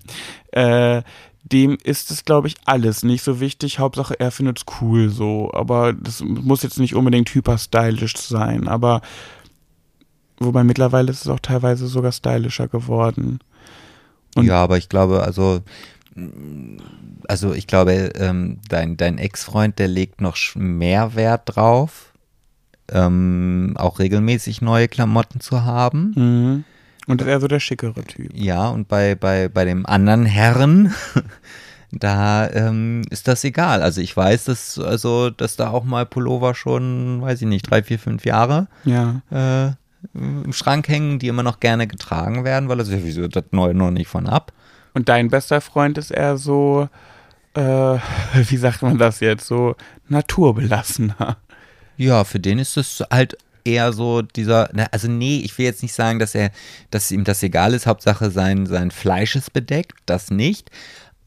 äh, 0.52 1.02
dem 1.52 1.78
ist 1.84 2.10
es, 2.10 2.26
glaube 2.26 2.48
ich, 2.48 2.56
alles 2.66 3.04
nicht 3.04 3.24
so 3.24 3.40
wichtig. 3.40 3.78
Hauptsache, 3.78 4.20
er 4.20 4.32
findet 4.32 4.60
es 4.60 4.66
cool 4.82 5.10
so. 5.10 5.52
Aber 5.54 5.94
das 5.94 6.22
muss 6.22 6.64
jetzt 6.64 6.80
nicht 6.80 6.96
unbedingt 6.96 7.30
hyper 7.30 7.58
stylisch 7.60 8.18
sein. 8.18 8.68
Aber 8.68 9.02
wobei 10.40 10.64
mittlerweile 10.64 11.12
ist 11.12 11.22
es 11.22 11.28
auch 11.28 11.40
teilweise 11.40 11.88
sogar 11.88 12.12
stylischer 12.12 12.68
geworden. 12.68 13.40
Und 14.36 14.46
ja, 14.46 14.56
aber 14.56 14.78
ich 14.78 14.90
glaube, 14.90 15.24
also, 15.24 15.62
also 17.28 17.54
ich 17.54 17.68
glaube, 17.68 17.92
ähm, 18.16 18.58
dein, 18.68 18.98
dein 18.98 19.20
Ex-Freund, 19.20 19.78
der 19.78 19.88
legt 19.88 20.22
noch 20.22 20.38
mehr 20.56 21.14
Wert 21.14 21.44
drauf, 21.46 22.12
ähm, 22.92 23.76
auch 23.78 24.00
regelmäßig 24.00 24.64
neue 24.64 24.88
Klamotten 24.88 25.42
zu 25.42 25.64
haben. 25.64 26.14
Mhm. 26.16 26.64
Und 27.08 27.22
ist 27.22 27.28
eher 27.28 27.40
so 27.40 27.48
der 27.48 27.60
schickere 27.60 28.04
Typ. 28.04 28.32
Ja, 28.34 28.68
und 28.70 28.88
bei, 28.88 29.16
bei, 29.16 29.48
bei 29.50 29.66
dem 29.66 29.86
anderen 29.86 30.26
Herren, 30.26 30.94
da 31.92 32.50
ähm, 32.50 33.04
ist 33.10 33.28
das 33.28 33.44
egal. 33.44 33.82
Also 33.82 34.02
ich 34.02 34.16
weiß, 34.16 34.46
dass, 34.46 34.80
also, 34.80 35.30
dass 35.30 35.56
da 35.56 35.70
auch 35.70 35.84
mal 35.84 36.06
Pullover 36.06 36.56
schon, 36.56 37.22
weiß 37.22 37.42
ich 37.42 37.48
nicht, 37.48 37.70
drei, 37.70 37.84
vier, 37.84 38.00
fünf 38.00 38.26
Jahre 38.26 38.68
Ja. 38.86 39.22
äh, 39.32 39.72
im 40.14 40.54
Schrank 40.54 40.88
hängen, 40.88 41.20
die 41.20 41.28
immer 41.28 41.44
noch 41.44 41.60
gerne 41.60 41.88
getragen 41.88 42.44
werden, 42.44 42.70
weil 42.70 42.78
das 42.78 42.90
ist 42.90 42.94
ja 42.96 43.04
wieso 43.04 43.28
das 43.28 43.46
Neue 43.52 43.74
noch 43.74 43.92
nicht 43.92 44.08
von 44.08 44.28
ab. 44.28 44.52
Und 44.94 45.10
dein 45.10 45.30
bester 45.30 45.62
Freund 45.62 45.98
ist 45.98 46.12
eher 46.12 46.38
so, 46.38 46.90
äh, 47.54 47.62
wie 48.34 48.58
sagt 48.58 48.82
man 48.82 48.98
das 48.98 49.20
jetzt, 49.20 49.48
so 49.48 49.76
naturbelassener. 50.10 51.38
Ja, 51.98 52.26
für 52.26 52.42
den 52.42 52.60
ist 52.60 52.76
es 52.76 53.02
halt 53.10 53.38
eher 53.66 53.92
so 53.94 54.22
dieser, 54.22 54.70
na, 54.74 54.86
also 54.92 55.08
nee, 55.10 55.42
ich 55.44 55.58
will 55.58 55.66
jetzt 55.66 55.82
nicht 55.82 55.94
sagen, 55.94 56.20
dass 56.20 56.36
er, 56.36 56.52
dass 56.92 57.12
ihm 57.12 57.24
das 57.24 57.44
egal 57.44 57.74
ist, 57.74 57.88
Hauptsache 57.88 58.32
sein, 58.32 58.66
sein 58.66 58.92
Fleisch 58.92 59.36
ist 59.36 59.52
bedeckt, 59.54 59.94
das 60.06 60.32
nicht. 60.32 60.70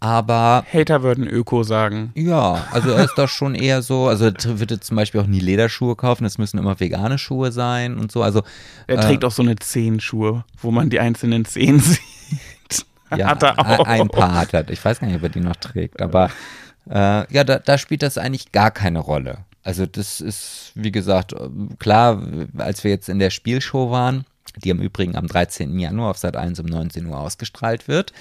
Aber 0.00 0.64
Hater 0.72 1.02
würden 1.02 1.26
Öko 1.26 1.64
sagen. 1.64 2.12
ja, 2.14 2.64
also 2.70 2.90
er 2.90 3.04
ist 3.04 3.14
da 3.16 3.26
schon 3.26 3.56
eher 3.56 3.82
so, 3.82 4.06
also 4.06 4.26
er 4.26 4.60
würde 4.60 4.78
zum 4.78 4.96
Beispiel 4.96 5.20
auch 5.20 5.26
nie 5.26 5.40
Lederschuhe 5.40 5.96
kaufen, 5.96 6.24
es 6.24 6.38
müssen 6.38 6.56
immer 6.56 6.78
vegane 6.78 7.18
Schuhe 7.18 7.50
sein 7.50 7.98
und 7.98 8.12
so. 8.12 8.22
Also 8.22 8.44
Er 8.86 8.98
äh, 8.98 9.00
trägt 9.00 9.24
auch 9.24 9.32
so 9.32 9.42
eine 9.42 9.56
Zehenschuhe, 9.56 10.44
wo 10.62 10.70
man 10.70 10.88
die 10.88 11.00
einzelnen 11.00 11.44
Zehen 11.44 11.80
sieht. 11.80 12.86
ja, 13.16 13.26
Hat 13.26 13.42
er 13.42 13.58
auch. 13.58 13.86
ein 13.88 14.08
paar 14.08 14.36
hat 14.36 14.54
er. 14.54 14.68
Ich 14.70 14.84
weiß 14.84 15.00
gar 15.00 15.08
nicht, 15.08 15.16
ob 15.16 15.24
er 15.24 15.30
die 15.30 15.40
noch 15.40 15.56
trägt, 15.56 16.00
aber 16.00 16.30
äh, 16.88 17.34
ja, 17.34 17.42
da, 17.42 17.58
da 17.58 17.76
spielt 17.76 18.02
das 18.02 18.18
eigentlich 18.18 18.52
gar 18.52 18.70
keine 18.70 19.00
Rolle. 19.00 19.38
Also 19.68 19.84
das 19.84 20.22
ist, 20.22 20.72
wie 20.76 20.90
gesagt, 20.90 21.34
klar, 21.78 22.22
als 22.56 22.84
wir 22.84 22.90
jetzt 22.90 23.10
in 23.10 23.18
der 23.18 23.28
Spielshow 23.28 23.90
waren, 23.90 24.24
die 24.64 24.70
im 24.70 24.80
Übrigen 24.80 25.14
am 25.14 25.26
13. 25.26 25.78
Januar 25.78 26.12
auf 26.12 26.16
Sat 26.16 26.38
1 26.38 26.58
um 26.60 26.64
19 26.64 27.04
Uhr 27.04 27.20
ausgestrahlt 27.20 27.86
wird, 27.86 28.14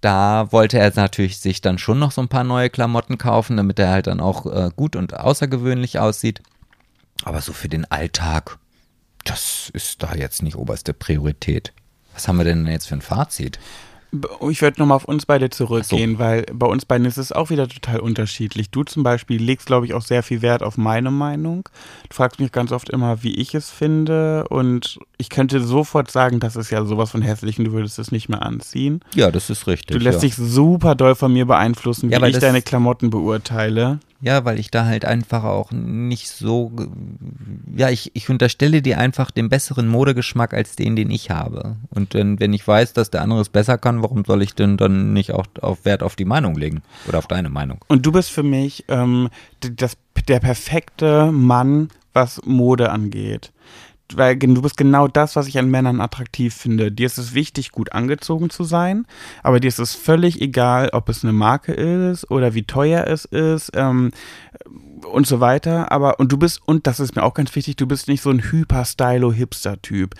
da 0.00 0.50
wollte 0.50 0.80
er 0.80 0.92
natürlich 0.96 1.38
sich 1.38 1.60
dann 1.60 1.78
schon 1.78 2.00
noch 2.00 2.10
so 2.10 2.20
ein 2.20 2.26
paar 2.26 2.42
neue 2.42 2.68
Klamotten 2.68 3.16
kaufen, 3.16 3.56
damit 3.56 3.78
er 3.78 3.90
halt 3.90 4.08
dann 4.08 4.18
auch 4.18 4.44
äh, 4.46 4.70
gut 4.74 4.96
und 4.96 5.14
außergewöhnlich 5.14 6.00
aussieht. 6.00 6.42
Aber 7.22 7.42
so 7.42 7.52
für 7.52 7.68
den 7.68 7.88
Alltag, 7.88 8.58
das 9.24 9.70
ist 9.72 10.02
da 10.02 10.16
jetzt 10.16 10.42
nicht 10.42 10.56
oberste 10.56 10.94
Priorität. 10.94 11.72
Was 12.12 12.26
haben 12.26 12.38
wir 12.38 12.44
denn 12.44 12.66
jetzt 12.66 12.88
für 12.88 12.96
ein 12.96 13.02
Fazit? 13.02 13.60
Ich 14.50 14.60
würde 14.60 14.78
nochmal 14.78 14.96
auf 14.96 15.06
uns 15.06 15.24
beide 15.24 15.48
zurückgehen, 15.48 16.18
weil 16.18 16.44
bei 16.52 16.66
uns 16.66 16.84
beiden 16.84 17.06
ist 17.06 17.16
es 17.16 17.32
auch 17.32 17.48
wieder 17.48 17.66
total 17.66 18.00
unterschiedlich. 18.00 18.68
Du 18.68 18.84
zum 18.84 19.02
Beispiel 19.02 19.42
legst, 19.42 19.66
glaube 19.66 19.86
ich, 19.86 19.94
auch 19.94 20.02
sehr 20.02 20.22
viel 20.22 20.42
Wert 20.42 20.62
auf 20.62 20.76
meine 20.76 21.10
Meinung. 21.10 21.66
Du 22.10 22.14
fragst 22.14 22.38
mich 22.38 22.52
ganz 22.52 22.72
oft 22.72 22.90
immer, 22.90 23.22
wie 23.22 23.34
ich 23.34 23.54
es 23.54 23.70
finde. 23.70 24.46
Und 24.48 24.98
ich 25.16 25.30
könnte 25.30 25.62
sofort 25.62 26.10
sagen, 26.10 26.40
das 26.40 26.56
ist 26.56 26.70
ja 26.70 26.84
sowas 26.84 27.10
von 27.10 27.22
hässlich 27.22 27.58
und 27.58 27.64
du 27.64 27.72
würdest 27.72 27.98
es 27.98 28.12
nicht 28.12 28.28
mehr 28.28 28.42
anziehen. 28.42 29.00
Ja, 29.14 29.30
das 29.30 29.48
ist 29.48 29.66
richtig. 29.66 29.96
Du 29.96 30.02
lässt 30.02 30.22
ja. 30.22 30.28
dich 30.28 30.36
super 30.36 30.94
doll 30.94 31.14
von 31.14 31.32
mir 31.32 31.46
beeinflussen, 31.46 32.10
wie 32.10 32.12
Ja, 32.12 32.22
ich 32.26 32.38
deine 32.38 32.60
Klamotten 32.60 33.08
beurteile. 33.08 33.98
Ja, 34.22 34.44
weil 34.44 34.60
ich 34.60 34.70
da 34.70 34.84
halt 34.84 35.04
einfach 35.04 35.42
auch 35.42 35.72
nicht 35.72 36.28
so. 36.30 36.70
Ja, 37.76 37.90
ich, 37.90 38.12
ich 38.14 38.30
unterstelle 38.30 38.80
dir 38.80 38.98
einfach 38.98 39.32
den 39.32 39.48
besseren 39.48 39.88
Modegeschmack 39.88 40.54
als 40.54 40.76
den, 40.76 40.94
den 40.94 41.10
ich 41.10 41.30
habe. 41.30 41.74
Und 41.90 42.14
dann, 42.14 42.38
wenn 42.38 42.52
ich 42.52 42.66
weiß, 42.66 42.92
dass 42.92 43.10
der 43.10 43.22
andere 43.22 43.40
es 43.40 43.48
besser 43.48 43.78
kann, 43.78 44.00
warum 44.00 44.24
soll 44.24 44.42
ich 44.42 44.54
denn 44.54 44.76
dann 44.76 45.12
nicht 45.12 45.32
auch 45.32 45.46
auf 45.60 45.84
Wert 45.84 46.04
auf 46.04 46.14
die 46.14 46.24
Meinung 46.24 46.54
legen? 46.54 46.82
Oder 47.08 47.18
auf 47.18 47.26
deine 47.26 47.50
Meinung? 47.50 47.84
Und 47.88 48.06
du 48.06 48.12
bist 48.12 48.30
für 48.30 48.44
mich 48.44 48.84
ähm, 48.86 49.28
das, 49.58 49.96
der 50.28 50.38
perfekte 50.38 51.32
Mann, 51.32 51.88
was 52.12 52.40
Mode 52.44 52.90
angeht. 52.90 53.50
Weil 54.14 54.36
du 54.36 54.60
bist 54.60 54.76
genau 54.76 55.08
das, 55.08 55.36
was 55.36 55.46
ich 55.46 55.58
an 55.58 55.70
Männern 55.70 56.00
attraktiv 56.00 56.54
finde. 56.54 56.92
Dir 56.92 57.06
ist 57.06 57.18
es 57.18 57.34
wichtig, 57.34 57.72
gut 57.72 57.92
angezogen 57.92 58.50
zu 58.50 58.64
sein, 58.64 59.06
aber 59.42 59.58
dir 59.58 59.68
ist 59.68 59.78
es 59.78 59.94
völlig 59.94 60.40
egal, 60.42 60.90
ob 60.92 61.08
es 61.08 61.24
eine 61.24 61.32
Marke 61.32 61.72
ist 61.72 62.30
oder 62.30 62.54
wie 62.54 62.64
teuer 62.64 63.06
es 63.06 63.24
ist 63.24 63.70
ähm, 63.74 64.10
und 65.04 65.26
so 65.26 65.40
weiter. 65.40 65.90
Aber 65.92 66.18
und 66.20 66.32
du 66.32 66.36
bist, 66.36 66.60
und 66.66 66.86
das 66.86 67.00
ist 67.00 67.16
mir 67.16 67.22
auch 67.22 67.34
ganz 67.34 67.54
wichtig, 67.54 67.76
du 67.76 67.86
bist 67.86 68.08
nicht 68.08 68.22
so 68.22 68.30
ein 68.30 68.40
Hyper-Stylo-Hipster-Typ. 68.40 70.14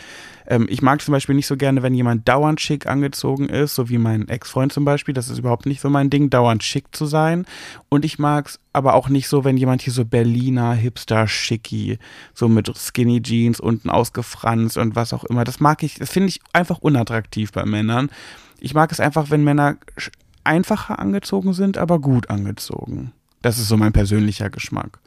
Ähm, 0.47 0.67
ich 0.69 0.83
mag 0.83 1.01
zum 1.03 1.13
Beispiel 1.13 1.35
nicht 1.35 1.47
so 1.47 1.57
gerne, 1.57 1.83
wenn 1.83 1.95
jemand 1.95 2.29
dauernd 2.29 2.61
schick 2.61 2.87
angezogen 2.87 3.49
ist, 3.49 3.75
so 3.75 3.89
wie 3.89 3.99
mein 3.99 4.29
Ex-Freund 4.29 4.73
zum 4.73 4.85
Beispiel. 4.85 5.15
Das 5.15 5.29
ist 5.29 5.39
überhaupt 5.39 5.67
nicht 5.67 5.81
so 5.81 5.91
mein 5.91 6.11
Ding, 6.11 6.31
dauernd 6.31 6.63
schick 6.63 6.95
zu 6.95 7.07
sein. 7.07 7.47
Und 7.89 8.05
ich 8.05 8.19
mag 8.19 8.49
es 8.49 8.61
aber 8.73 8.95
auch 8.95 9.09
nicht 9.09 9.29
so, 9.29 9.45
wenn 9.45 9.57
jemand 9.57 9.83
hier 9.83 9.93
so 9.93 10.05
Berliner 10.05 10.73
Hipster-Schicki, 10.73 11.99
so 12.35 12.49
mit 12.49 12.71
Skinny 12.77 13.23
Jeans 13.23 13.61
unten 13.61 13.91
ausgefranst 13.91 14.77
und 14.77 14.97
was 14.97 15.13
auch 15.13 15.25
immer. 15.25 15.45
Das 15.45 15.61
mag 15.61 15.83
ich, 15.83 15.97
das 15.97 16.11
finde 16.11 16.29
ich 16.29 16.41
einfach 16.53 16.79
unattraktiv 16.79 17.53
bei 17.53 17.65
Männern. 17.65 18.11
Ich 18.61 18.75
mag 18.75 18.93
es 18.93 19.01
einfach, 19.01 19.31
wenn 19.31 19.45
Männer 19.45 19.77
einfacher 20.45 20.99
angezogen 20.99 21.53
sind, 21.53 21.79
aber 21.79 21.99
gut 22.01 22.31
angezogen. 22.31 23.13
Das 23.43 23.59
ist 23.59 23.69
so 23.69 23.77
mein 23.77 23.93
persönlicher 23.93 24.51
Geschmack. 24.51 24.99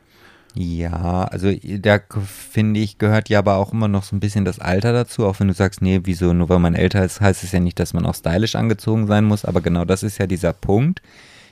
Ja, 0.58 1.26
also 1.26 1.52
da 1.80 2.00
finde 2.26 2.80
ich, 2.80 2.98
gehört 2.98 3.28
ja 3.28 3.40
aber 3.40 3.56
auch 3.56 3.74
immer 3.74 3.90
noch 3.90 4.04
so 4.04 4.16
ein 4.16 4.22
bisschen 4.22 4.46
das 4.46 4.60
Alter 4.60 4.94
dazu, 4.94 5.26
auch 5.26 5.40
wenn 5.42 5.50
du 5.50 5.54
sagst, 5.54 5.82
nee, 5.82 6.00
wieso, 6.04 6.34
nur 6.34 6.48
weil 6.48 6.60
man 6.60 6.76
älter 6.76 7.04
ist, 7.04 7.20
heißt 7.20 7.44
es 7.44 7.52
ja 7.52 7.60
nicht, 7.60 7.78
dass 7.78 7.94
man 7.94 8.06
auch 8.06 8.16
stylisch 8.16 8.56
angezogen 8.56 9.06
sein 9.06 9.26
muss, 9.26 9.44
aber 9.44 9.60
genau 9.60 9.84
das 9.84 10.02
ist 10.02 10.18
ja 10.18 10.28
dieser 10.28 10.54
Punkt. 10.54 11.02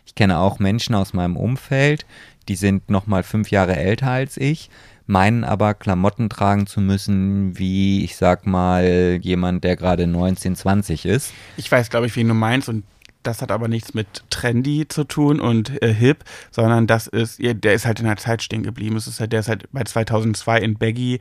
Ich 0.05 0.15
kenne 0.15 0.37
auch 0.37 0.59
Menschen 0.59 0.95
aus 0.95 1.13
meinem 1.13 1.35
Umfeld, 1.35 2.05
die 2.47 2.55
sind 2.55 2.89
noch 2.89 3.05
mal 3.05 3.23
fünf 3.23 3.51
Jahre 3.51 3.75
älter 3.75 4.09
als 4.09 4.37
ich, 4.37 4.69
meinen 5.05 5.43
aber 5.43 5.73
Klamotten 5.73 6.29
tragen 6.29 6.65
zu 6.65 6.79
müssen, 6.79 7.57
wie, 7.57 8.05
ich 8.05 8.15
sag 8.15 8.47
mal, 8.47 9.19
jemand, 9.21 9.65
der 9.65 9.75
gerade 9.75 10.07
19, 10.07 10.55
20 10.55 11.05
ist. 11.05 11.33
Ich 11.57 11.69
weiß, 11.69 11.89
glaube 11.89 12.07
ich, 12.07 12.15
wen 12.15 12.29
du 12.29 12.33
meinst 12.33 12.69
und 12.69 12.83
das 13.23 13.41
hat 13.41 13.51
aber 13.51 13.67
nichts 13.67 13.93
mit 13.93 14.23
trendy 14.29 14.87
zu 14.87 15.03
tun 15.03 15.39
und 15.39 15.81
äh, 15.81 15.93
hip, 15.93 16.23
sondern 16.51 16.87
das 16.87 17.07
ist, 17.07 17.39
der 17.41 17.73
ist 17.73 17.85
halt 17.85 17.99
in 17.99 18.05
der 18.05 18.17
Zeit 18.17 18.43
stehen 18.43 18.63
geblieben. 18.63 18.95
Es 18.95 19.07
ist 19.07 19.19
halt, 19.19 19.33
der 19.33 19.39
ist 19.39 19.47
halt 19.47 19.71
bei 19.71 19.83
2002 19.83 20.59
in 20.59 20.77
Baggy, 20.77 21.19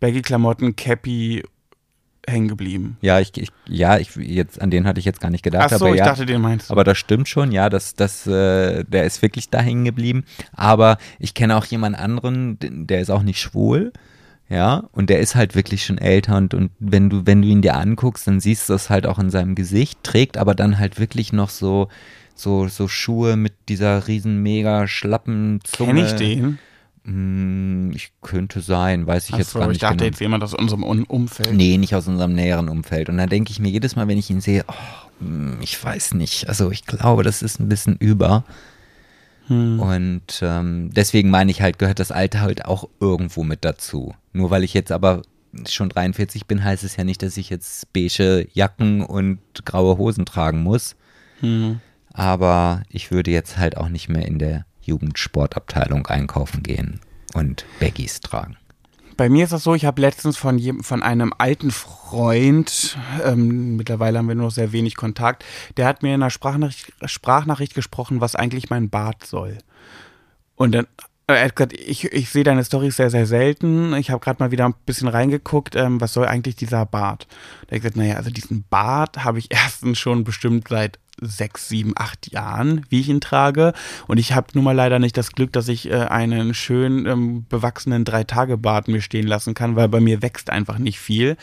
Baggy-Klamotten, 0.00 0.76
Cappy 0.76 1.42
hängen 2.26 2.48
geblieben. 2.48 2.96
Ja, 3.00 3.20
ich, 3.20 3.36
ich 3.36 3.50
ja, 3.66 3.98
ich 3.98 4.14
jetzt 4.16 4.60
an 4.60 4.70
den 4.70 4.86
hatte 4.86 5.00
ich 5.00 5.06
jetzt 5.06 5.20
gar 5.20 5.30
nicht 5.30 5.42
gedacht, 5.42 5.72
Ach 5.72 5.78
so, 5.78 5.86
aber 5.86 5.94
ich 5.94 5.98
ja. 5.98 6.06
dachte, 6.06 6.26
den 6.26 6.40
meinst 6.40 6.68
du. 6.70 6.72
Aber 6.72 6.84
das 6.84 6.98
stimmt 6.98 7.28
schon, 7.28 7.52
ja, 7.52 7.68
das, 7.68 7.94
das, 7.94 8.26
äh, 8.26 8.84
der 8.84 9.04
ist 9.04 9.22
wirklich 9.22 9.50
da 9.50 9.60
hängen 9.60 9.84
geblieben. 9.84 10.24
Aber 10.52 10.98
ich 11.18 11.34
kenne 11.34 11.56
auch 11.56 11.64
jemand 11.64 11.98
anderen, 11.98 12.58
der 12.60 13.00
ist 13.00 13.10
auch 13.10 13.22
nicht 13.22 13.40
schwul, 13.40 13.92
ja, 14.50 14.82
und 14.90 15.10
der 15.10 15.20
ist 15.20 15.36
halt 15.36 15.54
wirklich 15.54 15.84
schon 15.86 15.96
älter 15.96 16.36
und, 16.36 16.54
und 16.54 16.72
wenn 16.80 17.08
du, 17.08 17.24
wenn 17.24 17.40
du 17.40 17.48
ihn 17.48 17.62
dir 17.62 17.76
anguckst, 17.76 18.26
dann 18.26 18.40
siehst 18.40 18.68
du 18.68 18.72
das 18.72 18.90
halt 18.90 19.06
auch 19.06 19.20
in 19.20 19.30
seinem 19.30 19.54
Gesicht, 19.54 20.02
trägt 20.02 20.36
aber 20.36 20.56
dann 20.56 20.78
halt 20.78 20.98
wirklich 20.98 21.32
noch 21.32 21.50
so, 21.50 21.88
so, 22.34 22.66
so 22.66 22.88
Schuhe 22.88 23.36
mit 23.36 23.52
dieser 23.68 24.08
riesen 24.08 24.42
mega 24.42 24.88
schlappen 24.88 25.60
Zunge. 25.62 25.94
Kenn 25.94 26.04
ich 26.04 26.12
den? 26.14 26.58
Hm, 27.04 27.92
ich 27.94 28.10
könnte 28.22 28.60
sein, 28.60 29.06
weiß 29.06 29.28
ich 29.28 29.34
Ach 29.34 29.38
jetzt 29.38 29.50
so, 29.50 29.60
gar 29.60 29.68
ich 29.68 29.74
nicht 29.74 29.82
dachte 29.84 29.98
genau. 29.98 30.06
jetzt 30.06 30.20
jemand 30.20 30.42
aus 30.42 30.54
unserem 30.54 30.82
Un 30.82 31.04
Umfeld. 31.04 31.54
Nee, 31.54 31.78
nicht 31.78 31.94
aus 31.94 32.08
unserem 32.08 32.34
näheren 32.34 32.68
Umfeld. 32.68 33.08
Und 33.08 33.18
dann 33.18 33.28
denke 33.28 33.52
ich 33.52 33.60
mir 33.60 33.70
jedes 33.70 33.94
Mal, 33.94 34.08
wenn 34.08 34.18
ich 34.18 34.30
ihn 34.30 34.40
sehe, 34.40 34.64
oh, 34.66 35.20
hm, 35.20 35.58
ich 35.60 35.82
weiß 35.82 36.14
nicht. 36.14 36.48
Also 36.48 36.72
ich 36.72 36.86
glaube, 36.86 37.22
das 37.22 37.42
ist 37.42 37.60
ein 37.60 37.68
bisschen 37.68 37.96
über. 37.96 38.44
Hm. 39.50 39.80
Und 39.80 40.40
ähm, 40.42 40.90
deswegen 40.94 41.28
meine 41.28 41.50
ich 41.50 41.60
halt, 41.60 41.80
gehört 41.80 41.98
das 41.98 42.12
Alter 42.12 42.40
halt 42.40 42.64
auch 42.64 42.88
irgendwo 43.00 43.42
mit 43.42 43.64
dazu. 43.64 44.14
Nur 44.32 44.50
weil 44.50 44.62
ich 44.62 44.72
jetzt 44.74 44.92
aber 44.92 45.22
schon 45.68 45.88
43 45.88 46.46
bin, 46.46 46.62
heißt 46.62 46.84
es 46.84 46.96
ja 46.96 47.02
nicht, 47.02 47.22
dass 47.22 47.36
ich 47.36 47.50
jetzt 47.50 47.92
beige 47.92 48.46
Jacken 48.52 49.02
und 49.02 49.40
graue 49.64 49.98
Hosen 49.98 50.24
tragen 50.24 50.62
muss. 50.62 50.94
Hm. 51.40 51.80
Aber 52.12 52.82
ich 52.88 53.10
würde 53.10 53.32
jetzt 53.32 53.58
halt 53.58 53.76
auch 53.76 53.88
nicht 53.88 54.08
mehr 54.08 54.24
in 54.24 54.38
der 54.38 54.66
Jugendsportabteilung 54.82 56.06
einkaufen 56.06 56.62
gehen 56.62 57.00
und 57.34 57.64
Baggies 57.80 58.20
tragen. 58.20 58.56
Bei 59.20 59.28
mir 59.28 59.44
ist 59.44 59.52
das 59.52 59.64
so, 59.64 59.74
ich 59.74 59.84
habe 59.84 60.00
letztens 60.00 60.38
von, 60.38 60.58
von 60.82 61.02
einem 61.02 61.34
alten 61.36 61.70
Freund, 61.70 62.96
ähm, 63.22 63.76
mittlerweile 63.76 64.16
haben 64.16 64.28
wir 64.28 64.34
nur 64.34 64.46
noch 64.46 64.50
sehr 64.50 64.72
wenig 64.72 64.96
Kontakt, 64.96 65.44
der 65.76 65.86
hat 65.86 66.02
mir 66.02 66.14
in 66.14 66.22
einer 66.22 66.30
Sprachnachricht, 66.30 66.94
Sprachnachricht 67.04 67.74
gesprochen, 67.74 68.22
was 68.22 68.34
eigentlich 68.34 68.70
mein 68.70 68.88
Bart 68.88 69.26
soll. 69.26 69.58
Und 70.56 70.72
dann, 70.74 70.86
äh, 71.26 71.34
er 71.34 71.44
hat 71.44 71.54
gesagt, 71.54 71.74
ich, 71.74 72.06
ich 72.06 72.30
sehe 72.30 72.44
deine 72.44 72.64
Storys 72.64 72.96
sehr, 72.96 73.10
sehr 73.10 73.26
selten. 73.26 73.92
Ich 73.92 74.10
habe 74.10 74.24
gerade 74.24 74.42
mal 74.42 74.52
wieder 74.52 74.64
ein 74.64 74.74
bisschen 74.86 75.08
reingeguckt, 75.08 75.76
ähm, 75.76 76.00
was 76.00 76.14
soll 76.14 76.26
eigentlich 76.26 76.56
dieser 76.56 76.86
Bart? 76.86 77.26
Da 77.66 77.76
ich 77.76 77.82
gesagt, 77.82 77.98
naja, 77.98 78.14
also 78.14 78.30
diesen 78.30 78.64
Bart 78.70 79.22
habe 79.22 79.38
ich 79.38 79.48
erstens 79.50 79.98
schon 79.98 80.24
bestimmt 80.24 80.68
seit 80.68 80.98
sechs, 81.20 81.68
sieben, 81.68 81.92
acht 81.96 82.32
Jahren, 82.32 82.86
wie 82.88 83.00
ich 83.00 83.08
ihn 83.08 83.20
trage. 83.20 83.72
Und 84.06 84.18
ich 84.18 84.32
habe 84.34 84.48
nun 84.54 84.64
mal 84.64 84.74
leider 84.74 84.98
nicht 84.98 85.16
das 85.16 85.32
Glück, 85.32 85.52
dass 85.52 85.68
ich 85.68 85.90
äh, 85.90 85.94
einen 85.94 86.54
schön 86.54 87.06
ähm, 87.06 87.46
bewachsenen 87.48 88.04
Drei-Tage-Bart 88.04 88.88
mir 88.88 89.00
stehen 89.00 89.26
lassen 89.26 89.54
kann, 89.54 89.76
weil 89.76 89.88
bei 89.88 90.00
mir 90.00 90.22
wächst 90.22 90.50
einfach 90.50 90.78
nicht 90.78 90.98
viel. 90.98 91.36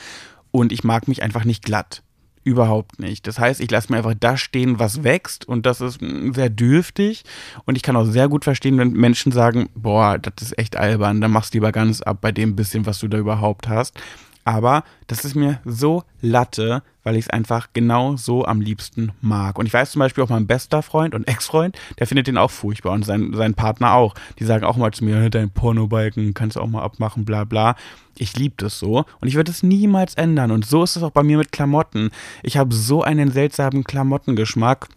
Und 0.52 0.72
ich 0.72 0.84
mag 0.84 1.08
mich 1.08 1.24
einfach 1.24 1.44
nicht 1.44 1.64
glatt. 1.64 2.04
Überhaupt 2.44 3.00
nicht. 3.00 3.28
Das 3.28 3.40
heißt, 3.40 3.60
ich 3.60 3.70
lasse 3.70 3.92
mir 3.92 3.98
einfach 3.98 4.14
das 4.18 4.40
stehen, 4.40 4.80
was 4.80 5.04
wächst 5.04 5.46
und 5.46 5.66
das 5.66 5.82
ist 5.82 6.02
mm, 6.02 6.32
sehr 6.32 6.50
dürftig. 6.50 7.26
Und 7.66 7.76
ich 7.76 7.84
kann 7.84 7.98
auch 7.98 8.06
sehr 8.06 8.30
gut 8.30 8.46
verstehen, 8.46 8.78
wenn 8.78 8.94
Menschen 8.94 9.34
sagen, 9.34 9.68
boah, 9.76 10.18
das 10.18 10.34
ist 10.42 10.58
echt 10.58 10.78
albern, 10.78 11.20
dann 11.20 11.32
machst 11.32 11.54
du 11.54 11.58
lieber 11.58 11.74
ganz 11.74 12.02
ab 12.02 12.20
bei 12.22 12.32
dem 12.32 12.56
bisschen, 12.56 12.86
was 12.86 13.00
du 13.00 13.10
da 13.10 13.18
überhaupt 13.18 13.68
hast. 13.68 14.00
Aber 14.48 14.86
das 15.08 15.26
ist 15.26 15.36
mir 15.36 15.60
so 15.66 16.04
Latte, 16.22 16.82
weil 17.04 17.18
ich 17.18 17.26
es 17.26 17.30
einfach 17.30 17.68
genau 17.74 18.16
so 18.16 18.46
am 18.46 18.62
liebsten 18.62 19.12
mag. 19.20 19.60
Und 19.60 19.66
ich 19.66 19.74
weiß 19.74 19.92
zum 19.92 20.00
Beispiel 20.00 20.24
auch 20.24 20.30
mein 20.30 20.48
bester 20.48 20.82
Freund 20.82 21.14
und 21.14 21.28
Ex-Freund, 21.28 21.78
der 22.00 22.08
findet 22.08 22.28
den 22.28 22.38
auch 22.38 22.50
furchtbar 22.50 22.94
und 22.94 23.04
sein, 23.04 23.34
sein 23.34 23.56
Partner 23.56 23.92
auch. 23.92 24.16
Die 24.40 24.46
sagen 24.46 24.64
auch 24.64 24.78
mal 24.78 24.94
zu 24.94 25.04
mir, 25.04 25.30
dein 25.30 25.50
Pornobalken 25.50 26.34
kannst 26.34 26.56
du 26.56 26.62
auch 26.62 26.68
mal 26.68 26.82
abmachen, 26.82 27.26
bla 27.26 27.44
bla. 27.44 27.76
Ich 28.18 28.38
liebe 28.38 28.56
das 28.58 28.80
so 28.80 29.04
und 29.20 29.28
ich 29.28 29.36
würde 29.36 29.52
es 29.52 29.64
niemals 29.64 30.16
ändern. 30.16 30.52
Und 30.52 30.66
so 30.66 30.82
ist 30.82 30.96
es 30.96 31.04
auch 31.04 31.12
bei 31.12 31.24
mir 31.24 31.38
mit 31.38 31.52
Klamotten. 31.52 32.12
Ich 32.42 32.56
habe 32.56 32.74
so 32.74 33.04
einen 33.04 33.32
seltsamen 33.32 33.84
Klamottengeschmack 33.84 34.88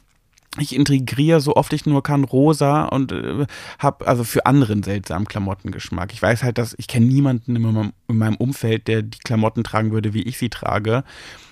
ich 0.59 0.75
integriere 0.75 1.41
so 1.41 1.55
oft 1.55 1.73
ich 1.73 1.87
nur 1.87 2.03
kann 2.03 2.25
rosa 2.25 2.85
und 2.87 3.13
äh, 3.13 3.47
habe 3.79 4.07
also 4.07 4.25
für 4.25 4.47
anderen 4.47 4.83
seltsamen 4.83 5.29
Klamottengeschmack. 5.29 6.13
Ich 6.13 6.21
weiß 6.21 6.43
halt, 6.43 6.59
dass 6.59 6.75
ich 6.77 6.89
kenne 6.89 7.07
niemanden 7.07 7.55
in 7.55 7.63
meinem, 7.63 7.93
in 8.09 8.19
meinem 8.19 8.37
Umfeld, 8.37 8.89
der 8.89 9.03
die 9.03 9.19
Klamotten 9.19 9.63
tragen 9.63 9.93
würde, 9.93 10.13
wie 10.13 10.23
ich 10.23 10.39
sie 10.39 10.49
trage. 10.49 11.05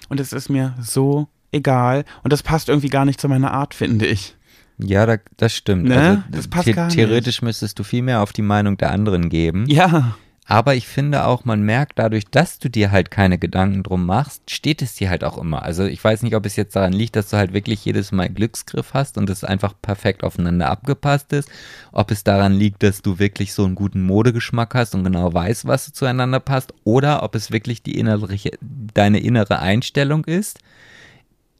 Und 0.09 0.19
es 0.19 0.33
ist 0.33 0.49
mir 0.49 0.75
so 0.81 1.29
egal. 1.53 2.05
Und 2.25 2.33
das 2.33 2.43
passt 2.43 2.69
irgendwie 2.69 2.89
gar 2.89 3.05
nicht 3.05 3.21
zu 3.21 3.29
meiner 3.29 3.53
Art, 3.53 3.75
finde 3.75 4.07
ich. 4.07 4.35
Ja, 4.79 5.07
da, 5.07 5.17
das 5.37 5.55
stimmt. 5.55 5.85
Ne? 5.85 5.99
Also, 6.01 6.23
Das 6.31 6.49
passt 6.49 6.65
the 6.67 6.73
gar 6.73 6.87
nicht. 6.87 6.95
theoretisch 6.97 7.43
müsstest 7.43 7.79
du 7.79 7.85
viel 7.85 8.03
mehr 8.03 8.21
auf 8.23 8.33
die 8.33 8.43
Meinung 8.43 8.77
der 8.77 8.91
anderen 8.91 9.29
geben. 9.29 9.65
Ja. 9.69 10.17
Aber 10.51 10.75
ich 10.75 10.89
finde 10.89 11.27
auch, 11.27 11.45
man 11.45 11.61
merkt 11.61 11.99
dadurch, 11.99 12.25
dass 12.25 12.59
du 12.59 12.71
dir 12.71 12.91
halt 12.91 13.11
keine 13.11 13.37
Gedanken 13.37 13.83
drum 13.83 14.07
machst, 14.07 14.51
steht 14.51 14.81
es 14.81 14.95
dir 14.95 15.11
halt 15.11 15.23
auch 15.23 15.37
immer. 15.37 15.63
Also 15.63 15.85
ich 15.85 16.03
weiß 16.03 16.23
nicht, 16.23 16.35
ob 16.35 16.47
es 16.47 16.57
jetzt 16.57 16.75
daran 16.75 16.95
liegt, 16.95 17.17
dass 17.17 17.29
du 17.29 17.37
halt 17.37 17.53
wirklich 17.53 17.85
jedes 17.85 18.13
Mal 18.13 18.31
Glücksgriff 18.31 18.95
hast 18.95 19.19
und 19.19 19.29
es 19.29 19.45
einfach 19.45 19.75
perfekt 19.83 20.25
aufeinander 20.25 20.71
abgepasst 20.71 21.35
ist. 21.35 21.51
Ob 21.93 22.11
es 22.11 22.25
daran 22.25 22.55
liegt, 22.55 22.83
dass 22.83 23.03
du 23.03 23.19
wirklich 23.19 23.53
so 23.53 23.67
einen 23.67 23.75
guten 23.75 24.01
Modegeschmack 24.01 24.75
hast 24.75 24.95
und 24.95 25.05
genau 25.05 25.35
weißt, 25.35 25.67
was 25.67 25.93
zueinander 25.93 26.41
passt. 26.41 26.73
Oder 26.83 27.23
ob 27.25 27.35
es 27.35 27.53
wirklich 27.53 27.83
die 27.83 27.99
innerliche, 27.99 28.53
deine 28.63 29.21
innere 29.21 29.59
Einstellung 29.59 30.25
ist, 30.25 30.61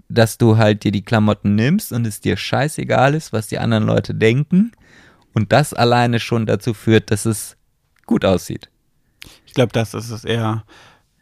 dass 0.09 0.39
du 0.39 0.57
halt 0.57 0.85
dir 0.85 0.93
die 0.93 1.05
Klamotten 1.05 1.57
nimmst 1.57 1.93
und 1.93 2.07
es 2.07 2.23
dir 2.23 2.39
scheißegal 2.39 3.15
ist, 3.15 3.35
was 3.35 3.49
die 3.49 3.59
anderen 3.59 3.85
Leute 3.85 4.15
denken. 4.15 4.73
Und 5.35 5.53
das 5.53 5.75
alleine 5.75 6.21
schon 6.21 6.47
dazu 6.47 6.73
führt, 6.73 7.11
dass 7.11 7.27
es 7.27 7.59
gut 8.07 8.25
aussieht. 8.25 8.71
Ich 9.49 9.55
glaube, 9.55 9.73
das 9.73 9.95
ist 9.95 10.11
es 10.11 10.25
eher. 10.25 10.63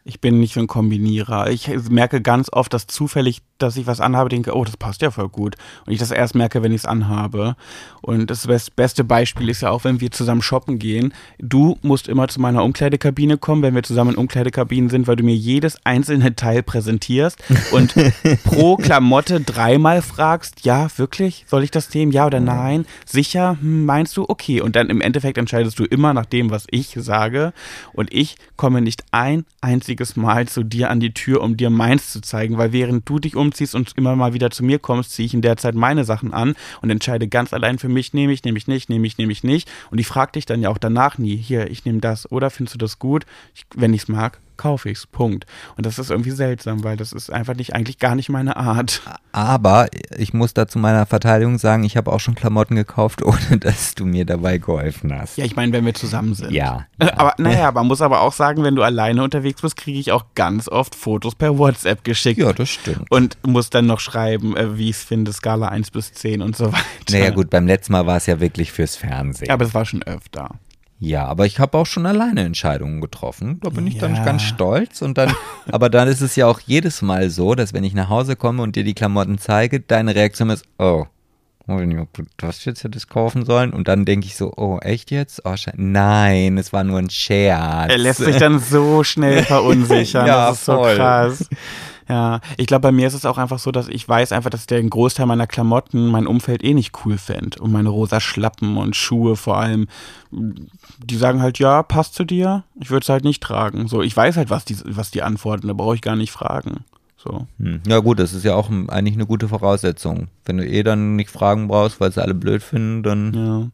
Ich 0.09 0.21
bin 0.21 0.39
nicht 0.39 0.53
so 0.53 0.61
ein 0.61 0.67
Kombinierer. 0.67 1.49
Ich 1.49 1.69
merke 1.89 2.21
ganz 2.21 2.49
oft, 2.53 2.73
dass 2.73 2.87
zufällig, 2.87 3.41
dass 3.57 3.75
ich 3.75 3.87
was 3.87 3.99
anhabe, 3.99 4.29
denke, 4.29 4.55
oh, 4.55 4.63
das 4.63 4.77
passt 4.77 5.01
ja 5.01 5.11
voll 5.11 5.27
gut. 5.27 5.57
Und 5.85 5.91
ich 5.91 5.99
das 5.99 6.11
erst 6.11 6.33
merke, 6.33 6.63
wenn 6.63 6.71
ich 6.71 6.81
es 6.81 6.85
anhabe. 6.85 7.57
Und 8.01 8.29
das 8.31 8.47
best- 8.47 8.77
beste 8.77 9.03
Beispiel 9.03 9.49
ist 9.49 9.61
ja 9.61 9.69
auch, 9.69 9.83
wenn 9.83 9.99
wir 9.99 10.09
zusammen 10.11 10.41
shoppen 10.41 10.79
gehen. 10.79 11.13
Du 11.39 11.77
musst 11.81 12.07
immer 12.07 12.29
zu 12.29 12.39
meiner 12.39 12.63
Umkleidekabine 12.63 13.37
kommen, 13.37 13.61
wenn 13.63 13.75
wir 13.75 13.83
zusammen 13.83 14.11
in 14.11 14.15
Umkleidekabinen 14.17 14.89
sind, 14.89 15.07
weil 15.07 15.17
du 15.17 15.23
mir 15.25 15.35
jedes 15.35 15.85
einzelne 15.85 16.35
Teil 16.35 16.63
präsentierst 16.63 17.37
und 17.73 17.93
pro 18.45 18.77
Klamotte 18.77 19.41
dreimal 19.41 20.01
fragst, 20.01 20.63
ja, 20.63 20.87
wirklich? 20.95 21.43
Soll 21.49 21.63
ich 21.65 21.71
das 21.71 21.93
nehmen? 21.93 22.13
Ja 22.13 22.27
oder 22.27 22.39
nein? 22.39 22.85
Sicher? 23.05 23.57
Hm, 23.59 23.83
meinst 23.83 24.15
du? 24.15 24.23
Okay. 24.25 24.61
Und 24.61 24.77
dann 24.77 24.89
im 24.89 25.01
Endeffekt 25.01 25.37
entscheidest 25.37 25.77
du 25.79 25.83
immer 25.83 26.13
nach 26.13 26.25
dem, 26.25 26.49
was 26.49 26.65
ich 26.71 26.95
sage. 26.97 27.51
Und 27.91 28.13
ich 28.13 28.37
komme 28.55 28.79
nicht 28.81 29.03
ein 29.11 29.43
einziges 29.59 29.96
Mal 30.15 30.47
zu 30.47 30.63
dir 30.63 30.89
an 30.89 30.99
die 30.99 31.13
Tür, 31.13 31.41
um 31.41 31.57
dir 31.57 31.69
meins 31.69 32.11
zu 32.11 32.21
zeigen, 32.21 32.57
weil 32.57 32.71
während 32.71 33.07
du 33.07 33.19
dich 33.19 33.35
umziehst 33.35 33.75
und 33.75 33.93
immer 33.97 34.15
mal 34.15 34.33
wieder 34.33 34.49
zu 34.49 34.63
mir 34.63 34.79
kommst, 34.79 35.11
ziehe 35.11 35.25
ich 35.25 35.33
in 35.33 35.41
der 35.41 35.57
Zeit 35.57 35.75
meine 35.75 36.05
Sachen 36.05 36.33
an 36.33 36.55
und 36.81 36.89
entscheide 36.89 37.27
ganz 37.27 37.53
allein 37.53 37.79
für 37.79 37.89
mich, 37.89 38.13
nehme 38.13 38.33
ich, 38.33 38.43
nehme 38.43 38.57
ich 38.57 38.67
nicht, 38.67 38.89
nehme 38.89 39.05
ich, 39.05 39.17
nehme 39.17 39.31
ich 39.31 39.43
nicht. 39.43 39.69
Und 39.91 39.99
ich 39.99 40.07
frage 40.07 40.33
dich 40.33 40.45
dann 40.45 40.61
ja 40.61 40.69
auch 40.69 40.77
danach 40.77 41.17
nie, 41.17 41.35
hier, 41.35 41.69
ich 41.69 41.85
nehme 41.85 41.99
das 41.99 42.31
oder 42.31 42.49
findest 42.49 42.75
du 42.75 42.79
das 42.79 42.99
gut? 42.99 43.25
Ich, 43.53 43.65
wenn 43.75 43.93
ich 43.93 44.03
es 44.03 44.07
mag, 44.07 44.39
kaufe 44.57 44.89
ich 44.89 44.99
es. 44.99 45.07
Punkt. 45.07 45.45
Und 45.75 45.85
das 45.85 45.99
ist 45.99 46.11
irgendwie 46.11 46.31
seltsam, 46.31 46.83
weil 46.83 46.97
das 46.97 47.13
ist 47.13 47.31
einfach 47.31 47.55
nicht, 47.55 47.73
eigentlich 47.73 47.99
gar 47.99 48.15
nicht 48.15 48.29
meine 48.29 48.57
Art. 48.57 49.01
Aber 49.31 49.87
ich 50.17 50.33
muss 50.33 50.53
da 50.53 50.67
zu 50.67 50.79
meiner 50.79 51.05
Verteidigung 51.05 51.57
sagen, 51.57 51.83
ich 51.83 51.95
habe 51.97 52.11
auch 52.11 52.19
schon 52.19 52.35
Klamotten 52.35 52.75
gekauft, 52.75 53.21
ohne 53.23 53.57
dass 53.59 53.95
du 53.95 54.05
mir 54.05 54.25
dabei 54.25 54.57
geholfen 54.57 55.17
hast. 55.17 55.37
Ja, 55.37 55.45
ich 55.45 55.55
meine, 55.55 55.71
wenn 55.73 55.85
wir 55.85 55.93
zusammen 55.93 56.33
sind. 56.33 56.51
Ja. 56.51 56.85
Äh, 56.99 57.11
Aber 57.11 57.33
naja, 57.37 57.71
man 57.71 57.87
muss 57.87 58.01
aber 58.01 58.21
auch 58.21 58.33
sagen, 58.33 58.63
wenn 58.63 58.75
du 58.75 58.83
alleine 58.83 59.23
unterwegs 59.23 59.61
bist, 59.61 59.77
kriege 59.77 59.99
ich 59.99 60.11
auch 60.11 60.25
ganz 60.35 60.67
oft 60.67 60.95
Fotos 60.95 61.35
per 61.35 61.57
WhatsApp 61.57 62.03
geschickt. 62.03 62.39
Ja, 62.39 62.53
das 62.53 62.69
stimmt. 62.69 63.09
Und 63.09 63.37
muss 63.45 63.69
dann 63.69 63.85
noch 63.85 63.99
schreiben, 63.99 64.55
äh, 64.55 64.77
wie 64.77 64.89
ich 64.89 64.97
es 64.97 65.03
finde, 65.03 65.31
Skala 65.33 65.67
1 65.69 65.91
bis 65.91 66.13
10 66.13 66.41
und 66.41 66.55
so 66.55 66.71
weiter. 66.71 66.83
Naja, 67.11 67.29
gut, 67.29 67.49
beim 67.49 67.67
letzten 67.67 67.93
Mal 67.93 68.05
war 68.05 68.17
es 68.17 68.25
ja 68.25 68.39
wirklich 68.39 68.71
fürs 68.71 68.95
Fernsehen. 68.95 69.47
Ja, 69.47 69.53
aber 69.53 69.65
es 69.65 69.73
war 69.73 69.85
schon 69.85 70.03
öfter. 70.03 70.49
Ja, 70.99 71.25
aber 71.25 71.45
ich 71.45 71.59
habe 71.59 71.77
auch 71.77 71.85
schon 71.85 72.05
alleine 72.07 72.41
Entscheidungen 72.41 73.01
getroffen. 73.01 73.59
Da 73.61 73.69
bin 73.69 73.85
ich 73.85 73.97
dann 73.99 74.15
Ja. 74.15 74.23
ganz 74.23 74.41
stolz. 74.41 75.01
Und 75.03 75.17
dann, 75.17 75.31
aber 75.71 75.89
dann 75.89 76.07
ist 76.07 76.21
es 76.21 76.35
ja 76.35 76.47
auch 76.47 76.59
jedes 76.59 77.01
Mal 77.03 77.29
so, 77.29 77.53
dass 77.53 77.73
wenn 77.73 77.83
ich 77.83 77.93
nach 77.93 78.09
Hause 78.09 78.35
komme 78.35 78.63
und 78.63 78.75
dir 78.75 78.83
die 78.83 78.95
Klamotten 78.95 79.37
zeige, 79.37 79.79
deine 79.79 80.15
Reaktion 80.15 80.49
ist, 80.49 80.65
oh, 80.79 81.05
du 81.67 82.07
das 82.37 82.65
jetzt 82.65 82.83
hättest 82.83 83.09
kaufen 83.09 83.45
sollen. 83.45 83.73
Und 83.73 83.87
dann 83.87 84.05
denke 84.05 84.25
ich 84.25 84.35
so, 84.37 84.53
oh, 84.55 84.79
echt 84.79 85.11
jetzt? 85.11 85.41
Oh, 85.45 85.53
Nein, 85.75 86.57
es 86.57 86.73
war 86.73 86.83
nur 86.83 86.97
ein 86.99 87.09
Scherz. 87.09 87.91
Er 87.91 87.97
lässt 87.97 88.19
sich 88.23 88.37
dann 88.37 88.59
so 88.59 89.03
schnell 89.03 89.43
verunsichern. 89.43 90.25
Ja, 90.25 90.47
das 90.49 90.59
ist 90.59 90.65
so 90.65 90.75
voll. 90.77 90.95
krass. 90.95 91.47
Ja, 92.09 92.39
ich 92.55 92.67
glaube, 92.67 92.83
bei 92.83 92.91
mir 92.93 93.05
ist 93.07 93.15
es 93.15 93.25
auch 93.25 93.37
einfach 93.37 93.59
so, 93.59 93.71
dass 93.71 93.89
ich 93.89 94.07
weiß 94.07 94.31
einfach, 94.31 94.49
dass 94.49 94.65
der 94.65 94.81
Großteil 94.81 95.25
meiner 95.25 95.45
Klamotten 95.45 96.07
mein 96.07 96.25
Umfeld 96.25 96.63
eh 96.63 96.73
nicht 96.73 96.93
cool 97.03 97.17
fände. 97.17 97.59
Und 97.59 97.73
meine 97.73 97.89
rosa 97.89 98.21
Schlappen 98.21 98.77
und 98.77 98.95
Schuhe 98.95 99.35
vor 99.35 99.57
allem. 99.57 99.87
Die 100.99 101.17
sagen 101.17 101.41
halt, 101.41 101.59
ja, 101.59 101.83
passt 101.83 102.15
zu 102.15 102.23
dir. 102.23 102.63
Ich 102.79 102.89
würde 102.89 103.03
es 103.03 103.09
halt 103.09 103.23
nicht 103.23 103.43
tragen. 103.43 103.87
So, 103.87 104.01
ich 104.01 104.15
weiß 104.15 104.37
halt, 104.37 104.49
was 104.49 104.65
die, 104.65 104.77
was 104.85 105.11
die 105.11 105.21
antworten. 105.21 105.67
Da 105.67 105.73
brauche 105.73 105.95
ich 105.95 106.01
gar 106.01 106.15
nicht 106.15 106.31
fragen. 106.31 106.85
So. 107.17 107.47
Hm. 107.59 107.81
Ja 107.87 107.99
gut, 107.99 108.19
das 108.19 108.33
ist 108.33 108.43
ja 108.45 108.55
auch 108.55 108.69
eigentlich 108.69 109.15
eine 109.15 109.25
gute 109.25 109.47
Voraussetzung. 109.47 110.27
Wenn 110.45 110.57
du 110.57 110.65
eh 110.67 110.83
dann 110.83 111.15
nicht 111.15 111.29
fragen 111.29 111.67
brauchst, 111.67 111.99
weil 111.99 112.11
sie 112.11 112.21
alle 112.21 112.33
blöd 112.33 112.63
finden, 112.63 113.03
dann 113.03 113.33
Ja. 113.33 113.67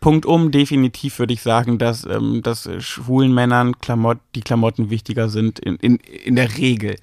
Punkt 0.00 0.26
um, 0.26 0.50
definitiv 0.50 1.20
würde 1.20 1.32
ich 1.32 1.42
sagen, 1.42 1.78
dass, 1.78 2.04
ähm, 2.04 2.42
dass 2.42 2.68
schwulen 2.80 3.32
Männern 3.32 3.78
Klamott, 3.78 4.18
die 4.34 4.40
Klamotten 4.40 4.90
wichtiger 4.90 5.28
sind, 5.28 5.60
in, 5.60 5.76
in, 5.76 5.96
in 5.96 6.34
der 6.34 6.58
Regel, 6.58 6.96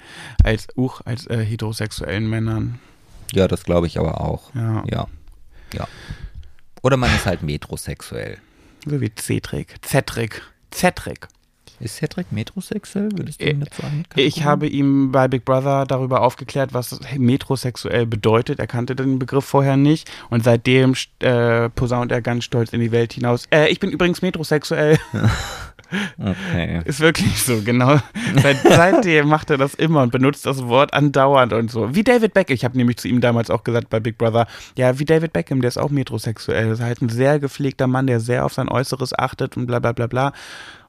als, 0.43 0.67
uch, 0.75 0.99
als 1.05 1.25
äh, 1.27 1.45
heterosexuellen 1.45 2.29
Männern. 2.29 2.79
ja, 3.31 3.47
das 3.47 3.63
glaube 3.63 3.87
ich 3.87 3.97
aber 3.97 4.19
auch. 4.19 4.53
Ja. 4.53 4.83
Ja. 4.91 5.07
Ja. 5.73 5.87
Oder 6.81 6.97
man 6.97 7.09
ist 7.15 7.25
halt 7.25 7.41
metrosexuell. 7.41 8.37
So 8.85 9.01
wie 9.01 9.11
Cedric. 9.17 9.75
Cedric. 9.85 10.41
Cedric. 10.73 11.27
Ist 11.81 11.95
Cedric 11.95 12.31
metrosexuell? 12.33 13.09
Würdest 13.13 13.39
du 13.39 13.45
Äh, 13.45 13.51
ihm 13.51 13.61
das 13.61 13.77
sagen? 13.77 14.03
Ich 14.17 14.43
habe 14.43 14.67
ihm 14.67 15.13
bei 15.13 15.29
Big 15.29 15.45
Brother 15.45 15.85
darüber 15.85 16.21
aufgeklärt, 16.23 16.73
was 16.73 16.99
metrosexuell 17.17 18.05
bedeutet. 18.05 18.59
Er 18.59 18.67
kannte 18.67 18.97
den 18.97 19.17
Begriff 19.17 19.45
vorher 19.45 19.77
nicht 19.77 20.11
und 20.29 20.43
seitdem 20.43 20.93
äh, 21.19 21.69
posaunt 21.69 22.11
er 22.11 22.21
ganz 22.21 22.43
stolz 22.43 22.73
in 22.73 22.81
die 22.81 22.91
Welt 22.91 23.13
hinaus. 23.13 23.45
Äh, 23.49 23.69
ich 23.69 23.79
bin 23.79 23.91
übrigens 23.91 24.21
metrosexuell. 24.21 24.99
Okay. 26.17 26.81
Ist 26.85 26.99
wirklich 26.99 27.41
so, 27.41 27.61
genau. 27.61 27.97
Seit, 28.41 28.57
seitdem 28.63 29.27
macht 29.27 29.49
er 29.49 29.57
das 29.57 29.73
immer 29.73 30.01
und 30.01 30.11
benutzt 30.11 30.45
das 30.45 30.63
Wort 30.67 30.93
andauernd 30.93 31.53
und 31.53 31.71
so. 31.71 31.95
Wie 31.95 32.03
David 32.03 32.33
Beckham. 32.33 32.53
Ich 32.53 32.65
habe 32.65 32.77
nämlich 32.77 32.97
zu 32.97 33.07
ihm 33.07 33.21
damals 33.21 33.49
auch 33.49 33.63
gesagt 33.63 33.89
bei 33.89 33.99
Big 33.99 34.17
Brother, 34.17 34.47
ja, 34.77 34.99
wie 34.99 35.05
David 35.05 35.33
Beckham, 35.33 35.61
der 35.61 35.69
ist 35.69 35.77
auch 35.77 35.89
metrosexuell. 35.89 36.69
Das 36.69 36.79
ist 36.79 36.85
halt 36.85 37.01
ein 37.01 37.09
sehr 37.09 37.39
gepflegter 37.39 37.87
Mann, 37.87 38.07
der 38.07 38.19
sehr 38.19 38.45
auf 38.45 38.53
sein 38.53 38.69
Äußeres 38.69 39.17
achtet 39.17 39.57
und 39.57 39.65
bla 39.65 39.79
bla 39.79 39.91
bla 39.91 40.07
bla. 40.07 40.33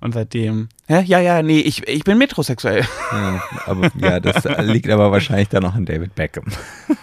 Und 0.01 0.15
seitdem, 0.15 0.69
hä? 0.87 1.03
ja, 1.07 1.21
ja, 1.21 1.43
nee, 1.43 1.61
ich, 1.61 1.87
ich 1.87 2.05
bin 2.05 2.19
metrosexuell. 2.19 2.85
Ja, 3.13 3.43
aber 3.67 3.91
ja, 4.01 4.21
das 4.21 4.45
liegt 4.61 4.89
aber 4.89 5.13
wahrscheinlich 5.13 5.49
dann 5.49 5.63
noch 5.63 5.75
an 5.75 5.85
David 5.85 6.15
Beckham. 6.15 6.45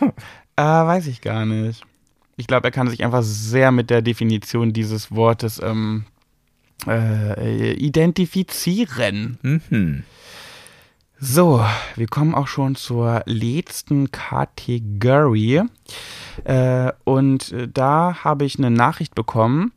Ah, 0.59 0.87
weiß 0.87 1.05
ich 1.05 1.21
gar 1.21 1.45
nicht. 1.45 1.85
Ich 2.35 2.47
glaube, 2.47 2.67
er 2.67 2.71
kann 2.71 2.89
sich 2.89 3.03
einfach 3.03 3.21
sehr 3.21 3.71
mit 3.71 3.91
der 3.91 4.01
Definition 4.01 4.73
dieses 4.73 5.11
Wortes 5.11 5.61
ähm, 5.63 6.05
äh, 6.85 7.73
identifizieren. 7.73 9.37
Mhm. 9.41 10.03
So, 11.19 11.65
wir 11.95 12.05
kommen 12.05 12.35
auch 12.35 12.47
schon 12.47 12.75
zur 12.75 13.23
letzten 13.25 14.11
Kategorie. 14.11 15.63
Äh, 16.43 16.91
und 17.05 17.51
äh, 17.51 17.67
da 17.67 18.23
habe 18.23 18.45
ich 18.45 18.59
eine 18.59 18.69
Nachricht 18.69 19.15
bekommen, 19.15 19.71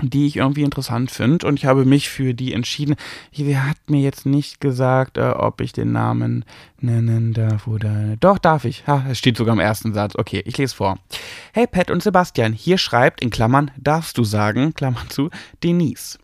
die 0.00 0.26
ich 0.26 0.36
irgendwie 0.36 0.62
interessant 0.62 1.10
finde. 1.10 1.46
Und 1.46 1.58
ich 1.58 1.66
habe 1.66 1.84
mich 1.84 2.08
für 2.08 2.32
die 2.32 2.54
entschieden. 2.54 2.96
Hier 3.30 3.66
hat 3.66 3.76
mir 3.88 4.00
jetzt 4.00 4.24
nicht 4.24 4.60
gesagt, 4.60 5.18
äh, 5.18 5.30
ob 5.30 5.60
ich 5.60 5.72
den 5.72 5.92
Namen 5.92 6.46
nennen 6.82 7.32
darf 7.32 7.66
oder. 7.66 8.16
Doch, 8.20 8.38
darf 8.38 8.64
ich. 8.64 8.86
Ha, 8.86 9.06
es 9.10 9.18
steht 9.18 9.36
sogar 9.36 9.54
im 9.54 9.60
ersten 9.60 9.94
Satz. 9.94 10.14
Okay, 10.16 10.42
ich 10.44 10.58
lese 10.58 10.74
vor. 10.74 10.98
Hey 11.52 11.66
Pat 11.66 11.90
und 11.90 12.02
Sebastian, 12.02 12.52
hier 12.52 12.78
schreibt 12.78 13.20
in 13.20 13.30
Klammern, 13.30 13.70
darfst 13.76 14.18
du 14.18 14.24
sagen, 14.24 14.74
Klammern 14.76 15.08
zu, 15.08 15.30
Denise. 15.62 16.18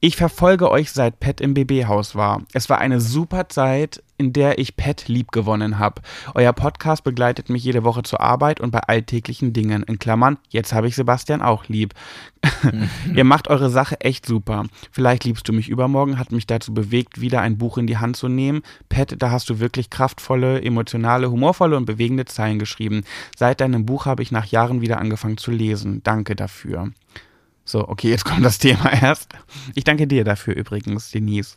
Ich 0.00 0.16
verfolge 0.16 0.70
euch 0.70 0.92
seit 0.92 1.18
Pet 1.18 1.40
im 1.40 1.54
BB-Haus 1.54 2.14
war. 2.14 2.42
Es 2.52 2.70
war 2.70 2.78
eine 2.78 3.00
super 3.00 3.48
Zeit, 3.48 4.00
in 4.16 4.32
der 4.32 4.58
ich 4.58 4.76
Pet 4.76 5.08
lieb 5.08 5.32
gewonnen 5.32 5.80
habe. 5.80 6.02
Euer 6.34 6.52
Podcast 6.52 7.02
begleitet 7.02 7.50
mich 7.50 7.64
jede 7.64 7.82
Woche 7.82 8.04
zur 8.04 8.20
Arbeit 8.20 8.60
und 8.60 8.70
bei 8.70 8.80
alltäglichen 8.80 9.52
Dingen. 9.52 9.82
In 9.82 9.98
Klammern, 9.98 10.38
jetzt 10.50 10.72
habe 10.72 10.86
ich 10.86 10.94
Sebastian 10.94 11.42
auch 11.42 11.66
lieb. 11.66 11.94
Ihr 13.14 13.24
macht 13.24 13.48
eure 13.48 13.70
Sache 13.70 14.00
echt 14.00 14.26
super. 14.26 14.66
Vielleicht 14.92 15.24
liebst 15.24 15.48
du 15.48 15.52
mich 15.52 15.68
übermorgen, 15.68 16.18
hat 16.18 16.30
mich 16.30 16.46
dazu 16.46 16.72
bewegt, 16.72 17.20
wieder 17.20 17.40
ein 17.40 17.58
Buch 17.58 17.78
in 17.78 17.88
die 17.88 17.98
Hand 17.98 18.16
zu 18.16 18.28
nehmen. 18.28 18.62
Pet, 18.88 19.16
da 19.18 19.32
hast 19.32 19.50
du 19.50 19.58
wirklich 19.58 19.87
kraftvolle, 19.90 20.62
emotionale, 20.62 21.30
humorvolle 21.30 21.76
und 21.76 21.86
bewegende 21.86 22.24
Zeilen 22.24 22.58
geschrieben. 22.58 23.04
Seit 23.36 23.60
deinem 23.60 23.86
Buch 23.86 24.06
habe 24.06 24.22
ich 24.22 24.32
nach 24.32 24.46
Jahren 24.46 24.80
wieder 24.80 24.98
angefangen 24.98 25.38
zu 25.38 25.50
lesen. 25.50 26.02
Danke 26.02 26.36
dafür. 26.36 26.90
So, 27.64 27.86
okay, 27.86 28.08
jetzt 28.08 28.24
kommt 28.24 28.44
das 28.44 28.58
Thema 28.58 28.90
erst. 29.02 29.32
Ich 29.74 29.84
danke 29.84 30.06
dir 30.06 30.24
dafür 30.24 30.54
übrigens, 30.54 31.10
Denise. 31.10 31.56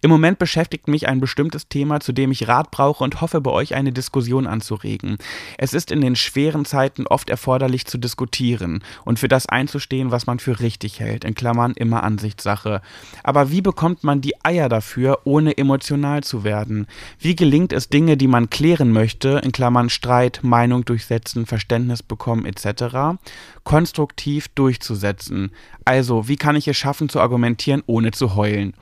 Im 0.00 0.10
Moment 0.10 0.38
beschäftigt 0.38 0.88
mich 0.88 1.08
ein 1.08 1.20
bestimmtes 1.20 1.68
Thema, 1.68 2.00
zu 2.00 2.12
dem 2.12 2.30
ich 2.30 2.46
Rat 2.46 2.70
brauche 2.70 3.02
und 3.02 3.20
hoffe, 3.20 3.40
bei 3.40 3.50
euch 3.50 3.74
eine 3.74 3.92
Diskussion 3.92 4.46
anzuregen. 4.46 5.16
Es 5.56 5.72
ist 5.72 5.90
in 5.90 6.00
den 6.00 6.16
schweren 6.16 6.64
Zeiten 6.64 7.06
oft 7.06 7.30
erforderlich 7.30 7.86
zu 7.86 7.96
diskutieren 7.96 8.82
und 9.04 9.18
für 9.18 9.28
das 9.28 9.48
einzustehen, 9.48 10.10
was 10.10 10.26
man 10.26 10.38
für 10.38 10.60
richtig 10.60 11.00
hält, 11.00 11.24
in 11.24 11.34
Klammern 11.34 11.72
immer 11.72 12.02
Ansichtssache. 12.02 12.82
Aber 13.22 13.50
wie 13.50 13.62
bekommt 13.62 14.04
man 14.04 14.20
die 14.20 14.34
Eier 14.44 14.68
dafür, 14.68 15.20
ohne 15.24 15.56
emotional 15.56 16.22
zu 16.22 16.44
werden? 16.44 16.86
Wie 17.18 17.36
gelingt 17.36 17.72
es, 17.72 17.88
Dinge, 17.88 18.16
die 18.16 18.28
man 18.28 18.50
klären 18.50 18.92
möchte, 18.92 19.40
in 19.42 19.52
Klammern 19.52 19.88
Streit, 19.88 20.40
Meinung 20.42 20.84
durchsetzen, 20.84 21.46
Verständnis 21.46 22.02
bekommen 22.02 22.44
etc., 22.44 23.18
konstruktiv 23.64 24.48
durchzusetzen? 24.48 25.50
Also, 25.86 26.28
wie 26.28 26.36
kann 26.36 26.56
ich 26.56 26.68
es 26.68 26.76
schaffen 26.76 27.08
zu 27.08 27.20
argumentieren, 27.20 27.82
ohne 27.86 28.10
zu 28.10 28.34
heulen? 28.34 28.74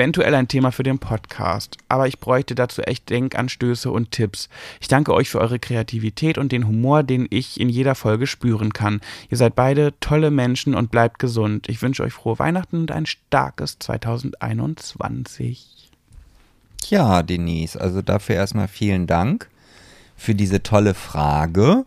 Eventuell 0.00 0.34
ein 0.34 0.48
Thema 0.48 0.72
für 0.72 0.82
den 0.82 0.98
Podcast, 0.98 1.76
aber 1.90 2.08
ich 2.08 2.20
bräuchte 2.20 2.54
dazu 2.54 2.80
echt 2.80 3.10
Denkanstöße 3.10 3.90
und 3.90 4.12
Tipps. 4.12 4.48
Ich 4.80 4.88
danke 4.88 5.12
euch 5.12 5.28
für 5.28 5.40
eure 5.40 5.58
Kreativität 5.58 6.38
und 6.38 6.52
den 6.52 6.66
Humor, 6.66 7.02
den 7.02 7.26
ich 7.28 7.60
in 7.60 7.68
jeder 7.68 7.94
Folge 7.94 8.26
spüren 8.26 8.72
kann. 8.72 9.02
Ihr 9.28 9.36
seid 9.36 9.54
beide 9.54 9.92
tolle 10.00 10.30
Menschen 10.30 10.74
und 10.74 10.90
bleibt 10.90 11.18
gesund. 11.18 11.68
Ich 11.68 11.82
wünsche 11.82 12.02
euch 12.02 12.14
frohe 12.14 12.38
Weihnachten 12.38 12.78
und 12.78 12.90
ein 12.90 13.04
starkes 13.04 13.78
2021. 13.78 15.90
Ja, 16.88 17.22
Denise, 17.22 17.78
also 17.78 18.00
dafür 18.00 18.36
erstmal 18.36 18.68
vielen 18.68 19.06
Dank 19.06 19.50
für 20.16 20.34
diese 20.34 20.62
tolle 20.62 20.94
Frage. 20.94 21.84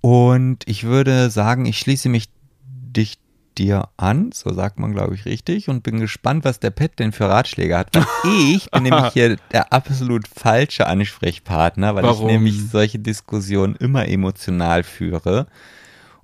Und 0.00 0.58
ich 0.66 0.84
würde 0.84 1.30
sagen, 1.30 1.66
ich 1.66 1.80
schließe 1.80 2.08
mich 2.08 2.28
dicht 2.62 3.23
dir 3.58 3.88
an, 3.96 4.30
so 4.32 4.52
sagt 4.52 4.78
man, 4.78 4.92
glaube 4.92 5.14
ich, 5.14 5.24
richtig, 5.24 5.68
und 5.68 5.82
bin 5.82 6.00
gespannt, 6.00 6.44
was 6.44 6.60
der 6.60 6.70
Pet 6.70 6.98
denn 6.98 7.12
für 7.12 7.28
Ratschläge 7.28 7.76
hat. 7.76 7.94
Weil 7.94 8.06
ich 8.54 8.70
bin 8.70 8.84
nämlich 8.84 9.12
hier 9.12 9.36
der 9.52 9.72
absolut 9.72 10.28
falsche 10.28 10.86
Ansprechpartner, 10.86 11.94
weil 11.94 12.04
Warum? 12.04 12.28
ich 12.28 12.32
nämlich 12.32 12.70
solche 12.70 12.98
Diskussionen 12.98 13.76
immer 13.76 14.08
emotional 14.08 14.82
führe 14.82 15.46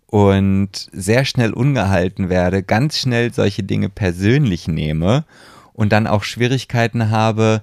und 0.07 0.89
sehr 0.93 1.25
schnell 1.25 1.53
ungehalten 1.53 2.29
werde, 2.29 2.63
ganz 2.63 2.99
schnell 2.99 3.33
solche 3.33 3.63
Dinge 3.63 3.89
persönlich 3.89 4.67
nehme 4.67 5.25
und 5.73 5.93
dann 5.93 6.07
auch 6.07 6.25
Schwierigkeiten 6.25 7.11
habe, 7.11 7.63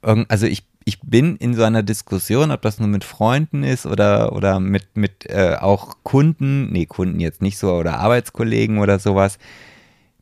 also 0.00 0.46
ich 0.46 0.67
ich 0.88 1.00
bin 1.02 1.36
in 1.36 1.54
so 1.54 1.64
einer 1.64 1.82
Diskussion, 1.82 2.50
ob 2.50 2.62
das 2.62 2.78
nur 2.78 2.88
mit 2.88 3.04
Freunden 3.04 3.62
ist 3.62 3.84
oder, 3.84 4.32
oder 4.32 4.58
mit, 4.58 4.96
mit 4.96 5.26
äh, 5.26 5.56
auch 5.60 5.98
Kunden, 6.02 6.72
nee, 6.72 6.86
Kunden 6.86 7.20
jetzt 7.20 7.42
nicht 7.42 7.58
so, 7.58 7.74
oder 7.74 7.98
Arbeitskollegen 7.98 8.78
oder 8.78 8.98
sowas, 8.98 9.38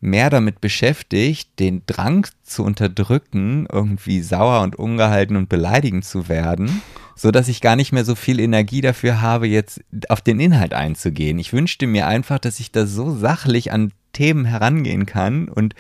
mehr 0.01 0.29
damit 0.29 0.61
beschäftigt, 0.61 1.61
den 1.61 1.83
Drang 1.87 2.27
zu 2.43 2.65
unterdrücken, 2.65 3.69
irgendwie 3.71 4.21
sauer 4.21 4.63
und 4.63 4.75
ungehalten 4.75 5.37
und 5.37 5.49
beleidigend 5.49 6.05
zu 6.05 6.29
werden, 6.29 6.83
so 7.15 7.31
dass 7.31 7.47
ich 7.47 7.61
gar 7.61 7.77
nicht 7.77 7.93
mehr 7.93 8.05
so 8.05 8.17
viel 8.17 8.41
Energie 8.41 8.81
dafür 8.81 9.21
habe, 9.21 9.47
jetzt 9.47 9.85
auf 10.09 10.21
den 10.21 10.41
Inhalt 10.41 10.75
einzugehen. 10.75 11.39
Ich 11.39 11.53
wünschte 11.53 11.87
mir 11.87 12.09
einfach, 12.09 12.41
dass 12.41 12.59
ich 12.59 12.73
da 12.73 12.87
so 12.87 13.17
sachlich 13.17 13.71
an 13.71 13.93
Themen 14.13 14.45
herangehen 14.47 15.07
kann 15.07 15.49
und 15.49 15.77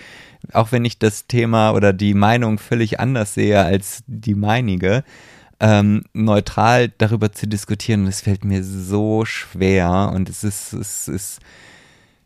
auch 0.52 0.72
wenn 0.72 0.84
ich 0.84 0.98
das 0.98 1.26
Thema 1.26 1.72
oder 1.72 1.92
die 1.92 2.14
Meinung 2.14 2.58
völlig 2.58 3.00
anders 3.00 3.34
sehe 3.34 3.62
als 3.64 4.02
die 4.06 4.34
meinige, 4.34 5.04
ähm, 5.60 6.04
neutral 6.12 6.92
darüber 6.98 7.32
zu 7.32 7.46
diskutieren. 7.46 8.02
Und 8.02 8.08
es 8.08 8.20
fällt 8.20 8.44
mir 8.44 8.62
so 8.62 9.24
schwer 9.24 10.12
und 10.14 10.28
es 10.28 10.44
ist, 10.44 10.72
es 10.72 11.08
ist, 11.08 11.40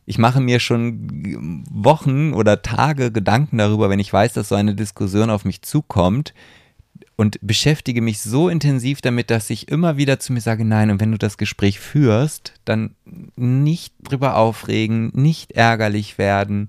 ich 0.06 0.18
mache 0.18 0.40
mir 0.40 0.60
schon 0.60 1.64
Wochen 1.70 2.32
oder 2.32 2.62
Tage 2.62 3.12
Gedanken 3.12 3.58
darüber, 3.58 3.90
wenn 3.90 4.00
ich 4.00 4.12
weiß, 4.12 4.32
dass 4.32 4.48
so 4.48 4.54
eine 4.54 4.74
Diskussion 4.74 5.30
auf 5.30 5.44
mich 5.44 5.62
zukommt 5.62 6.34
und 7.20 7.38
beschäftige 7.42 8.00
mich 8.00 8.20
so 8.22 8.48
intensiv 8.48 9.02
damit, 9.02 9.30
dass 9.30 9.50
ich 9.50 9.68
immer 9.68 9.98
wieder 9.98 10.18
zu 10.18 10.32
mir 10.32 10.40
sage, 10.40 10.64
nein, 10.64 10.90
und 10.90 11.00
wenn 11.00 11.12
du 11.12 11.18
das 11.18 11.36
Gespräch 11.36 11.78
führst, 11.78 12.54
dann 12.64 12.94
nicht 13.36 13.92
drüber 14.02 14.36
aufregen, 14.36 15.12
nicht 15.14 15.52
ärgerlich 15.52 16.16
werden, 16.16 16.68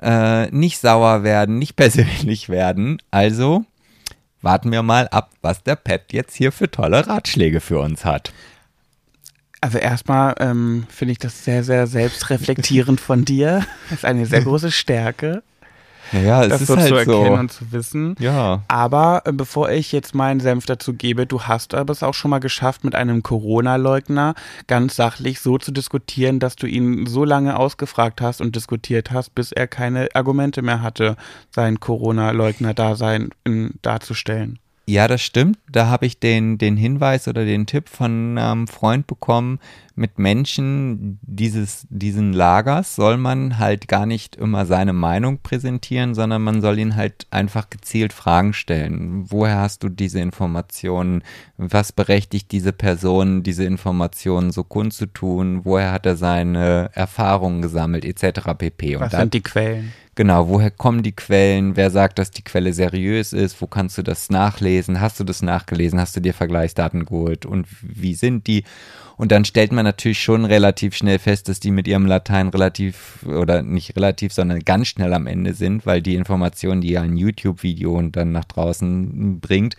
äh, 0.00 0.46
nicht 0.50 0.78
sauer 0.78 1.22
werden, 1.22 1.58
nicht 1.58 1.76
persönlich 1.76 2.48
werden. 2.48 2.98
Also 3.10 3.64
warten 4.42 4.70
wir 4.70 4.82
mal 4.82 5.08
ab, 5.08 5.30
was 5.42 5.62
der 5.62 5.76
Pet 5.76 6.12
jetzt 6.12 6.34
hier 6.34 6.52
für 6.52 6.70
tolle 6.70 7.06
Ratschläge 7.06 7.60
für 7.60 7.80
uns 7.80 8.04
hat. 8.04 8.32
Also 9.60 9.78
erstmal 9.78 10.34
ähm, 10.38 10.86
finde 10.88 11.12
ich 11.12 11.18
das 11.18 11.44
sehr, 11.44 11.64
sehr 11.64 11.86
selbstreflektierend 11.86 13.00
von 13.00 13.24
dir. 13.24 13.66
Das 13.90 14.00
ist 14.00 14.04
eine 14.04 14.26
sehr 14.26 14.42
große 14.42 14.70
Stärke. 14.70 15.42
Ja, 16.12 16.42
es 16.42 16.48
das 16.50 16.60
ist 16.62 16.68
so 16.68 16.76
halt 16.76 16.88
zu 16.88 16.94
erkennen 16.94 17.26
so. 17.26 17.32
und 17.32 17.52
zu 17.52 17.72
wissen. 17.72 18.14
Ja. 18.18 18.62
Aber 18.68 19.22
äh, 19.24 19.32
bevor 19.32 19.70
ich 19.70 19.92
jetzt 19.92 20.14
meinen 20.14 20.40
Senf 20.40 20.66
dazu 20.66 20.94
gebe, 20.94 21.26
du 21.26 21.42
hast 21.42 21.74
aber 21.74 21.92
es 21.92 22.02
auch 22.02 22.14
schon 22.14 22.30
mal 22.30 22.38
geschafft, 22.38 22.84
mit 22.84 22.94
einem 22.94 23.22
Corona-Leugner 23.22 24.34
ganz 24.66 24.96
sachlich 24.96 25.40
so 25.40 25.58
zu 25.58 25.72
diskutieren, 25.72 26.38
dass 26.38 26.56
du 26.56 26.66
ihn 26.66 27.06
so 27.06 27.24
lange 27.24 27.58
ausgefragt 27.58 28.20
hast 28.20 28.40
und 28.40 28.56
diskutiert 28.56 29.10
hast, 29.10 29.34
bis 29.34 29.52
er 29.52 29.66
keine 29.66 30.08
Argumente 30.14 30.62
mehr 30.62 30.82
hatte, 30.82 31.16
sein 31.50 31.80
Corona-Leugner-Dasein 31.80 33.30
darzustellen. 33.82 34.58
Ja, 34.88 35.08
das 35.08 35.20
stimmt. 35.20 35.58
Da 35.70 35.86
habe 35.86 36.06
ich 36.06 36.20
den, 36.20 36.58
den 36.58 36.76
Hinweis 36.76 37.26
oder 37.26 37.44
den 37.44 37.66
Tipp 37.66 37.88
von 37.88 38.38
einem 38.38 38.68
Freund 38.68 39.08
bekommen, 39.08 39.58
mit 39.96 40.18
Menschen 40.18 41.18
dieses, 41.22 41.86
diesen 41.88 42.34
Lagers 42.34 42.94
soll 42.94 43.16
man 43.16 43.58
halt 43.58 43.88
gar 43.88 44.04
nicht 44.04 44.36
immer 44.36 44.66
seine 44.66 44.92
Meinung 44.92 45.38
präsentieren, 45.42 46.14
sondern 46.14 46.42
man 46.42 46.60
soll 46.60 46.78
ihn 46.78 46.96
halt 46.96 47.26
einfach 47.30 47.70
gezielt 47.70 48.12
Fragen 48.12 48.52
stellen. 48.52 49.24
Woher 49.30 49.56
hast 49.56 49.82
du 49.82 49.88
diese 49.88 50.20
Informationen? 50.20 51.22
Was 51.56 51.92
berechtigt 51.92 52.52
diese 52.52 52.74
Person, 52.74 53.42
diese 53.42 53.64
Informationen 53.64 54.52
so 54.52 54.64
kundzutun? 54.64 55.64
Woher 55.64 55.92
hat 55.92 56.04
er 56.04 56.16
seine 56.16 56.90
Erfahrungen 56.92 57.62
gesammelt, 57.62 58.04
etc. 58.04 58.50
pp. 58.56 58.96
Und 58.96 59.02
Was 59.02 59.12
sind 59.12 59.32
die 59.32 59.42
Quellen? 59.42 59.94
Genau, 60.14 60.48
woher 60.48 60.70
kommen 60.70 61.02
die 61.02 61.12
Quellen? 61.12 61.76
Wer 61.76 61.90
sagt, 61.90 62.18
dass 62.18 62.30
die 62.30 62.42
Quelle 62.42 62.72
seriös 62.72 63.32
ist? 63.32 63.60
Wo 63.60 63.66
kannst 63.66 63.96
du 63.98 64.02
das 64.02 64.30
nachlesen? 64.30 65.00
Hast 65.00 65.20
du 65.20 65.24
das 65.24 65.42
nachgelesen? 65.42 66.00
Hast 66.00 66.16
du 66.16 66.20
dir 66.20 66.32
Vergleichsdaten 66.34 67.04
geholt? 67.04 67.46
Und 67.46 67.66
wie 67.80 68.14
sind 68.14 68.46
die? 68.46 68.64
Und 69.16 69.32
dann 69.32 69.44
stellt 69.44 69.72
man 69.72 69.84
natürlich 69.84 70.22
schon 70.22 70.44
relativ 70.44 70.94
schnell 70.94 71.18
fest, 71.18 71.48
dass 71.48 71.58
die 71.58 71.70
mit 71.70 71.88
ihrem 71.88 72.06
Latein 72.06 72.48
relativ, 72.48 73.24
oder 73.26 73.62
nicht 73.62 73.96
relativ, 73.96 74.32
sondern 74.32 74.60
ganz 74.60 74.88
schnell 74.88 75.14
am 75.14 75.26
Ende 75.26 75.54
sind, 75.54 75.86
weil 75.86 76.02
die 76.02 76.16
Informationen, 76.16 76.80
die 76.82 76.98
ein 76.98 77.16
YouTube-Video 77.16 77.96
und 77.96 78.16
dann 78.16 78.32
nach 78.32 78.44
draußen 78.44 79.40
bringt, 79.40 79.76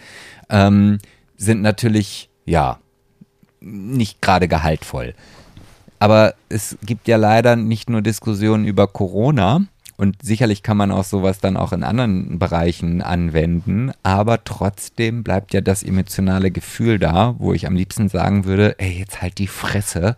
ähm, 0.49 0.97
sind 1.37 1.61
natürlich, 1.61 2.29
ja, 2.45 2.79
nicht 3.59 4.21
gerade 4.21 4.47
gehaltvoll. 4.47 5.13
Aber 5.99 6.35
es 6.49 6.77
gibt 6.83 7.07
ja 7.07 7.17
leider 7.17 7.55
nicht 7.55 7.89
nur 7.89 8.01
Diskussionen 8.01 8.65
über 8.65 8.87
Corona, 8.87 9.65
und 9.97 10.17
sicherlich 10.21 10.61
kann 10.61 10.77
man 10.77 10.91
auch 10.91 11.03
sowas 11.03 11.39
dann 11.39 11.57
auch 11.57 11.73
in 11.73 11.83
anderen 11.83 12.37
Bereichen 12.37 13.01
anwenden, 13.01 13.91
aber 14.03 14.43
trotzdem 14.43 15.23
bleibt 15.23 15.53
ja 15.53 15.61
das 15.61 15.81
emotionale 15.81 16.51
Gefühl 16.51 16.99
da, 16.99 17.35
wo 17.39 17.53
ich 17.53 17.65
am 17.65 17.75
liebsten 17.75 18.07
sagen 18.07 18.45
würde, 18.45 18.79
ey, 18.79 18.99
jetzt 18.99 19.21
halt 19.23 19.39
die 19.39 19.47
Fresse. 19.47 20.15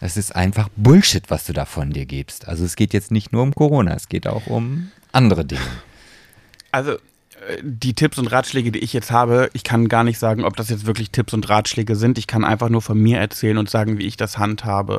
Das 0.00 0.16
ist 0.16 0.34
einfach 0.34 0.68
Bullshit, 0.76 1.30
was 1.30 1.44
du 1.46 1.52
da 1.52 1.64
von 1.64 1.90
dir 1.90 2.06
gibst. 2.06 2.48
Also 2.48 2.64
es 2.64 2.76
geht 2.76 2.92
jetzt 2.92 3.10
nicht 3.12 3.32
nur 3.32 3.42
um 3.42 3.54
Corona, 3.54 3.94
es 3.94 4.08
geht 4.08 4.26
auch 4.26 4.46
um 4.48 4.90
andere 5.12 5.44
Dinge. 5.44 5.62
Also 6.72 6.98
die 7.62 7.94
Tipps 7.94 8.18
und 8.18 8.26
Ratschläge, 8.26 8.72
die 8.72 8.78
ich 8.80 8.92
jetzt 8.92 9.10
habe, 9.10 9.50
ich 9.52 9.64
kann 9.64 9.88
gar 9.88 10.04
nicht 10.04 10.18
sagen, 10.18 10.44
ob 10.44 10.56
das 10.56 10.68
jetzt 10.68 10.86
wirklich 10.86 11.10
Tipps 11.10 11.32
und 11.32 11.48
Ratschläge 11.48 11.96
sind. 11.96 12.18
Ich 12.18 12.26
kann 12.26 12.44
einfach 12.44 12.68
nur 12.68 12.82
von 12.82 12.98
mir 12.98 13.18
erzählen 13.18 13.58
und 13.58 13.70
sagen, 13.70 13.98
wie 13.98 14.06
ich 14.06 14.16
das 14.16 14.38
handhabe. 14.38 14.98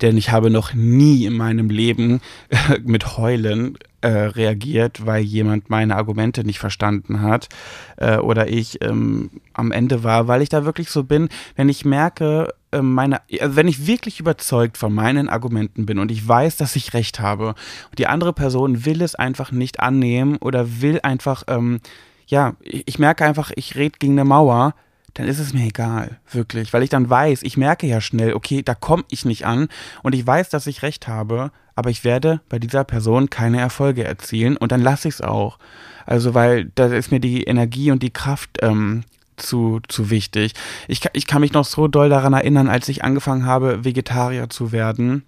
Denn 0.00 0.16
ich 0.16 0.30
habe 0.30 0.50
noch 0.50 0.74
nie 0.74 1.24
in 1.24 1.36
meinem 1.36 1.70
Leben 1.70 2.20
äh, 2.48 2.78
mit 2.84 3.16
Heulen 3.16 3.78
äh, 4.00 4.08
reagiert, 4.08 5.04
weil 5.04 5.22
jemand 5.22 5.68
meine 5.68 5.96
Argumente 5.96 6.44
nicht 6.44 6.58
verstanden 6.58 7.22
hat 7.22 7.48
äh, 7.96 8.16
oder 8.16 8.48
ich 8.48 8.82
ähm, 8.82 9.30
am 9.52 9.72
Ende 9.72 10.04
war, 10.04 10.26
weil 10.28 10.42
ich 10.42 10.48
da 10.48 10.64
wirklich 10.64 10.90
so 10.90 11.04
bin, 11.04 11.28
wenn 11.56 11.68
ich 11.68 11.84
merke, 11.84 12.48
meine, 12.80 13.20
also 13.40 13.56
wenn 13.56 13.68
ich 13.68 13.86
wirklich 13.86 14.20
überzeugt 14.20 14.78
von 14.78 14.92
meinen 14.92 15.28
Argumenten 15.28 15.86
bin 15.86 15.98
und 15.98 16.10
ich 16.10 16.26
weiß, 16.26 16.56
dass 16.56 16.76
ich 16.76 16.94
recht 16.94 17.20
habe 17.20 17.48
und 17.48 17.98
die 17.98 18.06
andere 18.06 18.32
Person 18.32 18.84
will 18.84 19.02
es 19.02 19.14
einfach 19.14 19.52
nicht 19.52 19.80
annehmen 19.80 20.36
oder 20.36 20.80
will 20.80 21.00
einfach, 21.02 21.44
ähm, 21.48 21.80
ja, 22.26 22.54
ich, 22.60 22.84
ich 22.86 22.98
merke 22.98 23.24
einfach, 23.24 23.50
ich 23.56 23.76
rede 23.76 23.98
gegen 23.98 24.12
eine 24.12 24.24
Mauer, 24.24 24.74
dann 25.14 25.26
ist 25.26 25.40
es 25.40 25.52
mir 25.52 25.66
egal, 25.66 26.20
wirklich, 26.30 26.72
weil 26.72 26.84
ich 26.84 26.90
dann 26.90 27.10
weiß, 27.10 27.42
ich 27.42 27.56
merke 27.56 27.86
ja 27.86 28.00
schnell, 28.00 28.34
okay, 28.34 28.62
da 28.62 28.74
komme 28.74 29.04
ich 29.10 29.24
nicht 29.24 29.44
an 29.44 29.68
und 30.02 30.14
ich 30.14 30.24
weiß, 30.24 30.50
dass 30.50 30.68
ich 30.68 30.82
recht 30.82 31.08
habe, 31.08 31.50
aber 31.74 31.90
ich 31.90 32.04
werde 32.04 32.40
bei 32.48 32.58
dieser 32.58 32.84
Person 32.84 33.30
keine 33.30 33.58
Erfolge 33.58 34.04
erzielen 34.04 34.56
und 34.56 34.70
dann 34.70 34.82
lasse 34.82 35.08
ich 35.08 35.14
es 35.14 35.20
auch. 35.20 35.58
Also, 36.06 36.34
weil 36.34 36.66
da 36.74 36.86
ist 36.86 37.10
mir 37.10 37.20
die 37.20 37.44
Energie 37.44 37.90
und 37.90 38.02
die 38.02 38.12
Kraft 38.12 38.58
ähm, 38.62 39.04
zu, 39.40 39.80
zu 39.88 40.10
wichtig. 40.10 40.54
Ich, 40.88 41.00
ich 41.12 41.26
kann 41.26 41.40
mich 41.40 41.52
noch 41.52 41.64
so 41.64 41.88
doll 41.88 42.08
daran 42.08 42.32
erinnern, 42.32 42.68
als 42.68 42.88
ich 42.88 43.04
angefangen 43.04 43.46
habe, 43.46 43.84
Vegetarier 43.84 44.48
zu 44.50 44.72
werden 44.72 45.24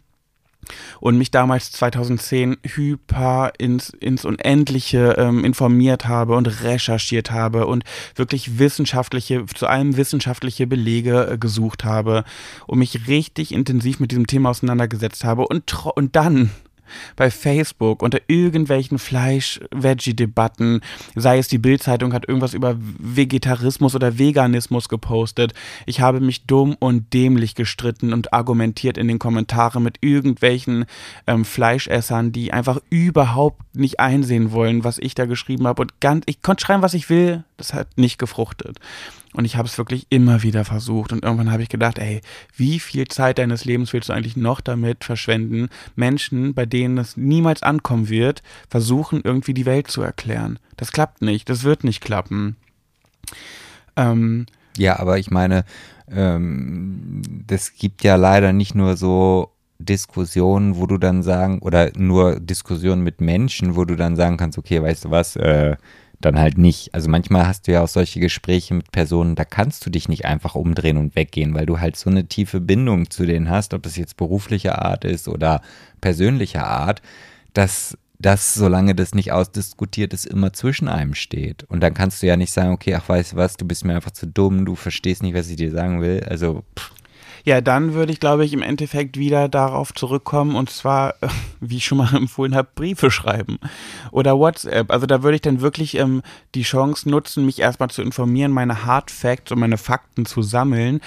und 1.01 1.18
mich 1.18 1.30
damals 1.30 1.72
2010 1.72 2.59
hyper 2.62 3.52
ins, 3.59 3.90
ins 3.90 4.24
Unendliche 4.24 5.16
ähm, 5.18 5.44
informiert 5.44 6.06
habe 6.06 6.36
und 6.36 6.62
recherchiert 6.62 7.30
habe 7.30 7.66
und 7.66 7.84
wirklich 8.14 8.59
wissenschaftliche, 8.59 9.44
zu 9.47 9.66
allem 9.66 9.97
wissenschaftliche 9.97 10.66
Belege 10.66 11.32
äh, 11.32 11.39
gesucht 11.39 11.84
habe 11.84 12.24
und 12.66 12.78
mich 12.78 13.09
richtig 13.09 13.52
intensiv 13.52 13.98
mit 13.98 14.12
diesem 14.12 14.26
Thema 14.26 14.51
auseinandergesetzt 14.51 15.24
habe 15.24 15.47
und, 15.47 15.74
und 15.97 16.14
dann 16.14 16.51
bei 17.16 17.31
Facebook 17.31 18.02
unter 18.02 18.19
irgendwelchen 18.27 18.98
Fleisch-Veggie-Debatten, 18.98 20.81
sei 21.14 21.39
es 21.39 21.48
die 21.48 21.59
Bildzeitung 21.59 22.12
hat 22.12 22.28
irgendwas 22.28 22.55
über 22.55 22.77
Vegetarismus 22.78 23.94
oder 23.94 24.19
Veganismus 24.19 24.89
gepostet. 24.89 25.55
Ich 25.86 26.01
habe 26.01 26.20
mich 26.20 26.47
dumm 26.47 26.77
und 26.78 27.12
dämlich 27.12 27.55
gestritten 27.55 28.12
und 28.12 28.32
argumentiert 28.32 28.98
in 28.98 29.09
den 29.09 29.19
Kommentaren 29.19 29.82
mit 29.82 29.98
irgendwelchen 30.01 30.86
ähm, 31.27 31.44
Fleischessern, 31.44 32.32
die 32.32 32.52
einfach 32.52 32.78
überhaupt 32.90 33.77
nicht 33.77 34.01
einsehen 34.01 34.52
wollen, 34.52 34.85
was 34.85 34.98
ich 34.98 35.14
da 35.14 35.27
geschrieben 35.27 35.66
habe. 35.66 35.82
Und 35.82 36.01
ganz, 36.01 36.24
ich 36.27 36.43
konnte 36.43 36.64
schreiben, 36.64 36.82
was 36.82 36.94
ich 36.94 37.10
will, 37.10 37.44
das 37.56 37.74
hat 37.74 37.89
nicht 37.97 38.19
gefruchtet. 38.19 38.78
Und 39.34 39.44
ich 39.44 39.56
habe 39.56 39.66
es 39.66 39.78
wirklich 39.78 40.06
immer 40.10 40.42
wieder 40.42 40.64
versucht. 40.64 41.12
Und 41.12 41.24
irgendwann 41.24 41.50
habe 41.50 41.62
ich 41.62 41.68
gedacht, 41.68 41.98
ey, 41.98 42.20
wie 42.54 42.78
viel 42.78 43.09
Zeit 43.09 43.38
deines 43.38 43.64
Lebens 43.64 43.92
willst 43.92 44.09
du 44.09 44.12
eigentlich 44.12 44.36
noch 44.36 44.60
damit 44.60 45.04
verschwenden, 45.04 45.68
Menschen, 45.96 46.54
bei 46.54 46.66
denen 46.66 46.98
es 46.98 47.16
niemals 47.16 47.62
ankommen 47.62 48.09
wird, 48.09 48.42
versuchen 48.68 49.22
irgendwie 49.24 49.54
die 49.54 49.66
Welt 49.66 49.88
zu 49.88 50.02
erklären. 50.02 50.59
Das 50.76 50.92
klappt 50.92 51.22
nicht, 51.22 51.48
das 51.48 51.64
wird 51.64 51.84
nicht 51.84 52.02
klappen. 52.02 52.56
Ähm, 53.96 54.46
ja, 54.76 54.98
aber 54.98 55.18
ich 55.18 55.30
meine, 55.30 55.64
ähm, 56.10 57.22
das 57.46 57.74
gibt 57.74 58.04
ja 58.04 58.16
leider 58.16 58.52
nicht 58.52 58.74
nur 58.74 58.96
so 58.96 59.52
Diskussionen, 59.78 60.76
wo 60.76 60.86
du 60.86 60.98
dann 60.98 61.22
sagen, 61.22 61.59
oder 61.60 61.90
nur 61.96 62.38
Diskussionen 62.38 63.02
mit 63.02 63.20
Menschen, 63.20 63.76
wo 63.76 63.84
du 63.84 63.96
dann 63.96 64.16
sagen 64.16 64.36
kannst, 64.36 64.59
okay, 64.59 64.82
weißt 64.82 65.06
du 65.06 65.10
was, 65.10 65.36
äh, 65.36 65.76
dann 66.24 66.39
halt 66.39 66.59
nicht. 66.59 66.94
Also 66.94 67.11
manchmal 67.11 67.47
hast 67.47 67.66
du 67.66 67.73
ja 67.73 67.82
auch 67.82 67.89
solche 67.89 68.20
Gespräche 68.20 68.74
mit 68.74 68.93
Personen, 68.93 69.35
da 69.35 69.44
kannst 69.44 69.85
du 69.86 69.90
dich 69.90 70.09
nicht 70.09 70.24
einfach 70.24 70.55
umdrehen 70.55 70.97
und 70.97 71.15
weggehen, 71.16 71.55
weil 71.55 71.66
du 71.66 71.81
halt 71.81 71.97
so 71.97 72.11
eine 72.11 72.27
tiefe 72.27 72.61
Bindung 72.61 73.11
zu 73.11 73.27
denen 73.27 73.51
hast, 73.51 73.74
ob 73.74 73.82
das 73.82 73.97
jetzt 73.97 74.16
beruflicher 74.16 74.82
Art 74.82 75.05
ist 75.05 75.28
oder 75.28 75.62
persönlicher 76.01 76.66
Art, 76.66 77.03
dass 77.55 77.97
das, 78.19 78.55
solange 78.55 78.94
das 78.94 79.15
nicht 79.15 79.32
ausdiskutiert 79.32 80.15
ist, 80.15 80.27
immer 80.27 80.53
zwischen 80.53 80.89
einem 80.89 81.15
steht. 81.15 81.65
Und 81.65 81.81
dann 81.81 81.93
kannst 81.93 82.23
du 82.23 82.27
ja 82.27 82.36
nicht 82.36 82.53
sagen, 82.53 82.73
okay, 82.73 82.94
ach 82.94 83.09
weißt 83.09 83.32
du 83.32 83.36
was, 83.36 83.57
du 83.57 83.66
bist 83.66 83.85
mir 83.85 83.94
einfach 83.94 84.12
zu 84.12 84.27
dumm, 84.27 84.65
du 84.65 84.77
verstehst 84.77 85.23
nicht, 85.23 85.35
was 85.35 85.51
ich 85.51 85.57
dir 85.57 85.73
sagen 85.73 86.01
will. 86.01 86.24
Also 86.28 86.62
pff, 86.78 86.93
ja, 87.44 87.60
dann 87.60 87.94
würde 87.94 88.12
ich, 88.12 88.20
glaube 88.20 88.44
ich, 88.44 88.52
im 88.52 88.62
Endeffekt 88.62 89.19
wieder 89.19 89.48
darauf 89.48 89.93
zurückkommen 89.93 90.55
und 90.55 90.70
zwar, 90.70 91.14
wie 91.60 91.77
ich 91.77 91.85
schon 91.85 91.98
mal 91.98 92.14
empfohlen 92.16 92.55
habe, 92.55 92.69
Briefe 92.74 93.10
schreiben 93.10 93.59
oder 94.10 94.39
WhatsApp. 94.39 94.90
Also 94.90 95.06
da 95.06 95.23
würde 95.23 95.36
ich 95.36 95.43
dann 95.43 95.60
wirklich 95.60 95.97
ähm, 95.98 96.23
die 96.55 96.62
Chance 96.62 97.09
nutzen, 97.09 97.47
mich 97.47 97.59
erstmal 97.59 97.90
zu 97.90 98.02
informieren, 98.02 98.52
meine 98.52 98.85
Hard 98.85 99.10
Facts 99.10 99.52
und 99.52 99.59
meine 99.59 99.78
Fakten 99.78 100.27
zu 100.27 100.43
sammeln, 100.43 101.01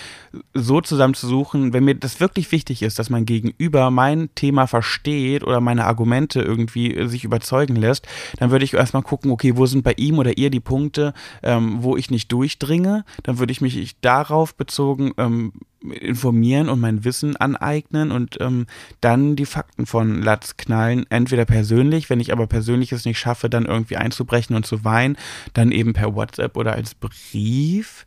so 0.54 0.82
zusammenzusuchen, 0.82 1.74
wenn 1.74 1.86
mir 1.86 1.96
das 1.96 2.20
wirklich 2.20 2.52
wichtig 2.52 2.82
ist, 2.82 3.00
dass 3.00 3.10
mein 3.10 3.26
Gegenüber 3.26 3.92
mein 3.92 4.30
Thema 4.36 4.68
versteht 4.68 5.44
oder 5.44 5.62
meine 5.62 5.86
Argumente 5.86 6.42
irgendwie 6.42 6.96
äh, 6.96 7.08
sich 7.08 7.24
überzeugen 7.24 7.76
lässt, 7.76 8.08
dann 8.38 8.52
würde 8.52 8.66
ich 8.66 8.74
erstmal 8.74 9.04
gucken, 9.04 9.32
okay, 9.32 9.56
wo 9.56 9.66
sind 9.66 9.84
bei 9.84 9.94
ihm 9.98 10.20
oder 10.20 10.38
ihr 10.38 10.50
die 10.50 10.60
Punkte, 10.60 11.14
ähm, 11.44 11.78
wo 11.82 11.96
ich 11.96 12.10
nicht 12.10 12.32
durchdringe. 12.32 13.06
Dann 13.24 13.40
würde 13.40 13.52
ich 13.52 13.62
mich 13.62 13.96
darauf 14.02 14.56
bezogen 14.56 15.14
ähm, 15.18 15.54
informieren 15.92 16.70
und 16.70 16.80
mein 16.80 17.04
Wissen 17.04 17.36
aneignen 17.36 18.12
und 18.12 18.38
ähm, 18.40 18.66
dann 19.02 19.36
die 19.36 19.46
Fakten 19.46 19.86
von 19.86 20.22
Latz 20.22 20.58
knallen. 20.58 21.06
Entweder 21.10 21.46
persönlich, 21.46 22.10
wenn 22.10 22.20
ich 22.20 22.32
aber 22.32 22.48
persönlich 22.48 22.92
es 22.92 23.06
nicht 23.06 23.20
schaffe, 23.20 23.50
dann 23.50 23.66
irgendwie 23.66 23.98
einzubrechen 23.98 24.56
und 24.56 24.66
zu 24.66 24.84
weinen, 24.84 25.18
dann 25.54 25.72
eben 25.72 25.94
per 25.94 26.16
WhatsApp 26.16 26.58
oder 26.58 26.74
als 26.74 26.96
Brief. 26.96 28.06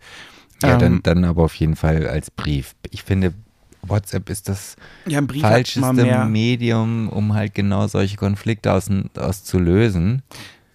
Ja, 0.62 0.74
ähm, 0.74 0.78
dann, 0.78 1.02
dann 1.02 1.24
aber 1.24 1.44
auf 1.44 1.54
jeden 1.54 1.76
Fall 1.76 2.06
als 2.06 2.30
Brief. 2.30 2.74
Ich 2.90 3.02
finde, 3.02 3.32
WhatsApp 3.82 4.28
ist 4.30 4.48
das 4.48 4.76
ja, 5.06 5.20
falscheste 5.40 6.26
Medium, 6.26 7.08
um 7.08 7.34
halt 7.34 7.54
genau 7.54 7.86
solche 7.86 8.16
Konflikte 8.16 8.72
aus, 8.72 8.90
auszulösen. 9.16 10.22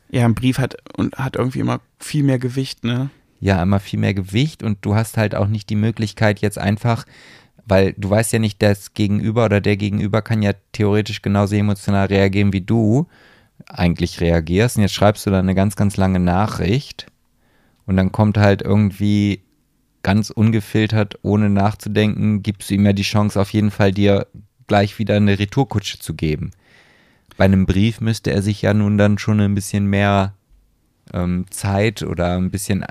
Ja, 0.09 0.25
ein 0.25 0.35
Brief 0.35 0.59
hat 0.59 0.77
und 0.95 1.17
hat 1.17 1.35
irgendwie 1.35 1.59
immer 1.59 1.81
viel 1.99 2.23
mehr 2.23 2.39
Gewicht, 2.39 2.83
ne? 2.83 3.09
Ja 3.43 3.61
immer 3.61 3.79
viel 3.79 3.99
mehr 3.99 4.13
Gewicht 4.13 4.63
und 4.63 4.79
du 4.81 4.95
hast 4.95 5.17
halt 5.17 5.35
auch 5.35 5.47
nicht 5.47 5.69
die 5.69 5.75
Möglichkeit 5.75 6.39
jetzt 6.39 6.57
einfach, 6.57 7.05
weil 7.65 7.93
du 7.97 8.09
weißt 8.09 8.31
ja 8.33 8.39
nicht, 8.39 8.61
das 8.61 8.93
Gegenüber 8.93 9.45
oder 9.45 9.59
der 9.59 9.75
Gegenüber 9.75 10.21
kann 10.21 10.41
ja 10.41 10.53
theoretisch 10.71 11.21
genauso 11.21 11.55
emotional 11.55 12.07
reagieren, 12.07 12.53
wie 12.53 12.61
du 12.61 13.07
eigentlich 13.67 14.21
reagierst. 14.21 14.77
Und 14.77 14.83
jetzt 14.83 14.93
schreibst 14.93 15.25
du 15.25 15.29
da 15.29 15.39
eine 15.39 15.55
ganz, 15.55 15.75
ganz 15.75 15.97
lange 15.97 16.19
Nachricht 16.19 17.07
und 17.85 17.97
dann 17.97 18.13
kommt 18.13 18.37
halt 18.37 18.61
irgendwie 18.61 19.41
ganz 20.03 20.29
ungefiltert, 20.29 21.19
ohne 21.21 21.49
nachzudenken, 21.49 22.43
gibst 22.43 22.69
du 22.69 22.75
ihm 22.75 22.85
ja 22.85 22.93
die 22.93 23.03
Chance 23.03 23.39
auf 23.39 23.51
jeden 23.51 23.71
Fall 23.71 23.91
dir 23.91 24.27
gleich 24.67 24.99
wieder 24.99 25.15
eine 25.15 25.37
Retourkutsche 25.37 25.99
zu 25.99 26.13
geben. 26.13 26.51
Bei 27.35 27.45
einem 27.45 27.65
Brief 27.65 27.99
müsste 27.99 28.31
er 28.31 28.41
sich 28.41 28.61
ja 28.61 28.73
nun 28.73 28.97
dann 28.97 29.17
schon 29.17 29.41
ein 29.41 29.55
bisschen 29.55 29.85
mehr 29.87 30.33
ähm, 31.11 31.45
Zeit 31.49 32.03
oder 32.03 32.37
ein 32.37 32.51
bisschen 32.51 32.85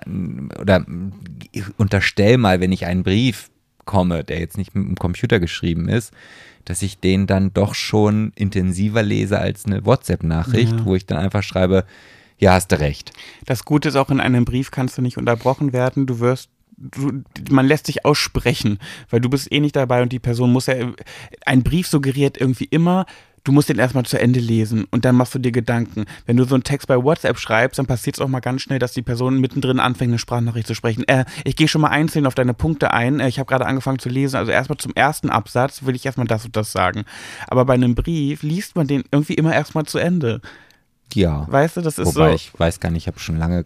oder 0.60 0.84
unterstell 1.76 2.38
mal, 2.38 2.60
wenn 2.60 2.72
ich 2.72 2.86
einen 2.86 3.02
Brief 3.02 3.50
komme, 3.84 4.24
der 4.24 4.38
jetzt 4.38 4.58
nicht 4.58 4.74
mit 4.74 4.86
dem 4.86 4.96
Computer 4.96 5.40
geschrieben 5.40 5.88
ist, 5.88 6.12
dass 6.64 6.82
ich 6.82 6.98
den 7.00 7.26
dann 7.26 7.52
doch 7.52 7.74
schon 7.74 8.32
intensiver 8.36 9.02
lese 9.02 9.38
als 9.38 9.66
eine 9.66 9.84
WhatsApp-Nachricht, 9.84 10.72
ja. 10.72 10.84
wo 10.84 10.94
ich 10.94 11.06
dann 11.06 11.18
einfach 11.18 11.42
schreibe, 11.42 11.84
ja, 12.38 12.52
hast 12.52 12.72
du 12.72 12.80
recht. 12.80 13.12
Das 13.46 13.64
Gute 13.64 13.88
ist 13.88 13.96
auch, 13.96 14.10
in 14.10 14.20
einem 14.20 14.44
Brief 14.44 14.70
kannst 14.70 14.98
du 14.98 15.02
nicht 15.02 15.16
unterbrochen 15.16 15.72
werden. 15.72 16.06
Du 16.06 16.20
wirst 16.20 16.50
Du, 16.74 17.22
man 17.50 17.66
lässt 17.66 17.86
sich 17.86 18.04
aussprechen, 18.04 18.78
weil 19.08 19.20
du 19.20 19.28
bist 19.28 19.52
eh 19.52 19.60
nicht 19.60 19.76
dabei 19.76 20.02
und 20.02 20.10
die 20.10 20.18
Person 20.18 20.50
muss 20.50 20.66
ja, 20.66 20.74
ein 21.44 21.62
Brief 21.62 21.86
suggeriert 21.86 22.40
irgendwie 22.40 22.64
immer, 22.64 23.06
du 23.44 23.52
musst 23.52 23.68
den 23.68 23.78
erstmal 23.78 24.04
zu 24.04 24.20
Ende 24.20 24.40
lesen 24.40 24.86
und 24.90 25.04
dann 25.04 25.16
machst 25.16 25.34
du 25.34 25.38
dir 25.38 25.52
Gedanken. 25.52 26.04
Wenn 26.26 26.36
du 26.36 26.44
so 26.44 26.54
einen 26.54 26.64
Text 26.64 26.88
bei 26.88 27.02
WhatsApp 27.02 27.38
schreibst, 27.38 27.78
dann 27.78 27.86
passiert 27.86 28.16
es 28.16 28.20
auch 28.20 28.28
mal 28.28 28.40
ganz 28.40 28.62
schnell, 28.62 28.78
dass 28.78 28.92
die 28.92 29.02
Person 29.02 29.40
mittendrin 29.40 29.80
anfängt, 29.80 30.10
eine 30.10 30.18
Sprachnachricht 30.18 30.66
zu 30.66 30.74
sprechen. 30.74 31.06
Äh, 31.08 31.24
ich 31.44 31.56
gehe 31.56 31.68
schon 31.68 31.80
mal 31.80 31.88
einzeln 31.88 32.26
auf 32.26 32.34
deine 32.34 32.54
Punkte 32.54 32.92
ein. 32.92 33.20
Äh, 33.20 33.28
ich 33.28 33.38
habe 33.38 33.48
gerade 33.48 33.66
angefangen 33.66 33.98
zu 33.98 34.08
lesen. 34.08 34.36
Also 34.36 34.52
erstmal 34.52 34.78
zum 34.78 34.92
ersten 34.94 35.30
Absatz 35.30 35.84
will 35.84 35.96
ich 35.96 36.06
erstmal 36.06 36.26
das 36.26 36.44
und 36.44 36.56
das 36.56 36.72
sagen. 36.72 37.04
Aber 37.48 37.64
bei 37.64 37.74
einem 37.74 37.94
Brief 37.94 38.42
liest 38.42 38.76
man 38.76 38.86
den 38.86 39.04
irgendwie 39.10 39.34
immer 39.34 39.54
erstmal 39.54 39.84
zu 39.84 39.98
Ende. 39.98 40.40
Ja. 41.12 41.46
Weißt 41.50 41.76
du, 41.76 41.80
das 41.80 41.98
ist 41.98 42.06
Wobei 42.06 42.30
so. 42.30 42.34
ich 42.36 42.58
weiß 42.58 42.80
gar 42.80 42.90
nicht, 42.90 43.04
ich 43.04 43.06
habe 43.08 43.18
schon 43.18 43.36
lange 43.36 43.64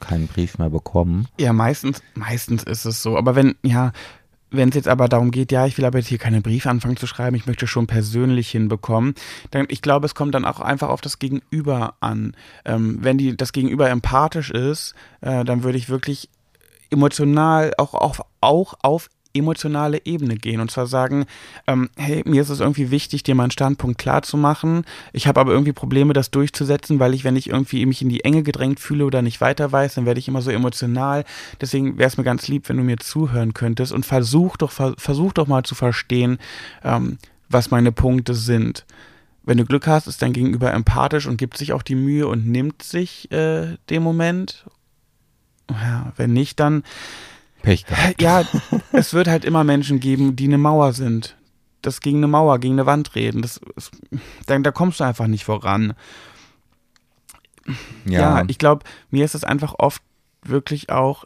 keinen 0.00 0.28
Brief 0.28 0.58
mehr 0.58 0.70
bekommen. 0.70 1.26
Ja, 1.38 1.52
meistens, 1.52 2.02
meistens 2.14 2.62
ist 2.62 2.84
es 2.84 3.02
so. 3.02 3.16
Aber 3.16 3.34
wenn, 3.34 3.56
ja, 3.62 3.92
wenn 4.50 4.70
es 4.70 4.74
jetzt 4.74 4.88
aber 4.88 5.08
darum 5.08 5.30
geht, 5.30 5.52
ja, 5.52 5.66
ich 5.66 5.76
will 5.78 5.84
aber 5.84 5.98
jetzt 5.98 6.08
hier 6.08 6.18
keine 6.18 6.40
Briefe 6.40 6.70
anfangen 6.70 6.96
zu 6.96 7.06
schreiben, 7.06 7.36
ich 7.36 7.46
möchte 7.46 7.66
schon 7.66 7.86
persönlich 7.86 8.50
hinbekommen, 8.50 9.14
dann 9.50 9.66
ich 9.68 9.82
glaube, 9.82 10.06
es 10.06 10.14
kommt 10.14 10.34
dann 10.34 10.44
auch 10.44 10.60
einfach 10.60 10.88
auf 10.88 11.00
das 11.00 11.18
Gegenüber 11.18 11.94
an. 12.00 12.34
Ähm, 12.64 12.98
wenn 13.00 13.18
die, 13.18 13.36
das 13.36 13.52
Gegenüber 13.52 13.90
empathisch 13.90 14.50
ist, 14.50 14.94
äh, 15.20 15.44
dann 15.44 15.62
würde 15.62 15.78
ich 15.78 15.88
wirklich 15.88 16.30
emotional 16.90 17.72
auch 17.76 17.94
auf, 17.94 18.22
auch 18.40 18.74
auf 18.82 19.10
emotionale 19.38 20.04
Ebene 20.04 20.36
gehen 20.36 20.60
und 20.60 20.70
zwar 20.70 20.86
sagen, 20.86 21.26
ähm, 21.66 21.88
hey, 21.96 22.22
mir 22.26 22.42
ist 22.42 22.50
es 22.50 22.60
irgendwie 22.60 22.90
wichtig, 22.90 23.22
dir 23.22 23.34
meinen 23.34 23.50
Standpunkt 23.50 23.98
klar 23.98 24.22
zu 24.22 24.36
machen. 24.36 24.84
Ich 25.12 25.26
habe 25.26 25.40
aber 25.40 25.52
irgendwie 25.52 25.72
Probleme, 25.72 26.12
das 26.12 26.30
durchzusetzen, 26.30 26.98
weil 26.98 27.14
ich, 27.14 27.24
wenn 27.24 27.36
ich 27.36 27.48
irgendwie 27.48 27.86
mich 27.86 28.02
in 28.02 28.08
die 28.08 28.24
Enge 28.24 28.42
gedrängt 28.42 28.80
fühle 28.80 29.04
oder 29.04 29.22
nicht 29.22 29.40
weiter 29.40 29.70
weiß, 29.70 29.94
dann 29.94 30.06
werde 30.06 30.20
ich 30.20 30.28
immer 30.28 30.42
so 30.42 30.50
emotional. 30.50 31.24
Deswegen 31.60 31.98
wäre 31.98 32.08
es 32.08 32.16
mir 32.16 32.24
ganz 32.24 32.48
lieb, 32.48 32.68
wenn 32.68 32.76
du 32.76 32.82
mir 32.82 32.98
zuhören 32.98 33.54
könntest 33.54 33.92
und 33.92 34.04
versuch 34.04 34.56
doch, 34.56 34.70
versuch 34.70 35.32
doch 35.32 35.46
mal 35.46 35.62
zu 35.62 35.74
verstehen, 35.74 36.38
ähm, 36.84 37.18
was 37.48 37.70
meine 37.70 37.92
Punkte 37.92 38.34
sind. 38.34 38.84
Wenn 39.48 39.56
du 39.56 39.64
Glück 39.64 39.86
hast, 39.86 40.06
ist 40.06 40.20
dein 40.20 40.34
Gegenüber 40.34 40.74
empathisch 40.74 41.26
und 41.26 41.38
gibt 41.38 41.56
sich 41.56 41.72
auch 41.72 41.82
die 41.82 41.94
Mühe 41.94 42.26
und 42.26 42.46
nimmt 42.46 42.82
sich 42.82 43.32
äh, 43.32 43.78
den 43.88 44.02
Moment. 44.02 44.66
Ja, 45.70 46.12
wenn 46.16 46.34
nicht, 46.34 46.60
dann 46.60 46.82
Pech 47.62 47.86
gehabt. 47.86 48.14
Ja, 48.20 48.44
es 48.92 49.14
wird 49.14 49.28
halt 49.28 49.44
immer 49.44 49.64
Menschen 49.64 50.00
geben, 50.00 50.36
die 50.36 50.46
eine 50.46 50.58
Mauer 50.58 50.92
sind. 50.92 51.36
Das 51.82 52.00
gegen 52.00 52.18
eine 52.18 52.28
Mauer, 52.28 52.58
gegen 52.58 52.74
eine 52.74 52.86
Wand 52.86 53.14
reden. 53.14 53.42
Das 53.42 53.60
ist, 53.76 53.92
da, 54.46 54.58
da 54.58 54.70
kommst 54.72 55.00
du 55.00 55.04
einfach 55.04 55.26
nicht 55.26 55.44
voran. 55.44 55.94
Ja, 58.04 58.40
ja 58.40 58.44
ich 58.48 58.58
glaube, 58.58 58.84
mir 59.10 59.24
ist 59.24 59.34
es 59.34 59.44
einfach 59.44 59.74
oft 59.78 60.02
wirklich 60.42 60.90
auch 60.90 61.24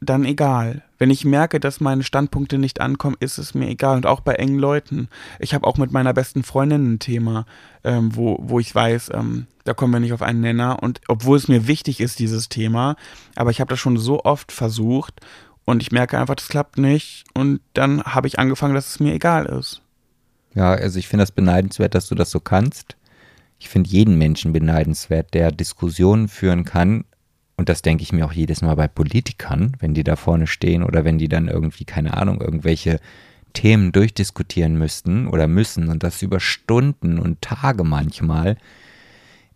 dann 0.00 0.24
egal. 0.24 0.82
Wenn 0.98 1.10
ich 1.10 1.24
merke, 1.24 1.60
dass 1.60 1.80
meine 1.80 2.02
Standpunkte 2.02 2.58
nicht 2.58 2.80
ankommen, 2.80 3.16
ist 3.20 3.38
es 3.38 3.54
mir 3.54 3.68
egal. 3.68 3.96
Und 3.96 4.06
auch 4.06 4.20
bei 4.20 4.34
engen 4.34 4.58
Leuten. 4.58 5.08
Ich 5.38 5.54
habe 5.54 5.66
auch 5.66 5.76
mit 5.76 5.92
meiner 5.92 6.12
besten 6.12 6.42
Freundin 6.42 6.94
ein 6.94 6.98
Thema, 6.98 7.46
ähm, 7.84 8.14
wo, 8.14 8.38
wo 8.40 8.58
ich 8.58 8.74
weiß, 8.74 9.10
ähm, 9.14 9.46
da 9.64 9.74
kommen 9.74 9.92
wir 9.92 10.00
nicht 10.00 10.12
auf 10.12 10.22
einen 10.22 10.40
Nenner. 10.40 10.82
Und 10.82 11.00
obwohl 11.08 11.36
es 11.36 11.48
mir 11.48 11.66
wichtig 11.66 12.00
ist, 12.00 12.18
dieses 12.18 12.48
Thema, 12.48 12.96
aber 13.36 13.50
ich 13.50 13.60
habe 13.60 13.70
das 13.70 13.78
schon 13.78 13.96
so 13.96 14.24
oft 14.24 14.52
versucht 14.52 15.20
und 15.64 15.82
ich 15.82 15.92
merke 15.92 16.18
einfach, 16.18 16.34
das 16.34 16.48
klappt 16.48 16.78
nicht. 16.78 17.24
Und 17.34 17.60
dann 17.74 18.02
habe 18.02 18.26
ich 18.26 18.38
angefangen, 18.38 18.74
dass 18.74 18.88
es 18.88 19.00
mir 19.00 19.14
egal 19.14 19.46
ist. 19.46 19.82
Ja, 20.54 20.72
also 20.72 20.98
ich 20.98 21.08
finde 21.08 21.22
das 21.22 21.32
beneidenswert, 21.32 21.94
dass 21.94 22.08
du 22.08 22.14
das 22.14 22.30
so 22.30 22.40
kannst. 22.40 22.96
Ich 23.58 23.68
finde 23.68 23.90
jeden 23.90 24.18
Menschen 24.18 24.52
beneidenswert, 24.52 25.34
der 25.34 25.52
Diskussionen 25.52 26.28
führen 26.28 26.64
kann 26.64 27.04
und 27.56 27.68
das 27.68 27.82
denke 27.82 28.02
ich 28.02 28.12
mir 28.12 28.26
auch 28.26 28.32
jedes 28.32 28.62
Mal 28.62 28.74
bei 28.74 28.88
Politikern, 28.88 29.76
wenn 29.78 29.94
die 29.94 30.04
da 30.04 30.16
vorne 30.16 30.46
stehen 30.46 30.82
oder 30.82 31.04
wenn 31.04 31.18
die 31.18 31.28
dann 31.28 31.48
irgendwie, 31.48 31.84
keine 31.84 32.16
Ahnung, 32.16 32.40
irgendwelche 32.40 32.98
Themen 33.52 33.92
durchdiskutieren 33.92 34.76
müssten 34.76 35.28
oder 35.28 35.46
müssen 35.46 35.88
und 35.88 36.02
das 36.02 36.22
über 36.22 36.40
Stunden 36.40 37.18
und 37.18 37.40
Tage 37.42 37.84
manchmal. 37.84 38.56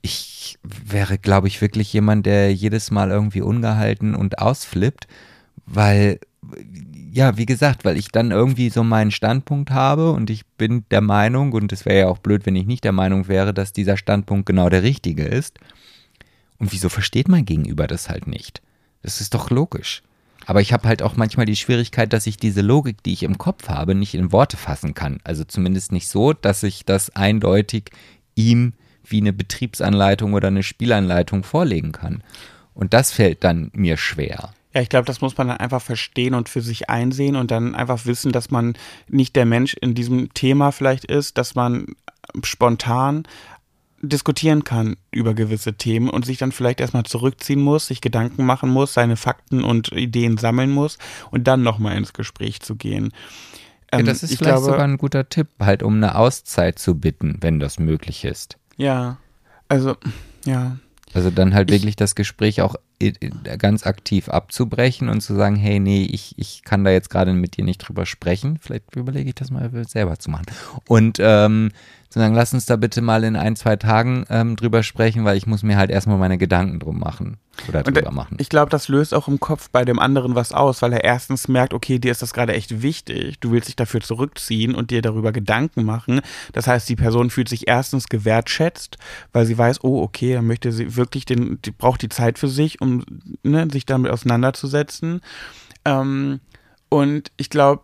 Ich 0.02 0.58
wäre, 0.62 1.18
glaube 1.18 1.48
ich, 1.48 1.60
wirklich 1.60 1.92
jemand, 1.92 2.26
der 2.26 2.54
jedes 2.54 2.90
Mal 2.90 3.10
irgendwie 3.10 3.40
ungehalten 3.40 4.14
und 4.14 4.38
ausflippt, 4.38 5.08
weil, 5.66 6.20
ja, 7.12 7.36
wie 7.36 7.46
gesagt, 7.46 7.84
weil 7.84 7.96
ich 7.96 8.08
dann 8.08 8.30
irgendwie 8.30 8.70
so 8.70 8.82
meinen 8.82 9.10
Standpunkt 9.10 9.70
habe 9.70 10.12
und 10.12 10.30
ich 10.30 10.46
bin 10.46 10.84
der 10.90 11.00
Meinung, 11.00 11.52
und 11.52 11.72
es 11.72 11.84
wäre 11.84 11.98
ja 12.00 12.08
auch 12.08 12.18
blöd, 12.18 12.46
wenn 12.46 12.56
ich 12.56 12.66
nicht 12.66 12.84
der 12.84 12.92
Meinung 12.92 13.28
wäre, 13.28 13.52
dass 13.52 13.72
dieser 13.72 13.96
Standpunkt 13.96 14.46
genau 14.46 14.68
der 14.68 14.82
richtige 14.82 15.24
ist. 15.24 15.58
Und 16.58 16.72
wieso 16.72 16.88
versteht 16.88 17.28
mein 17.28 17.44
Gegenüber 17.44 17.86
das 17.86 18.08
halt 18.08 18.26
nicht? 18.26 18.62
Das 19.02 19.20
ist 19.20 19.34
doch 19.34 19.50
logisch. 19.50 20.02
Aber 20.46 20.60
ich 20.60 20.72
habe 20.72 20.86
halt 20.86 21.02
auch 21.02 21.16
manchmal 21.16 21.46
die 21.46 21.56
Schwierigkeit, 21.56 22.12
dass 22.12 22.26
ich 22.26 22.36
diese 22.36 22.60
Logik, 22.60 23.02
die 23.02 23.12
ich 23.12 23.24
im 23.24 23.36
Kopf 23.36 23.68
habe, 23.68 23.94
nicht 23.94 24.14
in 24.14 24.30
Worte 24.30 24.56
fassen 24.56 24.94
kann. 24.94 25.18
Also 25.24 25.42
zumindest 25.42 25.90
nicht 25.90 26.06
so, 26.06 26.32
dass 26.32 26.62
ich 26.62 26.84
das 26.84 27.14
eindeutig 27.16 27.90
ihm 28.36 28.74
wie 29.04 29.20
eine 29.20 29.32
Betriebsanleitung 29.32 30.34
oder 30.34 30.48
eine 30.48 30.62
Spielanleitung 30.62 31.42
vorlegen 31.42 31.92
kann. 31.92 32.22
Und 32.74 32.94
das 32.94 33.10
fällt 33.10 33.42
dann 33.42 33.70
mir 33.74 33.96
schwer. 33.96 34.52
Ja, 34.76 34.82
ich 34.82 34.90
glaube, 34.90 35.06
das 35.06 35.22
muss 35.22 35.38
man 35.38 35.48
dann 35.48 35.56
einfach 35.56 35.80
verstehen 35.80 36.34
und 36.34 36.50
für 36.50 36.60
sich 36.60 36.90
einsehen 36.90 37.34
und 37.34 37.50
dann 37.50 37.74
einfach 37.74 38.04
wissen, 38.04 38.30
dass 38.30 38.50
man 38.50 38.74
nicht 39.08 39.34
der 39.34 39.46
Mensch 39.46 39.72
in 39.72 39.94
diesem 39.94 40.34
Thema 40.34 40.70
vielleicht 40.70 41.06
ist, 41.06 41.38
dass 41.38 41.54
man 41.54 41.94
spontan 42.42 43.22
diskutieren 44.02 44.64
kann 44.64 44.98
über 45.10 45.32
gewisse 45.32 45.78
Themen 45.78 46.10
und 46.10 46.26
sich 46.26 46.36
dann 46.36 46.52
vielleicht 46.52 46.82
erstmal 46.82 47.04
zurückziehen 47.04 47.62
muss, 47.62 47.86
sich 47.86 48.02
Gedanken 48.02 48.44
machen 48.44 48.68
muss, 48.68 48.92
seine 48.92 49.16
Fakten 49.16 49.64
und 49.64 49.92
Ideen 49.92 50.36
sammeln 50.36 50.72
muss 50.72 50.98
und 51.30 51.44
dann 51.44 51.62
nochmal 51.62 51.96
ins 51.96 52.12
Gespräch 52.12 52.60
zu 52.60 52.76
gehen. 52.76 53.14
Ähm, 53.90 54.00
ja, 54.00 54.02
das 54.02 54.22
ist 54.22 54.36
vielleicht 54.36 54.56
glaube, 54.56 54.72
sogar 54.72 54.84
ein 54.84 54.98
guter 54.98 55.26
Tipp, 55.30 55.48
halt 55.58 55.82
um 55.82 55.94
eine 55.94 56.16
Auszeit 56.16 56.78
zu 56.78 57.00
bitten, 57.00 57.38
wenn 57.40 57.60
das 57.60 57.78
möglich 57.78 58.26
ist. 58.26 58.58
Ja, 58.76 59.16
also, 59.70 59.96
ja. 60.44 60.76
Also 61.14 61.30
dann 61.30 61.54
halt 61.54 61.70
ich, 61.70 61.78
wirklich 61.78 61.96
das 61.96 62.14
Gespräch 62.14 62.60
auch 62.60 62.74
ganz 63.58 63.86
aktiv 63.86 64.28
abzubrechen 64.28 65.08
und 65.08 65.20
zu 65.20 65.34
sagen, 65.34 65.56
hey, 65.56 65.80
nee, 65.80 66.08
ich, 66.10 66.34
ich 66.38 66.62
kann 66.64 66.84
da 66.84 66.90
jetzt 66.90 67.10
gerade 67.10 67.32
mit 67.32 67.56
dir 67.56 67.64
nicht 67.64 67.78
drüber 67.78 68.06
sprechen. 68.06 68.58
Vielleicht 68.60 68.96
überlege 68.96 69.28
ich 69.28 69.34
das 69.34 69.50
mal 69.50 69.70
selber 69.86 70.18
zu 70.18 70.30
machen. 70.30 70.46
Und 70.86 71.18
ähm, 71.20 71.70
sondern 72.16 72.32
lass 72.34 72.54
uns 72.54 72.64
da 72.64 72.76
bitte 72.76 73.02
mal 73.02 73.24
in 73.24 73.36
ein, 73.36 73.56
zwei 73.56 73.76
Tagen 73.76 74.24
ähm, 74.30 74.56
drüber 74.56 74.82
sprechen, 74.82 75.24
weil 75.24 75.36
ich 75.36 75.46
muss 75.46 75.62
mir 75.62 75.76
halt 75.76 75.90
erstmal 75.90 76.16
meine 76.16 76.38
Gedanken 76.38 76.78
drum 76.78 76.98
machen 76.98 77.36
oder 77.68 77.82
drüber 77.82 78.10
machen. 78.10 78.36
Ich 78.40 78.48
glaube, 78.48 78.70
das 78.70 78.88
löst 78.88 79.14
auch 79.14 79.28
im 79.28 79.40
Kopf 79.40 79.70
bei 79.70 79.84
dem 79.84 79.98
anderen 79.98 80.34
was 80.34 80.52
aus, 80.52 80.82
weil 80.82 80.92
er 80.92 81.04
erstens 81.04 81.48
merkt, 81.48 81.74
okay, 81.74 81.98
dir 81.98 82.12
ist 82.12 82.22
das 82.22 82.32
gerade 82.32 82.54
echt 82.54 82.82
wichtig, 82.82 83.38
du 83.40 83.50
willst 83.50 83.68
dich 83.68 83.76
dafür 83.76 84.00
zurückziehen 84.00 84.74
und 84.74 84.90
dir 84.90 85.02
darüber 85.02 85.32
Gedanken 85.32 85.84
machen. 85.84 86.20
Das 86.52 86.66
heißt, 86.66 86.88
die 86.88 86.96
Person 86.96 87.30
fühlt 87.30 87.48
sich 87.48 87.68
erstens 87.68 88.08
gewertschätzt, 88.08 88.98
weil 89.32 89.46
sie 89.46 89.58
weiß, 89.58 89.84
oh, 89.84 90.02
okay, 90.02 90.34
dann 90.34 90.46
möchte 90.46 90.72
sie 90.72 90.96
wirklich 90.96 91.24
den, 91.24 91.58
die 91.64 91.70
braucht 91.70 92.02
die 92.02 92.08
Zeit 92.08 92.38
für 92.38 92.48
sich, 92.48 92.80
um 92.80 92.85
ne, 93.42 93.68
sich 93.70 93.86
damit 93.86 94.10
auseinanderzusetzen. 94.10 95.20
Ähm, 95.84 96.40
und 96.88 97.32
ich 97.36 97.50
glaube, 97.50 97.82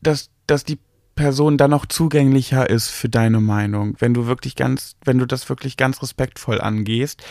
dass, 0.00 0.30
dass 0.46 0.64
die 0.64 0.78
Person 1.14 1.58
dann 1.58 1.70
noch 1.70 1.86
zugänglicher 1.86 2.68
ist 2.68 2.88
für 2.88 3.08
deine 3.08 3.40
Meinung, 3.40 3.96
wenn 3.98 4.14
du 4.14 4.26
wirklich 4.26 4.56
ganz, 4.56 4.96
wenn 5.04 5.18
du 5.18 5.26
das 5.26 5.48
wirklich 5.48 5.76
ganz 5.76 6.02
respektvoll 6.02 6.60
angehst. 6.60 7.22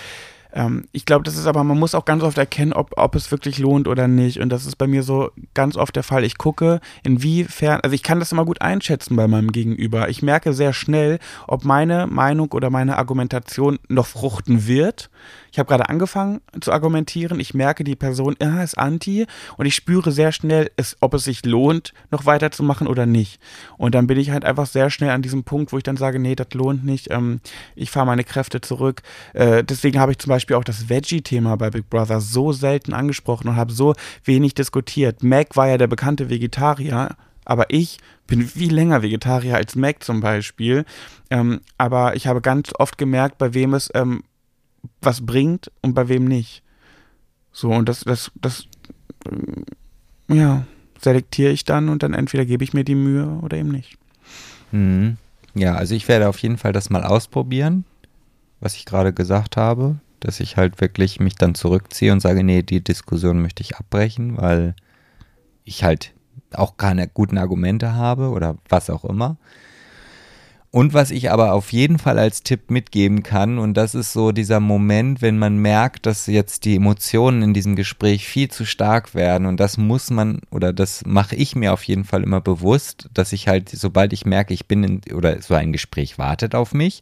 Ähm, 0.54 0.86
ich 0.92 1.06
glaube, 1.06 1.24
das 1.24 1.38
ist 1.38 1.48
aber, 1.48 1.64
man 1.64 1.80
muss 1.80 1.96
auch 1.96 2.06
ganz 2.06 2.24
oft 2.24 2.38
erkennen, 2.38 2.74
ob, 2.74 2.92
ob 2.98 3.16
es 3.16 3.32
wirklich 3.32 3.60
lohnt 3.60 3.88
oder 3.88 4.08
nicht. 4.08 4.40
Und 4.40 4.50
das 4.50 4.66
ist 4.66 4.78
bei 4.78 4.88
mir 4.88 5.04
so 5.04 5.32
ganz 5.54 5.78
oft 5.78 5.96
der 5.96 6.04
Fall. 6.04 6.24
Ich 6.24 6.38
gucke, 6.38 6.80
inwiefern, 7.04 7.80
also 7.82 7.94
ich 7.94 8.04
kann 8.04 8.20
das 8.20 8.32
immer 8.32 8.46
gut 8.46 8.62
einschätzen 8.62 9.16
bei 9.16 9.28
meinem 9.28 9.52
Gegenüber. 9.52 10.10
Ich 10.10 10.22
merke 10.22 10.54
sehr 10.54 10.74
schnell, 10.74 11.20
ob 11.48 11.64
meine 11.64 12.08
Meinung 12.08 12.52
oder 12.52 12.70
meine 12.70 12.98
Argumentation 12.98 13.80
noch 13.88 14.08
fruchten 14.08 14.68
wird 14.68 15.10
ich 15.52 15.60
habe 15.60 15.68
gerade 15.68 15.90
angefangen 15.90 16.40
zu 16.62 16.72
argumentieren, 16.72 17.40
ich 17.40 17.54
merke, 17.54 17.84
die 17.84 17.98
Person 17.98 18.36
ja, 18.42 18.64
ist 18.64 18.78
anti 18.78 19.28
und 19.58 19.66
ich 19.66 19.76
spüre 19.76 20.12
sehr 20.12 20.32
schnell, 20.32 20.72
es, 20.78 20.96
ob 21.02 21.14
es 21.14 21.26
sich 21.26 21.46
lohnt, 21.46 21.94
noch 22.10 22.26
weiterzumachen 22.26 22.88
oder 22.88 23.06
nicht. 23.06 23.42
Und 23.78 23.94
dann 23.94 24.08
bin 24.08 24.18
ich 24.18 24.32
halt 24.32 24.46
einfach 24.46 24.66
sehr 24.66 24.90
schnell 24.90 25.10
an 25.10 25.22
diesem 25.22 25.44
Punkt, 25.44 25.74
wo 25.74 25.78
ich 25.78 25.84
dann 25.84 25.98
sage, 25.98 26.20
nee, 26.20 26.36
das 26.36 26.48
lohnt 26.54 26.86
nicht, 26.86 27.12
ähm, 27.12 27.42
ich 27.76 27.92
fahre 27.92 28.06
meine 28.06 28.24
Kräfte 28.24 28.62
zurück. 28.62 29.02
Äh, 29.34 29.64
deswegen 29.66 30.00
habe 30.00 30.14
ich 30.14 30.20
zum 30.20 30.30
Beispiel 30.30 30.41
auch 30.50 30.64
das 30.64 30.90
Veggie-Thema 30.90 31.56
bei 31.58 31.70
Big 31.70 31.90
Brother 31.90 32.20
so 32.20 32.52
selten 32.52 32.94
angesprochen 32.94 33.48
und 33.50 33.56
habe 33.56 33.72
so 33.72 33.94
wenig 34.24 34.54
diskutiert. 34.54 35.24
Mac 35.24 35.56
war 35.56 35.68
ja 35.68 35.78
der 35.78 35.88
bekannte 35.88 36.30
Vegetarier, 36.30 37.16
aber 37.46 37.66
ich 37.70 37.98
bin 38.28 38.48
viel 38.48 38.74
länger 38.74 39.02
Vegetarier 39.02 39.56
als 39.56 39.76
Mac 39.76 40.04
zum 40.04 40.22
Beispiel. 40.22 40.86
Ähm, 41.30 41.62
aber 41.78 42.16
ich 42.16 42.28
habe 42.28 42.42
ganz 42.42 42.72
oft 42.78 42.98
gemerkt, 42.98 43.38
bei 43.38 43.54
wem 43.54 43.74
es 43.74 43.90
ähm, 43.94 44.24
was 45.02 45.26
bringt 45.26 45.72
und 45.82 45.94
bei 45.94 46.08
wem 46.10 46.26
nicht. 46.26 46.64
So, 47.52 47.70
und 47.72 47.90
das, 47.90 48.02
das, 48.02 48.32
das, 48.36 48.68
äh, 49.26 50.36
ja, 50.36 50.66
selektiere 51.00 51.52
ich 51.52 51.66
dann 51.66 51.90
und 51.90 52.04
dann 52.04 52.14
entweder 52.14 52.46
gebe 52.46 52.64
ich 52.64 52.74
mir 52.74 52.84
die 52.84 52.96
Mühe 52.96 53.28
oder 53.42 53.58
eben 53.58 53.70
nicht. 53.70 53.98
Mhm. 54.72 55.18
Ja, 55.54 55.76
also 55.76 55.96
ich 55.96 56.08
werde 56.08 56.30
auf 56.30 56.38
jeden 56.40 56.58
Fall 56.58 56.72
das 56.72 56.90
mal 56.90 57.04
ausprobieren, 57.04 57.84
was 58.60 58.76
ich 58.76 58.86
gerade 58.86 59.12
gesagt 59.12 59.58
habe, 59.58 59.98
dass 60.22 60.40
ich 60.40 60.56
halt 60.56 60.80
wirklich 60.80 61.20
mich 61.20 61.36
dann 61.36 61.56
zurückziehe 61.56 62.14
und 62.14 62.22
sage, 62.22 62.44
nee, 62.44 62.64
die 62.64 62.84
Diskussion 62.84 63.42
möchte 63.42 63.62
ich 63.62 63.76
abbrechen, 63.76 64.38
weil 64.38 64.76
ich 65.66 65.84
halt 65.84 66.14
auch 66.54 66.78
keine 66.78 67.08
guten 67.08 67.38
Argumente 67.38 67.94
habe 67.94 68.30
oder 68.30 68.58
was 68.70 68.90
auch 68.90 69.04
immer. 69.04 69.38
Und 70.74 70.94
was 70.94 71.12
ich 71.12 71.30
aber 71.30 71.52
auf 71.52 71.74
jeden 71.74 72.00
Fall 72.00 72.18
als 72.18 72.44
Tipp 72.44 72.72
mitgeben 72.72 73.24
kann, 73.24 73.58
und 73.58 73.76
das 73.76 73.94
ist 73.94 74.14
so 74.14 74.32
dieser 74.32 74.62
Moment, 74.62 75.22
wenn 75.22 75.38
man 75.38 75.58
merkt, 75.58 76.06
dass 76.06 76.28
jetzt 76.28 76.64
die 76.64 76.78
Emotionen 76.78 77.42
in 77.42 77.54
diesem 77.54 77.76
Gespräch 77.76 78.26
viel 78.26 78.50
zu 78.50 78.66
stark 78.66 79.14
werden. 79.14 79.48
Und 79.48 79.60
das 79.60 79.78
muss 79.78 80.10
man, 80.12 80.40
oder 80.50 80.72
das 80.72 81.04
mache 81.06 81.36
ich 81.36 81.58
mir 81.58 81.74
auf 81.74 81.84
jeden 81.84 82.06
Fall 82.06 82.24
immer 82.24 82.40
bewusst, 82.40 83.10
dass 83.14 83.34
ich 83.34 83.50
halt, 83.50 83.68
sobald 83.68 84.14
ich 84.14 84.26
merke, 84.26 84.54
ich 84.54 84.66
bin 84.66 84.84
in, 84.86 85.02
oder 85.14 85.42
so 85.42 85.56
ein 85.56 85.74
Gespräch 85.74 86.18
wartet 86.18 86.56
auf 86.56 86.74
mich, 86.74 87.02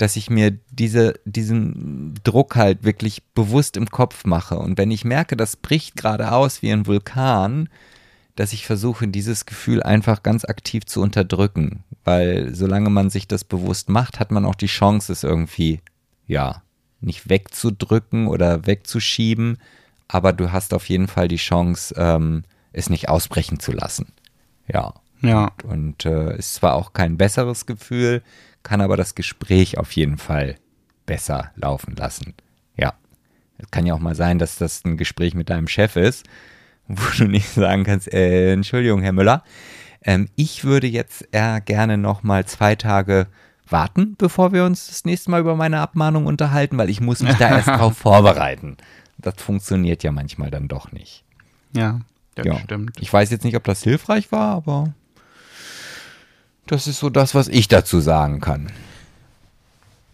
dass 0.00 0.16
ich 0.16 0.30
mir 0.30 0.56
diese, 0.70 1.20
diesen 1.26 2.14
Druck 2.24 2.56
halt 2.56 2.84
wirklich 2.84 3.22
bewusst 3.34 3.76
im 3.76 3.90
Kopf 3.90 4.24
mache. 4.24 4.58
Und 4.58 4.78
wenn 4.78 4.90
ich 4.90 5.04
merke, 5.04 5.36
das 5.36 5.56
bricht 5.56 5.94
gerade 5.96 6.32
aus 6.32 6.62
wie 6.62 6.72
ein 6.72 6.86
Vulkan, 6.86 7.68
dass 8.34 8.54
ich 8.54 8.64
versuche, 8.64 9.06
dieses 9.08 9.44
Gefühl 9.44 9.82
einfach 9.82 10.22
ganz 10.22 10.46
aktiv 10.46 10.86
zu 10.86 11.02
unterdrücken. 11.02 11.84
Weil 12.02 12.54
solange 12.54 12.88
man 12.88 13.10
sich 13.10 13.28
das 13.28 13.44
bewusst 13.44 13.90
macht, 13.90 14.20
hat 14.20 14.30
man 14.30 14.46
auch 14.46 14.54
die 14.54 14.68
Chance, 14.68 15.12
es 15.12 15.22
irgendwie, 15.22 15.80
ja, 16.26 16.62
nicht 17.02 17.28
wegzudrücken 17.28 18.26
oder 18.26 18.66
wegzuschieben, 18.66 19.58
aber 20.08 20.32
du 20.32 20.50
hast 20.50 20.72
auf 20.72 20.88
jeden 20.88 21.08
Fall 21.08 21.28
die 21.28 21.36
Chance, 21.36 21.94
ähm, 21.98 22.44
es 22.72 22.88
nicht 22.88 23.10
ausbrechen 23.10 23.60
zu 23.60 23.72
lassen. 23.72 24.12
Ja. 24.66 24.94
Ja. 25.20 25.52
Und, 25.64 26.06
und 26.06 26.06
äh, 26.06 26.38
ist 26.38 26.54
zwar 26.54 26.72
auch 26.72 26.94
kein 26.94 27.18
besseres 27.18 27.66
Gefühl, 27.66 28.22
kann 28.62 28.80
aber 28.80 28.96
das 28.96 29.14
Gespräch 29.14 29.78
auf 29.78 29.92
jeden 29.92 30.18
Fall 30.18 30.56
besser 31.06 31.50
laufen 31.56 31.96
lassen. 31.96 32.34
Ja. 32.76 32.94
Es 33.58 33.70
kann 33.70 33.86
ja 33.86 33.94
auch 33.94 33.98
mal 34.00 34.14
sein, 34.14 34.38
dass 34.38 34.56
das 34.56 34.84
ein 34.84 34.96
Gespräch 34.96 35.34
mit 35.34 35.50
deinem 35.50 35.68
Chef 35.68 35.96
ist 35.96 36.26
wo 36.92 37.04
du 37.18 37.28
nicht 37.28 37.48
sagen 37.48 37.84
kannst, 37.84 38.12
äh, 38.12 38.52
Entschuldigung, 38.52 39.00
Herr 39.00 39.12
Müller, 39.12 39.44
ähm, 40.02 40.28
ich 40.34 40.64
würde 40.64 40.88
jetzt 40.88 41.28
eher 41.30 41.60
gerne 41.60 41.96
noch 41.96 42.24
mal 42.24 42.46
zwei 42.46 42.74
Tage 42.74 43.28
warten, 43.68 44.16
bevor 44.18 44.52
wir 44.52 44.64
uns 44.64 44.88
das 44.88 45.04
nächste 45.04 45.30
Mal 45.30 45.38
über 45.40 45.54
meine 45.54 45.78
Abmahnung 45.78 46.26
unterhalten, 46.26 46.76
weil 46.78 46.90
ich 46.90 47.00
muss 47.00 47.22
mich 47.22 47.36
da 47.36 47.48
erst 47.50 47.68
drauf 47.68 47.96
vorbereiten. 47.98 48.76
Das 49.18 49.34
funktioniert 49.36 50.02
ja 50.02 50.10
manchmal 50.10 50.50
dann 50.50 50.66
doch 50.66 50.90
nicht. 50.90 51.22
Ja, 51.76 52.00
das 52.34 52.46
Ja. 52.46 52.58
stimmt. 52.58 52.96
Ich 52.98 53.12
weiß 53.12 53.30
jetzt 53.30 53.44
nicht, 53.44 53.54
ob 53.56 53.62
das 53.62 53.84
hilfreich 53.84 54.32
war, 54.32 54.56
aber 54.56 54.92
das 56.70 56.86
ist 56.86 57.00
so 57.00 57.10
das, 57.10 57.34
was 57.34 57.48
ich 57.48 57.66
dazu 57.66 57.98
sagen 57.98 58.40
kann. 58.40 58.70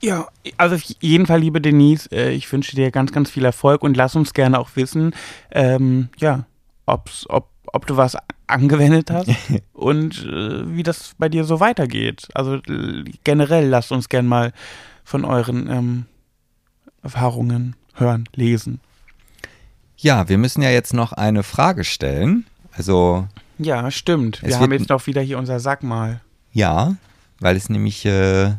Ja, 0.01 0.27
also 0.57 0.77
auf 0.77 0.83
jeden 1.01 1.27
Fall, 1.27 1.41
liebe 1.41 1.61
Denise, 1.61 2.11
äh, 2.13 2.33
ich 2.33 2.51
wünsche 2.51 2.75
dir 2.75 2.91
ganz, 2.91 3.13
ganz 3.13 3.31
viel 3.31 3.45
Erfolg 3.45 3.83
und 3.83 3.97
lass 3.97 4.17
uns 4.17 4.33
gerne 4.33 4.59
auch 4.59 4.71
wissen, 4.75 5.15
ähm, 5.51 6.09
ja, 6.19 6.47
ob's, 6.87 7.27
ob, 7.29 7.51
ob 7.67 7.87
du 7.87 7.97
was 7.97 8.17
angewendet 8.47 9.11
hast 9.11 9.31
und 9.75 10.25
äh, 10.25 10.75
wie 10.75 10.83
das 10.83 11.13
bei 11.19 11.29
dir 11.29 11.45
so 11.45 11.61
weitergeht. 11.61 12.29
Also 12.33 12.61
generell 13.25 13.69
lasst 13.69 13.93
uns 13.93 14.09
gerne 14.09 14.29
mal 14.29 14.53
von 15.05 15.25
euren 15.25 15.69
ähm, 15.69 16.07
Erfahrungen 17.03 17.77
hören, 17.95 18.29
lesen. 18.35 18.81
Ja, 19.99 20.29
wir 20.29 20.39
müssen 20.39 20.63
ja 20.63 20.71
jetzt 20.71 20.95
noch 20.95 21.13
eine 21.13 21.43
Frage 21.43 21.85
stellen. 21.85 22.47
Also 22.73 23.27
Ja, 23.59 23.91
stimmt. 23.91 24.43
Wir 24.43 24.59
haben 24.59 24.73
jetzt 24.73 24.89
noch 24.89 25.07
wieder 25.07 25.21
hier 25.21 25.39
unser 25.39 25.61
Sack 25.61 25.83
mal. 25.83 26.21
Ja, 26.57 26.97
weil 27.39 27.55
es 27.55 27.69
nämlich 27.69 28.07
äh, 28.07 28.55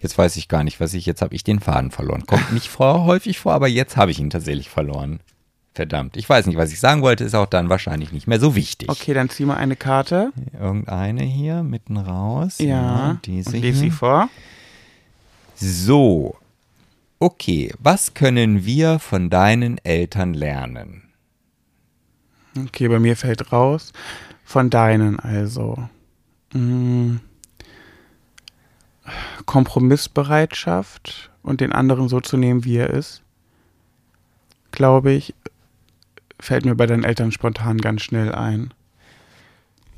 jetzt 0.00 0.18
weiß 0.18 0.36
ich 0.36 0.48
gar 0.48 0.64
nicht, 0.64 0.80
was 0.80 0.92
ich 0.92 1.06
jetzt 1.06 1.22
habe 1.22 1.36
ich 1.36 1.44
den 1.44 1.60
Faden 1.60 1.92
verloren. 1.92 2.26
Kommt 2.26 2.52
nicht 2.52 2.68
vor, 2.68 3.04
häufig 3.04 3.38
vor, 3.38 3.52
aber 3.52 3.68
jetzt 3.68 3.96
habe 3.96 4.10
ich 4.10 4.18
ihn 4.18 4.30
tatsächlich 4.30 4.68
verloren. 4.68 5.20
Verdammt, 5.74 6.16
ich 6.16 6.28
weiß 6.28 6.46
nicht, 6.46 6.56
was 6.56 6.72
ich 6.72 6.80
sagen 6.80 7.02
wollte, 7.02 7.22
ist 7.22 7.36
auch 7.36 7.46
dann 7.46 7.68
wahrscheinlich 7.68 8.10
nicht 8.10 8.26
mehr 8.26 8.40
so 8.40 8.56
wichtig. 8.56 8.88
Okay, 8.88 9.14
dann 9.14 9.28
zieh 9.30 9.44
mal 9.44 9.56
eine 9.56 9.76
Karte. 9.76 10.32
Irgendeine 10.52 11.22
hier 11.22 11.62
mitten 11.62 11.96
raus. 11.96 12.56
Ja, 12.58 13.20
diese 13.24 13.50
und 13.50 13.62
lese 13.62 13.78
sie 13.78 13.90
vor. 13.92 14.28
So. 15.54 16.36
Okay, 17.20 17.72
was 17.78 18.14
können 18.14 18.64
wir 18.64 18.98
von 18.98 19.30
deinen 19.30 19.78
Eltern 19.84 20.34
lernen? 20.34 21.07
Okay, 22.66 22.88
bei 22.88 22.98
mir 22.98 23.16
fällt 23.16 23.52
raus. 23.52 23.92
Von 24.44 24.70
deinen 24.70 25.20
also. 25.20 25.88
Mm. 26.52 27.16
Kompromissbereitschaft 29.46 31.30
und 31.42 31.60
den 31.60 31.72
anderen 31.72 32.08
so 32.08 32.20
zu 32.20 32.36
nehmen, 32.36 32.64
wie 32.64 32.76
er 32.76 32.90
ist. 32.90 33.22
Glaube 34.70 35.12
ich, 35.12 35.34
fällt 36.38 36.64
mir 36.64 36.74
bei 36.74 36.86
deinen 36.86 37.04
Eltern 37.04 37.32
spontan 37.32 37.78
ganz 37.78 38.02
schnell 38.02 38.34
ein. 38.34 38.72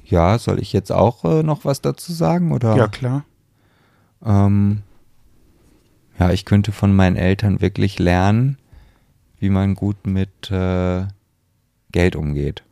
Ja, 0.04 0.38
soll 0.38 0.60
ich 0.60 0.72
jetzt 0.72 0.90
auch 0.90 1.24
äh, 1.24 1.42
noch 1.42 1.64
was 1.64 1.80
dazu 1.80 2.12
sagen? 2.12 2.52
Oder? 2.52 2.76
Ja, 2.76 2.88
klar. 2.88 3.24
Ähm, 4.24 4.82
ja, 6.18 6.30
ich 6.30 6.44
könnte 6.44 6.72
von 6.72 6.94
meinen 6.94 7.16
Eltern 7.16 7.60
wirklich 7.60 7.98
lernen, 7.98 8.58
wie 9.38 9.50
man 9.50 9.74
gut 9.74 10.06
mit 10.06 10.50
äh, 10.50 11.06
Geld 11.92 12.16
umgeht. 12.16 12.62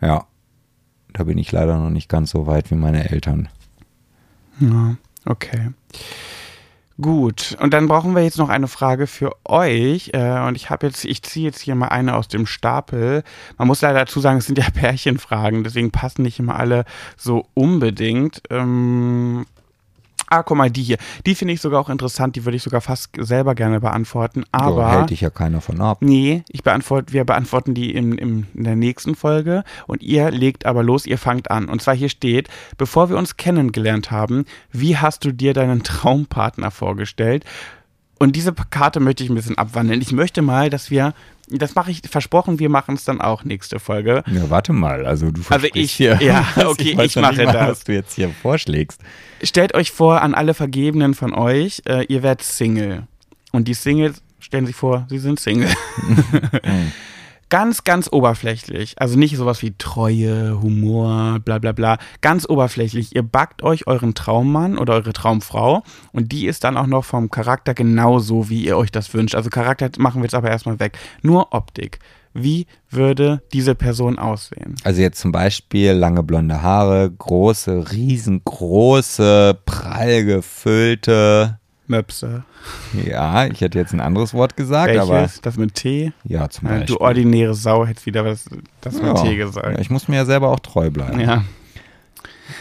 Ja, 0.00 0.26
da 1.12 1.24
bin 1.24 1.38
ich 1.38 1.52
leider 1.52 1.78
noch 1.78 1.90
nicht 1.90 2.08
ganz 2.08 2.30
so 2.30 2.46
weit 2.46 2.70
wie 2.70 2.76
meine 2.76 3.10
Eltern. 3.10 3.48
Ja, 4.60 4.96
okay. 5.24 5.70
Gut, 7.00 7.56
und 7.58 7.72
dann 7.72 7.88
brauchen 7.88 8.14
wir 8.14 8.22
jetzt 8.22 8.38
noch 8.38 8.50
eine 8.50 8.68
Frage 8.68 9.06
für 9.06 9.32
euch. 9.44 10.10
Äh, 10.12 10.40
und 10.46 10.56
ich 10.56 10.70
habe 10.70 10.86
jetzt, 10.86 11.04
ich 11.04 11.22
ziehe 11.22 11.46
jetzt 11.46 11.60
hier 11.60 11.74
mal 11.74 11.88
eine 11.88 12.14
aus 12.14 12.28
dem 12.28 12.46
Stapel. 12.46 13.24
Man 13.56 13.66
muss 13.66 13.80
leider 13.80 14.00
dazu 14.00 14.20
sagen, 14.20 14.38
es 14.38 14.46
sind 14.46 14.58
ja 14.58 14.70
Pärchenfragen, 14.74 15.64
deswegen 15.64 15.90
passen 15.90 16.22
nicht 16.22 16.38
immer 16.38 16.56
alle 16.56 16.84
so 17.16 17.46
unbedingt. 17.54 18.42
Ähm, 18.50 19.46
ah, 20.28 20.42
guck 20.42 20.56
mal, 20.56 20.70
die 20.70 20.82
hier. 20.82 20.98
Die 21.26 21.34
finde 21.34 21.54
ich 21.54 21.60
sogar 21.60 21.80
auch 21.80 21.88
interessant, 21.88 22.36
die 22.36 22.44
würde 22.44 22.56
ich 22.56 22.62
sogar 22.62 22.80
fast 22.80 23.10
selber 23.18 23.54
gerne 23.54 23.80
beantworten. 23.80 24.44
da 24.52 24.58
Aber. 24.58 24.90
hält 24.90 25.10
dich 25.10 25.20
ja 25.20 25.30
keiner 25.30 25.60
von 25.60 25.80
ab. 25.80 25.98
Nee, 26.00 26.44
ich 26.48 26.62
beantworte, 26.62 27.12
wir 27.12 27.24
beantworten 27.24 27.74
die 27.74 27.94
in, 27.94 28.18
im, 28.18 28.46
in 28.54 28.64
der 28.64 28.76
nächsten 28.76 29.14
Folge 29.14 29.64
und 29.86 30.02
ihr 30.02 30.30
legt 30.30 30.66
aber 30.66 30.82
los, 30.82 31.06
ihr 31.06 31.18
fangt 31.18 31.50
an. 31.50 31.68
Und 31.68 31.82
zwar 31.82 31.94
hier 31.94 32.08
steht, 32.08 32.48
bevor 32.78 33.08
wir 33.10 33.16
uns 33.16 33.36
kennengelernt 33.36 34.10
haben, 34.10 34.44
wie 34.70 34.96
hast 34.96 35.24
du 35.24 35.32
dir 35.32 35.54
deinen 35.54 35.82
Traumpartner 35.84 36.70
vorgestellt? 36.70 37.44
Und 38.18 38.36
diese 38.36 38.52
Karte 38.52 39.00
möchte 39.00 39.24
ich 39.24 39.30
ein 39.30 39.34
bisschen 39.34 39.58
abwandeln. 39.58 40.00
Ich 40.00 40.12
möchte 40.12 40.42
mal, 40.42 40.70
dass 40.70 40.92
wir, 40.92 41.12
das 41.58 41.74
mache 41.74 41.90
ich, 41.90 42.00
versprochen, 42.08 42.58
wir 42.58 42.68
machen 42.68 42.94
es 42.94 43.04
dann 43.04 43.20
auch 43.20 43.44
nächste 43.44 43.78
Folge. 43.78 44.22
Ja, 44.26 44.48
warte 44.50 44.72
mal, 44.72 45.04
also 45.06 45.26
du 45.30 45.38
Also 45.40 45.42
versprichst 45.42 45.76
ich- 45.76 45.92
hier. 45.92 46.18
ja, 46.22 46.46
was, 46.54 46.66
okay, 46.66 46.90
ich 46.90 46.96
nicht 46.96 47.16
mache 47.16 47.44
mal, 47.44 47.52
das. 47.52 47.68
Was 47.68 47.84
du 47.84 47.92
jetzt 47.92 48.14
hier 48.14 48.30
vorschlägst. 48.42 49.00
Stellt 49.42 49.74
euch 49.74 49.90
vor, 49.90 50.22
an 50.22 50.34
alle 50.34 50.54
Vergebenen 50.54 51.14
von 51.14 51.34
euch, 51.34 51.82
äh, 51.86 52.04
ihr 52.06 52.22
werdet 52.22 52.42
Single. 52.42 53.04
Und 53.52 53.68
die 53.68 53.74
Singles 53.74 54.22
stellen 54.40 54.66
sich 54.66 54.76
vor, 54.76 55.06
sie 55.10 55.18
sind 55.18 55.38
Single. 55.40 55.68
ganz, 57.52 57.84
ganz 57.84 58.08
oberflächlich. 58.10 58.94
Also 58.96 59.18
nicht 59.18 59.36
sowas 59.36 59.60
wie 59.60 59.74
Treue, 59.76 60.58
Humor, 60.62 61.38
bla 61.44 61.58
bla 61.58 61.72
bla. 61.72 61.98
Ganz 62.22 62.48
oberflächlich. 62.48 63.14
Ihr 63.14 63.22
backt 63.22 63.62
euch 63.62 63.86
euren 63.86 64.14
Traummann 64.14 64.78
oder 64.78 64.94
eure 64.94 65.12
Traumfrau 65.12 65.82
und 66.12 66.32
die 66.32 66.46
ist 66.46 66.64
dann 66.64 66.78
auch 66.78 66.86
noch 66.86 67.04
vom 67.04 67.30
Charakter 67.30 67.74
genauso, 67.74 68.48
wie 68.48 68.64
ihr 68.64 68.78
euch 68.78 68.90
das 68.90 69.12
wünscht. 69.12 69.34
Also 69.34 69.50
Charakter 69.50 69.90
machen 69.98 70.22
wir 70.22 70.24
jetzt 70.24 70.34
aber 70.34 70.48
erstmal 70.48 70.80
weg. 70.80 70.96
Nur 71.20 71.52
Optik. 71.52 71.98
Wie 72.32 72.66
würde 72.88 73.42
diese 73.52 73.74
Person 73.74 74.18
aussehen? 74.18 74.76
Also 74.82 75.02
jetzt 75.02 75.20
zum 75.20 75.30
Beispiel 75.30 75.92
lange 75.92 76.22
blonde 76.22 76.62
Haare, 76.62 77.10
große, 77.10 77.92
riesengroße, 77.92 79.58
prall 79.66 80.24
gefüllte. 80.24 81.58
Möpse. 81.86 82.44
Ja, 83.06 83.46
ich 83.46 83.60
hätte 83.60 83.78
jetzt 83.78 83.92
ein 83.92 84.00
anderes 84.00 84.32
Wort 84.34 84.56
gesagt, 84.56 84.96
aber 84.96 85.20
Welches? 85.22 85.40
Das 85.40 85.56
mit 85.56 85.74
T? 85.74 86.12
ja, 86.24 86.48
zum 86.48 86.68
Ja, 86.68 86.74
Beispiel. 86.78 86.96
du 86.96 87.00
ordinäre 87.00 87.54
Sau 87.54 87.84
hättest 87.86 88.06
wieder 88.06 88.24
was, 88.24 88.44
das 88.80 88.94
mit 88.94 89.04
ja. 89.04 89.14
T 89.14 89.30
Ja, 89.36 89.44
gesagt. 89.44 89.80
ich 89.80 89.90
muss 89.90 90.08
mir 90.08 90.16
ja 90.16 90.24
selber 90.24 90.48
auch 90.50 90.60
treu 90.60 90.90
bleiben. 90.90 91.20
Ja. 91.20 91.44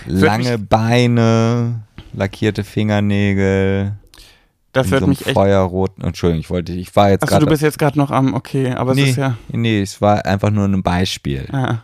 Lange 0.07 0.57
Beine, 0.57 1.81
lackierte 2.13 2.63
Fingernägel, 2.63 3.93
Das 4.73 4.89
wird 4.89 5.01
so 5.01 5.07
mich 5.07 5.25
echt. 5.25 5.33
feuerroten. 5.35 6.03
Entschuldigung, 6.03 6.39
ich 6.41 6.49
wollte, 6.49 6.71
ich 6.73 6.95
war 6.95 7.09
jetzt 7.11 7.23
Achso, 7.23 7.35
du 7.35 7.39
gerade. 7.41 7.51
bist 7.51 7.61
jetzt 7.63 7.77
gerade 7.79 7.97
noch 7.99 8.09
am, 8.11 8.33
okay, 8.33 8.71
aber 8.73 8.95
nee, 8.95 9.03
es 9.03 9.09
ist 9.11 9.15
ja. 9.17 9.37
nee, 9.49 9.81
es 9.81 10.01
war 10.01 10.25
einfach 10.25 10.49
nur 10.49 10.65
ein 10.65 10.81
Beispiel. 10.81 11.47
Ja. 11.51 11.83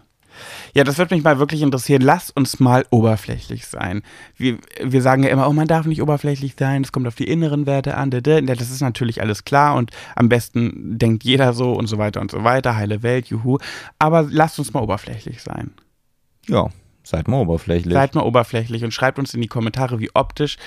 Ja, 0.77 0.83
das 0.83 0.99
wird 0.99 1.09
mich 1.09 1.23
mal 1.23 1.39
wirklich 1.39 1.63
interessieren. 1.63 2.03
Lasst 2.03 2.37
uns 2.37 2.59
mal 2.59 2.85
oberflächlich 2.91 3.65
sein. 3.65 4.03
Wir, 4.35 4.59
wir 4.79 5.01
sagen 5.01 5.23
ja 5.23 5.29
immer, 5.29 5.49
oh, 5.49 5.51
man 5.53 5.67
darf 5.67 5.87
nicht 5.87 6.03
oberflächlich 6.03 6.53
sein, 6.55 6.83
es 6.83 6.91
kommt 6.91 7.07
auf 7.07 7.15
die 7.15 7.23
inneren 7.23 7.65
Werte 7.65 7.97
an. 7.97 8.11
Das 8.11 8.61
ist 8.69 8.81
natürlich 8.81 9.19
alles 9.19 9.43
klar 9.43 9.73
und 9.73 9.89
am 10.15 10.29
besten 10.29 10.99
denkt 10.99 11.23
jeder 11.23 11.53
so 11.53 11.73
und 11.73 11.87
so 11.87 11.97
weiter 11.97 12.21
und 12.21 12.29
so 12.29 12.43
weiter. 12.43 12.75
Heile 12.75 13.01
Welt, 13.01 13.25
juhu. 13.25 13.57
Aber 13.97 14.27
lasst 14.29 14.59
uns 14.59 14.71
mal 14.71 14.81
oberflächlich 14.81 15.41
sein. 15.41 15.71
Ja, 16.47 16.67
seid 17.01 17.27
mal 17.27 17.41
oberflächlich. 17.41 17.95
Seid 17.95 18.13
mal 18.13 18.21
oberflächlich 18.21 18.83
und 18.83 18.93
schreibt 18.93 19.17
uns 19.17 19.33
in 19.33 19.41
die 19.41 19.47
Kommentare, 19.47 19.99
wie 19.99 20.11
optisch. 20.13 20.57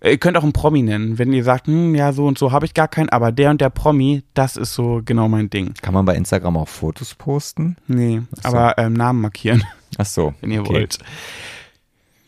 Äh, 0.00 0.12
Ihr 0.12 0.18
könnt 0.18 0.36
auch 0.36 0.42
einen 0.42 0.52
Promi 0.52 0.82
nennen, 0.82 1.18
wenn 1.18 1.32
ihr 1.32 1.44
sagt, 1.44 1.66
hm, 1.66 1.94
ja, 1.94 2.12
so 2.12 2.26
und 2.26 2.38
so 2.38 2.52
habe 2.52 2.66
ich 2.66 2.74
gar 2.74 2.88
keinen, 2.88 3.08
aber 3.08 3.32
der 3.32 3.50
und 3.50 3.60
der 3.60 3.70
Promi, 3.70 4.22
das 4.34 4.56
ist 4.56 4.74
so 4.74 5.00
genau 5.04 5.28
mein 5.28 5.50
Ding. 5.50 5.74
Kann 5.82 5.94
man 5.94 6.04
bei 6.04 6.14
Instagram 6.14 6.56
auch 6.56 6.68
Fotos 6.68 7.14
posten? 7.14 7.76
Nee, 7.86 8.22
so. 8.42 8.48
aber 8.48 8.78
ähm, 8.78 8.92
Namen 8.92 9.20
markieren, 9.20 9.64
Ach 9.98 10.06
so. 10.06 10.34
wenn 10.40 10.50
ihr 10.50 10.60
okay. 10.60 10.72
wollt. 10.72 10.98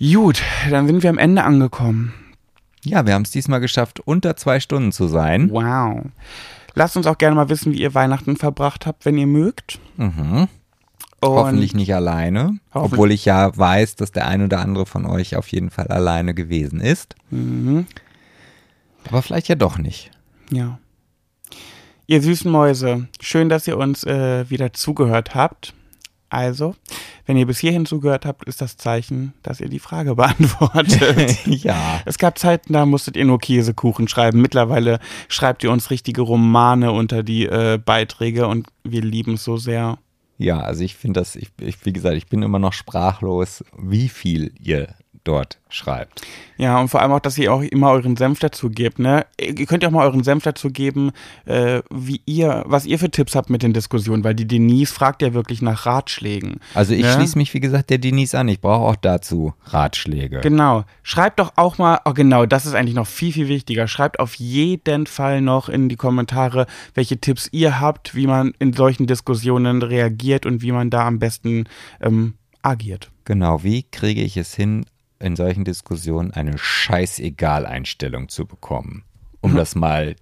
Gut, 0.01 0.42
dann 0.70 0.86
sind 0.86 1.02
wir 1.02 1.10
am 1.10 1.18
Ende 1.18 1.44
angekommen. 1.44 2.14
Ja, 2.82 3.05
wir 3.06 3.12
haben 3.14 3.22
es 3.22 3.30
diesmal 3.30 3.60
geschafft, 3.60 4.01
unter 4.01 4.36
zwei 4.36 4.59
Stunden 4.59 4.92
zu 4.92 5.06
sein. 5.09 5.51
Wow. 5.51 6.06
Lasst 6.74 6.97
uns 6.97 7.06
auch 7.06 7.18
gerne 7.18 7.36
mal 7.36 7.51
wissen, 7.51 7.72
wie 7.72 7.80
ihr 7.80 7.94
Weihnachten 7.94 8.36
verbracht 8.36 8.86
habt, 8.86 9.05
wenn 9.05 9.18
ihr 9.18 9.26
mögt. 9.26 9.78
Mhm. 9.97 10.48
Und 11.22 11.28
Hoffentlich 11.30 11.74
nicht 11.74 11.94
alleine. 11.94 12.59
Hoffentlich- 12.72 12.92
Obwohl 12.92 13.12
ich 13.12 13.24
ja 13.26 13.56
weiß, 13.56 13.97
dass 13.97 14.10
der 14.12 14.26
ein 14.28 14.42
oder 14.42 14.60
andere 14.60 14.86
von 14.86 15.05
euch 15.06 15.36
auf 15.36 15.48
jeden 15.48 15.70
Fall 15.70 15.88
alleine 15.88 16.32
gewesen 16.34 16.80
ist. 16.80 17.14
Mhm, 17.30 17.86
Aber 19.09 19.20
vielleicht 19.22 19.48
ja 19.48 19.55
doch 19.55 19.78
nicht. 19.78 20.10
ja. 20.51 20.78
Ihr 22.06 22.22
süßen 22.22 22.51
Mäuse, 22.51 23.06
schön, 23.20 23.48
dass 23.48 23.68
ihr 23.68 23.78
uns 23.78 24.02
äh, 24.02 24.48
wieder 24.51 24.72
zugehört 24.72 25.36
habt. 25.36 25.74
Also, 26.28 26.74
wenn 27.26 27.36
ihr 27.36 27.47
bis 27.47 27.59
hierhin 27.60 27.86
zugehört 27.86 28.26
habt, 28.26 28.44
ist 28.48 28.60
das 28.60 28.76
Zeichen, 28.76 29.32
dass 29.44 29.60
ihr 29.60 29.68
die 29.68 29.78
Frage 29.78 30.14
beantwortet. 30.16 31.38
ja. 31.47 32.01
Es 32.06 32.18
gab 32.18 32.36
Zeiten, 32.38 32.72
da 32.72 32.84
musstet 32.84 33.16
ihr 33.16 33.24
nur 33.24 33.38
Käsekuchen 33.38 34.09
schreiben. 34.09 34.40
Mittlerweile 34.40 34.98
schreibt 35.28 35.62
ihr 35.62 35.70
uns 35.70 35.90
richtige 35.90 36.22
Romane 36.22 36.90
unter 36.90 37.22
die 37.22 37.47
äh, 37.47 37.78
Beiträge 37.84 38.48
und 38.48 38.66
wir 38.82 39.02
lieben 39.02 39.34
es 39.34 39.44
so 39.44 39.56
sehr. 39.56 39.98
Ja, 40.41 40.61
also 40.61 40.83
ich 40.83 40.95
finde 40.95 41.21
das, 41.21 41.37
ich, 41.37 41.51
ich, 41.61 41.85
wie 41.85 41.93
gesagt, 41.93 42.17
ich 42.17 42.27
bin 42.27 42.43
immer 42.43 42.59
noch 42.59 42.73
sprachlos, 42.73 43.62
wie 43.77 44.09
viel 44.09 44.55
ihr 44.59 44.95
dort 45.24 45.59
schreibt. 45.68 46.22
Ja, 46.56 46.78
und 46.78 46.88
vor 46.88 47.01
allem 47.01 47.12
auch, 47.12 47.20
dass 47.20 47.38
ihr 47.38 47.52
auch 47.52 47.62
immer 47.62 47.90
euren 47.90 48.16
Senf 48.16 48.38
dazu 48.40 48.70
gebt, 48.70 48.98
ne? 48.98 49.24
Ihr 49.40 49.66
könnt 49.66 49.82
ja 49.82 49.88
auch 49.88 49.92
mal 49.92 50.05
euren 50.05 50.24
Senf 50.24 50.44
dazu 50.44 50.70
geben, 50.70 51.12
äh, 51.47 51.80
wie 51.90 52.20
ihr, 52.26 52.64
was 52.66 52.86
ihr 52.86 52.98
für 52.98 53.10
Tipps 53.10 53.34
habt 53.34 53.51
mit 53.51 53.62
den 53.62 53.72
Diskussionen, 53.72 54.24
weil 54.24 54.34
die 54.34 54.47
Denise 54.47 54.92
fragt 54.92 55.22
ja 55.22 55.32
wirklich 55.32 55.62
nach 55.62 55.86
Ratschlägen. 55.86 56.60
Also 56.74 56.94
ich 56.94 57.02
ne? 57.02 57.12
schließe 57.12 57.38
mich, 57.38 57.55
wie 57.55 57.60
gesagt, 57.60 57.90
der 57.90 57.98
Denise 57.98 58.34
an. 58.34 58.48
Ich 58.48 58.60
brauche 58.60 58.84
auch 58.84 58.97
dazu 58.97 59.55
Ratschläge. 59.64 60.40
Genau. 60.40 60.84
Schreibt 61.02 61.38
doch 61.38 61.52
auch 61.56 61.78
mal, 61.78 62.01
oh 62.05 62.12
genau, 62.12 62.47
das 62.47 62.66
ist 62.66 62.74
eigentlich 62.74 62.94
noch 62.94 63.06
viel, 63.06 63.32
viel 63.32 63.48
wichtiger. 63.48 63.88
Schreibt 63.88 64.20
auf 64.20 64.34
jeden 64.34 65.06
Fall 65.06 65.40
noch 65.40 65.68
in 65.68 65.88
die 65.88 65.97
Kommentare, 65.97 66.66
welche 66.94 67.18
Tipps 67.18 67.48
ihr 67.52 67.80
habt, 67.80 68.14
wie 68.14 68.26
man 68.26 68.52
in 68.59 68.72
solchen 68.72 69.06
Diskussionen 69.06 69.82
reagiert 69.82 70.47
und 70.47 70.62
wie 70.62 70.72
man 70.72 70.90
da 70.90 71.06
am 71.06 71.18
besten 71.18 71.64
ähm, 72.01 72.34
agiert. 72.62 73.10
Genau, 73.24 73.62
wie 73.62 73.84
kriege 73.84 74.22
ich 74.22 74.36
es 74.36 74.55
hin, 74.55 74.84
in 75.20 75.36
solchen 75.36 75.64
Diskussionen 75.64 76.32
eine 76.32 76.56
Scheißegal-Einstellung 76.59 78.28
zu 78.28 78.47
bekommen? 78.47 79.05
Um 79.40 79.52
Mhm. 79.52 79.56
das 79.56 79.74
mal 79.74 80.16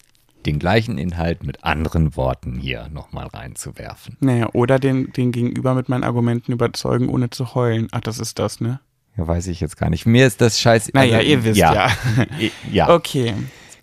den 0.46 0.58
gleichen 0.58 0.98
Inhalt 0.98 1.42
mit 1.42 1.64
anderen 1.64 2.16
Worten 2.16 2.58
hier 2.58 2.88
nochmal 2.92 3.26
reinzuwerfen. 3.26 4.16
Naja, 4.20 4.48
oder 4.52 4.78
den, 4.78 5.12
den 5.12 5.32
Gegenüber 5.32 5.74
mit 5.74 5.88
meinen 5.88 6.04
Argumenten 6.04 6.52
überzeugen, 6.52 7.08
ohne 7.08 7.30
zu 7.30 7.54
heulen. 7.54 7.88
Ach, 7.90 8.00
das 8.00 8.18
ist 8.18 8.38
das, 8.38 8.60
ne? 8.60 8.80
Ja, 9.16 9.26
weiß 9.26 9.48
ich 9.48 9.60
jetzt 9.60 9.76
gar 9.76 9.90
nicht. 9.90 10.06
Mir 10.06 10.26
ist 10.26 10.40
das 10.40 10.60
scheiße. 10.60 10.92
Naja, 10.94 11.18
also, 11.18 11.28
ihr 11.28 11.44
wisst 11.44 11.58
ja. 11.58 11.90
ja. 12.70 12.88
Okay. 12.88 13.34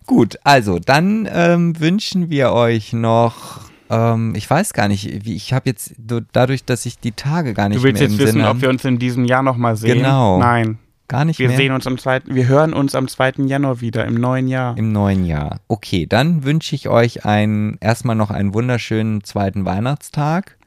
Gut, 0.06 0.38
also 0.44 0.80
dann 0.80 1.28
ähm, 1.32 1.80
wünschen 1.80 2.30
wir 2.30 2.52
euch 2.54 2.94
noch. 2.94 3.62
Ähm, 3.90 4.34
ich 4.36 4.50
weiß 4.50 4.72
gar 4.74 4.88
nicht, 4.88 5.26
wie 5.26 5.36
ich 5.36 5.52
habe 5.52 5.70
jetzt 5.70 5.94
dadurch, 6.32 6.64
dass 6.64 6.86
ich 6.86 7.00
die 7.00 7.12
Tage 7.12 7.54
gar 7.54 7.68
nicht 7.70 7.80
Du 7.80 7.84
willst 7.84 8.00
mehr 8.02 8.10
jetzt 8.10 8.20
im 8.20 8.26
wissen, 8.26 8.38
Sinne 8.38 8.50
ob 8.50 8.62
wir 8.62 8.70
uns 8.70 8.86
in 8.86 8.98
diesem 8.98 9.26
Jahr 9.26 9.44
nochmal 9.44 9.76
sehen? 9.76 9.98
Genau. 9.98 10.40
Nein. 10.40 10.80
Gar 11.08 11.26
nicht 11.26 11.40
Wir 11.40 11.50
mehr 11.50 11.58
sehen 11.58 11.72
uns 11.72 11.86
am 11.88 11.98
zweiten, 11.98 12.34
wir 12.36 12.48
hören 12.48 12.74
uns 12.74 12.96
am 12.96 13.08
2. 13.08 13.34
Januar 13.46 13.82
wieder, 13.82 14.06
im 14.06 14.16
neuen 14.16 14.48
Jahr. 14.48 14.78
im 14.78 14.92
neuen 14.92 15.26
Jahr. 15.26 15.60
Okay, 15.68 16.06
dann 16.08 16.44
wünsche 16.44 16.76
ich 16.76 16.90
euch 16.90 17.26
einen 17.26 17.78
erstmal 17.82 18.16
noch 18.16 18.32
einen 18.32 18.54
wunderschönen 18.54 19.24
zweiten 19.24 19.66
Weihnachtstag 19.66 20.58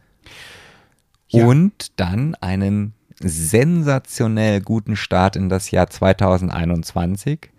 Ja. 1.28 1.44
und 1.47 1.98
dann 2.01 2.35
einen 2.36 2.94
sensationell 3.20 4.60
guten 4.60 4.97
Start 4.97 5.36
in 5.36 5.48
das 5.48 5.70
Jahr 5.70 5.89
2021. 5.90 7.51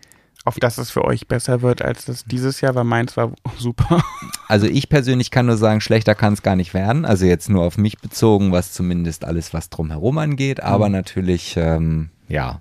Auf 0.46 0.56
dass 0.56 0.78
es 0.78 0.90
für 0.90 1.04
euch 1.04 1.28
besser 1.28 1.62
wird 1.62 1.82
als 1.82 2.06
das 2.06 2.24
dieses 2.24 2.62
Jahr, 2.62 2.74
weil 2.74 2.86
meins 2.86 3.18
war 3.18 3.32
super. 3.58 4.02
Also 4.48 4.66
ich 4.66 4.90
persönlich 4.90 5.30
kann 5.30 5.46
nur 5.46 5.58
sagen, 5.58 5.80
schlechter 5.80 6.16
kann 6.16 6.34
es 6.34 6.42
gar 6.42 6.56
nicht 6.56 6.74
werden. 6.74 7.06
Also 7.06 7.26
jetzt 7.28 7.50
nur 7.50 7.62
auf 7.64 7.78
mich 7.78 8.00
bezogen, 8.00 8.52
was 8.52 8.74
zumindest 8.74 9.24
alles, 9.24 9.54
was 9.54 9.70
drumherum 9.70 10.18
angeht. 10.18 10.64
Aber 10.64 10.88
Mhm. 10.88 10.94
natürlich, 10.94 11.56
ähm, 11.56 12.10
ja, 12.28 12.60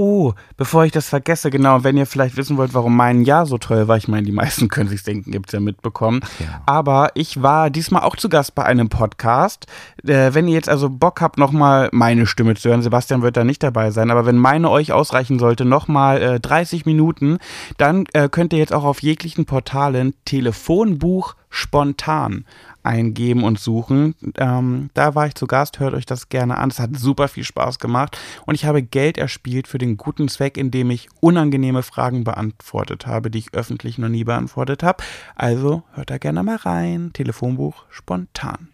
Oh, 0.00 0.32
bevor 0.56 0.84
ich 0.84 0.92
das 0.92 1.08
vergesse, 1.08 1.50
genau, 1.50 1.82
wenn 1.82 1.96
ihr 1.96 2.06
vielleicht 2.06 2.36
wissen 2.36 2.56
wollt, 2.56 2.72
warum 2.72 2.94
mein 2.94 3.22
Jahr 3.22 3.46
so 3.46 3.58
toll 3.58 3.88
war, 3.88 3.96
ich 3.96 4.06
meine, 4.06 4.24
die 4.24 4.32
meisten 4.32 4.68
können 4.68 4.88
sich 4.88 5.02
denken, 5.02 5.32
gibt's 5.32 5.50
ja 5.50 5.58
mitbekommen. 5.58 6.20
ja. 6.38 6.62
Aber 6.66 7.10
ich 7.14 7.42
war 7.42 7.68
diesmal 7.68 8.02
auch 8.02 8.14
zu 8.14 8.28
Gast 8.28 8.54
bei 8.54 8.64
einem 8.64 8.90
Podcast. 8.90 9.66
Äh, 10.06 10.34
wenn 10.34 10.46
ihr 10.46 10.54
jetzt 10.54 10.68
also 10.68 10.88
Bock 10.88 11.20
habt, 11.20 11.36
nochmal 11.36 11.88
meine 11.90 12.26
Stimme 12.26 12.54
zu 12.54 12.68
hören, 12.68 12.82
Sebastian 12.82 13.22
wird 13.22 13.36
da 13.36 13.42
nicht 13.42 13.60
dabei 13.60 13.90
sein, 13.90 14.12
aber 14.12 14.24
wenn 14.24 14.38
meine 14.38 14.70
euch 14.70 14.92
ausreichen 14.92 15.40
sollte, 15.40 15.64
nochmal 15.64 16.22
äh, 16.22 16.38
30 16.38 16.86
Minuten, 16.86 17.38
dann 17.76 18.04
äh, 18.12 18.28
könnt 18.28 18.52
ihr 18.52 18.60
jetzt 18.60 18.72
auch 18.72 18.84
auf 18.84 19.02
jeglichen 19.02 19.46
Portalen 19.46 20.14
Telefonbuch 20.24 21.34
spontan 21.50 22.44
eingeben 22.82 23.44
und 23.44 23.58
suchen. 23.58 24.14
Ähm, 24.36 24.90
da 24.94 25.14
war 25.14 25.26
ich 25.26 25.34
zu 25.34 25.46
Gast, 25.46 25.78
hört 25.80 25.94
euch 25.94 26.06
das 26.06 26.28
gerne 26.28 26.58
an. 26.58 26.70
Es 26.70 26.78
hat 26.78 26.96
super 26.96 27.28
viel 27.28 27.44
Spaß 27.44 27.78
gemacht 27.78 28.18
und 28.46 28.54
ich 28.54 28.64
habe 28.64 28.82
Geld 28.82 29.18
erspielt 29.18 29.68
für 29.68 29.78
den 29.78 29.96
guten 29.96 30.28
Zweck, 30.28 30.56
indem 30.56 30.90
ich 30.90 31.08
unangenehme 31.20 31.82
Fragen 31.82 32.24
beantwortet 32.24 33.06
habe, 33.06 33.30
die 33.30 33.38
ich 33.38 33.54
öffentlich 33.54 33.98
noch 33.98 34.08
nie 34.08 34.24
beantwortet 34.24 34.82
habe. 34.82 35.02
Also 35.34 35.82
hört 35.92 36.10
da 36.10 36.18
gerne 36.18 36.42
mal 36.42 36.56
rein. 36.56 37.10
Telefonbuch 37.12 37.84
spontan. 37.90 38.68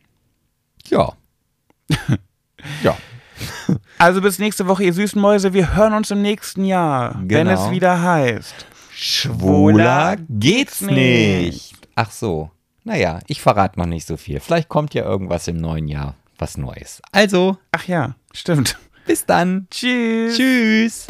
Ja. 0.87 1.13
ja. 2.83 2.97
Also 3.99 4.21
bis 4.21 4.39
nächste 4.39 4.67
Woche, 4.69 4.85
ihr 4.85 4.93
süßen 4.93 5.21
Mäuse. 5.21 5.53
Wir 5.55 5.75
hören 5.75 5.95
uns 5.95 6.11
im 6.11 6.23
nächsten 6.23 6.65
Jahr, 6.65 7.15
wenn 7.19 7.29
Genau. 7.49 7.51
es 7.67 7.71
wieder 7.71 8.01
heißt. 8.03 8.67
Schwuler 8.93 10.17
geht's 10.29 10.81
nicht. 10.81 11.75
Ach 11.97 12.11
so. 12.11 12.51
Naja, 12.85 13.21
ich 13.29 13.41
verrate 13.41 13.79
noch 13.79 13.87
nicht 13.87 14.07
so 14.07 14.19
viel. 14.19 14.41
Vielleicht 14.41 14.69
kommt 14.69 14.93
ja 14.93 15.05
irgendwas 15.05 15.49
im 15.49 15.57
neuen 15.57 15.89
Jahr, 15.89 16.15
was 16.39 16.59
Neues. 16.59 17.01
Also, 17.13 17.57
Ach 17.73 17.87
ja, 17.87 18.15
stimmt. 18.33 18.77
bis 19.07 19.25
dann. 19.25 19.67
Tschüss. 19.71 20.37
Tschüss. 20.37 21.07